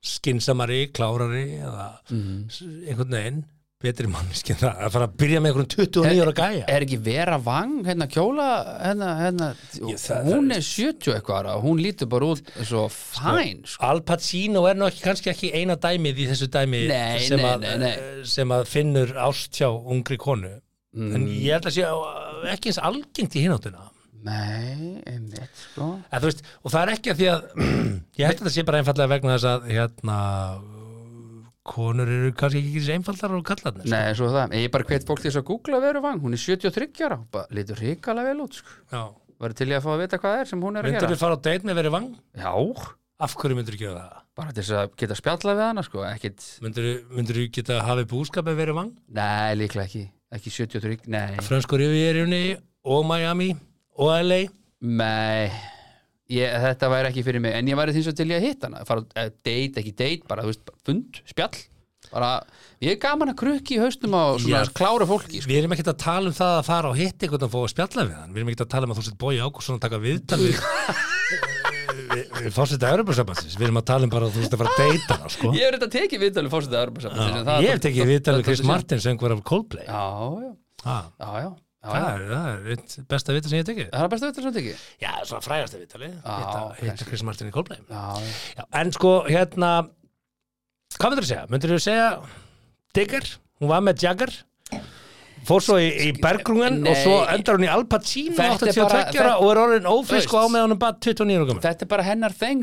skinsamari, 0.01 0.87
klárari 0.95 1.59
eða 1.61 1.87
-hmm. 2.09 2.87
einhvern 2.89 3.11
veginn 3.17 3.43
betri 3.81 4.09
manneskinn 4.11 4.59
það 4.61 4.81
að 4.85 4.93
fara 4.95 5.07
að 5.09 5.15
byrja 5.21 5.41
með 5.41 5.51
einhverjum 5.51 5.69
29 5.73 6.21
ára 6.25 6.33
gæja. 6.39 6.65
er 6.75 6.85
ekki 6.85 6.99
vera 7.05 7.37
vang 7.41 7.73
hérna 7.87 8.07
kjóla 8.11 8.47
hérna, 8.85 9.09
hérna, 9.21 9.47
Ég, 9.89 9.99
það- 10.01 10.29
hún 10.31 10.51
er 10.55 10.61
70 10.67 11.13
eitthvað 11.15 11.39
ára 11.41 11.55
hún 11.63 11.81
lítur 11.83 12.09
bara 12.11 12.25
út 12.35 12.41
svo 12.63 12.87
fæn 12.89 13.63
sko. 13.65 13.83
Al 13.89 14.01
Pacino 14.01 14.65
er 14.69 14.75
ekki, 14.87 15.01
kannski 15.05 15.31
ekki 15.33 15.53
eina 15.53 15.75
dæmið 15.75 16.21
í 16.25 16.27
þessu 16.31 16.49
dæmi 16.53 16.83
Nei, 16.87 17.19
sem, 17.25 17.37
nei, 17.41 17.53
að, 17.53 17.65
nei, 17.79 17.95
sem 18.25 18.49
að 18.57 18.67
finnur 18.67 19.15
ást 19.27 19.57
hjá 19.61 19.69
ungri 19.69 20.17
konu. 20.17 20.59
Mm. 20.91 21.15
en 21.15 21.21
ég 21.31 21.53
held 21.55 21.69
að 21.69 21.75
sé 21.77 21.85
ekki 22.51 22.67
eins 22.73 22.79
algengt 22.83 23.35
í 23.39 23.45
hináttina 23.45 23.85
nei, 24.27 24.99
einmitt 25.07 25.55
sko. 25.71 25.85
Að, 26.11 26.25
veist, 26.27 26.41
og 26.61 26.73
það 26.73 26.81
er 26.83 26.91
ekki 26.97 27.13
að 27.13 27.21
því 27.21 27.29
að 27.31 27.45
ég 28.19 28.27
held 28.27 28.41
að 28.43 28.51
sé 28.53 28.65
bara 28.67 28.81
einfallega 28.83 29.09
vegna 29.13 29.37
þess 29.37 29.47
að 29.53 29.69
hérna 29.71 30.17
konur 31.67 32.09
eru 32.09 32.31
kannski 32.37 32.61
ekki 32.61 32.79
þessi 32.79 32.95
einfaldar 32.95 33.35
og 33.37 33.43
kallarnir 33.45 33.85
sko. 33.85 33.93
Nei, 33.93 34.13
svo 34.17 34.29
er 34.29 34.35
það, 34.37 34.55
ég 34.61 34.71
bara 34.73 34.87
hveit 34.89 35.05
fólk 35.07 35.21
til 35.21 35.29
þess 35.29 35.41
að 35.41 35.47
googla 35.51 35.81
veru 35.83 36.01
vang, 36.05 36.21
hún 36.23 36.37
er 36.37 36.41
73 36.41 37.05
ára, 37.05 37.19
bara 37.33 37.57
lítur 37.57 37.81
hrikalega 37.81 38.31
vel 38.31 38.45
út, 38.47 38.57
sko. 38.61 38.79
Já. 38.91 39.03
Var 39.41 39.55
til 39.57 39.69
ég 39.71 39.79
að 39.79 39.85
fá 39.85 39.91
að 39.93 40.01
vita 40.03 40.17
hvað 40.21 40.35
það 40.35 40.41
er 40.41 40.49
sem 40.51 40.65
hún 40.65 40.75
er 40.77 40.85
að 40.85 40.91
myndur 40.91 41.07
gera? 41.07 41.13
þú 41.15 41.21
fara 41.21 41.37
á 41.37 41.43
date 41.47 41.65
með 41.69 41.77
verið 41.81 41.93
vang? 41.95 42.09
Já, 42.37 42.51
af 43.21 43.35
hverju 43.41 43.57
myndur 43.57 43.77
þú 43.77 43.81
gera 43.81 44.01
það? 44.01 44.17
bara 44.41 44.53
til 44.55 44.63
þess 44.63 44.75
að 44.79 44.93
geta 45.01 45.17
spjalla 45.17 45.55
við 45.57 45.65
hana, 45.67 45.83
sko, 45.85 46.03
ekkit, 46.07 46.45
myndur 46.63 47.37
þú 47.37 47.45
geta 47.57 47.79
hafið 47.85 48.07
búskap 48.13 48.47
með 48.47 48.61
verið 48.61 48.77
vang? 48.77 48.91
nei, 49.17 49.51
líklega 49.59 49.89
ekki, 49.89 50.03
ekki 50.37 50.53
73, 50.55 51.09
nei, 51.11 51.41
Frönsku 51.45 51.77
Rivierinni 51.81 52.55
og 52.87 53.03
Miami 53.09 53.51
og 53.97 54.13
LA 54.21 54.39
nei, 54.81 55.51
ég, 56.31 56.55
þetta 56.67 56.89
væri 56.93 57.11
ekki 57.11 57.23
fyrir 57.27 57.43
mig, 57.43 57.53
en 57.59 57.67
ég 57.71 57.77
væri 57.79 57.93
þess 57.97 58.11
að 58.13 58.17
til 58.21 58.29
ég 58.31 58.39
að 58.41 58.47
hitta 58.47 58.69
hana, 58.71 58.85
fara, 58.87 59.03
eh, 59.19 59.29
date, 59.45 59.81
ekki 59.83 59.93
date, 59.99 60.23
bara, 60.31 60.45
þú 60.47 60.53
veist, 60.53 60.71
fund, 60.87 61.21
spjall, 61.31 61.59
bara, 62.11 62.31
ég 62.83 62.95
er 62.95 62.99
gaman 63.03 63.31
að 63.31 63.37
krukki 63.43 63.77
í 63.77 63.81
haustum 63.83 64.15
á 64.17 64.23
svona 64.41 64.63
Já. 64.65 64.71
klára 64.75 65.07
fólki, 65.07 65.39
sko. 65.43 65.51
Við 65.51 65.61
erum 65.61 65.75
ekkert 65.77 65.91
að 65.93 65.99
tala 66.03 66.31
um 66.31 66.35
það 66.35 66.53
að 66.59 66.65
fara 66.71 66.91
og 66.91 66.97
hitta 66.99 67.27
einhvern 67.27 67.47
og 67.47 67.53
fá 67.53 67.59
að 67.61 67.71
spjalla 67.75 68.07
við 68.09 68.15
hann. 68.19 68.31
Við 68.33 68.41
erum 68.41 68.51
ekkert 68.51 68.65
að 68.65 68.71
tala 68.73 68.87
um 68.89 68.91
að 68.95 68.99
þú 68.99 69.05
sett 69.07 69.19
Bói 69.21 69.35
Ágússon 69.39 69.77
að 69.77 69.83
taka 69.85 70.01
viðtal 70.03 70.41
við, 70.41 70.59
fórsetið 72.57 72.87
Europasambansins. 72.91 73.55
Við 73.59 73.67
erum 73.69 73.79
að 73.81 73.87
tala 73.91 74.07
um 74.07 74.11
bara 74.11 74.27
að 74.27 74.35
þú 74.35 74.43
sett 74.45 74.55
að 74.57 74.61
fara 74.63 74.71
að 74.73 74.81
deyta 74.91 75.17
sko. 75.31 75.51
Ég 75.55 75.63
hef 75.67 75.75
þetta 75.77 75.89
tekið 75.95 76.23
viðtalið 76.25 76.53
fórsetið 76.55 76.77
að 76.79 76.85
Örbusambandsins, 76.87 77.51
Já, 77.51 77.65
ég 77.65 77.75
hef 77.75 77.83
tekið 77.85 78.09
viðtal 78.11 78.35
við 78.39 78.47
Chris 78.49 78.63
Martin 78.67 79.03
sem 79.03 79.13
einhver 79.15 79.35
af 79.37 79.43
Coldplay. 79.51 79.85
Já, 79.87 80.05
já, 80.41 80.51
Ah, 80.81 81.03
já, 81.21 81.27
já, 81.45 81.49
það, 81.81 82.05
er, 82.11 82.23
það 82.31 82.69
er 82.75 83.05
besta 83.09 83.33
viðtal 83.35 83.49
sem 83.51 83.57
ég 83.61 83.67
tekið. 83.71 83.89
Það 83.93 84.03
er 84.05 84.11
besta 84.13 84.27
viðtalið 84.29 84.47
sem 84.47 84.55
tekið? 84.59 84.83
Já, 85.01 85.11
svona 85.25 85.45
frægasta 85.47 85.79
viðtali. 85.81 86.09
Já, 86.11 86.35
Hitta, 86.37 86.61
hitta 86.77 86.85
kannski. 86.91 87.07
Chris 87.09 87.23
Martin 87.25 87.49
í 87.49 87.55
Coldplay. 87.55 87.81
Já, 87.89 88.03
já. 88.59 88.63
En 88.81 88.91
sko, 88.95 89.13
hérna, 89.27 89.71
hvað 90.99 91.09
myndir 91.15 91.25
þú 91.25 91.31
segja? 91.31 91.45
Myndir 91.51 91.73
þú 91.75 91.79
segja 91.87 92.07
Digger? 92.97 93.29
Hún 93.61 93.71
var 93.71 93.83
með 93.85 94.03
Jagger? 94.05 94.33
Fór 95.41 95.63
svo 95.65 95.79
í, 95.81 95.87
í 96.05 96.09
Bergrungen 96.21 96.83
og 96.85 96.97
svo 97.01 97.15
Nei. 97.23 97.31
endar 97.33 97.57
hún 97.57 97.65
í 97.65 97.69
Al 97.73 97.85
Pacino 97.89 98.35
Þetta 98.37 98.67
er 98.67 98.75
82 98.75 98.83
bara- 98.83 98.99
ára 99.01 99.07
þetta- 99.09 99.39
og 99.41 99.49
er 99.55 99.59
orðin 99.63 99.87
ófrisk 99.89 100.33
og 100.37 100.43
á 100.45 100.47
með 100.53 100.65
honum 100.67 100.79
bara 100.83 100.93
29 101.01 101.37
ára 101.39 101.47
gammal. 101.49 101.63
Þetta 101.65 101.81
er 101.81 101.89
bara 101.89 102.05
hennar 102.05 102.35
þeng, 102.37 102.61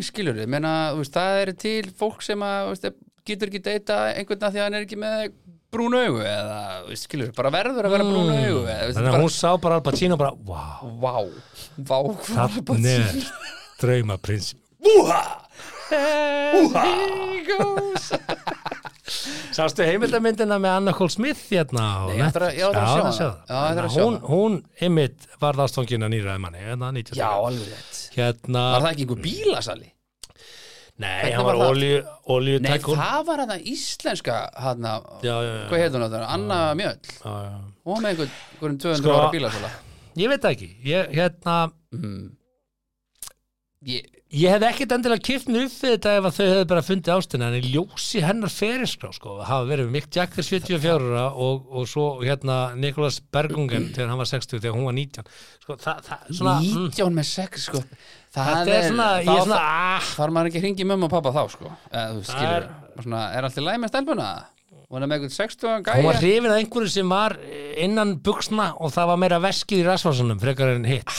þú 0.94 1.00
veist, 1.02 1.12
það 1.18 1.40
er 1.42 1.52
til 1.58 1.82
fólk 1.98 2.22
sem 2.22 2.38
að, 2.46 2.68
veist, 2.70 2.86
getur 3.26 3.50
ekki 3.50 3.62
deyta 3.66 3.96
einhvern 4.14 4.46
að 4.46 4.54
því 4.54 4.60
að 4.62 4.66
hann 4.68 4.74
er 4.78 4.86
ekki 4.86 5.00
með 5.02 5.32
brún 5.74 5.94
augu 5.98 6.20
eða, 6.24 6.58
skilur 6.96 7.32
bara 7.36 7.50
verður 7.52 7.88
að 7.88 7.94
vera 7.96 8.06
brún 8.08 8.30
þú 8.32 8.62
veist, 8.66 8.96
Þannig 8.98 9.12
að 9.14 9.22
hún 9.24 9.34
sá 9.34 9.50
bara 9.60 9.78
Al 9.80 9.84
Pacino 9.86 10.16
og 10.16 10.22
bara, 10.22 10.32
wow, 10.48 10.86
Vá, 10.98 11.16
vá, 11.78 11.98
hvað 12.24 12.58
þannig 12.70 13.04
er 13.04 13.28
draumaprins. 13.82 14.54
He 15.88 17.44
goes 17.48 18.12
Sástu 19.56 19.82
heimildamyndina 19.88 20.58
með 20.60 20.74
Anna 20.78 20.92
Cole 20.96 21.10
Smith 21.12 21.40
hérna 21.50 21.82
á 21.82 22.00
Nei, 22.08 22.18
ég 22.18 22.26
ætla 22.28 22.48
Netflix? 22.48 22.58
ég 22.58 22.66
ætla 22.68 22.82
að 22.82 22.88
sjá 22.92 23.28
hana. 23.28 23.38
Já, 23.48 23.58
ég 23.58 23.70
ætla 23.72 23.84
að 23.88 23.94
sjá 23.94 24.02
Hún, 24.04 24.16
hana. 24.18 24.28
hún 24.28 24.58
ymmit 24.88 25.28
varð 25.42 25.62
ástfangin 25.64 26.04
að 26.06 26.12
nýraði 26.14 26.42
manni, 26.44 26.60
hérna 26.66 26.90
90. 26.94 27.16
Já, 27.18 27.28
alveg 27.48 27.70
rétt 27.72 28.02
Hérna, 28.18 28.64
Var 28.74 28.84
það 28.84 28.90
ekki 28.92 29.06
einhver 29.06 29.22
bílasali? 29.24 29.88
Nei, 30.98 31.32
hann 31.32 31.46
var 31.46 31.58
það? 31.58 31.72
olíu 32.34 32.60
Nei, 32.64 32.78
það 32.82 33.20
var 33.28 33.42
hann 33.44 33.66
íslenska 33.72 34.38
hann 34.58 34.88
já. 34.88 35.34
Hvað 35.70 35.82
heit 35.84 35.94
hún 35.94 36.06
þetta? 36.06 36.24
Anna 36.34 36.60
Mjöll 36.78 36.98
var 37.24 38.02
með 38.02 38.10
einhvern, 38.12 38.32
einhverjum 38.54 38.80
200 38.86 39.02
Sko- 39.02 39.18
ára 39.18 39.30
bílasala 39.34 39.70
Ég 40.18 40.32
veit 40.32 40.42
það 40.42 40.54
ekki, 40.56 40.68
ég, 40.88 41.10
hérna, 41.14 41.56
mm. 41.94 42.22
Ég, 43.86 44.06
ég 44.34 44.50
hef 44.50 44.64
ekkert 44.66 44.92
endilega 44.96 45.22
kipt 45.22 45.46
mig 45.46 45.68
upp 45.68 45.74
við 45.78 45.92
þetta 45.92 46.14
ef 46.18 46.24
að 46.26 46.34
þau 46.34 46.46
hefðu 46.48 46.64
bara 46.72 46.82
fundið 46.82 47.12
ástina 47.14 47.50
en 47.52 47.58
í 47.60 47.68
ljósi 47.70 48.22
hennar 48.26 48.50
ferilskrá 48.50 49.12
sko, 49.14 49.36
hafa 49.46 49.68
verið 49.68 49.92
Mick 49.94 50.10
Jagger 50.16 50.42
74 50.42 50.96
ára 50.98 51.28
og, 51.30 51.68
og 51.70 51.86
svo 51.86 52.08
hérna 52.24 52.56
Nicholas 52.74 53.20
Bergungen 53.22 53.92
þegar 53.94 54.10
hann 54.10 54.18
var 54.18 54.30
60 54.32 54.58
þegar 54.64 54.74
hún 54.74 54.88
var 54.90 54.96
19 54.98 55.30
sko, 55.62 55.78
það, 55.78 56.02
það, 56.08 56.26
svona, 56.40 56.56
mm, 56.58 56.88
19 56.90 57.16
með 57.20 57.30
6 57.30 57.68
sko 57.68 57.84
Það 58.34 58.70
er 58.74 58.86
svona, 58.90 59.08
ég 59.24 59.32
er 59.32 59.42
svona 59.46 59.58
ah, 59.64 60.12
Þar 60.18 60.32
maður 60.36 60.50
ekki 60.52 60.62
hringi 60.62 60.86
mömmu 60.88 61.08
og 61.08 61.12
pappa 61.16 61.32
þá 61.34 61.42
sko. 61.54 61.72
Eða, 61.88 62.22
skilur, 62.28 62.68
er- 62.68 63.02
svona, 63.02 63.24
er 63.38 63.48
allt 63.48 63.58
í 63.58 63.64
læg 63.64 63.82
með 63.82 63.92
stelpuna? 63.94 64.28
Hún 64.88 65.04
er 65.04 65.10
með 65.10 65.18
einhvern 65.18 65.34
60 65.34 65.68
hún 65.68 65.82
var 65.84 66.16
gæja 66.16 66.20
hrifin 66.22 66.48
að 66.48 66.62
einhverju 66.62 66.90
sem 66.94 67.10
var 67.12 67.34
innan 67.76 68.14
buksna 68.24 68.70
og 68.80 68.94
það 68.94 69.10
var 69.10 69.20
meira 69.20 69.40
veskið 69.44 69.82
í 69.82 69.86
rasvarsunum 69.88 70.40
frekar 70.40 70.72
en 70.76 70.88
hitt. 70.88 71.12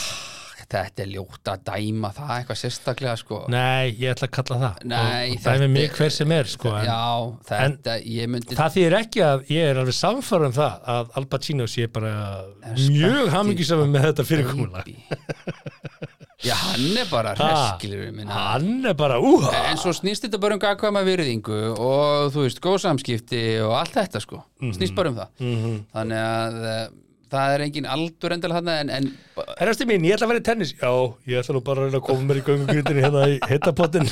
Þetta 0.70 1.02
er 1.02 1.08
ljótt 1.10 1.50
að 1.50 1.62
dæma 1.66 2.12
það 2.14 2.32
eitthvað 2.36 2.58
sérstaklega 2.60 3.14
sko. 3.18 3.40
Nei, 3.50 3.90
ég 3.98 4.12
ætla 4.14 4.28
að 4.28 4.34
kalla 4.36 4.58
það. 4.64 4.84
Nei, 4.92 5.32
og, 5.34 5.40
dæmi 5.48 5.70
mig 5.74 5.96
hver 5.98 6.14
sem 6.14 6.34
er 6.36 6.50
sko, 6.50 6.74
en, 6.78 6.86
Já, 6.86 7.06
þetta, 7.50 7.96
ég 8.06 8.30
myndi 8.30 8.58
Það 8.60 8.76
þýðir 8.76 8.98
ekki 9.00 9.24
að 9.26 9.50
ég 9.56 9.72
er 9.72 9.82
alveg 9.82 9.98
samfærum 9.98 10.52
um 10.52 10.56
það 10.60 10.92
að 10.94 11.18
Al 11.18 11.26
Pacino 11.34 11.70
sé 11.74 11.88
bara 11.90 12.14
mjög 12.86 13.34
hamingisam 13.34 13.82
með 13.90 14.10
þetta 14.12 14.28
fyrirkomulag 14.30 14.94
Já, 16.40 16.54
hann 16.56 16.96
er 16.98 17.08
bara 17.12 17.34
minna. 18.16 18.32
Hann 18.54 18.86
er 18.88 18.94
bara 18.96 19.18
úha. 19.20 19.52
En 19.72 19.78
svo 19.82 19.92
snýst 19.92 20.24
þetta 20.24 20.40
bara 20.40 20.56
um 20.56 20.62
gagkvæma 20.64 21.02
virðingu 21.04 21.58
og 21.76 22.32
þú 22.32 22.46
veist, 22.46 22.62
góð 22.64 22.78
samskipti 22.86 23.42
og 23.66 23.74
allt 23.82 23.92
þetta 23.98 24.22
sko, 24.24 24.44
Mhm. 24.62 24.72
snýst 24.78 24.96
bara 24.96 25.10
um 25.10 25.18
það. 25.20 25.28
Þannig 25.94 26.22
að 26.24 26.60
uh, 26.64 26.88
það 27.32 27.54
er 27.56 27.64
engin 27.66 27.88
aldur 27.90 28.34
endilega 28.36 28.60
hann 28.60 28.70
en, 28.74 28.90
en 28.94 29.06
Herrasti 29.60 29.86
mín, 29.88 30.04
ég 30.08 30.14
ætla 30.16 30.26
að 30.28 30.32
vera 30.34 30.42
í 30.42 30.48
tennis 30.50 30.72
Já, 30.76 30.92
ég 31.30 31.40
ætla 31.40 31.54
nú 31.56 31.62
bara 31.66 31.80
að 31.80 31.86
reyna 31.88 32.00
að 32.02 32.08
koma 32.10 32.22
mér 32.28 32.40
í 32.40 32.44
göngugryndinni 32.48 33.04
hérna 33.06 33.22
í 33.30 33.36
hittapottin 33.52 34.08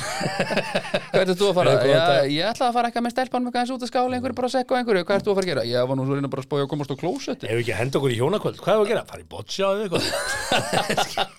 Hvað 1.12 1.22
ertu 1.22 1.36
þú 1.40 1.46
að 1.50 1.56
fara? 1.58 1.70
Já, 1.84 2.04
ég 2.32 2.44
ætla 2.48 2.64
að 2.68 2.74
fara 2.78 2.86
eitthvað 2.88 3.04
með 3.06 3.14
stelpanum 3.16 3.46
eitthvað 3.50 3.62
eins 3.64 3.74
út 3.76 3.84
að 3.84 3.92
skála 3.92 4.14
einhverju 4.18 4.38
bara 4.40 4.48
að 4.48 4.56
sekka 4.56 4.78
einhverju 4.80 5.04
Hvað 5.08 5.18
ertu 5.20 5.30
að 5.30 5.38
fara 5.38 5.46
að 5.46 5.52
gera? 5.52 5.66
Ég 5.68 5.78
var 5.90 5.96
nú 5.98 6.02
svo 6.08 6.14
reyna 6.18 6.32
bara 6.32 6.42
að 6.44 6.48
spója 6.48 6.62
að 6.64 6.72
komast 6.72 6.92
á 6.92 6.96
klósetti 7.02 7.44
Ef 7.48 7.56
ekki 7.62 7.74
að 7.74 7.80
henda 7.82 7.94
okkur 8.00 8.14
í 8.14 8.18
hjónakvöld, 8.22 8.58
hvað 8.64 8.74
er 8.74 8.80
að 8.82 8.90
gera? 8.94 9.06
Fara 9.12 9.24
í 9.24 9.30
boccia 9.36 9.66
eða 9.74 9.82
eitthvað 9.84 10.04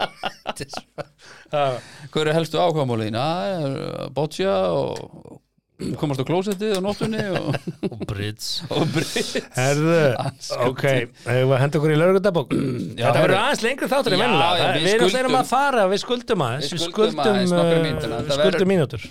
Hvað 2.10 2.22
eru 2.24 2.34
helstu 2.38 2.58
ákvæmálin? 2.62 3.18
Komast 6.00 6.20
á 6.20 6.26
klósettið 6.28 6.74
á 6.76 6.82
nóttunni 6.84 7.22
og, 7.40 7.56
og 7.88 8.02
Brits. 8.10 8.50
Herðu, 9.60 10.00
ok, 10.68 10.84
hefur 11.24 11.52
við 11.54 11.62
henda 11.64 11.80
okkur 11.80 11.94
í 11.94 12.00
laurugundabók 12.00 12.52
Já, 12.52 13.06
Þetta 13.06 13.22
verður 13.24 13.38
aðeins 13.40 13.64
lengri 13.64 13.88
þáttur 13.94 14.16
Já, 14.16 14.20
vennilega 14.20 14.66
við 14.76 14.90
erum 14.90 14.90
skuldum- 15.00 15.14
þeirra 15.16 15.40
að 15.40 15.52
fara, 15.54 15.86
við 15.94 16.02
skuldum 16.04 16.44
aðeins 16.50 16.74
Við 16.76 16.84
skuldum 16.84 17.22
aðeins 17.24 17.54
nokkrar 17.56 17.80
uh, 17.80 17.86
mínútur, 17.88 18.16
við 18.20 18.34
skuldum 18.40 18.72
mínútur. 18.74 19.06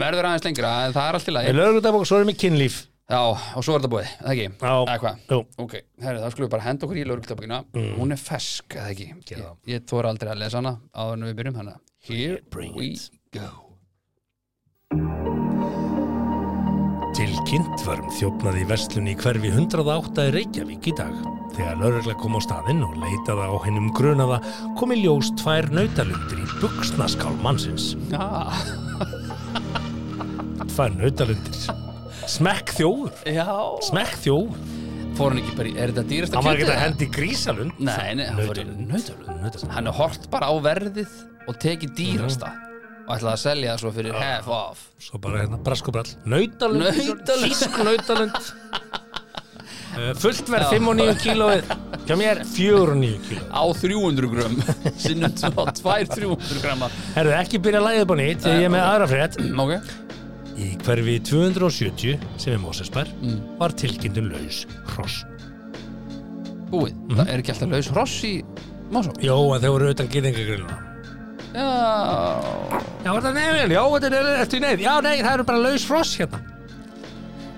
verður 0.00 0.30
aðeins 0.30 0.46
lengra 0.48 0.70
en 0.86 0.96
það 0.96 1.10
er 1.10 1.18
allt 1.20 1.28
í 1.28 1.34
lagi. 1.36 1.50
Við 1.52 1.60
laurugundabók, 1.60 2.08
svo 2.08 2.20
erum 2.20 2.32
við 2.32 2.40
kynlíf. 2.46 2.78
Já, 3.10 3.20
og 3.58 3.64
svo 3.66 3.74
er 3.74 3.80
þetta 3.82 3.90
búið, 3.90 4.10
eða 4.22 4.34
ekki? 4.36 4.44
Já. 4.54 4.74
Eða 4.80 4.98
hvað? 5.02 5.22
Jú. 5.34 5.38
Ok, 5.64 5.72
herri, 6.04 6.20
þá 6.22 6.28
skulum 6.30 6.46
við 6.46 6.52
bara 6.54 6.66
henda 6.68 6.86
okkur 6.86 7.00
í 7.00 7.06
lögreglutabókina 7.10 7.58
Hún 7.98 8.14
er 8.14 8.20
fesk, 8.22 8.76
eða 8.78 8.92
ekki? 8.94 9.08
Mm. 9.18 9.56
Ég, 9.74 9.82
þóra 9.90 10.12
aldrei 10.14 10.30
að 10.30 10.44
lesa 10.44 10.60
hana 10.62 10.76
áður 10.94 11.18
en 11.18 11.26
við 11.26 11.34
byrjum 11.42 11.58
hana 11.60 11.74
Here 12.06 12.38
we 12.78 12.94
go 13.34 13.50
Tilkynnt 17.16 17.82
var 17.84 18.00
um 18.04 18.10
þjófnað 18.14 18.58
í 18.60 18.64
verslunni 18.70 19.12
í 19.12 19.18
hverfi 19.18 19.50
108 19.52 20.24
í 20.28 20.32
Reykjavík 20.36 20.86
í 20.88 20.92
dag. 20.96 21.16
Þegar 21.56 21.80
laurugla 21.82 22.14
kom 22.20 22.36
á 22.38 22.40
staðinn 22.44 22.84
og 22.86 22.94
leitaði 23.02 23.48
á 23.50 23.54
hennum 23.66 23.88
grunaða 23.96 24.38
kom 24.78 24.94
í 24.94 25.00
ljós 25.02 25.32
tvær 25.40 25.68
nautalundir 25.74 26.40
í 26.40 26.46
buksnaskál 26.62 27.34
mannsins. 27.42 27.90
ah, 28.16 28.54
Tvær 30.70 30.94
nautalundir. 31.00 31.58
Smekk 32.30 32.72
þjóður. 32.78 33.18
Já 33.26 33.48
Smekk 33.90 34.14
þjóður. 34.22 34.64
Fór 35.18 35.34
hann 35.34 35.42
ekki 35.42 35.56
bara 35.58 35.68
í, 35.68 35.74
er 35.76 35.90
þetta 35.90 36.06
dýrasta 36.08 36.38
Hann 36.38 36.46
var 36.46 36.54
ekki 36.56 36.64
kjötið? 36.64 36.76
að 36.78 36.84
hendi 36.86 37.06
grísalund. 37.18 37.80
Nei, 37.82 38.10
nei, 38.16 38.26
hann 38.30 38.38
fór 38.46 38.60
í 38.62 38.64
Nautalund. 38.70 39.58
Hann 39.74 39.90
er 39.90 39.96
hort 39.98 40.28
bara 40.32 40.48
á 40.48 40.54
verðið 40.64 41.16
og 41.50 41.58
tekið 41.60 41.92
dýrasta 41.98 42.52
og 43.10 43.16
ætlaði 43.16 43.34
að 43.34 43.42
selja 43.42 43.72
það 43.74 43.80
svo 43.82 43.90
fyrir 43.98 44.14
half 44.22 44.48
off 44.54 44.86
Svo 45.02 45.18
bara 45.18 45.40
hérna, 45.42 45.58
brask 45.66 45.88
og 45.90 45.94
brall. 45.96 46.10
Nautalund. 46.30 46.84
Nautalund. 46.86 47.30
Þísk 47.50 47.78
nautalund. 47.82 48.50
Uh, 49.90 50.12
fullt 50.22 50.50
verð 50.52 50.68
5 50.76 50.90
og 50.92 50.98
9 51.00 51.14
kílóið. 51.24 51.70
Hjá 52.06 52.14
mér 52.20 52.42
4 52.46 52.76
og 52.84 52.92
9 53.00 53.16
kílóið. 53.26 53.48
á 53.50 53.62
300 53.80 54.30
grömm 54.34 54.60
sinnum 55.04 55.34
2 55.34 55.64
300 55.80 56.62
gramma 56.62 56.88
Herðu, 57.16 57.32
ekki 57.40 57.60
byrja 57.64 57.80
að 57.82 57.88
læða 57.88 58.04
upp 58.06 58.12
á 58.14 58.16
nýtt 58.20 58.44
þegar 58.46 58.60
ég 58.62 58.68
er 58.68 58.74
með 58.76 58.86
aðra 58.86 59.08
frétt. 59.10 59.40
Ok 59.64 59.74
Í 60.60 60.68
hverfi 60.84 61.16
270 61.24 62.24
sem 62.40 62.52
er 62.54 62.60
Mósesbær 62.62 63.08
Mm. 63.22 63.38
var 63.60 63.72
tilkynntum 63.80 64.26
laus 64.32 64.62
hross. 64.92 65.22
Búið, 66.70 66.92
Mhm. 67.08 67.16
það 67.16 67.30
er 67.32 67.40
ekki 67.42 67.54
alltaf 67.54 67.72
laus 67.72 67.88
hross 67.94 68.18
í 68.28 68.34
Másó 68.92 69.14
Jó, 69.22 69.36
að 69.54 69.64
þeir 69.64 69.72
voru 69.74 69.90
utan 69.94 70.08
gýðingagrilluna. 70.10 70.76
Já 71.54 71.66
Já, 73.00 73.10
var 73.14 73.22
það 73.24 73.34
nefnir? 73.38 73.72
Já, 73.74 73.82
þetta 73.96 74.18
er 74.20 74.26
eftir 74.44 74.60
neyð. 74.62 74.82
Já, 74.84 74.94
nei, 75.02 75.16
það 75.24 75.34
eru 75.38 75.44
bara 75.48 75.60
laus 75.64 75.84
hross 75.88 76.10
hérna. 76.20 76.40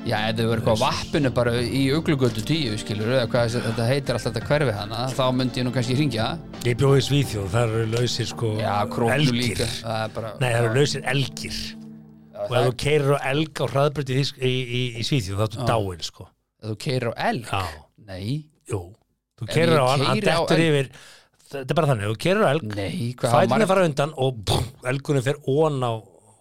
Já, 0.03 0.17
ef 0.31 0.37
þau 0.39 0.47
verður 0.51 0.61
eitthvað 0.63 0.79
á 0.79 0.83
vappinu 0.83 1.31
bara 1.35 1.53
í 1.63 1.83
uglugötu 1.95 2.43
10, 2.47 2.77
skilur 2.83 3.11
eða 3.15 3.27
hvað 3.31 3.45
þessi- 3.47 3.61
þetta 3.69 3.85
heitir 3.87 4.17
alltaf 4.17 4.33
þetta 4.35 4.49
hverfi 4.49 4.73
hana 4.75 5.03
þá 5.15 5.23
myndi 5.39 5.61
ég 5.61 5.67
nú 5.69 5.73
kannski 5.75 5.95
hringja 5.99 6.27
Ég 6.67 6.75
bjóði 6.81 7.03
í 7.03 7.05
Svíþjóð, 7.07 7.47
það 7.53 7.75
eru 7.77 7.85
lausir 7.93 8.27
sko 8.33 8.51
Já, 8.59 8.73
króknu 8.91 9.15
elgir. 9.15 9.39
líka 9.39 9.69
Það 9.83 10.01
er 10.03 10.09
bara 10.17 10.33
Nei, 10.41 10.49
það 10.51 10.59
eru 10.65 10.75
lausir 10.81 11.03
elgir. 11.13 11.61
Og 12.35 12.51
ef 12.51 12.57
er- 12.59 12.67
þú 12.67 12.75
keirir 12.83 13.15
á 13.15 13.19
elg 13.31 13.55
á 13.63 13.67
hraðbrytti 13.71 14.19
í, 14.19 14.25
í, 14.43 14.53
í, 14.81 14.83
í 14.99 15.03
Svíþjóð, 15.07 15.39
þá 15.39 15.45
ertu 15.47 15.67
dáin, 15.71 16.03
sko. 16.03 16.29
ef 16.63 16.69
Þú 16.73 16.77
keirir 16.87 17.09
á 17.11 17.15
elg 17.31 17.47
Já, 17.47 17.63
Nei, 18.07 18.45
jú. 18.71 18.81
Þú 19.39 19.47
keirir 19.55 19.75
ég 19.79 19.83
á 19.83 19.87
hann, 19.87 20.01
hann 20.07 20.19
keyri 20.19 20.31
á 20.35 20.39
dettur 20.43 20.59
elg- 20.59 20.67
yfir. 20.71 20.91
Þetta 21.53 21.75
er 21.75 21.79
bara 21.79 21.91
þannig, 21.93 22.09
þú 22.11 22.19
keirir 22.25 22.43
á 22.43 22.51
elg, 22.53 22.77
marg, 23.53 23.67
fara 23.71 23.85
undan 23.89 24.15
og 24.25 24.41
pff, 24.49 24.71
elgunni 24.93 25.23
fer 25.25 25.39
ón 25.53 25.79
á 25.85 25.93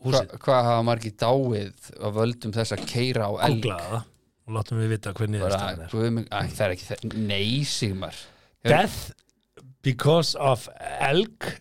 húsið. 0.06 0.32
hva, 0.32 0.40
hvað 0.46 0.62
hafa 0.70 0.86
margir 0.88 1.16
dáið 1.20 1.90
á 2.00 2.08
völdum 2.16 2.54
þess 2.56 2.76
að 2.78 2.86
keira 2.90 3.28
á 3.28 3.32
elg 3.48 3.68
það 3.68 3.98
og 4.02 4.56
látum 4.58 4.80
við 4.82 4.94
vita 4.96 5.14
hvernig 5.16 5.44
það 5.44 5.56
er. 5.56 5.82
að, 6.32 6.54
það 6.56 6.64
er 6.66 6.76
ekki 6.76 6.88
það 6.88 7.18
Nei, 7.28 7.50
Sigmar 7.70 8.22
Death 8.66 9.12
because 9.86 10.36
of 10.40 10.68
elg 11.00 11.52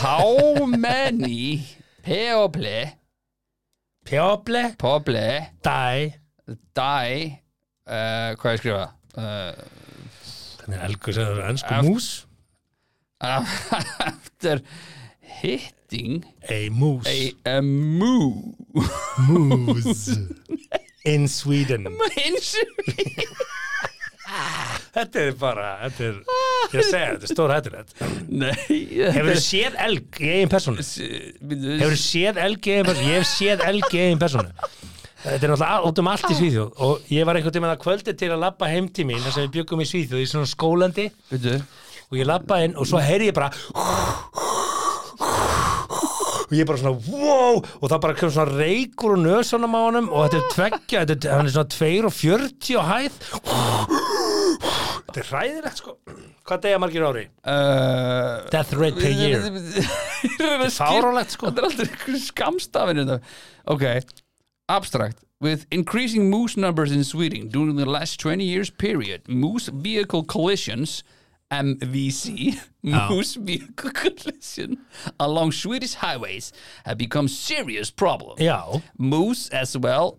How 0.00 0.64
many 0.86 1.62
P.O.P. 2.02 2.64
Pjóble 4.08 4.62
P.O.P. 4.80 5.12
Die 5.66 6.14
Die 6.74 7.20
uh, 7.84 8.32
Hvað 8.40 8.56
ég 8.56 8.62
skrifa? 8.62 8.86
Uh, 9.14 9.52
Þannig 10.60 10.78
er 10.78 10.84
elgur 10.88 11.16
sem 11.16 11.28
það 11.28 11.40
er 11.44 11.50
ennsku 11.52 11.80
mús 11.86 12.08
after 13.20 14.60
hitting 15.20 16.24
A 16.48 16.68
moose. 16.70 17.06
a, 17.06 17.34
a 17.58 17.60
moo. 17.62 18.54
Moose. 19.28 20.16
In 21.04 21.28
Sweden. 21.28 21.88
Þetta 24.90 25.22
er 25.22 25.32
bara 25.38 25.68
Þetta 25.88 26.04
er, 26.06 26.18
ég 26.70 26.76
að 26.76 26.86
segja, 26.86 27.06
þetta 27.14 27.26
er 27.26 27.30
stór 27.32 27.52
hættulegt. 27.54 27.94
Nei. 28.28 28.52
Hefur 29.14 29.30
þið 29.32 29.40
séð 29.42 29.78
elg 29.86 30.20
í 30.20 30.28
eigin 30.34 30.52
persónu? 30.52 30.84
Hefur 30.84 31.94
þið 31.94 31.96
séð 32.02 32.38
elg 32.44 32.68
í 32.68 32.74
eigin 32.76 32.86
persónu? 32.90 33.08
Ég 33.08 33.18
hef 33.18 33.26
séð 33.30 33.64
elg 33.66 33.88
í 33.90 34.02
eigin 34.04 34.22
persónu. 34.22 34.52
Þetta 35.20 35.34
er 35.34 35.52
náttúrulega 35.52 35.88
út 35.90 36.00
um 36.00 36.10
allt 36.12 36.28
í 36.30 36.36
Svíþjóð. 36.38 36.70
Og 36.86 37.10
ég 37.12 37.26
var 37.28 37.36
einhvern 37.40 37.56
tímann 37.56 37.74
að 37.74 37.82
kvöldi 37.82 38.14
til 38.22 38.30
að 38.32 38.42
labba 38.44 38.70
heim 38.70 38.86
til 38.94 39.04
mín 39.08 39.20
þar 39.24 39.34
sem 39.34 39.46
við 39.48 39.52
byggum 39.58 39.82
í 39.82 39.88
Svíþjóð 39.90 40.22
í 40.22 40.30
svona 40.30 40.48
skólandi. 40.48 41.06
Veitu 41.32 41.58
og 42.10 42.18
ég 42.18 42.26
labba 42.26 42.60
inn 42.66 42.74
og 42.76 42.88
svo 42.90 42.98
heyri 43.02 43.30
ég 43.30 43.36
bara 43.36 43.50
og 46.50 46.54
ég 46.58 46.66
bara 46.66 46.80
svona 46.80 46.96
wow 47.06 47.60
og 47.60 47.86
það 47.86 48.00
bara 48.02 48.16
kemur 48.18 48.34
svona 48.34 48.58
reykur 48.58 49.14
og 49.14 49.22
nösunum 49.22 49.76
á 49.78 49.80
honum 49.84 50.08
og 50.10 50.26
þetta 50.26 50.40
er 50.40 50.48
tveggja, 50.54 51.04
þetta 51.06 51.28
er, 51.28 51.36
hann 51.36 51.46
er 51.46 51.54
svona 51.54 51.74
2 51.76 51.92
og 52.08 52.14
40 52.16 52.74
á 52.74 52.82
hæð 52.90 53.14
þetta 55.06 55.22
er 55.22 55.30
hræðilegt 55.30 55.82
sko 55.82 55.96
hvað 56.50 56.62
degja 56.64 56.80
margir 56.82 57.06
ári? 57.06 57.24
uh, 57.46 58.50
Death 58.50 58.74
rate 58.74 58.98
per 58.98 59.14
year 59.14 59.40
fáránlegt, 60.80 61.36
sko. 61.36 61.46
Þetta 61.46 61.62
er 61.62 61.66
alltaf 61.68 61.92
ykkur 61.94 62.16
skamstafin 62.24 63.00
þetta. 63.04 63.18
Ok 63.70 63.84
Abstract 64.70 65.22
With 65.40 65.64
increasing 65.70 66.28
moose 66.28 66.58
numbers 66.60 66.92
in 66.92 67.02
Sweden 67.04 67.48
during 67.48 67.76
the 67.76 67.86
last 67.86 68.20
20 68.20 68.44
years 68.44 68.68
period, 68.68 69.22
moose 69.26 69.70
vehicle 69.72 70.22
collisions, 70.22 71.02
MVC, 71.50 72.58
moose 72.82 73.34
vehicle 73.34 73.90
collision 73.94 74.78
along 75.18 75.52
Swedish 75.52 75.94
highways 75.94 76.52
have 76.84 76.98
become 76.98 77.28
serious 77.28 77.90
problem. 77.90 78.36
Yeah. 78.38 78.80
Moose 78.98 79.48
as 79.50 79.76
well 79.76 80.18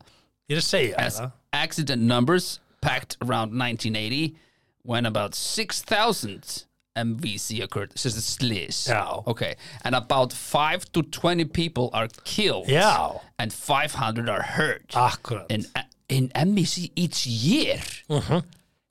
er 0.50 0.58
að 0.60 0.68
segja 0.68 0.96
as 0.98 1.22
accident 1.54 2.02
numbers 2.02 2.60
packed 2.82 3.16
around 3.22 3.56
1980 3.58 4.36
when 4.84 5.06
about 5.06 5.34
6,000 5.36 6.66
MVC 6.98 7.64
occurred. 7.64 7.92
This 7.92 8.06
is 8.06 8.26
sliss. 8.26 8.88
Já. 8.88 9.26
Okay. 9.28 9.56
And 9.86 9.96
about 9.96 10.34
5 10.34 10.92
to 10.92 11.04
20 11.04 11.46
people 11.46 11.90
are 11.94 12.08
killed. 12.26 12.68
Yeah. 12.68 13.20
And 13.40 13.54
500 13.54 14.28
are 14.28 14.42
hurt. 14.42 14.90
akkurat, 14.94 15.46
In, 15.50 15.66
in 16.10 16.30
MVC 16.30 16.92
each 16.96 17.26
year. 17.26 17.80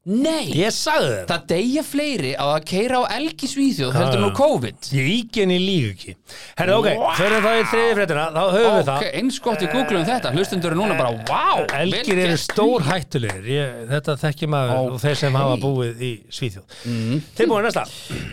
Nei. 0.08 0.46
ég 0.56 0.72
sagði 0.72 1.10
þér 1.10 1.26
Það 1.28 1.42
deyja 1.50 1.82
fleiri 1.84 2.30
á 2.32 2.44
að 2.54 2.62
keira 2.70 3.00
á 3.04 3.12
elgi 3.18 3.48
svíþjóð 3.50 3.96
heldur 3.98 4.22
nú 4.22 4.30
COVID. 4.32 4.86
ég 4.96 5.08
íkinn 5.12 5.50
í 5.52 5.58
lígu 5.60 5.90
ekki 5.92 6.14
herru 6.56 6.78
ok, 6.78 6.88
fyrir 7.18 7.44
þá 7.44 7.50
í 7.52 7.66
þriði 7.68 7.90
fréttina 7.98 8.22
þá 8.32 8.40
höfum 8.40 8.78
við 8.78 8.80
Ok, 8.80 8.86
það 8.88 9.18
eins 9.20 9.40
gott 9.44 9.60
við 9.60 9.74
googlum 9.74 10.06
þetta. 10.08 10.32
Hlustundur 10.32 10.72
eru 10.72 10.80
núna 10.80 10.96
bara, 10.96 11.12
wow. 11.28 11.66
Elgir 11.76 12.22
eru 12.24 12.38
stór 12.40 12.86
hættulegir 12.88 13.50
ég, 13.52 13.76
Þetta 13.90 14.16
þekki 14.24 14.48
maður 14.54 14.72
Ok. 14.78 14.94
og 14.94 15.04
þeir 15.04 15.20
sem 15.20 15.36
hafa 15.36 15.58
búið 15.66 16.00
í 16.00 16.10
Svíþjóð 16.32 16.78
mm. 16.94 17.20
Tilbúin 17.36 17.68
næsta 17.68 17.84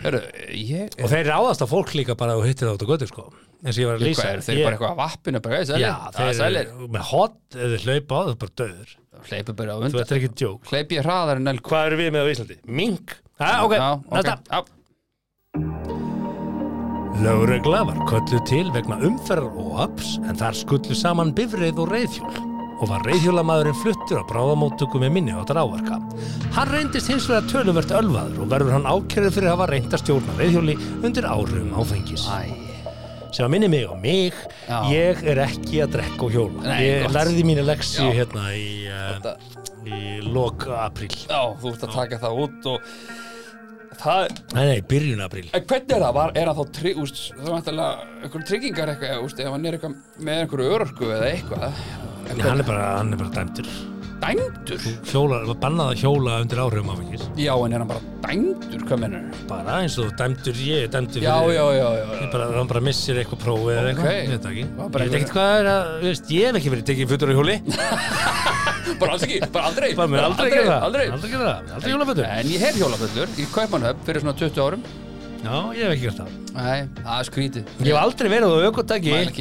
Hörru, 0.06 0.24
ég... 0.56 0.96
Og 1.04 1.12
þeir 1.12 1.32
ráðast 1.34 1.64
á 1.64 1.68
fólk 1.68 1.92
líka 2.00 2.16
bara 2.16 2.40
og 2.40 2.48
hittir 2.48 2.70
það 2.70 2.80
út 2.80 2.88
á 2.88 2.92
götu 2.96 3.12
sko 3.12 3.28
eins 3.66 3.74
og 3.74 3.82
ég 3.82 3.90
var 3.90 3.98
að 3.98 4.06
lýsa 4.06 4.28
er, 4.30 4.42
þeir 4.46 4.60
ég, 4.60 4.66
bara 4.68 4.78
eitthvað 4.78 4.92
að 4.94 5.00
vappinu 5.02 5.40
bara, 5.42 5.62
sælir? 5.66 5.84
Já, 5.84 5.94
þeir 6.38 6.58
eru 6.62 6.90
með 6.94 7.06
hot 7.10 7.58
eða 7.58 7.80
hlaupa 7.84 8.14
á 8.14 8.22
það 8.22 8.30
er 8.30 8.40
bara 8.44 8.56
döður 8.62 8.92
Hleypi 9.28 9.56
bara 9.58 9.74
á 9.74 9.78
Þú 9.78 9.86
undan. 9.90 10.02
ert 10.04 10.16
ekki 10.18 10.30
djók 10.38 10.72
Hleypi 10.72 11.00
ég 11.00 11.06
hraðar 11.08 11.42
en 11.42 11.52
elg. 11.54 11.64
Hvað 11.66 11.86
eru 11.92 12.00
við 12.02 12.12
með 12.16 12.22
á 12.22 12.32
Íslandi? 12.34 12.58
Mink 12.68 13.16
ah, 13.40 13.64
Ok, 13.66 13.74
Já, 13.78 13.88
næsta 14.14 14.38
Já, 14.52 14.60
Lögregla 17.18 17.80
var 17.88 17.98
kölluð 18.06 18.44
til 18.46 18.68
vegna 18.76 19.00
umferðar 19.08 19.56
og 19.58 19.80
aps 19.88 20.18
en 20.30 20.38
þar 20.38 20.54
skullu 20.60 20.94
saman 20.98 21.32
bifreið 21.34 21.80
og 21.82 21.90
reyðhjól 21.90 22.44
og 22.78 22.92
var 22.92 23.02
reyðhjólamæðurinn 23.10 23.80
fluttur 23.82 24.20
á 24.22 24.30
bráðamóttöku 24.30 25.00
með 25.02 25.16
minni 25.16 25.34
áttar 25.34 25.58
áverka. 25.64 25.98
Hann 26.54 26.70
reyndist 26.70 27.10
hins 27.10 27.26
vegar 27.26 27.48
töluvert 27.50 27.90
ölvaður 27.98 28.44
og 28.44 28.52
verður 28.54 28.76
hann 28.78 28.86
ákjörður 28.86 29.34
fyrir 29.34 29.50
að 29.50 29.56
hafa 29.56 29.70
reynd 29.72 29.96
að 29.98 30.04
stjórna 30.04 30.36
reyðhjóli 30.38 30.76
undir 31.02 31.26
áhrifum 31.26 31.74
áfengis. 31.82 32.28
Æ, 32.30 32.54
Sem 33.38 33.46
að 33.46 33.52
minni 33.54 33.68
mig 33.70 33.84
á 33.86 33.94
mig, 34.02 34.34
Já. 34.66 34.78
ég 34.90 35.20
er 35.30 35.38
ekki 35.44 35.84
að 35.84 35.92
drekka 35.94 36.26
og 36.26 36.32
hjóla. 36.34 36.64
Nei, 36.66 36.78
ég 36.82 37.04
gott. 37.04 37.14
lærði 37.14 37.44
mínu 37.46 37.66
leksi 37.68 38.00
Já. 38.02 38.08
hérna 38.16 38.46
í, 38.58 38.70
uh, 38.90 39.28
í 39.86 40.00
lok 40.26 40.66
apríl. 40.74 41.14
já, 41.14 41.42
þú 41.62 41.70
ert 41.70 41.84
að 41.86 41.94
taka 41.94 42.18
það 42.24 42.40
út 42.42 42.70
og 42.72 42.88
það, 44.02 44.34
Nei, 44.56 44.64
nei, 44.72 44.82
byrjun 44.82 45.22
apríl. 45.22 45.46
en 45.54 45.68
hvernig 45.70 45.94
er 45.94 46.02
það? 46.02 46.16
Var, 46.18 46.34
er 46.34 46.50
það 46.50 46.58
þá 46.64 46.74
trygg, 46.80 47.04
úst, 47.04 47.22
það 47.36 47.44
var 47.44 47.56
vantilega 47.60 47.92
einhverjum 48.24 48.48
tryggingar 48.50 48.94
eitthvað, 48.96 49.22
úst, 49.28 49.40
ef 49.46 49.54
hann 49.54 49.70
er 49.70 49.78
eitthvað 49.78 49.96
með 50.18 50.42
einhverju 50.42 50.74
örorku 50.80 51.12
eða 51.14 51.30
eitthvað 51.36 52.42
hann 52.42 52.66
er 52.66 52.68
bara, 52.72 52.90
hann 52.98 53.14
er 53.14 53.22
bara 53.22 53.97
dæmdur? 54.22 54.78
Dæmdur? 54.78 54.96
hjóla, 55.12 55.38
var 55.48 55.58
bannað 55.64 55.90
að 55.94 56.02
hjóla 56.04 56.36
undir 56.44 56.62
áhrifum 56.64 56.92
áfengis 56.94 57.24
Já, 57.38 57.54
en 57.66 57.74
er 57.74 57.84
hann 57.84 57.88
bara 57.92 58.02
dæmdur, 58.26 58.82
hvað 58.90 59.02
mennur? 59.04 59.24
bara 59.50 59.78
eins 59.82 59.98
og 60.02 60.12
dæmdur, 60.20 60.58
ég 60.68 60.88
dæmdur 60.94 61.22
Já, 61.22 61.36
fyrir- 61.38 61.56
já, 61.58 61.66
já, 61.78 61.88
já, 61.98 62.06
Ég 62.18 62.22
já. 62.26 62.32
bara, 62.34 62.46
hann 62.58 62.68
bara 62.72 62.82
missir 62.88 63.16
eitthvað 63.22 63.42
prófið 63.46 63.74
eða 63.78 63.82
Ok. 63.82 63.90
eitthvað, 63.94 64.14
ég 64.18 64.30
veit 64.34 64.42
það 64.42 64.52
ekki. 64.52 64.66
Var 64.78 64.86
Ég 64.88 64.92
bara 64.92 65.04
veit 65.04 65.14
einhver- 65.14 65.22
ekkert 65.22 65.36
hvað 65.38 65.60
er 65.62 65.70
að, 65.74 65.92
þú 66.02 66.08
veist, 66.12 66.32
ég 66.38 66.46
hef 66.48 66.56
ekki 66.62 66.74
verið 66.74 66.86
tekið 66.92 67.08
á 67.18 67.36
hjóli. 67.38 67.58
Bara 68.98 69.12
alls 69.14 69.24
ekki, 69.28 69.40
bara 69.52 69.66
aldrei. 69.68 69.90
Bara 69.94 70.08
mér 70.10 70.24
aldrei 70.26 70.50
gera 70.50 70.70
það. 70.72 70.84
Aldrei. 70.88 71.08
Aldrei 71.12 71.32
gera 71.32 71.44
það, 71.48 71.74
aldrei 71.76 71.92
hjólafutur 71.92 72.26
En 72.32 72.48
ég 72.48 72.60
hef 72.64 72.78
hjólafullur 72.80 73.34
í 73.38 73.46
Kaupmannhöfn 73.54 74.06
fyrir 74.08 74.24
svona 74.24 74.34
20 74.40 74.62
árum 74.64 74.86
Já, 75.44 75.58
ég 75.78 75.84
hef 75.84 75.94
ekki 75.94 76.06
gert 76.08 76.20
það. 76.22 76.30
Nei, 76.58 76.80
það 76.98 77.18
er 77.18 77.28
skrítið. 77.28 77.72
Ég 77.78 77.90
hef 77.92 77.98
aldrei 78.02 78.30
verið 78.32 78.48
á 78.50 78.58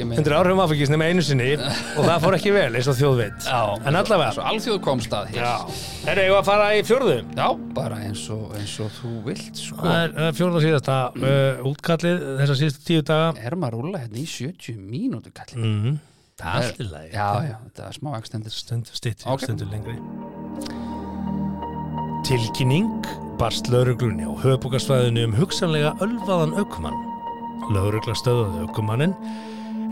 með. 0.06 0.18
undir 0.20 0.34
áhrifum 0.36 0.62
áfengis 0.64 0.90
nema 0.92 1.08
einu 1.10 1.22
sinni 1.24 1.48
og 1.96 2.02
það 2.04 2.18
fór 2.24 2.36
ekki 2.36 2.52
vel 2.54 2.72
eins 2.76 2.88
og 2.92 2.96
þjóð 2.98 3.16
veit. 3.22 3.46
Já, 3.48 3.60
En 3.88 3.98
allavega 4.00 4.32
Svo 4.36 4.44
alþjóð 4.50 4.80
komst 4.84 5.16
að 5.16 5.30
hér 5.32 5.42
Já, 5.42 5.54
er 6.12 6.20
ég 6.22 6.34
að 6.36 6.48
fara 6.50 6.66
í 6.76 6.82
fjórðu? 6.86 7.16
Já, 7.38 7.48
bara 7.78 7.96
eins 8.06 8.24
og, 8.34 8.44
eins 8.58 8.74
og 8.84 8.90
þú 8.98 9.12
vilt 9.30 9.62
sko. 9.62 9.80
Það 9.82 10.02
er 10.02 10.10
uh, 10.16 10.30
fjórða 10.36 10.64
síðasta 10.66 10.96
uh, 11.16 11.70
útkallið 11.72 12.26
þessar 12.42 12.60
síðustu 12.62 12.80
tíu 12.90 13.06
daga. 13.12 13.28
Erum 13.48 13.66
að 13.66 13.78
rúla 13.78 14.02
hérna 14.04 14.18
í 14.20 14.26
70 14.36 14.76
mínútur 14.82 15.32
kallið? 15.36 15.64
Mm. 15.64 15.96
Það 16.36 16.52
er 16.52 16.66
allt 16.66 16.80
í 16.80 16.88
lagi. 16.90 17.10
Já, 17.16 17.30
já, 17.48 17.56
þetta 17.64 17.86
er 17.88 17.94
smá 17.96 18.10
extended. 18.20 18.52
Stundur 18.52 18.94
stýttir, 19.00 19.24
Barst 23.36 23.66
lauruglunni 23.68 24.24
á 24.24 24.32
höfbúkarsvæðinu 24.40 25.26
um 25.28 25.34
hugsanlega 25.36 25.90
ölvaðan 26.00 26.54
aukumann. 26.56 26.96
Laurugla 27.68 28.14
stöðuði 28.16 28.62
aukumannin 28.64 29.12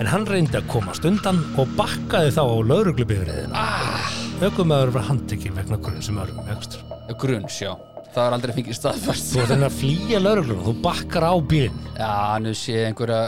en 0.00 0.08
hann 0.08 0.24
reyndi 0.24 0.56
að 0.56 0.70
komast 0.72 1.04
undan 1.04 1.42
og 1.60 1.68
bakkaði 1.76 2.32
þá 2.32 2.40
á 2.40 2.56
lauruglubifriðina. 2.70 3.52
Ah. 3.52 4.08
Aukumæður 4.40 4.94
var 4.96 5.04
handtekinn 5.10 5.58
vegna 5.58 5.76
grunn 5.76 6.00
sem 6.02 6.16
örgum 6.22 6.48
ekstur. 6.56 6.86
Grunns, 7.20 7.60
já 7.60 7.74
Það 8.14 8.24
er 8.24 8.34
aldrei 8.38 8.52
fengið 8.56 8.76
staðfært 8.78 9.22
Þú 9.26 9.40
ert 9.42 9.52
henni 9.52 9.66
að 9.66 9.78
flýja 9.82 10.20
lauruglunum, 10.22 10.64
þú 10.64 10.74
bakkar 10.86 11.28
á 11.28 11.34
bílinn. 11.52 11.86
Já, 11.98 12.12
nú 12.40 12.56
sé 12.56 12.80
einhverja 12.88 13.22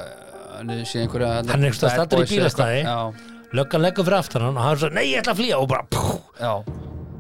Nú 0.65 0.81
sé 0.89 1.05
einhverja 1.05 1.33
Hann 1.43 1.51
er 1.51 1.57
einhvers 1.59 1.83
staðar 1.83 1.99
bad 1.99 2.09
staddur 2.09 2.17
í 2.17 2.25
boys 2.25 2.33
eða 2.33 2.41
bílastæði. 2.41 2.83
Löggan 3.61 3.85
leggur 3.85 4.09
fyrir 4.09 4.21
aftan 4.23 4.49
hann 4.49 4.57
og 4.57 4.65
hann 4.65 4.81
svo, 4.81 4.95
nei 4.97 5.05
ég 5.11 5.21
ætla 5.21 5.37
að 5.37 5.43
flýja 5.43 5.61
og 5.61 5.69
bara, 5.75 5.85
pú, 5.93 6.07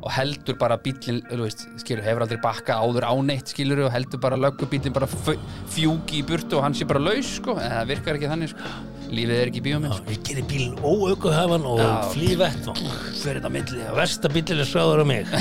Og 0.06 0.12
heldur 0.14 0.54
bara 0.60 0.76
veist, 0.78 1.64
skilur, 1.82 2.04
hefur 2.06 2.22
aldrei 2.22 2.38
bakka 2.38 2.76
áður 2.78 3.08
áneitt, 3.08 3.50
skilur, 3.50 3.80
og 3.88 3.90
heldur 3.90 4.20
bara 4.22 4.36
löggubíllinn 4.38 4.94
bara 4.94 5.08
fjúki 5.10 6.20
í 6.20 6.26
burtu 6.28 6.60
og 6.60 6.62
hann 6.62 6.76
sé 6.78 6.86
bara 6.86 7.02
laus, 7.02 7.26
sko, 7.40 7.56
en 7.58 7.72
það 7.74 7.88
virkar 7.90 8.14
ekki 8.20 8.30
þannig, 8.30 8.52
sko. 8.54 8.62
Lífið 9.10 9.36
er 9.40 9.50
ekki 9.50 9.62
bíómið, 9.66 9.96
sko. 9.98 10.14
ég 10.14 10.22
gerir 10.28 10.46
bílinn 10.50 10.78
óaukuhafan 10.78 11.66
og 11.66 11.78
Já. 11.82 11.90
flý 12.14 12.30
vett 12.38 12.70
og 12.70 12.78
fyrir 13.18 13.40
þetta 13.40 13.50
milli 13.56 13.82
og 13.90 13.98
versta 13.98 14.30
bílinn 14.30 14.62
er 14.62 14.70
skráður 14.70 15.02
á 15.02 15.06
mig. 15.10 15.26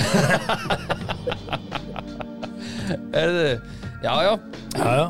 Erðu, 3.16 3.46
já, 4.04 4.14
já, 4.26 4.34
Já, 4.76 4.90
já, 5.00 5.06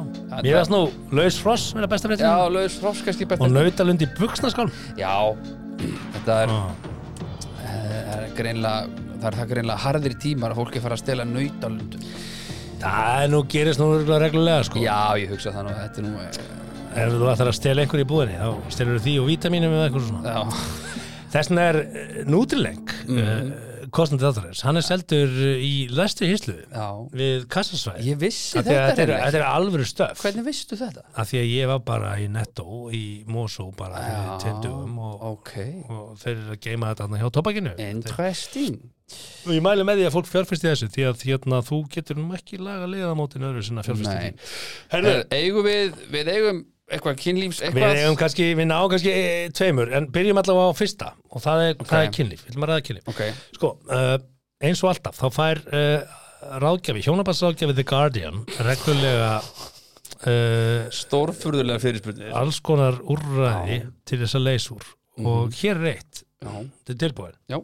mér 0.45 0.55
veist 0.59 0.71
nú 0.71 0.81
Laus 1.15 1.39
Fross, 1.41 1.71
mér 1.75 1.87
er 1.87 1.91
besta 1.91 2.07
fréttin 2.11 2.27
já, 2.27 2.35
laus 2.53 2.75
frosk, 2.79 3.01
kannski 3.07 3.25
og 3.25 3.31
betur. 3.33 3.49
nautalund 3.55 4.03
í 4.05 4.07
buksnaskál 4.19 4.69
Já, 4.99 5.15
þetta 6.19 6.37
er, 6.45 6.53
ah. 6.53 6.94
Það 8.07 8.23
er 8.23 8.33
greinlega, 8.39 9.03
það 9.15 9.27
er 9.29 9.37
það 9.39 9.51
greinlega 9.53 9.83
harðir 9.85 10.17
tímar 10.23 10.53
að 10.55 10.61
fólki 10.61 10.83
fara 10.83 10.97
að 10.97 11.03
stela 11.03 11.27
nautalundum. 11.29 12.09
Það 12.81 13.23
er 13.23 13.31
nú 13.31 13.41
gerist 13.49 13.81
nú 13.81 13.89
reglulega 14.05 14.65
sko 14.67 14.81
Já, 14.83 15.15
ég 15.19 15.31
hugsa 15.31 15.53
það 15.55 15.67
nú, 15.67 15.75
þetta 15.79 16.01
er 16.01 16.05
nú, 16.05 16.15
eh, 16.25 16.41
Ef 16.95 17.11
þú 17.11 17.29
ætlar 17.31 17.51
að 17.51 17.57
stela 17.57 17.83
einhver 17.83 18.01
í 18.03 18.07
búðinni 18.07 18.35
þá 18.39 18.73
stelur 18.75 19.01
því 19.03 19.15
og 19.21 19.29
vítamínum 19.31 19.75
eða 19.75 19.87
eitthvað 19.87 20.09
svona 20.09 20.35
Þess 21.35 21.51
vegna 21.51 21.63
er 21.71 21.79
uh, 21.81 22.19
Nutrileng 22.31 22.93
mm. 23.07 23.21
uh, 23.23 23.74
kostandi 23.95 24.25
þáttarins, 24.25 24.61
hann 24.67 24.79
er 24.79 24.85
seldur 24.85 25.31
uh, 25.31 25.51
í 25.63 25.87
lestri 25.95 26.27
híslu 26.31 26.55
já. 26.61 26.85
við 27.15 27.45
kassasvæði 27.53 28.09
Ég 28.09 28.19
vissi 28.21 28.55
því 28.57 28.61
að 28.61 28.67
þetta, 28.69 28.87
þetta 28.89 29.05
er, 29.05 29.13
þetta 29.25 29.39
er 29.41 29.45
alvöru 29.49 29.87
stöf 29.89 30.23
Hvernig 30.25 30.47
vistu 30.49 30.79
þetta? 30.79 31.05
af 31.15 31.29
því 31.31 31.39
að 31.41 31.47
ég 31.53 31.71
var 31.71 31.81
bara 31.87 32.11
í 32.21 32.27
Netto 32.35 32.67
í 32.95 33.05
Mosó 33.31 33.69
bara 33.77 34.03
fyrir 34.03 34.43
tveimdugum 34.43 34.99
og, 34.99 35.25
Ok, 35.31 35.53
og 35.89 36.11
þeir 36.21 36.35
eru 36.35 36.57
að 36.57 36.61
geima 36.67 36.91
þetta 36.93 37.21
hjá 37.23 37.31
topakinu 37.39 37.75
interesting. 37.85 38.77
og 39.45 39.51
ég 39.53 39.63
mæli 39.65 39.85
með 39.87 40.01
því 40.01 40.07
að 40.09 40.15
fólk 40.19 40.29
fjárfæsti 40.31 40.69
þessu 40.71 40.91
því 40.93 41.07
að 41.09 41.25
hérna, 41.29 41.59
þú 41.65 41.81
getur 41.93 42.19
nú 42.21 42.31
ekki 42.37 42.57
laga 42.61 42.87
liðamótin 42.89 43.45
öðru 43.45 43.65
sinna. 43.67 43.83
Herru, 44.91 45.11
Er, 45.11 45.27
eigum 45.35 45.65
við, 45.67 45.93
við 46.13 46.31
eigum 46.35 46.63
eitthvað 46.91 47.15
kynlífs, 47.23 47.59
við 47.63 47.69
eitthvað 47.71 47.99
eigum 48.03 48.17
kannski, 48.19 48.47
við 48.59 48.67
náum 48.69 48.89
kannski 48.91 49.11
eh, 49.11 49.45
tveimur 49.57 49.89
en 49.97 50.07
byrjum 50.13 50.37
allavega 50.41 50.69
á 50.69 50.77
fyrsta 50.77 51.07
og 51.31 51.41
það 51.41 51.63
er, 51.69 51.77
Ok. 51.79 51.87
það 51.89 52.03
er 52.05 52.11
kynlíf, 52.19 52.43
við 52.45 52.51
ætlum 52.53 52.65
að 52.67 52.71
ræða 52.73 52.83
kynlíf. 52.89 53.07
Ok, 53.09 53.21
sko, 53.57 53.71
uh, 53.89 54.17
eins 54.69 54.83
og 54.85 54.91
alltaf 54.91 55.17
þá 55.17 55.25
fær 55.33 55.61
uh, 55.65 56.19
ráðgjafi, 56.61 57.01
hjónabarsráðgjafi 57.07 57.77
The 57.79 57.87
Guardian 57.89 58.43
reglulega 58.67 59.31
uh, 59.41 60.85
stórfurðulega 60.93 61.81
fyrirspurnir. 61.81 62.29
alls 62.37 62.61
konar 62.65 62.99
úrræði 63.01 63.79
til 64.05 64.21
þess 64.21 64.37
að 64.37 64.45
leysa 64.51 64.75
úr. 64.77 64.85
Og 65.25 65.53
hér 65.57 65.79
er 65.81 65.91
eitt. 65.95 66.21
Já, 66.45 66.51
þetta 66.85 66.93
er 66.93 67.01
tilbúin 67.01 67.35
já, 67.49 67.57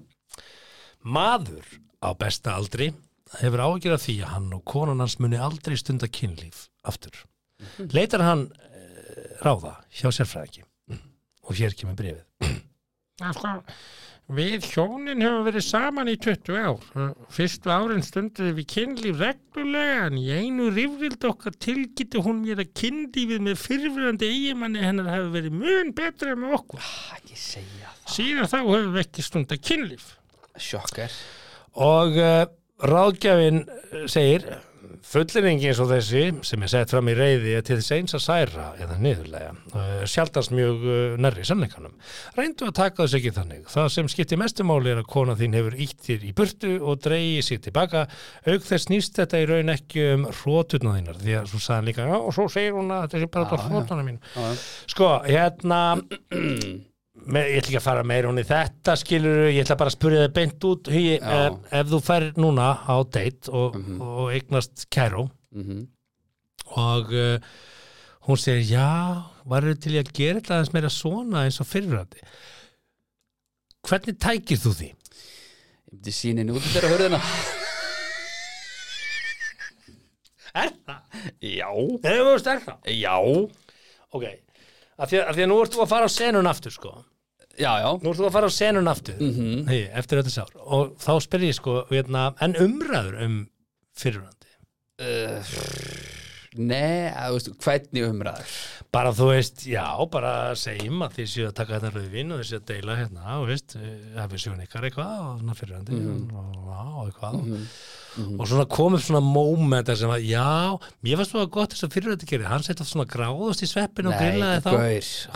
maður 1.03 1.65
á 2.01 2.09
besta 2.17 2.55
aldri 2.57 2.91
hefur 3.41 3.61
ágjör 3.63 3.95
af 3.95 4.03
því 4.05 4.15
að 4.25 4.31
hann 4.35 4.53
og 4.57 4.63
konan 4.67 5.03
hans 5.03 5.17
muni 5.21 5.37
aldrei 5.39 5.77
stunda 5.79 6.07
kynlíf 6.11 6.65
aftur. 6.87 7.13
Leitar 7.93 8.23
hann 8.25 8.47
ráða 9.41 9.77
hjá 9.89 10.11
sérfræðingi 10.13 10.67
og 11.41 11.57
hér 11.57 11.75
kemur 11.77 11.97
brefið 11.99 12.59
Sko, 13.21 13.51
við 14.31 14.63
hjónin 14.71 15.21
höfum 15.21 15.43
verið 15.45 15.63
saman 15.65 16.09
í 16.09 16.15
20 16.21 16.55
ár. 16.57 16.85
Fyrstu 17.33 17.69
árin 17.69 18.01
stunduði 18.05 18.53
við 18.57 18.67
kynlíf 18.71 19.19
reglulega 19.21 20.07
en 20.07 20.17
í 20.17 20.23
einu 20.31 20.69
rifrild 20.73 21.27
okkar 21.29 21.53
tilgiti 21.61 22.21
hún 22.23 22.41
mér 22.45 22.63
að 22.63 22.71
kynlífið 22.81 23.43
með 23.45 23.59
fyrfirandi 23.61 24.31
eigimanni 24.31 24.81
hennar 24.81 25.11
hefur 25.11 25.35
verið 25.35 25.59
mun 25.59 25.93
betra 25.97 26.37
með 26.39 26.57
okkur. 26.57 26.81
það 26.81 28.09
Síðan 28.15 28.49
þá 28.49 28.57
höfum 28.57 28.95
við 28.95 29.03
ekki 29.03 29.27
stundað 29.27 29.63
kynlíf. 29.69 30.09
Sjokkar 30.57 31.13
og 31.81 32.17
uh, 32.19 32.43
ráðgjafinn 32.83 33.61
segir 34.11 34.49
fulleringi 35.05 35.69
eins 35.71 35.79
og 35.81 35.89
þessi 35.89 36.23
sem 36.45 36.63
er 36.63 36.71
sett 36.71 36.91
fram 36.93 37.09
í 37.11 37.15
reyði 37.17 37.55
til 37.65 37.77
þess 37.79 37.93
eins 37.95 38.15
að 38.17 38.23
særa 38.25 38.67
eða 38.81 38.97
niðurlega, 39.01 39.53
uh, 39.73 40.03
sjaldast 40.09 40.53
mjög 40.55 40.85
uh, 40.85 41.15
nærri 41.21 41.45
sannleikanum. 41.47 41.95
Reyndu 42.37 42.69
að 42.69 42.75
taka 42.81 43.03
þess 43.03 43.17
ekki 43.19 43.33
þannig. 43.37 43.63
Það 43.71 43.89
sem 43.95 44.11
skiptir 44.13 44.41
mestumáli 44.41 44.93
er 44.93 45.01
að 45.01 45.09
kona 45.13 45.37
þín 45.39 45.57
hefur 45.57 45.79
ítt 45.87 46.05
þér 46.05 46.27
í 46.27 46.35
burtu 46.37 46.75
og 46.79 47.01
dreigi 47.05 47.41
sig 47.49 47.63
tilbaka. 47.65 48.05
Auk 48.45 48.67
þess 48.67 48.87
snýst 48.89 49.17
þetta 49.19 49.41
í 49.41 49.49
raun 49.49 49.73
ekki 49.73 50.05
um 50.17 50.29
hróturna 50.29 50.95
þínar 50.99 51.19
því 51.23 51.39
að 51.41 51.51
svo 51.51 51.63
sagði 51.65 51.79
hann 51.79 51.91
líka, 51.91 52.07
og 52.21 52.31
svo 52.37 52.47
segir 52.51 52.77
hún 52.77 52.93
að 52.93 53.09
þetta 53.09 53.25
er 53.25 53.33
bara 53.35 53.65
hróturna 53.65 54.07
mín. 54.07 54.21
Sko, 54.91 55.11
hérna 55.27 55.81
ég 57.27 57.57
ætla 57.59 57.69
ekki 57.69 57.77
að 57.79 57.85
fara 57.85 58.03
meira 58.07 58.29
hún 58.31 58.41
í 58.41 58.45
þetta 58.47 58.95
skilur, 58.97 59.43
ég 59.53 59.61
ætla 59.65 59.75
bara 59.77 59.91
að 59.91 59.97
spyrja 59.97 60.23
þig 60.25 60.33
beint 60.37 60.65
út. 60.71 60.87
Hugi, 60.91 61.17
ef, 61.21 61.57
ef 61.81 61.91
þú 61.91 61.99
fær 62.07 62.25
núna 62.41 62.69
á 62.87 62.95
date 63.13 63.51
og, 63.53 63.75
og 64.01 64.31
eignast 64.33 64.87
kæró 64.93 65.27
Mhm. 65.51 65.81
og 66.77 67.09
uh, 67.11 67.37
hún 68.29 68.37
segir 68.39 68.63
já, 68.71 69.25
varum 69.45 69.75
til 69.75 69.97
í 69.97 69.99
að 69.99 70.13
gera 70.15 70.39
þetta 70.39 70.53
aðeins 70.55 70.73
meira 70.73 70.89
svona 70.89 71.41
eins 71.43 71.59
og 71.59 71.67
fyrirvændi 71.67 72.21
hvernig 73.89 74.15
tækir 74.23 74.61
þú 74.63 74.71
því? 74.79 74.87
Ég 74.93 75.91
myndi 75.91 76.13
sínin 76.15 76.53
út 76.55 76.63
þeirra 76.71 76.93
hörðina 76.93 77.19
Er 80.55 80.71
það? 80.85 81.19
Já. 81.41 81.69
Er 82.03 82.41
það? 82.43 82.71
Já. 82.91 83.15
Ok, 84.11 84.25
af 84.99 85.07
því, 85.11 85.19
að, 85.21 85.27
af 85.31 85.35
því 85.37 85.43
að 85.45 85.49
nú 85.51 85.59
ert 85.63 85.75
þú 85.75 85.83
að 85.85 85.91
fara 85.93 86.07
á 86.07 86.11
senun 86.11 86.49
aftur 86.51 86.73
sko 86.75 86.91
Já, 87.59 87.71
já. 87.83 87.89
Nú 88.01 88.11
ert 88.13 88.21
þú 88.21 88.27
að 88.29 88.35
fara 88.37 88.47
á 88.47 88.53
senun 88.55 88.87
aftur. 88.91 89.17
Mhm. 89.19 89.67
hey, 89.67 89.83
eftir 89.99 90.21
þetta 90.21 90.33
sár 90.37 90.53
og 90.61 90.95
þá 91.01 91.11
spyr 91.27 91.47
ég 91.49 91.57
sko 91.57 91.81
hérna, 91.91 92.29
en 92.41 92.55
umræður 92.59 93.19
um 93.25 93.37
fyrirvændi 93.97 94.51
uh, 95.01 95.53
Nei, 96.51 97.07
að, 97.15 97.37
veist, 97.37 97.49
hvernig 97.63 98.03
umræður? 98.09 98.55
Bara 98.91 99.13
þú 99.15 99.29
veist, 99.29 99.61
já, 99.71 99.85
bara 100.11 100.31
segjum 100.59 100.99
að 101.05 101.13
þið 101.15 101.29
séu 101.31 101.45
að 101.47 101.53
taka 101.61 101.77
þetta 101.77 101.91
rauðvin 101.95 102.33
og 102.35 102.41
þið 102.41 102.47
séu 102.49 102.57
að 102.59 102.65
deila 102.73 102.95
hérna, 102.99 103.37
og 103.39 103.45
veist, 103.47 103.75
hafið 104.17 104.41
sjóðan 104.43 104.65
ykkar 104.65 104.87
eitthvað 104.89 105.13
og 105.21 105.37
svona 105.39 105.55
fyrirvændi 105.61 105.99
og, 106.01 106.57
já, 106.67 106.81
og 106.91 107.05
eitthvað. 107.05 107.37
Og 108.35 108.49
svona 108.51 108.65
kom 108.75 108.97
upp 108.97 109.05
svona 109.05 109.21
mómenta 109.23 109.95
sem 109.95 110.11
að, 110.11 110.25
já, 110.27 110.43
mér 111.07 111.21
fannst 111.21 111.37
það 111.37 111.47
gott 111.55 111.71
þess 111.77 111.87
að 111.87 111.95
fyrirvændi 111.95 112.27
gerir, 112.33 112.49
hann 112.51 112.67
setja 112.67 112.89
svona 112.89 113.07
gráðust 113.15 113.63
í 113.63 113.71
sveppin 113.71 114.11
og 114.11 114.19
grillaði 114.19 114.65
þá. 114.67 114.73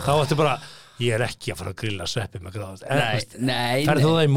þá 0.04 0.12
ættu 0.18 0.36
bara, 0.42 0.58
ég 1.02 1.12
er 1.16 1.24
ekki 1.26 1.52
að 1.52 1.58
fara 1.60 1.72
að 1.74 1.78
grilla 1.82 2.06
sveppi 2.08 2.40
með 2.40 2.54
nei, 3.50 3.82
Færðu 3.88 4.04
þú 4.06 4.12
það 4.14 4.24
í 4.26 4.30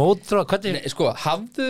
Nei, 0.75 0.91
Sko, 0.91 1.07
hafðu, 1.23 1.67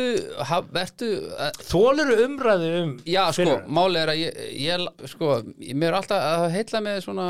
haf, 0.49 0.71
vertu 0.73 1.09
uh, 1.35 1.51
þólur 1.69 2.13
umræðu 2.25 2.71
um 2.79 2.95
Já, 3.05 3.21
sko, 3.29 3.37
fyrirverandi? 3.43 3.75
máli 3.79 4.01
er 4.01 4.13
að 4.15 4.21
ég, 4.23 4.41
ég 4.63 4.73
sko, 5.13 5.31
ég- 5.61 5.77
mér 5.77 5.91
er 5.93 5.99
alltaf 6.01 6.25
að 6.31 6.47
heilla 6.57 6.83
með 6.87 6.99
svona 7.05 7.29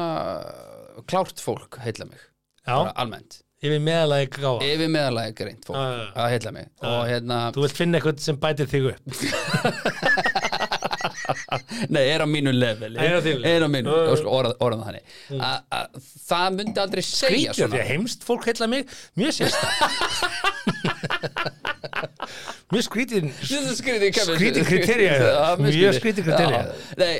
klárt 1.09 1.43
fólk 1.43 1.79
heilla 1.83 2.07
mig, 2.09 2.23
Já, 2.63 2.77
almennt. 2.95 3.41
Yfir 3.59 3.81
meðalagi 3.83 4.29
gáða 4.39 4.67
yfir 4.71 4.87
meðalagi 4.93 5.33
greint 5.35 5.65
fólk 5.67 5.75
já. 5.75 6.03
að 6.15 6.29
heilla 6.31 6.51
mig. 6.55 6.67
Og 6.87 7.01
hérna, 7.09 7.39
Þú 7.51 7.63
vilt 7.65 7.75
finna 7.81 7.99
eitthvað 7.99 8.21
sem 8.23 8.37
bætir 8.39 8.69
þig 8.71 8.85
upp 8.93 9.03
nei, 11.93 12.03
er 12.13 12.21
á 12.21 12.27
mínu 12.29 12.51
level 12.53 12.93
Er 12.99 13.63
á 13.65 13.69
mínu, 13.71 13.89
orðan 14.29 14.83
þannig. 14.85 15.03
Að 15.39 15.85
það 16.29 16.47
myndi 16.59 16.79
aldrei 16.83 17.03
segja 17.05 17.51
Skrítið 17.55 17.71
því 17.73 17.79
að 17.83 17.89
heimst 17.93 18.21
fólk 18.27 18.43
heilla 18.49 18.67
mig 18.69 18.81
Mjög 19.19 19.31
sérstæð 19.39 19.69
Mjög 22.69 22.83
skrítið 22.85 23.23
skrítið 23.79 24.11
Já, 25.09 25.47
mjög 25.59 25.93
skrítið. 25.97 26.25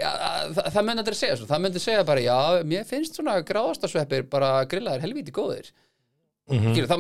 að- 0.10 0.60
það 0.76 0.84
myndi 0.86 1.02
aldrei 1.04 1.18
segja 1.20 1.36
Það 1.50 1.62
myndi 1.66 1.80
segja 1.84 2.04
bara, 2.06 2.22
já, 2.24 2.38
mér 2.70 2.84
finnst 2.90 3.14
svona 3.18 3.34
gráðastasveppir 3.50 4.22
bara 4.30 4.50
grillaðir 4.70 5.02
helvíti 5.08 5.32
góðir 5.36 5.68
mm 6.50 6.60
-hmm. 6.60 6.88
Það 6.90 6.98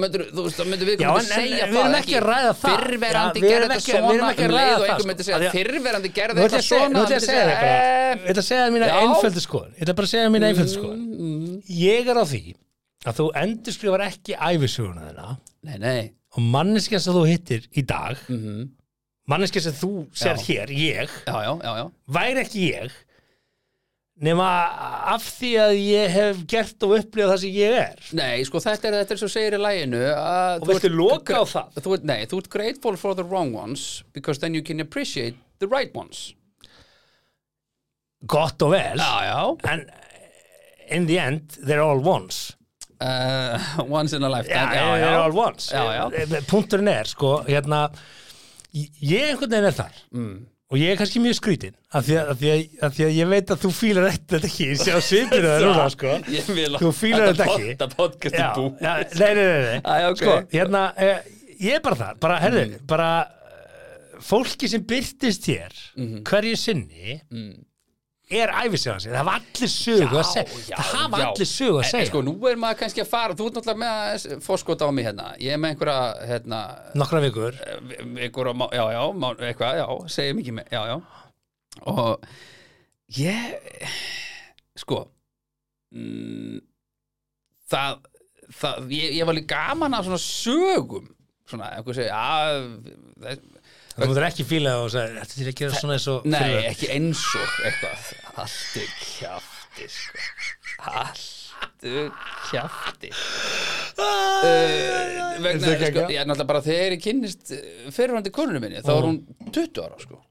það 0.57 0.67
myndir 0.69 0.87
við 0.89 0.97
Mhm. 0.99 1.03
Já, 1.03 1.09
en- 1.09 1.17
en 1.19 1.25
segja 1.29 1.65
við 1.65 1.79
erum 1.79 1.93
það 1.93 1.99
ekki 1.99 2.17
að 2.19 2.25
ræða 2.29 2.53
það. 2.53 2.69
Fyrrverandi 2.69 3.39
gerði 3.39 3.67
þetta 3.69 3.83
svona 3.89 4.07
að 4.09 4.39
um 4.39 4.51
leið 4.53 4.69
og 4.69 4.79
það, 4.79 4.89
einhver 4.89 4.99
sko. 4.99 5.07
myndi 5.09 5.23
segja 5.23 5.39
því 5.39 5.47
að- 5.49 5.57
Fyrrverandi 5.57 6.09
gerði 6.19 6.37
þetta 6.39 6.59
að 6.59 6.67
segja- 6.69 6.89
svona 6.89 6.99
ég 6.99 7.19
að 7.19 7.27
segja 7.29 7.43
"Eh, 7.49 8.15
Ég 8.19 8.29
ætla 8.29 8.43
að 8.43 8.49
segja 8.49 8.63
þér 8.65 8.73
mína 8.75 8.87
einföldu 9.01 9.41
skoðun 9.47 9.73
Ég 9.75 9.81
ætla 9.83 9.95
bara 9.95 10.07
að 10.07 10.13
segja 10.13 10.29
mína 10.29 10.47
einföldu 10.49 10.73
skoðun 10.77 11.01
mm, 11.19 11.63
Ég 11.69 12.07
er 12.07 12.17
á 12.17 12.25
því 12.25 12.55
að 13.05 13.13
þú 13.19 13.25
endurskrifar 13.33 14.01
ekki 14.01 14.33
Nei, 15.63 15.77
nei 15.77 16.11
og 16.37 16.45
manneskja 16.45 16.99
sem 17.01 17.15
þú 17.15 17.23
hittir 17.27 17.65
í 17.73 17.83
dag 17.85 18.17
mhm. 18.29 18.69
manneskja 19.29 19.63
sem 19.65 19.77
þú 19.77 19.91
ser 20.13 20.37
hér, 20.45 20.73
ég 20.73 21.09
væri 22.09 22.43
ekki 22.43 22.65
ég 22.73 22.91
nema 24.19 24.47
af 25.13 25.23
því 25.37 25.51
að 25.63 25.73
ég 25.79 26.11
hef 26.11 26.41
gert 26.51 26.83
og 26.85 26.95
upplifað 26.97 27.31
það 27.33 27.41
sem 27.43 27.55
ég 27.55 27.75
er. 27.79 28.01
Nei, 28.19 28.43
sko 28.47 28.61
þetta 28.63 28.89
er 28.89 28.97
þetta 28.99 29.15
er 29.15 29.21
svo 29.21 29.29
segir 29.31 29.55
í 29.55 29.61
læginu 29.63 30.01
og 30.11 30.67
viltu 30.67 30.91
loka 30.91 31.39
á 31.39 31.43
það? 31.47 31.79
Þú 31.85 31.99
nei, 32.09 32.19
þú 32.27 32.41
ert 32.43 32.51
grateful 32.55 32.99
for 32.99 33.15
the 33.15 33.23
wrong 33.23 33.55
ones 33.55 34.03
because 34.13 34.43
then 34.43 34.57
you 34.57 34.65
can 34.65 34.83
appreciate 34.83 35.39
the 35.63 35.71
right 35.71 35.95
ones. 35.95 36.33
Gott 38.27 38.61
og 38.61 38.75
vel. 38.75 38.99
Já, 38.99 39.23
já. 39.23 39.71
En 39.71 39.87
in 40.89 41.05
the 41.07 41.19
end 41.19 41.59
they're 41.63 41.83
all 41.85 41.99
ones. 42.03 42.57
Uh, 42.99 43.55
Once 43.87 44.11
in 44.13 44.23
a 44.23 44.29
lifetime. 44.29 44.67
Já, 44.67 44.75
já, 44.75 44.95
they're 44.99 45.15
já. 45.15 45.23
all 45.23 45.37
ones. 45.37 45.71
Já, 45.71 45.83
já. 45.95 46.11
Eh, 46.11 46.43
punkturinn 46.49 46.91
er 46.91 47.07
sko 47.07 47.37
hérna 47.47 47.85
ég 48.75 49.31
einhvern 49.31 49.53
veginn 49.53 49.69
er 49.71 49.77
þar. 49.77 50.01
Mm. 50.11 50.39
Og 50.69 50.77
ég 50.77 50.91
er 50.93 50.99
kannski 50.99 51.19
mjög 51.23 51.37
skrítin 51.39 51.73
af 51.97 52.05
því 52.05 52.17
því 52.39 52.51
því 52.93 53.05
að 53.07 53.15
ég 53.17 53.29
veit 53.31 53.53
að 53.55 53.61
þú 53.63 53.71
fílar 53.73 54.05
þetta 54.11 54.39
ekki 54.49 54.67
ég 54.69 54.77
sé 54.83 54.93
á 54.93 54.99
svipinu 55.01 55.47
það 55.49 55.65
núna 55.65 55.87
sko 55.95 56.13
Þú 56.83 56.91
fílar 56.99 57.25
þetta 57.31 57.47
ekki. 57.49 57.65
Þetta 57.71 57.87
podcast 57.97 58.37
já, 58.37 58.49
já, 58.85 58.93
nei, 59.19 59.33
nei, 59.33 59.45
nei, 59.49 59.61
nei. 59.65 59.79
Æ, 59.81 59.95
ok. 60.11 60.21
sko, 60.21 60.35
hérna 60.53 60.83
eh, 60.97 61.17
ég 61.59 61.79
er 61.79 61.81
bara 61.87 61.99
þar, 62.03 62.19
bara, 62.21 62.37
herðu 62.43 62.65
bara 62.87 63.09
eh, 63.25 64.19
fólki 64.29 64.69
sem 64.69 64.85
byrtist 64.85 65.49
hér 65.49 65.73
Mhm. 65.97 66.21
hverju 66.29 66.55
sinni 66.67 67.19
er 68.29 68.51
æfisjáðan 68.61 69.01
sig, 69.01 69.11
það 69.13 69.17
hafa 69.23 69.35
allir 69.39 69.71
sögu 69.73 70.17
að 70.19 70.27
segja, 70.29 70.57
já, 70.69 70.75
það 70.77 70.89
hafa 70.99 71.19
já. 71.21 71.27
allir 71.29 71.47
sögu 71.49 71.77
að 71.79 71.83
En, 71.83 71.89
segja. 71.89 72.09
Sko, 72.11 72.21
nú 72.27 72.33
er 72.49 72.59
maður 72.61 72.77
kannski 72.83 73.01
að 73.01 73.07
fara 73.09 73.37
Þú 73.39 73.47
ert 73.49 73.55
náttúrulega 73.57 73.79
með 73.81 74.35
fórskot 74.45 74.83
á 74.85 74.87
mig 74.93 75.07
hérna. 75.07 75.25
Ég 75.41 75.55
er 75.55 75.61
með 75.63 75.73
einhverja, 75.73 76.27
hérna 76.29 76.59
nokkra 77.01 77.21
vikur. 77.25 77.57
einhverja, 78.21 78.53
má- 78.61 78.69
já, 78.77 78.83
já, 78.93 79.01
má- 79.23 79.33
eitthvað, 79.49 79.79
já 79.81 79.87
segjum 80.13 80.41
ekki 80.43 80.53
með, 80.59 80.69
já, 80.77 80.81
já. 80.91 80.97
Og 81.89 82.27
ég 83.17 83.89
sko 84.77 84.99
mm, 85.95 86.59
það, 87.71 87.97
það 88.61 88.93
ég, 88.93 89.15
ég 89.17 89.25
var 89.29 89.37
líka 89.39 89.55
gaman 89.57 89.97
af 89.97 90.05
svona 90.05 90.21
sögum. 90.21 91.09
Svona, 91.49 91.71
einhver 91.79 91.97
segja 91.97 92.13
já, 92.13 93.33
þú 93.99 94.09
mútur 94.11 94.25
ekki 94.29 94.45
fíla 94.49 94.73
og 94.83 94.89
segja, 94.93 95.23
þetta 95.23 95.41
er 95.43 95.49
ekki 95.51 95.65
að 95.65 95.69
gera 95.69 95.81
svona 95.81 95.97
eins 95.97 96.07
og 96.13 96.25
nei, 96.29 96.39
fyrir- 96.39 96.69
ekki 96.71 96.87
eins 96.95 97.23
og 97.39 97.57
eitthvað. 97.69 97.99
Er 98.79 98.93
kjafti 99.03 99.89
sko. 99.95 100.17
allt 100.89 101.83
er 101.83 102.09
kjafti. 102.49 103.09
Uh, 103.99 105.43
vegna, 105.43 105.73
Er 105.73 105.83
sko, 105.91 106.05
ég 106.07 106.21
er 106.21 106.27
náttúrulega 106.29 106.47
bara 106.49 106.61
þegar 106.63 106.95
ég 106.95 107.01
kynnist 107.03 107.53
fyrirvændi 107.95 108.31
konunum 108.35 108.63
minni, 108.63 108.81
þá 108.85 108.91
er 108.95 109.07
hún 109.09 109.19
20 109.51 109.81
ára 109.85 109.99
sko. 110.03 110.21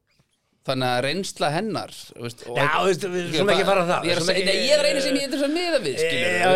Þannig 0.69 0.89
að 0.93 0.99
reynsla 1.07 1.49
hennar 1.55 1.93
þú 1.97 2.25
veist, 2.27 2.43
Já, 2.45 2.65
þú 2.75 2.87
veist, 2.91 3.05
við 3.09 3.29
skulum 3.33 3.53
ekki 3.55 3.67
fara 3.69 3.85
það. 3.89 4.03
ég 4.05 4.13
er, 4.13 4.19
að 4.19 4.25
Skulum 4.25 4.29
segja, 4.29 4.43
ekki- 4.43 4.49
nei, 4.49 4.67
ég 4.69 4.75
er 4.79 4.89
einu 4.91 5.01
sem 5.05 5.15
ég 5.17 5.23
er 5.25 5.31
þess 5.33 5.47
að 5.47 5.55
miða 5.57 5.79
við 5.85 5.95
Já, 5.99 6.51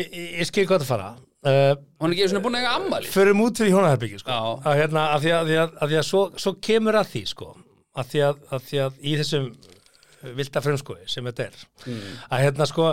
Ég, 0.00 0.12
ég, 0.40 0.46
skil 0.48 0.66
hvað 0.68 0.82
það 0.84 0.90
fara. 0.90 1.08
Uh, 1.40 1.72
hún 2.02 2.10
er 2.12 2.16
ekki 2.18 2.28
svona 2.34 2.42
búin 2.44 2.56
að 2.58 2.64
eiga 2.66 2.72
ammali 2.76 3.08
förum 3.08 3.38
út 3.46 3.60
fyrir 3.60 3.72
hjónaherbyggja 3.72 4.18
sko. 4.20 4.38
Að 4.68 4.78
hérna, 4.82 5.04
að 5.14 5.22
því 5.24 5.30
að, 5.32 5.40
að, 5.40 5.48
því 5.50 5.58
að, 5.62 5.74
því 5.92 5.98
að 6.02 6.06
svo, 6.10 6.20
svo 6.44 6.52
kemur 6.68 6.98
að 7.00 7.08
því 7.14 7.22
sko, 7.30 7.48
að 7.96 8.10
því 8.12 8.22
að, 8.26 8.42
því 8.68 8.80
að 8.84 8.98
í 9.00 9.14
þessum 9.22 9.46
vilda 10.36 10.60
frumskoði 10.66 11.06
sem 11.08 11.28
þetta 11.30 11.46
er 11.48 11.60
Mm. 11.88 12.08
að 12.28 12.42
hérna 12.44 12.66
sko 12.68 12.90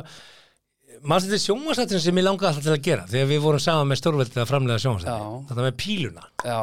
maður 1.03 1.25
þetta 1.27 1.35
er 1.37 1.41
sjónvarsættin 1.43 1.99
sem 2.05 2.19
ég 2.21 2.23
langaði 2.25 2.47
alltaf 2.53 2.63
til 2.69 2.71
að 2.77 2.85
gera? 2.87 3.03
Þegar 3.11 3.27
við 3.33 3.41
vorum 3.43 3.61
saman 3.67 3.89
með 3.91 3.99
stórveldið 3.99 4.39
að 4.45 4.47
framlega 4.53 4.83
sjónvarsættin 4.85 5.25
Já. 5.27 5.43
þetta 5.49 5.65
með 5.67 5.75
píluna. 5.83 6.23
Já, 6.47 6.61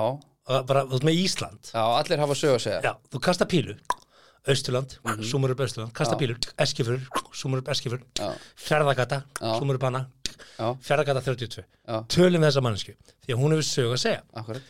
bara, 0.71 0.83
veist 0.89 1.05
með 1.07 1.21
Ísland. 1.21 1.69
Já, 1.69 1.83
allir 2.01 2.23
hafa 2.25 2.39
sög 2.41 2.55
að 2.57 2.63
segja. 2.65 2.81
Já, 2.89 2.93
þú 3.13 3.21
kasta 3.29 3.47
pílu 3.53 3.77
Austurland, 4.47 4.99
Mhm. 5.05 5.23
súmur 5.25 5.51
upp 5.51 5.61
Austurland 5.61 5.93
Kasta 5.93 6.17
pílu, 6.17 6.35
Eskifur, 6.59 7.01
súmur 7.33 7.59
upp 7.63 7.69
Eskifur 7.69 8.01
Já. 9.41 9.59
súmur 9.59 9.75
upp 9.77 9.83
hana 9.83 10.07
Já. 10.59 10.75
Ferðagata 10.83 11.23
32 11.25 11.65
Já. 11.89 12.05
Tölum 12.09 12.41
við 12.43 12.51
þessa 12.51 12.63
mannsku 12.63 12.93
Því 13.27 13.33
að 13.35 13.41
hún 13.41 13.51
hefur 13.55 13.69
sög 13.71 13.93
að 13.95 14.03
segja 14.05 14.23
akkurat 14.35 14.63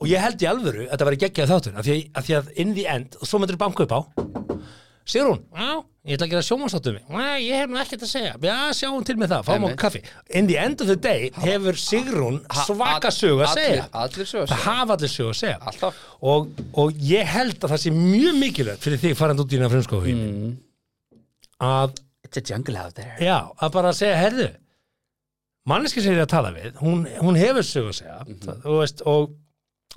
Og 0.00 0.08
ég 0.08 0.18
held 0.18 0.40
í 0.42 0.46
alvöru 0.50 0.86
að 0.88 0.90
þetta 0.96 1.06
væri 1.06 1.18
geggjað 1.22 1.50
þáttur 1.52 1.76
af 1.78 1.84
því, 1.86 2.10
að- 2.12 2.24
því 2.26 2.34
að 2.40 2.52
in 2.56 2.74
the 2.74 2.86
end, 2.86 3.16
og 3.20 3.28
svo 3.28 3.38
myndir 3.38 3.56
banka 3.58 3.82
upp 3.84 3.92
á 3.92 4.00
Sigrún, 5.06 5.44
já, 5.52 5.84
ég 6.02 6.16
ætla 6.16 6.26
að 6.26 6.32
gera 6.32 6.44
sjómanstáttum 6.46 6.96
ég 7.38 7.60
hef 7.60 7.68
nú 7.70 7.78
ekkert 7.78 8.04
að 8.06 8.10
segja. 8.10 8.32
Já, 8.42 8.56
sjáum 8.74 9.04
til 9.06 9.14
með 9.20 9.34
það, 9.34 9.44
fáum 9.48 9.66
okkur 9.68 9.80
kaffi. 9.84 10.00
In 10.34 10.48
the 10.50 10.56
end 10.58 10.82
of 10.82 10.88
the 10.90 10.96
day 10.98 11.30
hefur 11.44 11.78
Sigrún 11.78 12.40
Ha- 12.50 12.64
svaka 12.66 13.12
sög 13.14 13.44
að 13.46 13.52
segja. 13.60 13.84
Það 13.92 14.64
hafa 14.64 14.96
allir 14.96 15.12
sög 15.12 15.28
að 15.30 15.38
segja. 15.38 15.58
Alltaf. 15.62 16.00
Og, 16.20 16.48
og 16.74 17.04
ég 17.06 17.30
held 17.30 17.58
að 17.60 17.76
það 17.76 17.84
sé 17.84 17.94
mjög 17.94 18.40
mikilvægt 18.40 18.82
fyrir 18.88 19.02
þig 19.04 19.14
farandi 19.20 19.46
út 19.46 19.54
í 19.54 19.60
hérna 19.60 19.70
frumskóðin 19.76 20.24
mm. 20.26 20.50
að, 21.68 22.02
it's 22.26 22.42
a 22.42 22.44
jungle 22.50 22.82
out 22.82 22.98
there. 22.98 23.14
Já, 23.22 23.38
að 23.62 23.78
bara 23.78 23.94
segja 23.94 24.18
herðu 24.18 24.50
manneski 25.70 26.02
sem 26.02 26.16
ég 26.16 26.18
er 26.18 26.26
að 26.26 26.34
tala 26.34 26.52
við 26.54 26.78
hún, 26.82 27.06
hún 27.22 27.38
hefur 27.38 27.66
sög 27.66 27.90
að 27.92 27.98
segja. 28.00 28.20
Mhm. 28.26 28.62
þú 28.66 28.78
veist, 28.80 29.02
og 29.06 29.34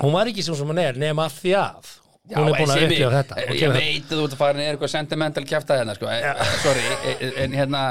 hún 0.04 0.14
var 0.14 0.30
ekki 0.30 0.46
svo 0.46 0.58
sem 0.60 0.70
hún 0.70 0.82
er 0.82 1.00
nema 1.02 1.26
því 1.34 1.56
að 1.58 1.94
hún 2.34 2.50
er 2.50 2.58
búin 2.60 2.74
að 2.74 2.84
upplifa 2.86 3.10
þetta 3.16 3.40
ég 3.42 3.50
þetta. 3.54 3.72
veit 3.76 4.12
að 4.12 4.18
þú 4.18 4.24
ert 4.26 4.36
að 4.36 4.42
fara 4.42 4.58
niður 4.60 4.76
eitthvað 4.76 4.94
sentimental 4.96 5.46
kjafta 5.46 5.80
hérna 5.80 5.96
sko. 5.98 6.06
ja. 6.10 6.36
sorry, 6.64 6.86
e- 7.14 7.34
en 7.46 7.58
hérna 7.60 7.82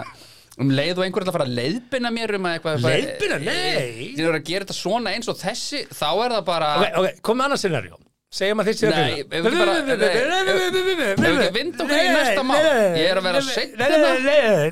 um 0.62 0.70
leið 0.70 1.00
og 1.00 1.04
einhver 1.06 1.24
er 1.24 1.30
að 1.30 1.36
fara 1.36 1.46
að 1.48 1.56
leiðbina 1.58 2.10
mér 2.14 2.36
um 2.38 2.48
að 2.48 2.56
eitthvað 2.58 2.84
Leiðbeina? 2.84 3.38
Nei. 3.42 4.14
þið 4.14 4.24
eru 4.28 4.38
að 4.38 4.48
gera 4.50 4.66
þetta 4.66 4.76
svona 4.78 5.14
eins 5.14 5.30
og 5.30 5.38
þessi 5.40 5.80
þá 5.90 6.08
er 6.12 6.34
það 6.36 6.44
bara 6.50 6.68
ok, 6.78 6.84
ok, 7.00 7.22
kom 7.26 7.40
með 7.40 7.48
annað 7.48 7.62
scenarjó 7.64 7.96
segjum 8.34 8.62
að 8.62 8.68
þið 8.68 8.76
séu 8.78 8.90
Nei, 8.90 9.18
ef 9.22 9.28
við 9.30 9.44
við 9.44 11.28
ekki 11.30 11.50
vinda 11.54 11.84
okkur 11.84 11.98
í 11.98 12.06
næsta 12.10 12.42
mál? 12.46 12.62
Ég 12.98 13.06
er 13.06 13.20
að 13.20 13.26
vera 13.28 13.42
seinn 13.46 13.72
hérna. 13.78 14.08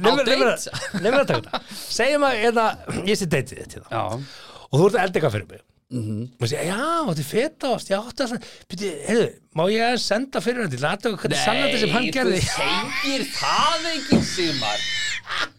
Á 0.03 0.13
date. 0.27 0.71
Að 1.03 1.19
þetta 1.31 1.61
Segjum 1.83 2.27
að 2.27 2.41
hérna, 2.43 2.65
ég 3.07 3.21
sé 3.21 3.29
hérna. 3.31 3.87
já, 3.87 4.03
og 4.03 4.75
þú 4.81 4.89
ert 4.89 4.97
að 4.97 5.05
elda 5.05 5.21
eitthvað 5.21 5.37
fyrir 5.37 5.49
mig 5.53 5.63
og 5.93 6.49
segja, 6.49 6.63
já, 6.71 6.79
þetta 7.13 7.69
er 7.69 7.87
já, 7.93 7.99
þetta 8.09 8.25
er 8.25 8.31
svona, 8.31 8.51
byrju, 8.73 8.93
heyrðu 9.09 9.29
má 9.53 9.63
ég 9.69 9.85
að 9.91 9.99
senda 10.01 10.41
fyrir 10.41 10.65
hann 10.65 10.73
til 10.73 10.87
aðtöku 10.89 11.21
hvernig 11.21 11.43
salati 11.43 11.81
sem 11.83 11.93
hann 11.93 12.09
gerði? 12.15 12.41
þú 12.41 12.57
segir 12.57 13.25
það 13.37 13.89
ekki 13.93 14.21
Sigmar. 14.33 14.87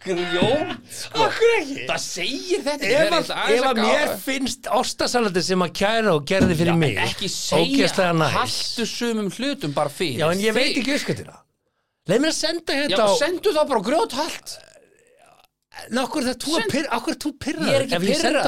Grjót 0.04 0.74
sko. 0.92 1.28
það 1.88 2.02
segir 2.04 2.66
þetta 2.66 2.90
ef 2.90 3.14
að, 3.16 3.30
ég 3.54 3.62
ef 3.62 3.68
að 3.70 3.80
mér 3.80 4.12
finnst 4.22 4.68
ostasalati 4.76 5.44
sem 5.46 5.64
að 5.64 5.72
kæra 5.80 6.18
og 6.18 6.28
gerði 6.30 6.58
fyrir 6.60 6.74
Já, 6.74 6.80
mig 6.82 7.00
ekki 7.06 7.30
segja 7.32 8.12
haltu 8.36 8.86
sumum 8.90 9.32
hlutum 9.34 9.74
bara 9.76 9.94
fyrir 9.94 10.20
já, 10.26 10.28
en 10.34 10.44
ég 10.44 10.58
veit 10.58 10.76
ekki 10.76 10.98
uppskattina 10.98 11.40
leið 12.12 12.26
mér 12.26 12.34
að 12.34 12.38
senda 12.42 12.78
já, 12.78 12.84
þetta 12.84 13.08
á 13.08 13.12
sendu 13.22 13.56
það 13.56 13.72
bara 13.72 13.86
grjóthalt 13.88 14.56
Send- 15.74 16.72
pyrra, 16.72 16.90
ákveð 16.98 17.18
þú 17.24 17.30
pyrraður 17.44 17.68
Ég 17.68 17.76
er 17.76 17.84
ekki 17.84 17.98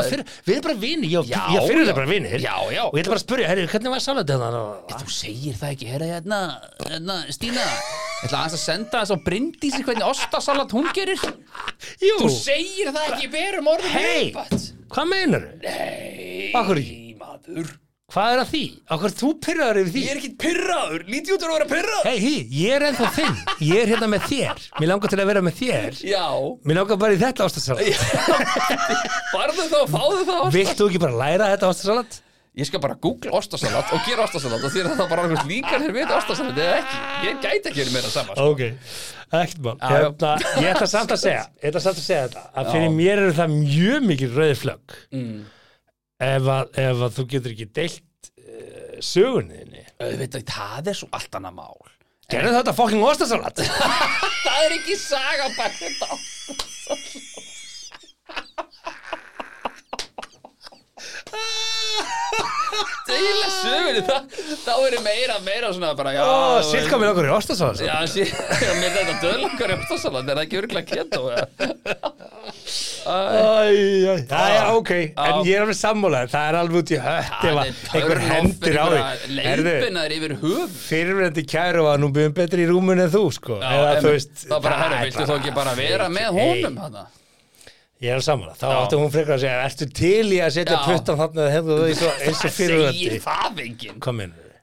fyrir- 0.05 0.25
Við 0.45 0.51
erum 0.55 0.65
bara 0.65 0.75
vinir, 0.83 1.09
ég, 1.09 1.29
ég 1.55 1.65
fyrir 1.67 1.85
það 1.89 1.95
bara 1.97 2.09
vinir 2.11 2.35
Já, 2.39 2.55
já. 2.71 2.83
Og 2.85 2.93
ég 2.93 3.01
ætla 3.01 3.11
bara 3.13 3.19
að 3.19 3.23
spyrja, 3.25 3.47
herri, 3.49 3.65
hvernig 3.71 3.93
var 3.95 4.03
salatið 4.05 4.43
þannig? 4.45 4.97
þú 5.01 5.09
segir 5.15 5.55
það 5.61 5.71
ekki, 5.75 5.87
herra 5.89 6.09
hérna, 6.13 6.39
hérna 6.85 7.15
Stína, 7.33 7.65
ég 7.65 8.27
ætla 8.29 8.41
aðeins 8.43 8.57
að 8.59 8.63
senda 8.65 9.01
þess 9.01 9.15
á 9.15 9.17
Bryndísi 9.25 9.81
hvernig 9.87 10.05
ostasalat 10.09 10.75
hún 10.77 10.91
gerir 10.93 11.19
Jú, 12.01 12.17
þú 12.21 12.29
segir 12.29 12.93
það 12.93 13.09
ekki, 13.15 13.31
berum 13.33 13.71
orðum 13.73 13.95
Hey. 13.95 14.29
viðbætt. 14.31 14.69
hvað 14.93 15.09
meinar 15.15 15.49
þau? 15.49 15.65
Nei, 15.65 17.15
maður 17.17 17.73
Hvað 18.13 18.31
er 18.35 18.39
að 18.43 18.49
því? 18.51 18.59
Akkur 18.93 19.13
þú 19.17 19.27
pyrraður 19.41 19.77
yfir 19.81 19.89
því? 19.95 20.01
Ég 20.05 20.11
er 20.11 20.17
ekki 20.19 20.27
pyrraður, 20.43 21.01
lítið 21.09 21.31
út 21.35 21.41
að 21.45 21.53
vera 21.55 21.65
pyrraður 21.71 22.05
Hei, 22.05 22.17
hí, 22.21 22.33
ég 22.53 22.75
er 22.75 22.83
ennþá 22.91 23.07
þinn. 23.15 23.39
Ég 23.65 23.79
er 23.81 23.89
hérna 23.89 24.07
með 24.11 24.21
þér. 24.29 24.61
Mér 24.77 24.87
langar 24.91 25.09
til 25.09 25.17
að 25.23 25.29
vera 25.31 25.41
með 25.45 25.55
þér. 25.57 25.97
Já, 26.05 26.25
Mér 26.69 26.77
langar 26.77 26.99
bara 27.01 27.15
í 27.15 27.17
þetta 27.23 27.47
ástasalat 27.49 27.81
farðu 29.33 29.65
þá, 29.71 29.79
fáðu 29.89 30.21
þá 30.29 30.37
Vilt 30.53 30.77
þú 30.77 30.85
ekki 30.91 31.01
bara 31.01 31.17
læra 31.23 31.49
þetta 31.55 31.71
ástasalat? 31.73 32.11
Ég 32.55 32.69
skal 32.69 32.79
bara 32.85 32.95
googla 33.01 33.33
ostasalat 33.35 33.89
og 33.91 33.99
gera 34.05 34.21
ostasalat 34.29 34.61
og 34.63 34.71
þér 34.71 34.85
er 34.85 34.93
það 35.01 35.09
bara 35.11 35.25
einhvers 35.25 35.49
líkar 35.49 35.81
þér 35.81 35.93
við 35.97 36.13
ostasalat 36.15 36.55
eða 36.61 36.77
ekki, 36.77 36.97
ég 37.25 37.33
gæti 37.43 37.65
ekki 37.71 37.81
verið 37.81 37.95
meira 37.97 38.09
saman 38.13 38.31
sko. 38.37 38.45
Ok, 38.53 38.61
ekkert 39.41 39.59
já. 39.65 39.89
hérna, 39.89 40.31
Ég 40.61 40.69
ætla 40.71 40.87
samt 40.93 41.11
að 41.11 41.19
segja 41.25 41.43
Ég 41.59 41.67
ætla 41.73 41.81
samt 41.83 41.99
að 41.99 42.05
segja 42.05 42.31
ef, 46.21 46.47
að, 46.47 46.69
ef 46.85 47.03
að 47.07 47.17
þú 47.17 47.25
getur 47.33 47.55
ekki 47.55 47.67
deilt 47.75 48.29
uh, 48.39 48.95
sögunniðinni 49.03 49.83
Auðvitað, 49.95 50.47
það 50.51 50.89
er 50.91 50.97
svo 50.99 51.07
allt 51.15 51.37
annað 51.39 51.55
mál. 51.55 51.91
Gerðu 52.31 52.55
þetta 52.57 52.73
fucking 52.75 53.03
ostasalat 53.05 53.61
Það 54.45 54.61
er 54.65 54.77
ekki 54.79 54.95
saga 54.97 55.49
bara 55.55 55.73
þetta 55.77 56.07
Deila 63.05 63.49
sögunni 63.53 64.01
það, 64.05 64.37
þá 64.63 64.71
er 64.87 64.95
meira, 65.05 65.35
meira 65.45 65.69
svona 65.75 65.91
bara 65.97 66.13
já, 66.15 66.23
Sitt 66.65 66.89
komið 66.91 67.11
okkur 67.13 67.27
í 67.29 67.33
ostasalat 67.35 67.83
Já, 67.85 67.95
sí, 68.09 68.25
mér 68.81 68.95
þetta 68.95 69.15
döðlangar 69.21 69.75
í 69.75 69.77
ostasalat, 69.83 70.25
er 70.31 70.39
það 70.39 70.45
ekki 70.47 70.61
örgulega 70.63 70.87
keto? 70.89 71.21
eða? 71.29 72.14
Já, 72.65 74.43
já, 74.49 74.73
ok, 74.73 74.91
en 74.91 75.11
Já. 75.13 75.41
ég 75.45 75.53
er 75.53 75.61
alveg 75.65 75.77
sammálaður, 75.77 76.29
það 76.31 76.47
er 76.49 76.55
alveg 76.59 76.79
út 76.79 76.93
í 76.95 76.97
hött 77.03 77.35
ef 77.35 77.41
Það 77.41 77.59
að 77.59 77.67
er 77.67 77.75
einhver 77.99 78.21
hendur 78.25 78.79
á 78.81 78.85
því 78.89 80.69
fyrirverandi 80.87 81.43
kæru 81.51 81.83
var 81.85 82.01
nú 82.01 82.09
byggum 82.15 82.33
betri 82.39 82.65
í 82.65 82.69
rúmun 82.71 83.03
en 83.03 83.11
þú, 83.13 83.21
sko. 83.37 83.59
Eða 83.61 83.91
þú 84.01 84.15
veist 84.15 84.47
Það 84.47 84.65
bara, 84.65 84.79
herru, 84.81 84.97
er 84.97 85.05
viltu 85.11 85.27
þó 85.29 85.35
ekki 85.37 85.53
bara 85.59 85.75
vera 85.77 86.09
með 86.09 86.39
honum 86.39 86.81
hana? 86.81 87.05
Ég 88.03 88.11
er 88.11 88.25
sammála, 88.25 88.57
þá 88.57 88.65
Já. 88.65 88.75
átti 88.81 88.97
hún 88.99 89.13
frekar 89.13 89.37
að 89.37 89.45
segja 89.45 89.61
Ertu 89.69 89.85
til 90.01 90.25
í 90.33 90.41
að 90.43 90.51
setja 90.57 90.75
Já. 90.75 90.81
puttan 90.89 91.21
þarna 91.21 91.45
eins 91.85 92.01
og, 92.03 92.11
og 92.11 92.41
Það 92.41 92.51
segir 92.57 93.19
það 93.23 93.61
enginn? 93.69 94.01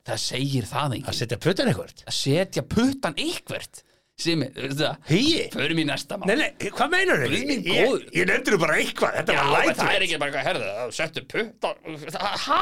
Það 0.02 0.20
það 0.68 0.98
Að 1.08 1.16
setja 1.22 1.38
puttan 1.46 1.70
eitthvað? 1.70 1.94
Að 2.10 2.18
setja 2.18 2.66
puttan 2.74 3.16
ykkvert 3.22 3.82
Simi, 4.20 4.46
veistu 4.54 4.82
það 4.84 4.96
Hýi? 5.08 5.44
Förum 5.54 5.78
í 5.82 5.84
næsta 5.88 6.18
mál 6.20 6.28
Nei, 6.28 6.36
nei, 6.42 6.70
hvað 6.76 6.90
meinar 6.92 7.22
þau? 7.22 7.28
Guð 7.32 7.46
minn 7.48 7.62
Ég, 7.64 7.86
góður. 7.88 8.02
ég 8.18 8.26
nefndir 8.28 8.54
þú 8.56 8.58
bara 8.62 8.74
eitthvað, 8.82 9.14
þetta 9.20 9.36
Já, 9.38 9.44
var 9.52 9.70
en 9.70 9.78
það 9.78 9.94
er 9.96 10.04
ekki 10.06 10.18
bara 10.20 10.30
eitthvað, 10.32 10.48
herðu, 10.50 10.72
það 10.80 10.92
settu 10.98 11.24
puttan 11.32 12.02
það- 12.16 12.36
Ha? 12.46 12.60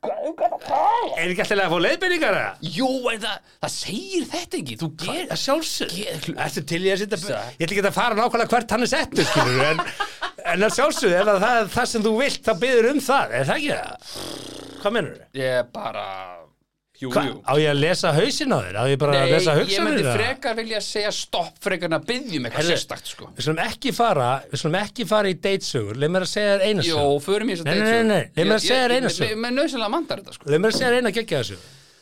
Er 0.00 1.28
ekki 1.28 1.42
alltaf 1.44 1.58
að 1.60 1.72
fá 1.74 1.78
leiðbendingar 1.84 2.36
eða? 2.38 2.52
Jú, 2.72 2.86
en 3.12 3.18
það, 3.20 3.50
það 3.60 3.72
segir 3.74 4.22
þetta 4.32 4.56
ekki 4.62 4.76
Þú 4.80 4.88
ger 5.02 5.26
Það 5.28 5.40
sjálfsög 5.42 5.90
Ge- 5.92 6.36
Ertu 6.46 6.62
til 6.70 6.80
í 6.80 6.88
að 6.94 7.02
setja 7.02 7.18
Sa- 7.20 7.42
Ég 7.58 7.66
ætla 7.66 7.76
ekki 7.76 7.84
að 7.90 7.98
fara 7.98 8.16
nákvæmlega 8.16 8.48
hvert 8.54 8.70
hann 8.72 8.86
er 8.86 8.90
settur 8.94 9.28
skilur 9.28 9.66
en, 9.66 9.82
en 10.54 10.64
að 10.70 10.72
sjálfsög 10.78 11.12
ef 11.20 11.28
að 11.34 11.42
það 11.44 11.58
er 11.60 11.68
það 11.76 11.90
sem 11.92 12.06
þú 12.08 12.14
vilt 12.22 12.40
þá 12.48 12.52
byður 12.64 12.88
um 12.94 13.02
það 13.10 13.34
Er 13.42 13.44
það 13.50 13.60
ekki 13.60 13.76
það? 13.76 14.16
Hvað 14.80 14.96
mennur 14.96 15.18
þau? 15.20 15.28
Ég 15.42 15.70
bara 15.76 16.06
Jú, 17.00 17.08
Hva, 17.14 17.22
jú. 17.24 17.36
á 17.48 17.52
ég 17.56 17.70
að 17.72 17.78
lesa 17.80 18.10
hausinn 18.12 18.52
á 18.52 18.58
þér? 18.60 18.76
Á 18.76 18.84
ég 18.92 18.98
bara 19.00 19.12
að 19.22 19.30
lesa 19.32 19.54
ég 19.56 19.60
hugsanir? 19.62 19.84
myndi 19.86 20.02
eða? 20.04 20.14
frekar 20.18 20.56
vilja 20.58 20.80
segja 20.84 21.12
stopp 21.16 21.54
frekar 21.64 21.88
en 21.88 21.96
að 21.96 22.04
byggjum 22.10 22.44
eitthvað 22.44 22.60
Heyrðu, 22.60 22.74
sérstakt 22.76 23.06
sko. 23.08 23.28
Við 23.38 23.46
slum 23.46 23.60
ekki 23.64 23.92
fara 23.96 24.26
Við 24.50 24.60
slum 24.60 24.76
ekki 24.82 25.06
fara 25.08 25.30
í 25.32 25.36
datesögur. 25.40 25.96
Leif 25.96 26.12
mér 26.12 26.26
að 26.26 26.32
segja 26.34 26.50
þér 26.58 26.64
eina 26.68 26.84
Jó, 26.84 26.96
sög 27.00 27.22
förum 27.24 27.48
í 27.48 27.56
þess 27.56 27.64
að 27.64 27.70
Nei, 27.70 27.80
nei, 27.80 27.90
nei, 27.90 28.04
nei, 28.10 28.24
leið 28.36 28.50
mér 28.50 28.58
að 28.58 28.64
segja 28.66 28.82
þér 28.84 28.94
eina 28.98 29.12
sögu. 29.16 29.38
Með 29.40 29.54
nöðsynlega 29.56 29.94
mandar 29.96 30.20
þetta 30.20 30.36
sko. 30.36 30.50
Leif 30.52 30.60
mér 30.60 30.74
að 30.74 30.76
segja 30.76 30.90
þér 30.92 30.98
eina 31.00 31.14
geggja 31.16 31.40
þessu 31.44 31.58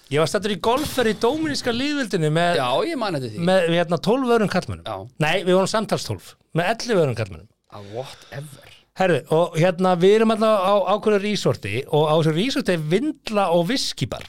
Ég 0.08 0.22
var 0.24 0.28
stættur 0.32 0.54
í 0.54 0.58
golfer 0.64 1.08
í 1.10 1.14
Dóminíska 1.20 1.72
líðvildinu 1.76 2.30
með, 2.32 2.56
Já, 2.56 2.68
ég 2.88 2.96
man 2.98 3.14
þetta 3.18 3.28
því. 3.28 3.42
með 3.44 3.66
hérna, 3.76 3.98
12 4.08 4.30
öðrum 4.34 4.48
kallmönnum 4.48 4.86
Já. 4.88 4.96
Nei, 5.20 5.44
við 5.44 5.52
vorum 5.58 5.68
samtals 5.68 6.06
12 6.08 6.30
Með 6.56 6.70
11 6.72 7.02
öðrum 7.02 7.18
kallmönnum 7.18 7.48
Að 7.76 7.90
whatever. 7.92 8.72
Herðu, 8.98 9.18
og 9.36 9.58
hérna 9.60 9.92
við 10.00 10.14
erum 10.16 10.32
alltaf 10.32 10.64
á 10.64 10.74
ákveður 10.96 11.22
resorti 11.28 11.74
og 11.92 12.08
á 12.08 12.14
þessu 12.18 12.32
resorti 12.34 12.72
er 12.74 12.86
vindla 12.90 13.44
og 13.54 13.66
viskibar 13.68 14.24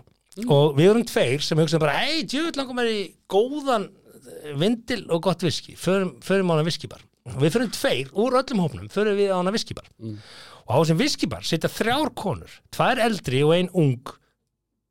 og 0.47 0.75
við 0.77 0.89
erum 0.91 1.05
tveir 1.09 1.41
sem 1.43 1.57
hugsaðum 1.59 1.83
bara 1.85 1.97
hei, 2.03 2.23
djöfull 2.23 2.55
langum 2.59 2.79
er 2.79 2.89
í 2.91 2.99
góðan 3.29 3.89
eh, 3.89 4.53
vindil 4.59 5.03
og 5.11 5.21
gott 5.25 5.41
viski. 5.43 5.75
Förum, 5.75 6.15
förum 6.23 6.49
á 6.49 6.53
hana 6.55 6.63
viskibar. 6.67 7.01
Og 7.29 7.41
við 7.43 7.51
förum 7.57 7.71
tveir 7.75 8.09
úr 8.13 8.37
öllum 8.39 8.61
hópnum, 8.63 8.87
förum 8.89 9.17
við 9.19 9.33
á 9.33 9.37
hana 9.41 9.51
viskibar. 9.53 9.85
Og 9.99 10.71
á 10.71 10.77
þessum 10.79 10.97
viskibar 11.01 11.43
sitja 11.45 11.69
þrjár 11.69 12.13
konur, 12.15 12.49
tvær 12.71 13.01
eldri 13.03 13.43
og 13.43 13.53
ein 13.57 13.69
ung 13.73 13.99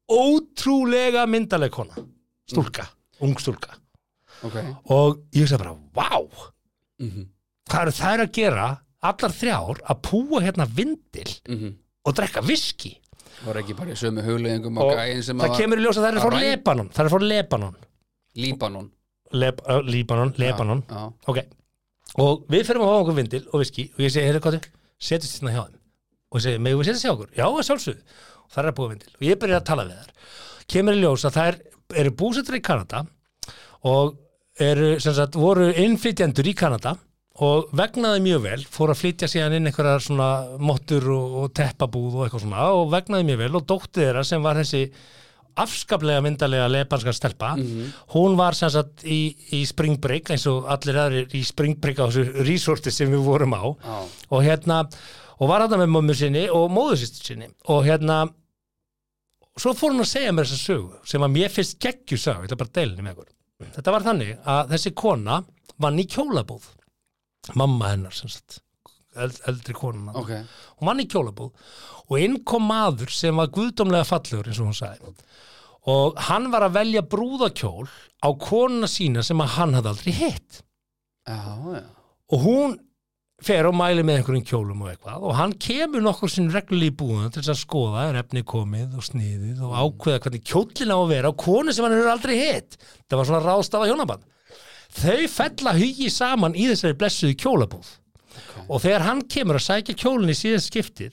ótrúlega 0.09 1.27
myndaleg 1.29 1.71
kona 1.75 1.95
stúlka, 2.49 2.87
ung 3.21 3.35
stúlka. 3.41 3.75
Ok. 4.47 4.55
Og 4.95 5.19
ég 5.35 5.45
hugsaði 5.45 5.65
bara, 5.65 5.75
vá. 5.95 6.21
Mhm. 6.99 7.27
hvað 7.69 7.83
eru 7.83 7.93
þær 7.93 8.21
að 8.25 8.31
gera 8.33 8.67
allar 9.05 9.33
þrjár 9.37 9.81
að 9.93 9.99
púa 10.03 10.41
hérna 10.43 10.65
vindil 10.67 11.29
Mhm. 11.49 11.75
og 12.05 12.15
drekka 12.15 12.41
viski 12.43 12.97
Var 13.47 13.61
ekki 13.61 13.77
bara 13.79 13.95
í 13.95 13.99
sömu 13.99 14.25
hugleðingum 14.27 14.81
og 14.83 14.95
gæin 14.99 15.23
sem 15.23 15.39
það 15.39 15.53
að 15.53 15.61
kemur 15.63 15.81
í 15.81 15.85
ljós 15.85 15.99
að 16.01 16.07
það 16.07 16.17
er 16.17 16.25
frá 16.25 16.41
Lebanon 16.43 16.89
það 16.95 17.05
er 17.05 17.13
frá 17.13 17.25
Lebanon. 17.25 17.77
Líbanon. 18.39 18.91
Leb, 19.39 19.61
uh, 19.69 19.81
Líbanon, 19.85 20.33
Lebanon. 20.41 20.83
Já, 20.89 21.05
ok, 21.29 21.41
og 22.23 22.47
við 22.49 22.65
fyrir 22.65 22.83
að 22.83 22.91
hafa 22.91 23.03
okkur 23.05 23.19
vindil 23.19 23.43
og 23.53 23.63
viski 23.63 23.89
og 23.93 24.05
ég 24.05 24.15
segi, 24.15 24.27
heyrðu 24.27 24.45
hvað 24.47 24.59
setjast 24.99 25.39
hérna 25.39 25.55
hjá 25.55 25.63
þeim. 25.67 25.81
Og 26.29 26.39
ég 26.39 26.45
segi, 26.47 26.63
megum 26.65 26.83
við 26.83 26.89
setjast 26.91 27.07
hjá 27.07 27.13
okkur? 27.15 27.33
Já, 27.37 27.45
að 27.49 27.67
sjálfsögðu. 27.69 28.17
Og 28.39 28.55
það 28.55 28.63
er 28.63 28.71
að 28.71 28.79
búa 28.79 28.93
vindil. 28.93 29.13
Og 29.15 29.27
ég 29.29 29.41
byrja 29.43 29.61
að 29.61 29.67
tala 29.69 29.85
við 29.89 30.01
þær. 30.01 30.33
Kemur 30.75 30.97
í 30.97 31.03
ljós 31.03 31.27
að 31.29 31.37
þær 31.39 31.59
eru 32.03 32.15
búsettur 32.23 32.59
í 32.59 32.63
Kanada 32.65 33.05
og 33.89 34.17
eru, 34.59 34.89
sem 35.01 35.15
sagt, 35.17 35.39
voru 35.39 35.69
innflytjendur 35.71 36.49
í 36.49 36.57
Kanada 36.59 36.97
og 37.45 37.69
vegnaði 37.79 38.23
mjög 38.25 38.43
vel, 38.49 38.59
fór 38.67 38.93
að 38.93 39.01
flytja 39.03 39.29
síðan 39.31 39.59
inn 39.59 39.71
einhverjar 39.71 40.03
svona 40.03 40.31
mottur 40.59 41.07
og, 41.15 41.37
og 41.43 41.53
teppabúð 41.55 42.17
og 42.17 42.25
eitthvað 42.27 42.45
svona 42.45 42.67
og 42.75 42.91
vegnaði 42.95 43.29
mjög 43.29 43.41
vel 43.45 43.55
og 43.61 43.69
dótti 43.69 44.03
þeirra 44.03 44.25
sem 44.27 44.43
var 44.43 44.59
þessi 44.59 44.83
afskaplega 45.59 46.23
myndalega 46.23 46.69
lepanska 46.71 47.13
stelpa 47.15 47.53
hún 48.15 48.37
var 48.39 48.55
sem 48.59 48.71
sagt 48.71 49.05
í, 49.07 49.35
í 49.55 49.65
Spring 49.67 49.99
Break 50.03 50.31
eins 50.35 50.47
og 50.51 50.69
allir 50.71 50.99
aðrir 51.03 51.35
í 51.35 51.43
Spring 51.47 51.79
Break 51.83 52.03
á 52.03 52.07
þessu 52.07 52.45
resorti 52.47 52.95
sem 52.95 53.11
við 53.11 53.25
vorum 53.27 53.57
á. 53.59 53.65
Já, 53.67 53.97
og 54.31 54.45
hérna 54.47 54.83
og 55.39 55.51
var 55.51 55.65
þetta 55.65 55.81
með 55.83 55.93
mömmu 55.95 56.15
sinni 56.19 56.45
og 56.51 56.71
móðusýstur 56.75 57.33
sinni. 57.33 57.51
Og 57.71 57.85
hérna 57.87 58.25
svo 59.59 59.75
fór 59.79 59.95
hún 59.95 60.03
að 60.03 60.13
segja 60.13 60.35
mér 60.35 60.47
þessa 60.47 60.73
sögu 60.73 61.03
sem 61.07 61.27
að 61.27 61.35
mér 61.35 61.55
finnst 61.55 61.79
geggju 61.83 62.19
sögu, 62.19 62.43
ég 62.43 62.51
ætla 62.51 62.61
bara 62.63 62.71
að 62.73 62.79
deila 62.79 62.95
henni 62.95 63.07
með 63.07 63.15
ykkur. 63.17 63.31
Þetta 63.77 63.95
var 63.95 64.07
þannig 64.07 64.35
að 64.55 64.75
þessi 64.75 64.95
kona 64.99 65.41
vann 65.79 65.99
í 65.99 66.07
kjólabúð 66.11 66.67
mamma 67.57 67.93
hennar 67.93 68.17
sagt 68.17 68.61
eld, 69.19 69.39
eldri 69.49 69.77
konan 69.77 70.17
ok. 70.17 70.33
Hún 70.79 70.91
vann 70.91 71.03
í 71.03 71.09
kjólabúð. 71.11 71.53
Og 72.09 72.23
inn 72.23 72.41
kom 72.49 72.67
maður 72.69 73.13
sem 73.13 73.37
var 73.37 73.53
guðdómlega 73.53 74.09
fallegur 74.09 74.49
eins 74.49 74.61
og 74.63 74.71
hún 74.71 74.79
sagði. 74.79 75.15
Og 75.89 76.19
hann 76.29 76.51
var 76.53 76.67
að 76.67 76.77
velja 76.79 77.05
brúðakjól 77.07 77.87
á 78.21 78.29
konuna 78.41 78.89
sína 78.91 79.25
sem 79.25 79.41
að 79.41 79.55
hann 79.57 79.79
hafði 79.79 79.93
aldrei 79.95 80.13
hitt. 80.17 80.61
Já, 81.29 81.41
já. 81.79 81.83
Og 82.33 82.45
hún 82.45 82.77
fer 83.45 83.69
og 83.69 83.77
mæli 83.79 84.03
með 84.03 84.19
einhverjum 84.19 84.47
kjólum 84.49 84.81
og 84.83 84.91
eitthvað. 84.91 85.27
Og 85.29 85.37
hann 85.39 85.55
kemur 85.63 86.03
nokkur 86.03 86.33
sinn 86.33 86.51
reglulega 86.53 86.91
í 86.91 86.97
búðuna 86.99 87.31
til 87.31 87.45
þess 87.45 87.55
að 87.55 87.61
skoða 87.61 88.09
er 88.09 88.19
efni 88.25 88.43
komið 88.49 88.97
og 88.99 89.07
sniðið 89.07 89.61
og 89.69 89.77
ákveða 89.79 90.23
hvernig 90.25 90.49
kjólinn 90.49 90.95
á 90.97 90.99
að 90.99 91.13
vera 91.13 91.31
á 91.31 91.41
konu 91.45 91.75
sem 91.75 91.87
hann 91.87 91.95
hefur 91.95 92.13
aldrei 92.17 92.35
hitt. 92.41 92.81
Það 93.07 93.21
var 93.21 93.31
svona 93.31 93.45
ráðstafa 93.47 93.91
hjónaband 93.91 94.27
þau 94.99 95.25
fella 95.33 95.75
hugi 95.79 96.11
saman 96.13 96.57
í 96.59 96.69
þessari 96.71 96.99
blessuðu 96.99 97.39
kjólabúð. 97.43 97.91
Og 98.69 98.83
þegar 98.85 99.07
hann 99.07 99.25
kemur 99.31 99.59
að 99.59 99.67
sækja 99.67 99.97
kjólinn 99.99 100.33
í 100.33 100.39
síðan 100.39 100.65
skiptið 100.65 101.13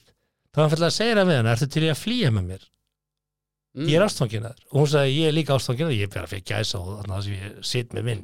þá 0.54 0.62
hann 0.62 0.72
fella 0.72 0.88
að 0.90 0.96
segja 0.96 1.18
það 1.18 1.30
við 1.30 1.38
hann 1.40 1.52
ertu 1.52 1.68
til 1.72 1.84
í 1.84 1.92
að 1.92 2.02
flýja 2.02 2.32
með 2.32 2.50
mér? 2.50 2.66
Mm. 3.76 3.90
ég 3.90 3.98
er 3.98 4.06
ástfangin 4.06 4.46
að 4.48 4.54
þér. 4.56 4.66
Og 4.70 4.78
hún 4.80 4.88
sagði 4.88 5.16
ég 5.18 5.28
er 5.28 5.34
líka 5.36 5.56
ástfangin 5.56 5.86
að 5.86 5.92
þér. 5.92 6.00
Ég 6.00 6.08
er 6.08 6.12
bara 6.14 6.30
fyrir 6.30 6.44
gæsa 6.48 6.78
og 6.80 6.92
þannig 7.02 7.16
að 7.16 7.26
ég 7.34 7.56
sitt 7.68 7.96
með 7.96 8.06
minn 8.08 8.22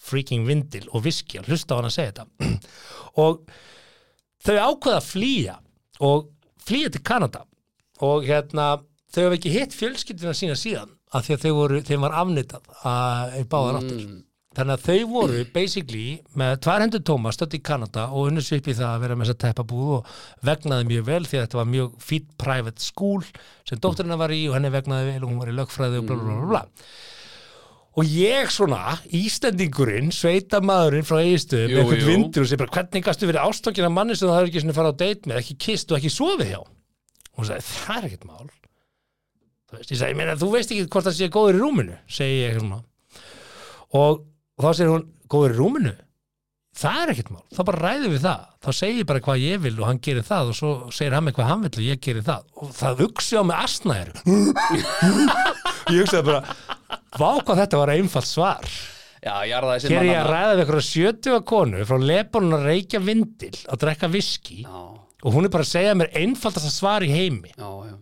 freaking 0.00 0.46
vindil 0.48 0.86
og 0.92 1.04
viski 1.04 1.40
og 1.40 1.48
hlusta 1.48 1.76
á 1.76 1.78
hann 1.78 1.88
að 1.88 1.96
segja 1.96 2.12
þetta. 2.18 2.50
Og 3.24 3.40
þau 4.44 4.54
ákveða 4.56 5.00
að 5.00 5.08
flýja 5.08 5.56
og 6.08 6.30
flýja 6.64 6.92
til 6.94 7.02
Kanada. 7.04 7.42
Og 8.04 8.24
hérna 8.28 8.68
þau 9.12 9.22
hafa 9.26 9.36
ekki 9.36 9.52
hitt 9.52 9.76
fjölskyldina 9.76 10.36
sína 10.36 10.56
síðan 10.56 10.94
af 11.12 11.26
því 11.26 11.36
að 11.36 11.44
þau 11.44 11.54
voru, 11.58 11.80
þeim 11.84 12.06
var 12.06 12.16
afnitað 12.20 12.70
að 12.86 13.36
í 13.40 13.44
báðar 13.50 13.80
áttir. 13.80 14.04
Mm. 14.06 14.20
Þannig 14.58 14.74
að 14.74 14.86
þau 14.88 15.10
voru 15.12 15.42
basically 15.54 16.06
með 16.38 16.56
tvær 16.64 16.82
hendur 16.82 17.04
tóma 17.06 17.30
stödd 17.34 17.54
í 17.54 17.60
Kanada 17.62 18.08
og 18.10 18.32
unnus 18.32 18.50
upp 18.56 18.66
í 18.66 18.74
það 18.74 18.88
að 18.88 19.04
vera 19.04 19.18
með 19.18 19.28
þessa 19.28 19.42
teppabúð 19.44 19.92
og 20.00 20.10
vegnaði 20.48 20.88
mjög 20.88 21.06
vel 21.06 21.22
því 21.22 21.38
að 21.38 21.44
þetta 21.44 21.60
var 21.60 21.70
mjög 21.70 21.94
fýtt 22.08 22.32
private 22.40 22.82
school 22.82 23.22
sem 23.68 23.78
dótturina 23.78 24.18
var 24.18 24.34
í 24.34 24.42
og 24.50 24.58
henni 24.58 24.72
vegnaði 24.74 25.12
vel 25.12 25.22
og 25.22 25.30
hún 25.30 25.40
var 25.44 25.52
í 25.52 25.56
lögfræði 25.60 26.02
og 26.02 26.10
bla 26.10 26.18
bla 26.18 26.36
bla 26.40 26.50
bla 26.50 26.64
og 28.00 28.06
ég 28.06 28.50
svona, 28.54 28.96
Íslendingurinn 29.18 30.12
sveitamaðurinn 30.14 31.06
frá 31.06 31.18
með 31.18 31.56
eitthvað 31.82 32.04
vindur 32.06 32.44
og 32.44 32.50
segir 32.50 32.60
bara 32.62 32.74
hvernig 32.76 33.06
gastu 33.06 33.26
verið 33.26 33.46
ástókin 33.48 33.86
af 33.88 33.94
manni 33.94 34.16
sem 34.16 34.30
það 34.30 34.38
hefur 34.38 34.50
ekki 34.50 34.62
svona 34.62 34.76
farið 34.76 34.94
á 34.94 35.00
date 35.02 35.30
með, 35.30 35.40
ekki 35.42 35.56
kist 35.66 35.90
og 35.90 35.98
ekki 35.98 36.12
sofið 36.14 36.52
hjá? 36.52 36.60
Hún 37.34 37.48
sagði, 37.48 37.66
það 37.66 37.96
er 37.98 38.06
ekkert 38.08 38.28
mál. 38.28 38.52
Þú 39.70 39.76
veist, 39.78 39.90
ég 39.90 40.00
segi, 40.00 40.28
þú 40.38 40.50
veist 40.54 40.74
ekki 40.74 40.86
hvort 40.86 41.08
það 41.08 41.18
sé 41.18 41.30
góður 41.34 41.58
í 41.58 41.62
rúminu 41.64 41.98
segi 42.10 42.38
ég 42.44 42.60
svona. 42.60 42.80
Og 43.98 44.22
þá 44.64 44.70
segir 44.76 44.92
hún, 44.94 45.04
góður 45.30 45.54
í 45.54 45.58
rúminu? 45.58 45.96
Það 46.80 47.00
er 47.02 47.10
ekkert 47.12 47.30
mál, 47.34 47.42
þá 47.50 47.60
bara 47.66 47.80
ræðum 47.82 48.12
við 48.14 48.22
það. 48.24 48.42
Þá 48.62 48.70
segir 48.78 49.00
ég 49.00 49.08
bara 49.08 49.22
hvað 49.24 49.40
ég 49.42 49.62
vil 49.64 49.72
og 49.74 49.88
hann 49.88 49.98
gerir 50.06 50.26
það 50.26 50.52
og 50.52 50.56
svo 50.60 50.70
segir 50.94 51.16
hann 51.16 51.26
mig 51.26 51.34
hvað 51.34 51.48
hann 51.50 51.64
vil 51.64 51.72
og 51.74 51.86
ég 51.88 52.02
gerir 52.06 52.26
það. 52.28 52.44
Og 52.62 52.70
það 52.78 53.02
hugsi 53.04 53.40
á 53.40 53.42
mig 53.48 53.64
asnæður 53.64 54.12
ég 55.90 55.98
hugsaði 56.04 56.24
bara 56.28 56.40
vá 57.18 57.30
hvað 57.42 57.62
þetta 57.64 57.80
var 57.82 57.94
einfalt 57.96 58.30
svar. 58.30 58.70
Já, 59.20 59.34
sem 59.82 59.92
hér 59.92 60.06
ég 60.08 60.16
að 60.16 60.30
ræða 60.30 60.52
við 60.54 60.62
eitthvað 60.62 60.86
70 60.86 61.42
konu 61.50 61.82
frá 61.84 61.98
Lebanon 62.00 62.56
að 62.56 62.68
reykja 62.70 63.02
vindil 63.04 63.52
að 63.68 63.82
drekka 63.82 64.08
viski 64.08 64.62
Já, 64.62 64.78
og 65.20 65.34
hún 65.34 65.44
er 65.44 65.52
bara 65.52 65.66
að 65.66 65.74
segja 65.74 65.98
mér 65.98 66.14
einfaldasta 66.22 66.70
svar 66.72 67.04
í 67.04 67.10
heimi. 67.12 67.52
Já, 67.52 67.68
já 67.90 67.98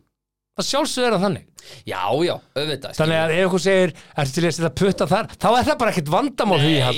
það 0.58 0.66
sjálfsögur 0.68 1.08
er 1.08 1.14
það 1.16 1.24
þannig. 1.26 1.44
Já, 1.88 2.02
já, 2.24 2.32
auðvitað 2.56 2.92
þannig 2.96 3.18
að 3.18 3.30
ef 3.34 3.38
einhver 3.44 3.62
segir, 3.64 3.90
ertu 4.22 4.32
til 4.38 4.46
að 4.48 4.54
setja 4.56 4.70
putta 4.80 5.04
þar? 5.10 5.24
Þá 5.34 5.48
er 5.50 5.64
það 5.68 5.78
bara 5.82 5.90
ekkert 5.92 6.12
vandamál 6.14 6.60
því 6.62 6.72
menn 6.78 6.88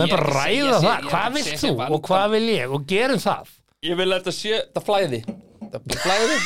bara 0.00 0.06
ekki 0.06 0.18
ræða 0.34 0.78
það, 0.84 0.96
hvað 1.04 1.04
ekki 1.04 1.20
að 1.20 1.36
vilt 1.36 1.60
þú 1.62 1.70
og 1.86 1.98
hvað 2.08 2.26
vil 2.34 2.46
ég? 2.50 2.66
Og 2.74 2.80
gerum 2.90 3.20
það. 3.22 3.44
Ég 3.86 3.94
vil 4.00 4.10
að 4.10 4.16
þetta 4.18 4.34
sé, 4.36 4.52
það 4.74 4.84
flæði. 4.90 5.20
Það 5.70 5.80
flæði. 6.04 6.36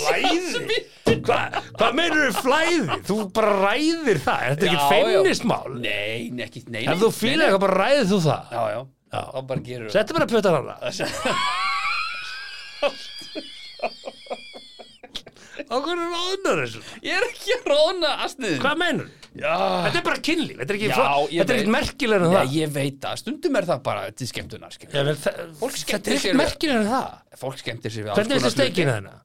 Flæði? 0.00 0.78
Hva, 1.26 1.40
hvað 1.76 1.90
meinur 1.98 2.22
þú 2.30 2.34
flæði? 2.46 2.82
þú 3.10 3.16
bara 3.36 3.52
ræðir 3.66 4.18
það, 4.22 4.40
þetta 4.46 4.64
er 4.64 4.70
Já, 4.70 4.74
ekkert 4.78 4.94
feimnismál. 4.94 5.70
Nei, 5.76 6.30
nei, 6.30 6.44
ekki, 6.46 6.60
nei, 6.70 6.82
nei 6.86 6.94
ef 6.94 7.02
þú 7.02 7.10
fýlar 7.18 7.44
eitthvað 7.50 7.64
bara 7.66 7.80
ræðir 7.82 8.06
þú 8.14 8.18
það. 8.28 8.42
Já, 8.54 8.62
já, 8.70 8.80
Já. 9.10 9.22
þá 9.34 9.40
bara 9.50 9.60
gerur 9.66 9.90
settu 9.90 10.14
bara 10.14 10.30
putta 10.30 10.54
hana 10.54 10.74
okkur 15.68 15.98
er 16.00 16.12
ráðnar 16.14 16.60
þessu? 16.64 16.82
Ég 17.04 17.16
er 17.18 17.26
ekki 17.28 17.54
að 17.56 17.66
róna 17.72 18.10
astniðin 18.26 18.60
hvað 18.64 18.78
meinur? 18.82 19.08
Já, 19.30 19.54
þetta 19.86 19.98
er 20.00 20.04
bara 20.08 20.22
kynlíf, 20.26 20.56
þetta 20.58 20.72
er 20.74 20.78
ekki, 20.80 20.88
Já, 20.90 20.94
fló- 20.96 21.28
ég 21.30 21.40
þetta 21.40 21.40
er 21.40 21.46
veit. 21.46 21.60
ekkert 21.60 21.74
merkilega 21.76 22.24
en 22.26 22.32
Já, 22.34 22.38
það. 22.40 22.54
ég 22.56 22.72
veit 22.74 22.96
það, 23.04 23.18
stundum 23.22 23.56
er 23.60 23.68
það 23.70 23.82
bara 23.86 24.06
til 24.10 24.26
skemmtunar 24.30 24.72
skilur. 24.74 24.94
Ég, 24.96 25.04
vel, 25.10 25.16
það, 25.22 25.40
Fólk 25.60 25.74
þetta 25.76 25.84
skemmtir 25.84 26.12
er 26.12 26.16
sér 26.16 26.20
ekkert 26.20 26.34
við- 26.34 26.40
merkilega 26.42 26.80
en 26.80 26.88
það. 26.90 27.38
Fólk 27.44 27.58
skemmtir 27.62 27.90
sér 27.94 28.04
við 28.08 28.14
hvernig 28.18 28.34
er 28.34 28.40
þetta 28.40 28.50
steikina 28.56 28.96
þennan? 28.98 29.20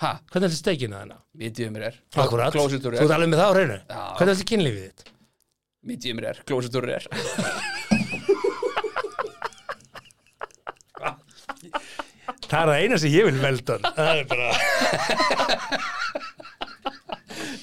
Hæ, 0.00 0.10
hvernig 0.32 0.46
er 0.46 0.48
þetta 0.48 0.62
steikina 0.62 1.00
þennan? 1.02 1.20
medium 1.36 1.76
er 1.76 1.94
Akkurat, 2.16 2.52
Klósitur 2.56 2.92
þú 2.96 3.02
ert 3.04 3.10
er 3.10 3.16
alveg 3.18 3.28
með 3.34 3.42
það 3.42 3.50
á 3.50 3.52
hreinu? 3.58 3.78
Já. 3.84 4.00
Hvernig 4.16 4.30
er 4.30 4.38
þetta 4.40 4.50
kynlífið 4.54 4.86
þitt? 4.88 5.04
Medium 5.90 6.18
er, 6.24 6.40
klósitur 6.48 6.88
er 6.88 7.04
Það 12.50 12.60
er 12.60 12.70
það 12.70 12.84
eina 12.84 12.98
sem 13.00 13.14
ég 13.14 13.28
vil 13.28 13.40
veldan 13.40 13.88
Það 13.96 14.12
er 14.16 14.26
bara 14.30 14.48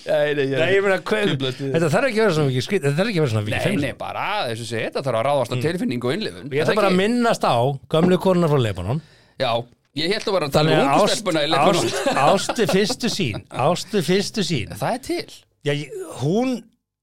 Nei, 0.07 0.33
nei, 0.37 0.45
Nei, 0.47 0.69
ég 0.71 0.83
meina, 0.85 0.97
hver, 1.03 1.33
þetta 1.35 1.89
þarf 1.91 2.07
ekki 2.07 2.21
að 2.21 2.23
vera 2.23 2.35
svona 2.37 2.49
mikið 2.49 2.65
skvít 2.65 2.85
Þetta 2.85 2.97
þarf 2.99 3.09
ekki 3.11 3.19
að 3.19 3.25
vera 3.25 3.31
svona 3.33 3.47
mikið 3.47 3.65
Nei, 3.67 3.79
nei, 3.83 3.95
bara, 3.99 4.27
þess 4.47 4.63
að 4.63 4.69
segja, 4.69 4.85
þetta 4.87 5.03
þarf 5.07 5.19
að 5.19 5.25
ráðast 5.27 5.51
á 5.51 5.57
tilfinning 5.65 6.05
og 6.07 6.13
innlifun. 6.15 6.45
Mm. 6.45 6.53
Ég 6.55 6.63
ætla 6.63 6.77
bara 6.79 6.91
að 6.91 6.99
minnast 7.01 7.47
á 7.47 7.57
Gömlu 7.91 8.19
konunar 8.23 8.53
frá 8.53 8.61
Lebanon. 8.63 9.01
Já, 9.41 9.51
ég 9.99 10.13
held 10.15 10.29
að 10.29 10.37
vera 10.37 10.47
að 10.47 10.55
tala 10.55 10.77
um 10.77 10.83
ungu 10.85 11.09
stelpuna 11.11 11.43
í 11.43 11.51
ást, 11.57 11.99
ástu 12.23 12.69
fyrstu 12.71 13.11
sín 13.11 13.43
Ástu 13.67 14.03
fyrstu 14.07 14.45
sín 14.47 14.71
Það 14.79 14.95
er 14.95 15.03
til. 15.09 15.35
Já, 15.67 15.73
hún, 16.21 16.55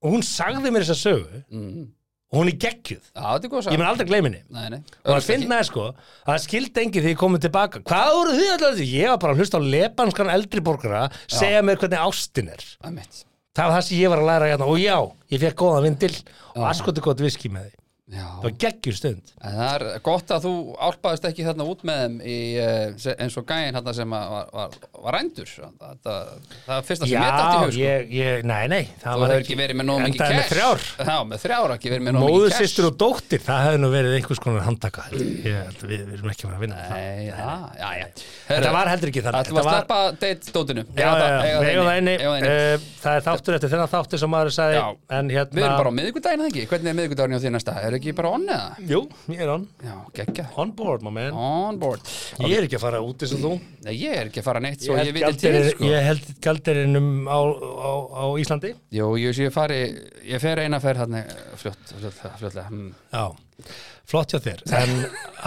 hún 0.05 0.25
sagði 0.25 0.73
mér 0.73 0.87
þessa 0.87 0.97
sögu 1.03 1.43
mm. 1.45 1.85
Og 2.31 2.39
hún 2.41 2.49
er 2.51 2.57
geggjuð. 2.65 3.11
Ég 3.15 3.77
mun 3.79 3.87
aldrei 3.89 4.09
nei 4.49 4.81
og 5.05 5.11
það 5.11 5.27
finnaði 5.29 5.69
sko 5.69 5.85
að 5.91 6.31
það 6.31 6.41
skildi 6.47 6.83
engi 6.83 7.03
því 7.05 7.13
ég 7.13 7.21
komið 7.21 7.45
tilbaka. 7.45 7.83
Hvað 7.85 8.11
voru 8.17 8.35
þið 8.39 8.51
alltaf 8.55 8.75
því? 8.79 8.89
Ég 8.95 9.13
var 9.13 9.21
bara 9.23 9.35
að 9.35 9.43
hlusta 9.43 9.61
á 9.61 9.69
lebanskan 9.75 10.33
eldri 10.33 10.65
borgara 10.65 11.05
segja 11.27 11.63
mér 11.63 11.79
hvernig 11.79 12.05
ástin 12.09 12.51
er. 12.55 12.67
Mitt 12.89 13.23
það 13.55 13.69
var 13.69 13.77
það 13.77 13.87
sem 13.87 14.01
ég 14.01 14.11
var 14.11 14.21
að 14.21 14.29
læra 14.29 14.51
hérna. 14.51 14.67
Og 14.67 14.81
já, 14.81 14.97
ég 15.31 15.43
fekk 15.45 15.61
góða 15.63 15.83
vindil 15.85 16.13
og 16.55 16.69
askoti 16.69 17.03
gott 17.05 17.23
viski 17.23 17.51
með 17.53 17.69
því 17.69 17.84
Já, 18.05 18.21
það 18.21 18.43
var 18.45 18.51
geggjur 18.61 18.93
stund. 18.99 19.29
En 19.41 19.55
það 19.57 19.71
er 19.75 19.83
gott 20.05 20.29
að 20.35 20.43
þú 20.45 20.49
álpaðist 20.77 21.23
ekki 21.25 21.45
þarna 21.47 21.65
út 21.71 21.79
með 21.89 22.01
þeim 22.03 22.17
í, 22.21 22.35
se- 23.01 23.15
eins 23.17 23.37
og 23.41 23.47
þarna 23.49 23.93
sem 23.97 24.11
var, 24.13 24.51
var, 24.53 24.75
var 25.07 25.15
rændur. 25.17 25.49
Það, 25.49 25.95
það, 26.05 26.27
það 26.67 26.73
er 26.75 26.85
fyrsta 26.85 27.07
sem 27.09 27.15
ég 27.15 27.25
dætti 27.25 27.55
í 27.55 27.63
hug 27.63 27.73
sko. 27.73 27.81
ég, 27.81 28.13
ég, 28.13 28.45
nei, 28.45 28.61
nei 28.69 28.83
það 29.01 29.15
Þú 29.15 29.25
hefur 29.25 29.41
ekki 29.41 29.57
verið 29.57 29.79
með 29.79 29.89
nóg 29.89 30.03
mikið 30.05 30.21
cash. 30.21 30.53
Já, 31.01 31.17
með 31.31 31.41
þrjár 31.47 31.73
ekki 31.79 31.93
verið 31.95 32.05
með 32.05 32.15
nóg 32.19 32.27
mikið 32.29 32.45
cash. 32.45 32.61
sýstur 32.61 32.89
og 32.91 32.99
dóttir, 33.01 33.41
það 33.47 33.63
hefði 33.65 33.81
nú 33.81 33.89
verið 33.95 34.17
einhvers 34.19 34.43
konar 34.45 34.67
handtaka 34.69 35.07
ég. 35.15 35.81
Við, 35.81 36.05
erum 36.19 36.29
ekki 36.35 36.45
fara 36.45 36.59
að 36.59 36.65
vinna 36.67 36.85
það. 36.85 36.93
Nei, 36.93 37.25
já, 37.25 37.49
já, 37.81 37.89
já. 38.03 38.07
Þetta 38.53 38.75
var 38.77 38.93
heldur 38.93 39.09
ekki 39.15 39.25
þannig. 39.25 39.49
Það 39.49 39.65
var 39.65 39.81
já, 41.49 41.57
við 41.65 41.73
eigum 41.73 41.89
það 41.89 41.97
það. 42.21 42.49
Eh, 42.53 42.91
Það 43.05 43.15
er 43.19 43.21
þáttur 43.25 43.55
eftir 43.55 43.69
þennan 43.69 43.89
þáttur 43.91 44.17
sem 44.21 44.31
maður 44.33 44.53
sagði 44.55 44.77
Við 45.29 45.35
hérna 45.37 45.65
erum 45.65 45.75
bara 45.77 45.91
á 45.93 45.97
miðvikudaginn, 45.99 46.41
eða 46.41 46.49
ekki? 46.49 46.63
Hvernig 46.71 46.89
er 46.89 46.95
miðvikudaginn 46.97 47.37
á 47.37 47.41
því 47.43 47.51
næsta? 47.53 47.75
Er 47.95 47.99
ekki 48.01 48.11
bara 48.17 48.29
on 48.35 48.41
eða? 48.43 48.87
Jú, 48.89 48.97
ég 49.31 49.41
er 49.45 49.49
on. 49.53 49.61
Já, 49.79 49.93
geggja 50.17 50.43
On 50.59 50.71
board, 50.75 51.03
my 51.05 51.11
man. 51.15 51.35
On 51.39 51.77
board. 51.79 52.01
Ég 52.43 52.57
er 52.57 52.65
ekki 52.67 52.75
að 52.75 52.81
fara 52.83 52.99
út 53.05 53.21
eins 53.23 53.33
og 53.37 53.43
þú. 53.45 53.51
Nei, 53.85 53.93
ég 53.95 54.15
er 54.19 54.27
ekki 54.27 54.41
að 54.41 54.47
fara 54.49 54.61
neitt 54.65 54.81
svo 54.83 54.97
Ég 54.97 55.07
ég, 55.07 55.15
viti 55.15 55.37
til, 55.39 55.59
sko. 55.69 55.85
Ég 55.87 56.07
held 56.09 56.25
galderinum 56.43 57.07
á, 57.31 57.39
á, 57.39 57.91
á 58.19 58.25
Íslandi. 58.41 58.73
Jú, 58.97 59.07
ég 59.21 59.37
sé 59.37 59.47
fari, 59.55 59.77
ég 60.27 60.43
fer 60.43 60.59
eina 60.65 60.81
fer 60.83 60.99
hann 60.99 61.15
fljótt, 61.61 61.93
fljótt, 62.01 62.19
fljótlega 62.41 62.65
hm. 62.67 62.89
Já, 63.15 63.69
flott 64.11 64.35
hjá 64.35 64.41
þér. 64.49 64.63
En 64.81 64.95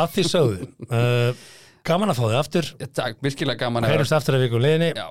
að 0.00 0.14
því 0.14 0.24
sögðu 0.30 0.70
uh, 0.88 1.42
Gaman 1.90 2.14
að 2.14 2.22
fá 2.22 2.24
þig 2.30 2.38
aftur. 2.38 2.70
Ég 2.80 2.94
Takk, 2.96 3.20
virkilega 3.28 3.60
gaman 3.66 3.84
að 3.84 3.92
Heyrumst 3.92 4.16
aftur 4.16 4.38
að 4.38 4.46
viku 4.46 4.62
liðinni. 4.64 4.94
Já, 4.96 5.10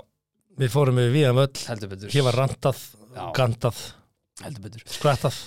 Við 0.57 0.73
fórum 0.73 0.97
við 0.97 1.13
viðan 1.19 1.37
völl 1.37 1.61
heldur 1.67 1.93
betur. 1.93 2.09
Hér 2.17 2.25
var 2.31 2.39
rantað, 2.41 2.81
Já. 3.13 3.23
gantað, 3.37 3.83
Heldur 4.41 4.65
betur. 4.65 4.87
skvættað 4.89 5.37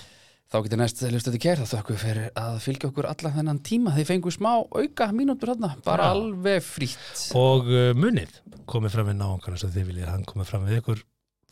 Þá 0.51 0.57
getur 0.65 0.79
næst 0.81 1.01
hlustið 1.07 1.35
til 1.37 1.41
kæra 1.45 1.65
þökkum 1.69 1.95
við 1.95 2.01
fyrir 2.03 2.25
að 2.35 2.55
fylgja 2.65 2.89
okkur 2.89 3.07
allan 3.07 3.35
þennan 3.37 3.61
tíma 3.63 3.93
Þið 3.95 4.09
fengu 4.09 4.33
smá 4.35 4.49
auka 4.59 5.07
mínútur 5.15 5.53
þarna 5.53 5.69
Bara 5.85 6.09
Já. 6.09 6.15
alveg 6.17 6.65
frítt 6.67 7.21
Og 7.39 7.69
uh, 7.71 7.91
munið 7.95 8.41
komið 8.67 8.97
fram 8.97 9.07
við 9.07 9.17
náungarna 9.21 9.61
sem 9.61 9.71
þið 9.71 9.87
viljið 9.93 10.09
að 10.09 10.13
hann 10.17 10.27
komið 10.27 10.51
fram 10.51 10.67
við 10.67 10.81
ykkur 10.81 11.05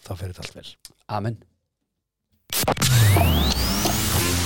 þá 0.04 0.12
fer 0.20 0.34
þetta 0.34 0.44
allt 0.44 0.60
vel 0.60 0.68
Amen 1.16 1.40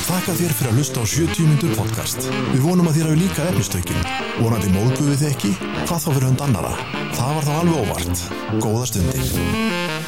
Þakka 0.04 0.36
þér 0.38 0.54
fyrir 0.54 0.70
að 0.70 0.78
hlusta 0.78 1.02
á 1.02 1.06
70 1.10 1.46
mínútur 1.48 1.72
podcast. 1.80 2.28
Við 2.52 2.62
vonum 2.68 2.90
að 2.92 3.00
þér 3.00 3.08
hafi 3.10 3.22
líka 3.24 3.48
efnistökin. 3.50 4.06
Vonandi 4.38 4.70
móðguðu 4.76 5.16
þið 5.18 5.30
ekki? 5.32 5.54
Hvað 5.88 6.06
þá 6.06 6.10
fyrir 6.12 6.28
hund 6.28 6.46
annara? 6.46 6.74
Það 7.16 7.38
var 7.40 7.48
þá 7.48 7.54
alveg 7.56 7.82
óvart. 7.82 8.26
Góða 8.62 8.90
stundir. 8.92 10.03